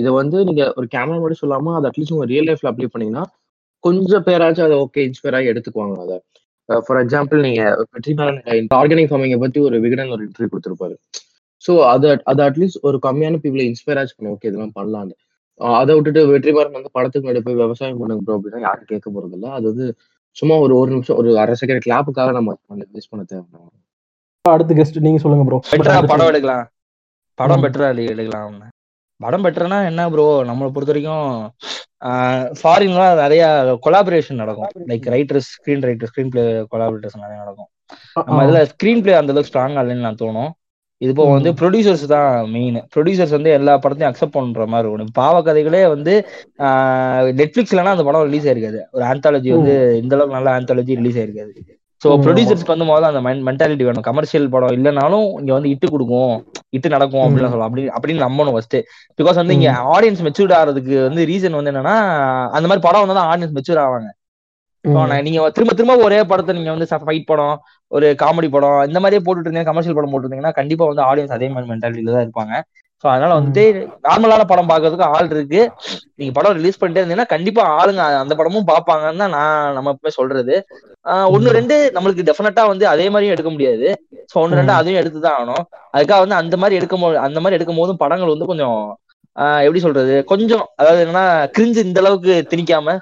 இதை 0.00 0.10
வந்து 0.20 0.38
நீங்க 0.48 0.64
ஒரு 0.78 0.86
கேமரா 0.94 1.16
மட்டும் 1.22 1.42
சொல்லாம 1.44 1.72
அது 1.78 1.88
அட்லீஸ்ட் 1.90 2.14
உங்க 2.16 2.26
ரியல் 2.32 2.48
லைஃப்ல 2.50 2.70
அப்ளை 2.72 2.88
பண்ணீங்கன்னா 2.92 3.24
கொஞ்சம் 3.84 4.24
பேராச்சும் 4.28 4.66
அதை 4.66 4.76
ஓகே 4.84 5.02
இன்ஸ்பயர் 5.08 5.36
ஆகி 5.38 5.50
எடுத்துக்குவாங்க 5.52 5.96
அதை. 6.04 6.16
ஃபார் 6.68 7.00
எக்ஸாம்பிள் 7.02 7.44
நீங்க 7.46 7.62
வெற்றிமாறன் 7.94 8.40
ஆர்கானிக் 8.78 9.10
ஃபார்மிங்கை 9.10 9.38
பத்தி 9.44 9.60
ஒரு 9.68 9.76
விகடன் 9.84 10.12
ஒரு 10.16 10.22
இன்டர்வியூ 10.26 10.50
கொடுத்துருப்பாரு. 10.52 10.94
ஸோ 11.64 11.72
அது 11.92 12.06
அது 12.30 12.40
அட்லீஸ்ட் 12.46 12.80
ஒரு 12.88 12.96
கம்மியான 13.06 13.38
பீப்புளை 13.42 13.66
இன்ஸ்பயர் 13.70 14.00
ஆச்சு 14.00 14.16
பண்ண. 14.16 14.32
ஓகே 14.36 14.48
இதெல்லாம் 14.50 14.74
பண்ணலான்னு 14.78 15.14
அதை 15.80 15.92
விட்டுட்டு 15.96 16.20
வெற்றிமாறன் 16.32 16.76
வந்து 16.78 16.90
படத்துக்கு 16.96 17.24
முன்னாடி 17.24 17.42
போய் 17.46 17.60
விவசாயம் 17.60 18.00
பண்ணுங்க 18.00 18.22
ப்ரோ 18.26 18.36
அப்படின்னா 18.38 18.60
யாரும் 18.66 18.90
கேட்க 18.92 19.06
போறது 19.16 19.36
இல்ல. 19.38 19.48
அது 19.58 19.64
வந்து 19.72 19.86
சும்மா 20.36 20.54
ஒரு 20.64 20.74
ஒரு 20.80 20.90
நிமிஷம் 20.94 21.18
ஒரு 21.20 21.30
அரை 21.42 21.54
செகண்ட் 21.60 21.84
கிளாப்புக்காக 21.86 22.32
நம்ம 22.38 22.54
யூஸ் 22.96 23.10
பண்ண 23.12 23.24
தேவை 23.32 23.44
அடுத்த 24.44 24.74
கெஸ்ட் 24.78 25.04
நீங்க 25.06 25.20
சொல்லுங்க 25.24 25.44
ப்ரோ 25.48 25.58
பெட்டரா 25.68 26.00
படம் 26.12 26.30
எடுக்கலாம். 26.32 26.64
படம் 27.38 27.62
பெட்டரா 27.64 27.86
எடுக்கலாம் 28.14 28.56
படம் 29.20 29.44
பெட்டர்னா 29.44 29.78
என்ன 29.90 30.02
ப்ரோ 30.12 30.26
நம்மளை 30.48 30.68
பொறுத்த 30.74 30.92
வரைக்கும் 30.92 31.28
ஃபாரின்லாம் 32.60 33.20
நிறைய 33.22 33.44
கொலாபரேஷன் 33.84 34.40
நடக்கும். 34.42 34.72
Like 34.90 35.06
writers 35.14 35.48
screenwriter 35.88 36.10
screenplay 36.32 36.42
collaborators 36.72 37.22
நிறைய 37.22 37.38
நடக்கும். 37.44 37.70
நம்ம 38.28 38.42
இதுல 38.46 38.60
ஸ்க்ரீன் 38.72 39.02
பிளே 39.04 39.14
அந்த 39.20 39.32
அளவுக்கு 39.34 39.50
ஸ்ட்ராங்கா 39.52 39.82
இல்லைன்னு 39.84 40.06
நான் 40.08 40.20
தோணும். 40.24 40.50
இது 41.00 41.10
இப்போ 41.12 41.24
வந்து 41.36 41.50
ப்ரொடியூசர்ஸ் 41.60 42.04
தான் 42.12 42.28
மெயின் 42.56 42.76
ப்ரொடியூசர்ஸ் 42.94 43.34
வந்து 43.36 43.50
எல்லா 43.58 43.72
படத்தையும் 43.84 44.10
அக்செப்ட் 44.10 44.36
பண்ற 44.36 44.66
மாதிரி 44.72 44.88
இருக்கும் 44.90 45.16
பாவ 45.20 45.40
கதைகளே 45.48 45.82
வந்து 45.94 46.12
நெட்ஃபிளிக்ஸ்லனா 47.40 47.94
அந்த 47.96 48.06
படம் 48.08 48.26
ரிலீஸ் 48.28 48.46
ஆயிருக்காது. 48.48 48.80
ஒரு 48.96 49.04
ஆந்தாலஜி 49.12 49.50
வந்து 49.56 49.74
இந்த 50.02 50.14
அளவுக்கு 50.16 50.38
நல்ல 50.38 50.50
ஆந்தாலஜி 50.58 50.98
ரிலீஸ் 51.00 51.18
ஆயிருக்காது. 51.22 51.52
ஸோ 52.04 52.08
ப்ரொடியூசர்ஸ்க்கு 52.24 52.74
வந்து 52.74 52.88
முதல்ல 52.88 53.10
அந்த 53.12 53.20
மென்டாலிட்டி 53.48 53.84
வேணும். 53.88 54.06
கமர்ஷியல் 54.08 54.48
படம் 54.54 54.74
இல்லைனாலும் 54.78 55.26
இங்க 55.42 55.52
வந்து 55.56 55.70
இட்டு 55.74 55.86
கொடுக்கும். 55.94 56.34
இட்டு 56.76 56.94
நடக்கும் 56.94 57.24
அப்படின்னு 57.24 57.52
சொல்லலாம். 57.52 57.70
அப்படி 57.70 57.84
அப்படின்னு 57.96 58.24
நம்பணும் 58.26 58.56
ஃபர்ஸ்ட் 58.56 58.76
பிகாஸ் 59.18 59.40
வந்து 59.42 59.56
இங்க 59.58 59.70
ஆடியன்ஸ் 59.94 60.24
மெச்சூர்ட் 60.26 60.54
ஆகிறதுக்கு 60.58 60.96
வந்து 61.08 61.24
ரீசன் 61.32 61.58
வந்து 61.58 61.72
என்னன்னா 61.72 61.96
அந்த 62.56 62.66
மாதிரி 62.70 62.84
படம் 62.88 63.04
வந்து 63.04 63.24
ஆடியன்ஸ் 63.32 63.56
மெச்சூர் 63.58 63.82
ஆவாங்க. 63.86 64.10
நீங்க 65.26 65.38
திரும்ப 65.56 65.72
திரும்ப 65.76 65.94
ஒரே 66.06 66.18
படத்தை 66.30 66.54
நீங்க 66.56 66.70
வந்து 66.74 66.88
ஃபைட் 67.04 67.28
படம் 67.30 67.54
ஒரு 67.92 68.06
காமெடி 68.22 68.48
படம் 68.54 68.80
இந்த 68.88 68.98
மாதிரியே 69.02 69.22
போட்டுட்டு 69.24 69.48
இருந்தீங்க 69.48 69.68
கமர்ஷியல் 69.70 69.96
படம் 69.98 70.12
போட்டுருந்தீங்கன்னா 70.12 70.54
கண்டிப்பா 70.58 70.84
வந்து 70.90 71.04
ஆடியன்ஸ் 71.10 71.34
அதே 71.36 71.48
மாதிரி 71.54 71.70
மென்டாலிட்டியில 71.72 72.14
தான் 72.16 72.24
இருப்பாங்க. 72.26 72.54
ஸோ 73.02 73.06
அதனால 73.12 73.32
வந்துட்டு 73.38 73.62
நார்மலான 74.06 74.44
படம் 74.50 74.70
பார்க்கறதுக்கு 74.70 75.06
ஆள் 75.14 75.30
இருக்கு. 75.34 75.60
நீங்க 76.18 76.32
படம் 76.36 76.56
ரிலீஸ் 76.58 76.78
பண்ணிட்டே 76.80 77.00
இருந்தீங்கன்னா 77.02 77.32
கண்டிப்பா 77.32 77.62
ஆளுங்க 77.78 78.02
அந்த 78.22 78.34
படமும் 78.38 78.68
பார்ப்பாங்கன்னு 78.70 79.22
தான் 79.22 79.34
நான் 79.36 79.74
நம்ம 79.76 79.92
எப்பவுமே 79.94 80.12
சொல்றது. 80.18 80.54
ஒன்னு 81.34 81.56
ரெண்டு 81.58 81.76
நம்மளுக்கு 81.96 82.26
டெஃபினட்டா 82.28 82.64
வந்து 82.72 82.86
அதே 82.94 83.06
மாதிரியும் 83.14 83.36
எடுக்க 83.36 83.52
முடியாது. 83.54 83.88
ஸோ 84.32 84.36
ஒன்னு 84.44 84.60
ரெண்டு 84.60 84.74
அதையும் 84.78 85.00
எடுத்து 85.02 85.20
தான் 85.26 85.36
ஆகணும். 85.38 85.64
அதுக்காக 85.96 86.20
வந்து 86.24 86.40
அந்த 86.42 86.56
மாதிரி 86.62 86.78
எடுக்கும் 86.80 87.04
போது 87.06 87.18
அந்த 87.26 87.40
மாதிரி 87.44 87.58
எடுக்கும் 87.58 87.80
போதும் 87.82 88.02
படங்கள் 88.04 88.34
வந்து 88.34 88.50
கொஞ்சம் 88.52 88.78
எப்படி 89.66 89.80
சொல்றது? 89.84 90.16
கொஞ்சம் 90.32 90.64
அதாவது 90.80 91.00
என்னன்னா 91.04 91.26
கிரிஞ்சு 91.54 91.80
இந்த 91.88 92.00
அளவுக்கு 92.02 92.34
திணிக்காம 92.50 92.96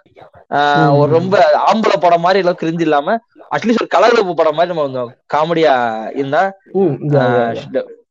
ஒரு 1.00 1.10
ரொம்ப 1.18 1.34
ஆம்பளை 1.70 1.96
படம் 2.04 2.24
மாதிரி 2.26 2.42
எல்லாம் 2.42 2.60
கிரிஞ்சு 2.62 2.84
இல்லாம 2.86 3.16
அட்லீஸ்ட் 3.56 3.82
ஒரு 3.84 3.94
கலகலப்பு 3.96 4.34
படம் 4.40 4.56
மாதிரி 4.58 4.72
நம்ம 4.72 4.86
கொஞ்சம் 4.86 5.10
காமெடியா 5.34 5.74
இருந்தா 6.20 6.42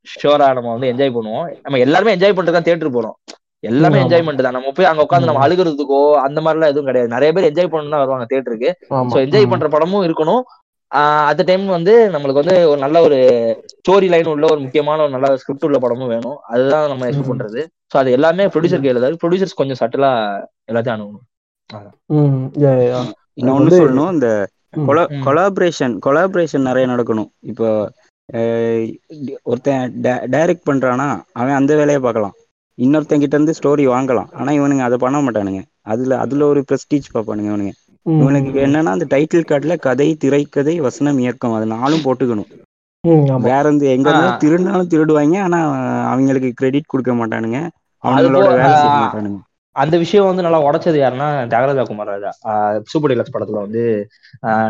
ஷோரா 0.08 0.48
நம்ம 0.58 0.72
வந்து 0.76 0.90
என்ஜாய் 0.92 1.16
பண்ணுவோம். 1.18 1.48
நம்ம 1.66 1.80
எல்லாருமே 1.86 2.14
என்ஜாய் 2.16 2.36
பண்ணிட்டு 2.36 2.58
தான் 2.58 2.68
தேட்டர் 2.70 2.96
போறோம். 2.96 3.16
எல்லாமே 3.70 3.98
என்ஜாய்மெண்ட் 4.04 4.44
தான். 4.46 4.56
நம்ம 4.58 4.72
போய் 4.78 4.90
அங்க 4.92 5.02
உட்காந்து 5.06 5.30
நம்ம 5.30 5.44
அழுகிறதுக்கோ 5.46 6.00
அந்த 6.28 6.40
மாதிரி 6.46 6.58
எல்லாம் 6.58 6.72
எதுவும் 6.74 6.90
கிடையாது. 6.90 7.10
நிறைய 7.16 7.30
பேர் 7.36 7.48
என்ஜாய் 7.50 7.72
பண்ணணும் 7.74 7.94
தான் 7.96 8.04
வருவாங்க 8.04 8.26
தேட்டருக்கு 8.32 8.70
ஸோ 9.14 9.18
என்ஜாய் 9.26 9.52
பண்ற 9.52 9.68
படமும் 9.76 10.06
இருக்கணும். 10.08 10.42
அட் 11.32 11.44
டைம் 11.50 11.66
வந்து 11.76 11.94
நம்மளுக்கு 12.14 12.42
வந்து 12.44 12.56
ஒரு 12.70 12.80
நல்ல 12.86 12.98
ஒரு 13.08 13.18
ஸ்டோரி 13.74 14.08
லைன் 14.14 14.32
உள்ள 14.32 14.46
ஒரு 14.54 14.60
முக்கியமான 14.64 15.04
ஒரு 15.06 15.14
நல்ல 15.16 15.28
ஸ்கிரிப்ட் 15.42 15.68
உள்ள 15.68 15.78
படமும் 15.84 16.12
வேணும். 16.14 16.38
அதுதான் 16.54 16.90
நம்ம 16.94 17.06
எக்ஸ்பெக்ட் 17.10 17.32
பண்றது. 17.34 17.62
ஸோ 17.92 17.98
அது 18.02 18.16
எல்லாமே 18.18 18.46
ப்ரொடியூசர் 18.56 18.84
கையில 18.86 19.04
தான் 19.04 19.22
ப்ரொடியூசர்ஸ் 19.24 19.60
கொஞ்சம் 19.62 19.80
சட்டலா 19.82 20.12
எல்லாத்தையும் 20.72 20.98
அணுகணும். 20.98 21.26
இன்னொன்னு 23.42 23.80
சொல்லணும் 23.82 24.12
இந்த 24.16 24.30
கொலாபரேஷன் 25.28 25.96
கொலாபரேஷன் 26.06 26.68
நிறைய 26.70 26.88
நடக்கணும். 26.94 27.30
இப்போ 27.52 27.68
ஒருத்தன் 29.52 29.84
டைரக்ட் 30.36 30.68
பண்றானா 30.70 31.08
அவன் 31.40 31.58
அந்த 31.60 31.72
வேலையை 31.76 32.02
பார்க்கலாம். 32.02 32.36
இன்னொருத்தன் 32.78 33.22
கிட்ட 33.24 33.36
இருந்து 33.38 33.56
ஸ்டோரி 33.60 33.84
வாங்கலாம். 33.88 34.30
ஆனா 34.40 34.52
இவனுங்க 34.52 34.84
அதை 34.88 34.98
பண்ண 34.98 35.18
மாட்டானுங்க. 35.22 35.62
அதுல 35.94 36.18
அதுல 36.24 36.46
ஒரு 36.46 36.62
பிரஸ்டீஜ் 36.70 37.12
பார்ப்பானுங்க 37.14 37.52
இவனுங்க. 37.52 37.74
இவனுக்கு 38.22 38.60
என்னன்னா 38.66 38.94
அந்த 38.96 39.08
டைட்டில் 39.14 39.50
கார்டுல 39.52 39.76
கதை 39.88 40.08
திரைக்கதை 40.24 40.76
வசனம் 40.88 41.22
இயக்கம் 41.24 41.58
அது 41.58 41.68
நாளும் 41.76 42.06
போட்டுக்கணும். 42.06 42.50
வேற 43.46 43.62
இருந்து 43.64 43.86
எங்க 43.96 44.10
திருடினாலும் 44.42 44.92
திருடுவாங்க. 44.94 45.38
ஆனா 45.46 45.60
அவங்களுக்கு 46.12 46.50
கிரெடிட் 46.60 46.92
கொடுக்க 46.94 47.14
மாட்டானுங்க. 47.22 47.60
அவங்களோட 48.04 48.48
வேலை 48.60 48.76
செய்ய 48.82 48.96
மாட்டானுங்க. 49.02 49.40
அந்த 49.76 49.96
விஷயம் 49.98 50.30
வந்து 50.30 50.46
நல்லா 50.46 50.60
உடைச்சது 50.68 50.98
யாருன்னா 51.02 51.28
தியாகராஜா 51.52 51.84
குமாரராஜா. 51.90 52.32
சூப்பர் 52.92 53.12
டிலக்ஸ் 53.12 53.36
படத்துல 53.36 53.62
வந்து 53.66 53.84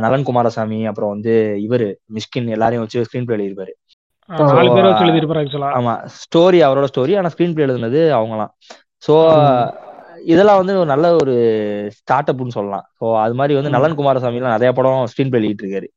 நலன் 0.03 0.27
குமாரசாமி 0.29 0.79
அப்புறம் 0.89 1.13
வந்து 1.13 1.33
இவரு 1.65 1.87
மிஷ்கின் 2.17 2.49
எல்லாரையும் 2.55 2.83
வச்சு 2.85 3.05
ஸ்கிரீன் 3.07 3.27
பிளே 3.27 3.37
எழுதிருப்பாரு 3.37 3.73
ஆமா 5.79 5.93
ஸ்டோரி 6.19 6.59
அவரோட 6.67 6.87
ஸ்டோரி 6.91 7.15
ஆனா 7.19 7.31
ஸ்கிரீன் 7.33 7.55
பிளே 7.55 7.65
எழுதுனது 7.67 8.01
அவங்கலாம் 8.19 8.51
சோ 9.03 9.13
இதெல்லாம் 10.31 10.59
வந்து 10.61 10.73
ஒரு 10.81 10.89
நல்ல 10.93 11.05
ஒரு 11.21 11.33
ஸ்டார்ட் 11.97 12.29
அப்னு 12.31 12.55
சொல்லலாம். 12.57 12.85
ஸோ 12.99 13.05
அது 13.23 13.33
மாதிரி 13.39 13.53
வந்து 13.59 13.73
நலன் 13.75 13.97
குமாரசாமி 13.99 14.39
எல்லாம் 14.39 14.55
நிறைய 14.55 14.71
படம் 14.77 15.07
ஸ்கிரீன் 15.11 15.31
பிளே 15.31 15.39
எழுதிட்டு 15.41 15.65
இருக்காரு. 15.65 15.87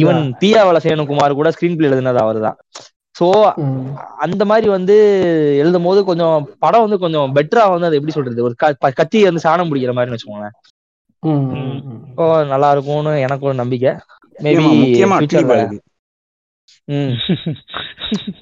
ஈவன் 0.00 0.22
பியா 0.40 0.62
வலசேனு 0.68 1.10
குமார் 1.10 1.38
கூட 1.40 1.50
ஸ்கிரீன் 1.56 1.76
பிளே 1.78 1.88
எழுதுனது 1.90 2.20
அவர் 2.24 2.40
தான் 2.46 2.56
ஸோ 3.18 3.26
அந்த 4.24 4.42
மாதிரி 4.50 4.68
வந்து 4.76 4.96
எழுதும் 5.62 5.86
போது 5.88 6.00
கொஞ்சம் 6.10 6.36
படம் 6.64 6.84
வந்து 6.84 6.98
கொஞ்சம் 7.04 7.32
பெட்டரா 7.36 7.64
வந்து 7.72 7.88
அது 7.88 7.98
எப்படி 7.98 8.16
சொல்றது? 8.16 8.46
ஒரு 8.48 8.54
கத்தி 9.00 9.20
வந்து 9.28 9.44
சாணம் 9.46 9.70
பிடிக்கிற 9.70 9.94
மாதிரி 9.98 10.14
வச்சுக்கோங்களேன். 10.14 10.56
ஓ 12.20 12.24
நல்லா 12.52 12.70
இருக்கும்னு 12.74 13.12
எனக்கு 13.26 13.48
ஒரு 13.50 13.56
நம்பிக்கை. 13.62 13.92
மேபி 14.44 14.66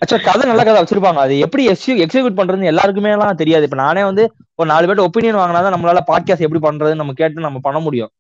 ஆக்சுவலா 0.03 0.22
கதை 0.27 0.43
நல்ல 0.51 0.62
கதை 0.64 0.77
வச்சிருப்பாங்க. 0.81 1.20
அது 1.27 1.35
எப்படி 1.47 1.62
எக்ஸிக்யூட் 1.72 2.39
பண்றதுன்னு 2.41 2.70
எல்லாருக்குமே 2.72 3.14
எல்லாம் 3.14 3.41
தெரியாது. 3.41 3.66
இப்ப 3.68 3.79
நானே 3.85 4.03
வந்து 4.09 4.24
ஒரு 4.61 4.68
நாலு 4.72 4.87
பேர்ட்ட 4.87 5.07
ஒப்பீனியன் 5.09 5.41
வாங்கினாதான் 5.41 5.74
நம்மளால 5.74 6.03
பாட்காஸ்ட் 6.11 6.47
எப்படி 6.47 6.62
பண்றதுன்னு 6.66 7.03
நம்ம 7.03 7.14
கேட்டு 7.20 7.47
நம்ம 7.47 7.61
பண்ண 7.66 7.79
முடியும். 7.87 8.11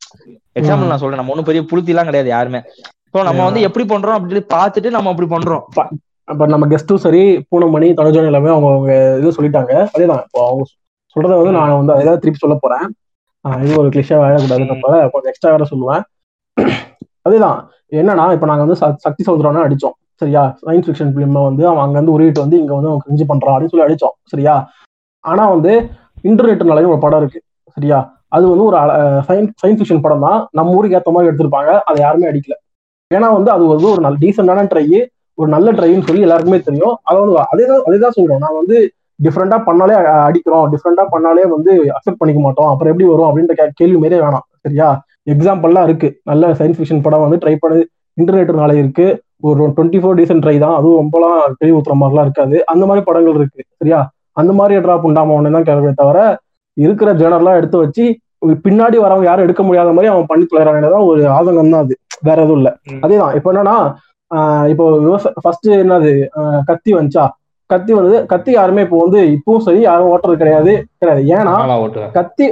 எக்ஸாம்பிள் 0.60 0.90
நான் 0.92 1.02
சொல்றேன். 1.02 1.20
நம்ம 1.20 1.34
ஒன்றும் 1.34 1.48
பெரிய 1.50 1.62
புளுத்தி 1.70 1.92
எல்லாம் 1.94 2.08
கிடையாது 2.10 2.30
யாருமே. 2.36 2.62
ஸோ 3.12 3.22
நம்ம 3.28 3.44
வந்து 3.48 3.60
எப்படி 3.68 3.86
பண்றோம் 3.92 4.18
அப்படின்னு 4.18 4.44
பார்த்துட்டு 4.56 4.96
நம்ம 4.96 5.12
அப்படி 5.14 5.28
பண்றோம். 5.36 5.64
இப்ப 6.28 6.46
நம்ம 6.46 6.66
கெஸ்டும் 6.66 7.02
சரி 7.04 7.22
பூனமணி 7.50 7.88
தனுஜன் 7.94 8.28
எல்லாமே 8.30 8.50
அவங்க 8.54 8.68
அவங்க 8.68 8.92
இது 9.18 9.36
சொல்லிட்டாங்க. 9.36 9.72
அதேதான். 9.94 10.22
இப்போ 10.26 10.40
அவங்க 10.48 10.64
சொல்றத 11.16 11.36
வந்து 11.40 11.52
நான் 11.58 11.76
வந்து 11.76 11.92
அதாவது 11.92 12.18
திருப்பி 12.18 12.40
சொல்ல 12.44 12.56
போறேன். 12.60 12.86
இது 13.64 13.78
ஒரு 13.80 13.88
கிளிஷா 13.88 14.16
வாழக்கூடாதுன்றப்ப 14.22 14.88
கொஞ்சம் 15.12 15.30
எக்ஸ்ட்ரா 15.32 15.52
வேற 15.54 15.66
சொல்லுவேன். 15.72 16.02
அதேதான். 17.28 17.58
என்னன்னா 18.00 18.24
இப்ப 18.32 18.46
நாங்க 18.46 18.62
வந்து 18.66 18.78
சக்தி 19.04 19.22
சௌதரான 19.26 19.62
அடிச்சோம். 19.66 19.96
சரியா? 20.20 20.42
சயின்ஸ் 20.66 20.86
ஃபிக்ஷன் 20.86 21.12
பிலிம் 21.14 21.38
வந்து 21.48 21.62
அவன் 21.68 21.84
அங்க 21.84 21.96
வந்து 22.00 22.14
உருவிட்டு 22.16 22.44
வந்து 22.44 22.58
இங்க 22.58 22.72
வந்து 22.74 22.90
அவன் 22.90 23.02
கிரிஞ்சு 23.06 23.24
பண்றான் 23.30 23.54
அப்படின்னு 23.54 23.72
சொல்லி 23.74 23.86
அடிச்சோம். 23.86 24.14
சரியா? 24.24 24.54
ஆனா 25.24 25.48
வந்து 25.48 25.72
இன்டர்நெட்னாலையும் 26.22 26.92
ஒரு 26.94 26.98
படம் 26.98 27.20
இருக்கு. 27.22 27.40
சரியா? 27.76 27.98
அது 28.28 28.44
வந்து 28.48 28.64
ஒரு 28.64 28.76
சயின்ஸ் 29.28 29.52
சயின்ஸ் 29.62 29.80
ஃபிக்ஷன் 29.80 30.00
படம் 30.00 30.20
தான் 30.20 30.38
நம்ம 30.52 30.72
ஊருக்கு 30.72 30.96
ஏற்ற 30.96 31.10
மாதிரி 31.12 31.30
எடுத்திருப்பாங்க. 31.32 31.70
அதை 31.88 31.98
யாருமே 32.04 32.30
அடிக்கல. 32.30 32.56
ஏன்னா 33.10 33.28
வந்து 33.32 33.50
அது 33.50 33.64
வந்து 33.66 33.88
ஒரு 33.90 34.00
நல்ல 34.00 34.16
டீசெண்டான 34.20 34.64
ட்ரை 34.72 34.86
ஒரு 35.38 35.48
நல்ல 35.50 35.72
ட்ரைன்னு 35.72 36.06
சொல்லி 36.06 36.20
எல்லாருக்குமே 36.20 36.60
தெரியும். 36.60 36.94
அதை 37.02 37.20
வந்து 37.20 37.38
அதே 37.52 37.64
தான் 37.66 37.82
அதே 37.86 37.98
தான் 37.98 38.16
சொல்றோம். 38.18 38.38
நான் 38.38 38.58
வந்து 38.60 38.76
டிஃப்ரெண்டா 39.24 39.58
பண்ணாலே 39.66 39.94
அடிக்கிறோம். 40.28 40.64
டிஃப்ரெண்டா 40.72 41.04
பண்ணாலே 41.14 41.44
வந்து 41.48 41.72
அக்செப்ட் 41.96 42.20
பண்ணிக்க 42.20 42.40
மாட்டோம். 42.42 42.68
அப்புறம் 42.68 42.92
எப்படி 42.92 43.08
வரும் 43.10 43.28
அப்படின்ற 43.28 43.54
கேள்வி 43.80 43.98
மாரியே 44.02 44.20
வேணாம். 44.24 44.46
சரியா? 44.62 44.88
எக்ஸாம்பிள்லாம் 45.34 45.82
இருக்கு. 45.82 46.08
நல்ல 46.22 46.50
சயின்ஸ் 46.52 46.78
ஃபிக்ஷன் 46.78 47.02
படம் 47.02 47.24
வந்து 47.26 47.40
ட்ரை 47.44 47.54
பண்ணி. 47.60 47.80
இன்டர்நெட்னால 48.20 48.74
இருக்கு. 48.74 49.06
ஒரு 49.40 49.68
டுவெண்ட்டி 49.68 49.98
ஃபோர் 50.02 50.18
டேஸ் 50.18 50.42
ட்ரை 50.44 50.58
தான். 50.58 50.74
அதுவும் 50.74 50.98
ரொம்பலாம் 51.00 51.38
பெரிய 51.58 51.76
ஊத்துற 51.78 51.94
மாதிரிலாம் 52.02 52.26
இருக்காது. 52.28 52.64
அந்த 52.64 52.86
மாதிரி 52.86 53.04
படங்கள் 53.04 53.34
இருக்கு. 53.34 53.62
சரியா? 53.78 54.10
அந்த 54.32 54.52
மாதிரி 54.52 54.80
ட்ராப் 54.86 55.06
உண்டாம 55.08 55.34
ஒன்னு 55.34 55.52
தான் 55.52 55.62
கேள்வி 55.62 55.92
தவிர 55.94 56.38
இருக்கிற 56.76 57.10
ஜேனர்லாம் 57.14 57.58
எடுத்து 57.60 57.78
வச்சு 57.78 58.04
பின்னாடி 58.64 58.96
வரவங்க 59.02 59.22
யாரும் 59.22 59.44
எடுக்க 59.44 59.62
முடியாத 59.62 59.92
மாதிரி 59.92 60.08
அவன் 60.12 60.26
பண்ணி 60.26 60.44
தொலைறான் 60.44 61.06
ஒரு 61.10 61.22
ஆதங்கம் 61.38 61.70
தான் 61.70 61.84
அது. 61.84 61.94
வேற 62.22 62.38
எதுவும் 62.42 62.56
இல்ல. 62.56 62.70
அதேதான். 63.00 63.34
இப்போ 63.34 63.52
என்னன்னா 63.52 63.76
இப்போ 64.70 64.84
விவசாய 65.02 65.40
ஃபர்ஸ்ட் 65.42 65.66
என்னது? 65.76 66.12
கத்தி 66.68 66.90
வந்துச்சா? 66.96 67.24
கத்தி 67.70 67.92
வந்து 67.98 68.16
கத்தி 68.32 68.50
யாருமே 68.52 68.84
இப்போ 68.86 68.98
வந்து 69.02 69.20
இப்பவும் 69.34 69.64
சரி 69.66 69.80
யாரும் 69.82 70.10
ஓட்டுறது 70.12 70.40
கிடையாது 70.42 70.72
கிடையாது. 71.00 71.22
ஏன்னா 71.36 71.54
கத்தி 72.16 72.46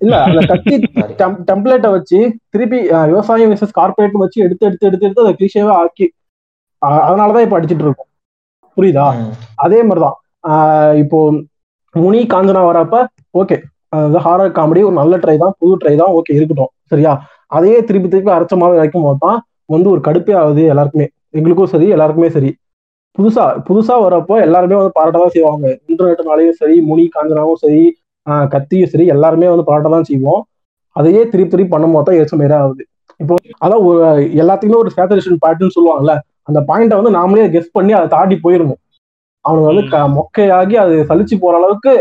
இல்ல 0.00 0.14
அந்த 0.28 0.40
கத்தி 0.50 0.74
டெம்ப்ளேட்டை 1.50 1.90
வச்சு 1.94 2.18
திருப்பி 2.52 2.78
விவசாயம் 3.10 3.52
விசஸ் 3.52 3.76
கார்பரேட் 3.76 4.16
வச்சு 4.22 4.38
எடுத்து 4.46 4.64
எடுத்து 4.68 4.86
எடுத்து 4.88 5.06
எடுத்து 5.06 5.24
அதை 5.24 5.34
கிளிஷேவே 5.38 5.72
ஆக்கி 5.80 6.06
அதனாலதான் 7.02 7.44
இப்ப 7.46 7.56
அடிச்சிட்டு 7.58 7.84
இருக்கோம். 7.86 8.08
புரியுதா? 8.76 9.04
அதே 9.64 9.78
மாதிரிதான். 9.82 10.16
ஆஹ் 10.50 10.94
இப்போ 11.02 11.18
முனி 11.94 12.20
காஞ்சனா 12.32 12.62
வரப்ப 12.68 12.96
ஓகே 13.40 13.56
அதாவது 13.92 14.20
ஹாரர் 14.26 14.56
காமெடி 14.58 14.82
ஒரு 14.88 14.96
நல்ல 15.00 15.14
ட்ரை 15.22 15.36
தான் 15.42 15.54
புது 15.60 15.74
ட்ரை 15.82 15.94
தான் 15.96 16.12
ஓகே 16.18 16.32
இருக்கட்டும் 16.38 16.72
சரியா? 16.92 17.12
அதையே 17.52 17.78
திருப்பி 17.88 18.08
திருப்பி 18.08 18.30
அரைச்ச 18.36 18.54
மாதிரி 18.60 18.80
வைக்கும் 18.82 19.06
போது 19.06 19.20
தான் 19.26 19.38
வந்து 19.72 19.88
ஒரு 19.88 20.00
கடுப்பே 20.00 20.34
ஆகுது 20.38 20.62
எல்லாருக்குமே. 20.72 21.06
எங்களுக்கும் 21.34 21.72
சரி 21.72 21.86
எல்லாருக்குமே 21.88 22.28
சரி. 22.30 22.50
புதுசா 23.18 23.44
புதுசா 23.66 23.94
வரப்போ 24.02 24.34
எல்லாருமே 24.42 24.76
வந்து 24.76 24.94
பாராட்ட 24.96 25.18
தான் 25.18 25.34
செய்வாங்க. 25.34 25.66
இன்டர்நெட்னாலையும் 25.90 26.58
சரி 26.60 26.76
முனி 26.88 27.04
காஞ்சனாவும் 27.14 27.60
சரி 27.62 27.82
கத்தியும் 28.50 28.90
சரி 28.92 29.04
எல்லாருமே 29.14 29.48
வந்து 29.48 29.66
பாராட்ட 29.68 29.88
தான் 29.94 30.08
செய்வோம். 30.10 30.42
அதையே 30.96 31.22
திருப்பி 31.24 31.52
திருப்பி 31.52 31.72
பண்ணும்போது 31.72 32.06
தான் 32.08 32.18
எரிச்ச 32.18 32.36
மாரி 32.38 32.54
ஆகுது. 32.58 32.82
இப்போ 33.20 33.34
அதான் 33.64 33.82
ஒரு 33.86 33.98
எல்லாத்துக்குமே 34.42 34.80
ஒரு 34.80 34.90
சேச்சுரேஷன் 34.94 35.42
பாயிண்ட்னு 35.42 35.74
சொல்லுவாங்கல்ல 35.76 36.14
அந்த 36.48 36.60
பாயிண்ட்டை 36.68 36.96
வந்து 37.00 37.12
நாமளே 37.16 37.44
கெஸ் 37.52 37.74
பண்ணி 37.74 37.92
அதை 37.94 38.06
தாண்டி 38.08 38.36
போயிடணும் 38.44 38.80
அவனுக்கு 39.44 39.68
வந்து 39.70 39.84
க- 39.92 40.08
மொக்கையாகி 40.16 40.74
அது 40.82 40.94
சலிச்சு 41.08 41.36
போற 41.38 41.54
அளவுக்கு 41.60 41.92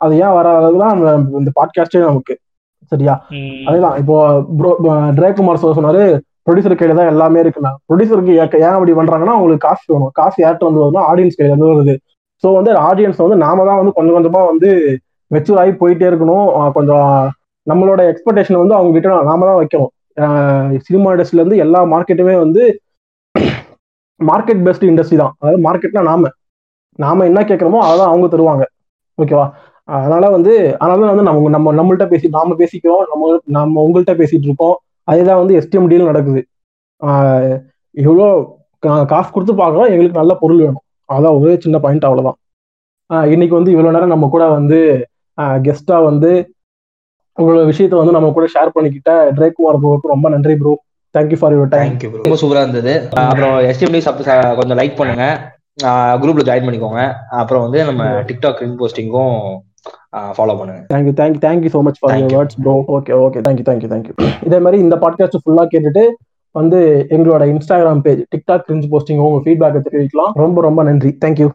அது 0.00 0.12
ஏன் 0.18 0.34
வர 0.34 0.48
அளவுக்கு 0.56 0.80
தான் 0.84 0.98
இந்த 1.40 1.50
பாட்காஸ்டே 1.56 2.00
நமக்கு. 2.04 2.34
சரியா? 2.92 3.14
அதுதான் 3.68 3.96
இப்போ 4.00 4.16
ப்ரோ 4.58 4.70
டிரேகுமார் 5.16 5.60
சார் 5.62 5.78
சொன்னாரு 5.78 6.02
ப்ரொடியூசர் 6.48 6.78
கையில 6.80 6.96
தான் 6.98 7.10
எல்லாமே 7.12 7.38
இருக்குண்ணா 7.44 7.72
ப்ரொடியூசருக்கு 7.88 8.34
ஏன் 8.38 8.76
அப்படி 8.76 8.92
பண்றாங்கன்னா 8.98 9.34
அவங்களுக்கு 9.36 9.66
காசு 9.66 9.84
வேணும். 9.92 10.12
காசு 10.20 10.36
யார்கிட்ட 10.42 10.68
வந்து 10.68 10.82
வருதுன்னா 10.82 11.04
ஆடியன்ஸ் 11.10 11.38
கையில 11.38 11.52
இருந்து 11.52 11.72
வருது. 11.72 11.94
ஸோ 12.44 12.48
வந்து 12.58 12.72
ஆடியன்ஸ் 12.88 13.22
வந்து 13.24 13.38
நாம 13.44 13.64
தான் 13.68 13.80
வந்து 13.80 13.94
கொஞ்சம் 13.96 14.16
கொஞ்சமா 14.16 14.40
வந்து 14.50 14.68
மெச்சூர் 15.30 15.60
ஆகி 15.62 15.72
போயிட்டே 15.82 16.06
இருக்கணும். 16.10 16.46
கொஞ்சம் 16.76 17.08
நம்மளோட 17.66 18.00
எக்ஸ்பெக்டேஷன் 18.12 18.60
வந்து 18.62 18.76
அவங்க 18.78 18.92
கிட்ட 18.96 19.22
நாம 19.30 19.46
தான் 19.50 19.60
வைக்கணும். 19.60 19.92
சினிமா 20.86 21.08
இண்டஸ்ட்ரியில 21.14 21.42
இருந்து 21.42 21.62
எல்லா 21.64 21.80
மார்க்கெட்டுமே 21.94 22.34
வந்து 22.44 22.62
மார்க்கெட் 24.20 24.62
பெஸ்ட் 24.66 24.88
இண்டஸ்ட்ரி 24.90 25.18
தான். 25.22 25.34
அதாவது 25.40 25.60
மார்க்கெட்னா 25.66 26.02
நாம. 26.10 26.30
நாம 26.98 27.24
என்ன 27.30 27.40
கேட்குறோமோ 27.50 27.80
அதான் 27.88 28.10
அவங்க 28.12 28.28
தருவாங்க. 28.34 28.64
ஓகேவா 29.18 29.46
அதனால 29.88 30.24
வந்து 30.36 30.52
அதனால 30.80 30.98
தான் 31.00 31.12
வந்து 31.12 31.28
நம்ம 31.28 31.50
நம்ம 31.56 31.72
நம்மள்ட்ட 31.78 32.06
பேசி 32.12 32.26
நாம 32.38 32.56
பேசிக்கிறோம். 32.62 33.04
நம்ம 33.12 33.24
நம்ம 33.56 33.82
உங்கள்கிட்ட 33.86 34.14
பேசிட்டு 34.22 34.48
இருக்கோம். 34.48 34.76
அதேதான் 35.08 35.46
வந்து 35.46 35.58
எஸ்டிஎம் 35.58 35.86
டீல் 35.86 36.04
நடக்குது. 36.04 36.46
கா- 38.86 39.04
காசு 39.04 39.32
கொடுத்து 39.32 39.54
பார்க்குறோம் 39.54 39.88
எங்களுக்கு 39.88 40.18
நல்ல 40.18 40.34
பொருள் 40.34 40.56
வேணும். 40.56 40.80
அதான் 41.12 41.40
ஒரே 41.40 41.56
சின்ன 41.60 41.78
பாயிண்ட் 41.78 42.04
அவ்வளோதான் 42.04 43.26
இன்னைக்கு 43.26 43.56
வந்து 43.56 43.72
இவ்வளோ 43.72 43.90
நேரம் 43.90 44.08
நம்ம 44.08 44.28
கூட 44.28 44.48
வந்து 44.48 45.08
கெஸ்டா 45.40 46.04
வந்து 46.04 46.52
உங்களோட 47.38 47.72
விஷயத்த 47.72 47.88
வந்து 47.88 48.12
நம்ம 48.12 48.30
கூட 48.30 48.46
ஷேர் 48.54 48.68
பண்ணிக்கிட்ட 48.74 49.08
ட்ரேக்குமார் 49.08 49.78
ப்ரோக்கு 49.82 49.98
ரொம்ப 50.02 50.28
நன்றி 50.28 50.56
bro 50.56 50.82
thank you 51.18 51.36
for 51.38 51.58
your 51.58 51.68
time 51.68 51.92
thank you 51.92 52.10
ரொம்ப 52.12 52.40
சூப்பரா 52.40 52.62
இருந்தது. 52.62 53.08
அப்புறம் 53.14 53.58
எஸ்டிஎம்டி 53.58 53.98
சப் 53.98 54.16
கொஞ்சம் 54.58 54.78
லைக் 54.78 54.96
பண்ணுங்க. 54.96 55.56
குரூப்ல 55.82 56.48
ஜாயின் 56.48 56.66
பண்ணிக்கோங்க. 56.66 57.12
அப்புறம் 57.30 57.62
வந்து 57.62 57.84
நம்ம 57.84 58.04
டிக்டாக் 58.04 58.58
ரிங் 58.58 58.76
போஸ்டிங்கும் 58.76 59.58
ஃபாலோ 60.16 60.56
பண்ணுங்க. 60.58 60.86
Thank you 60.94 61.14
thank you 61.20 61.42
thank you 61.46 61.70
so 61.72 61.80
much 61.80 61.98
for 61.98 62.14
your 62.14 62.32
words 62.32 62.58
bro 62.62 62.74
okay 62.88 63.12
okay 63.24 63.40
thank you 63.48 63.66
thank you 63.68 63.90
thank you 63.92 64.28
இதே 64.46 64.58
மாதிரி 64.58 64.82
இந்த 64.82 64.96
பாட்காஸ்ட் 64.96 65.38
ஃபுல்லாக 65.44 65.68
கேட்டுட்டு 65.74 66.04
வந்து 66.50 67.06
எங்களோட 67.10 67.42
Instagram 67.44 68.00
page 68.00 68.22
TikTok 68.36 68.64
cringe 68.68 68.86
posting 68.90 69.18
உங்க 69.18 69.38
ஃபீட்பேக்கை 69.44 69.80
தெரிவிக்கலாம். 69.90 70.32
ரொம்ப 70.34 70.60
ரொம்ப 70.60 70.82
நன்றி. 70.82 71.18
தேங்க்யூ 71.24 71.48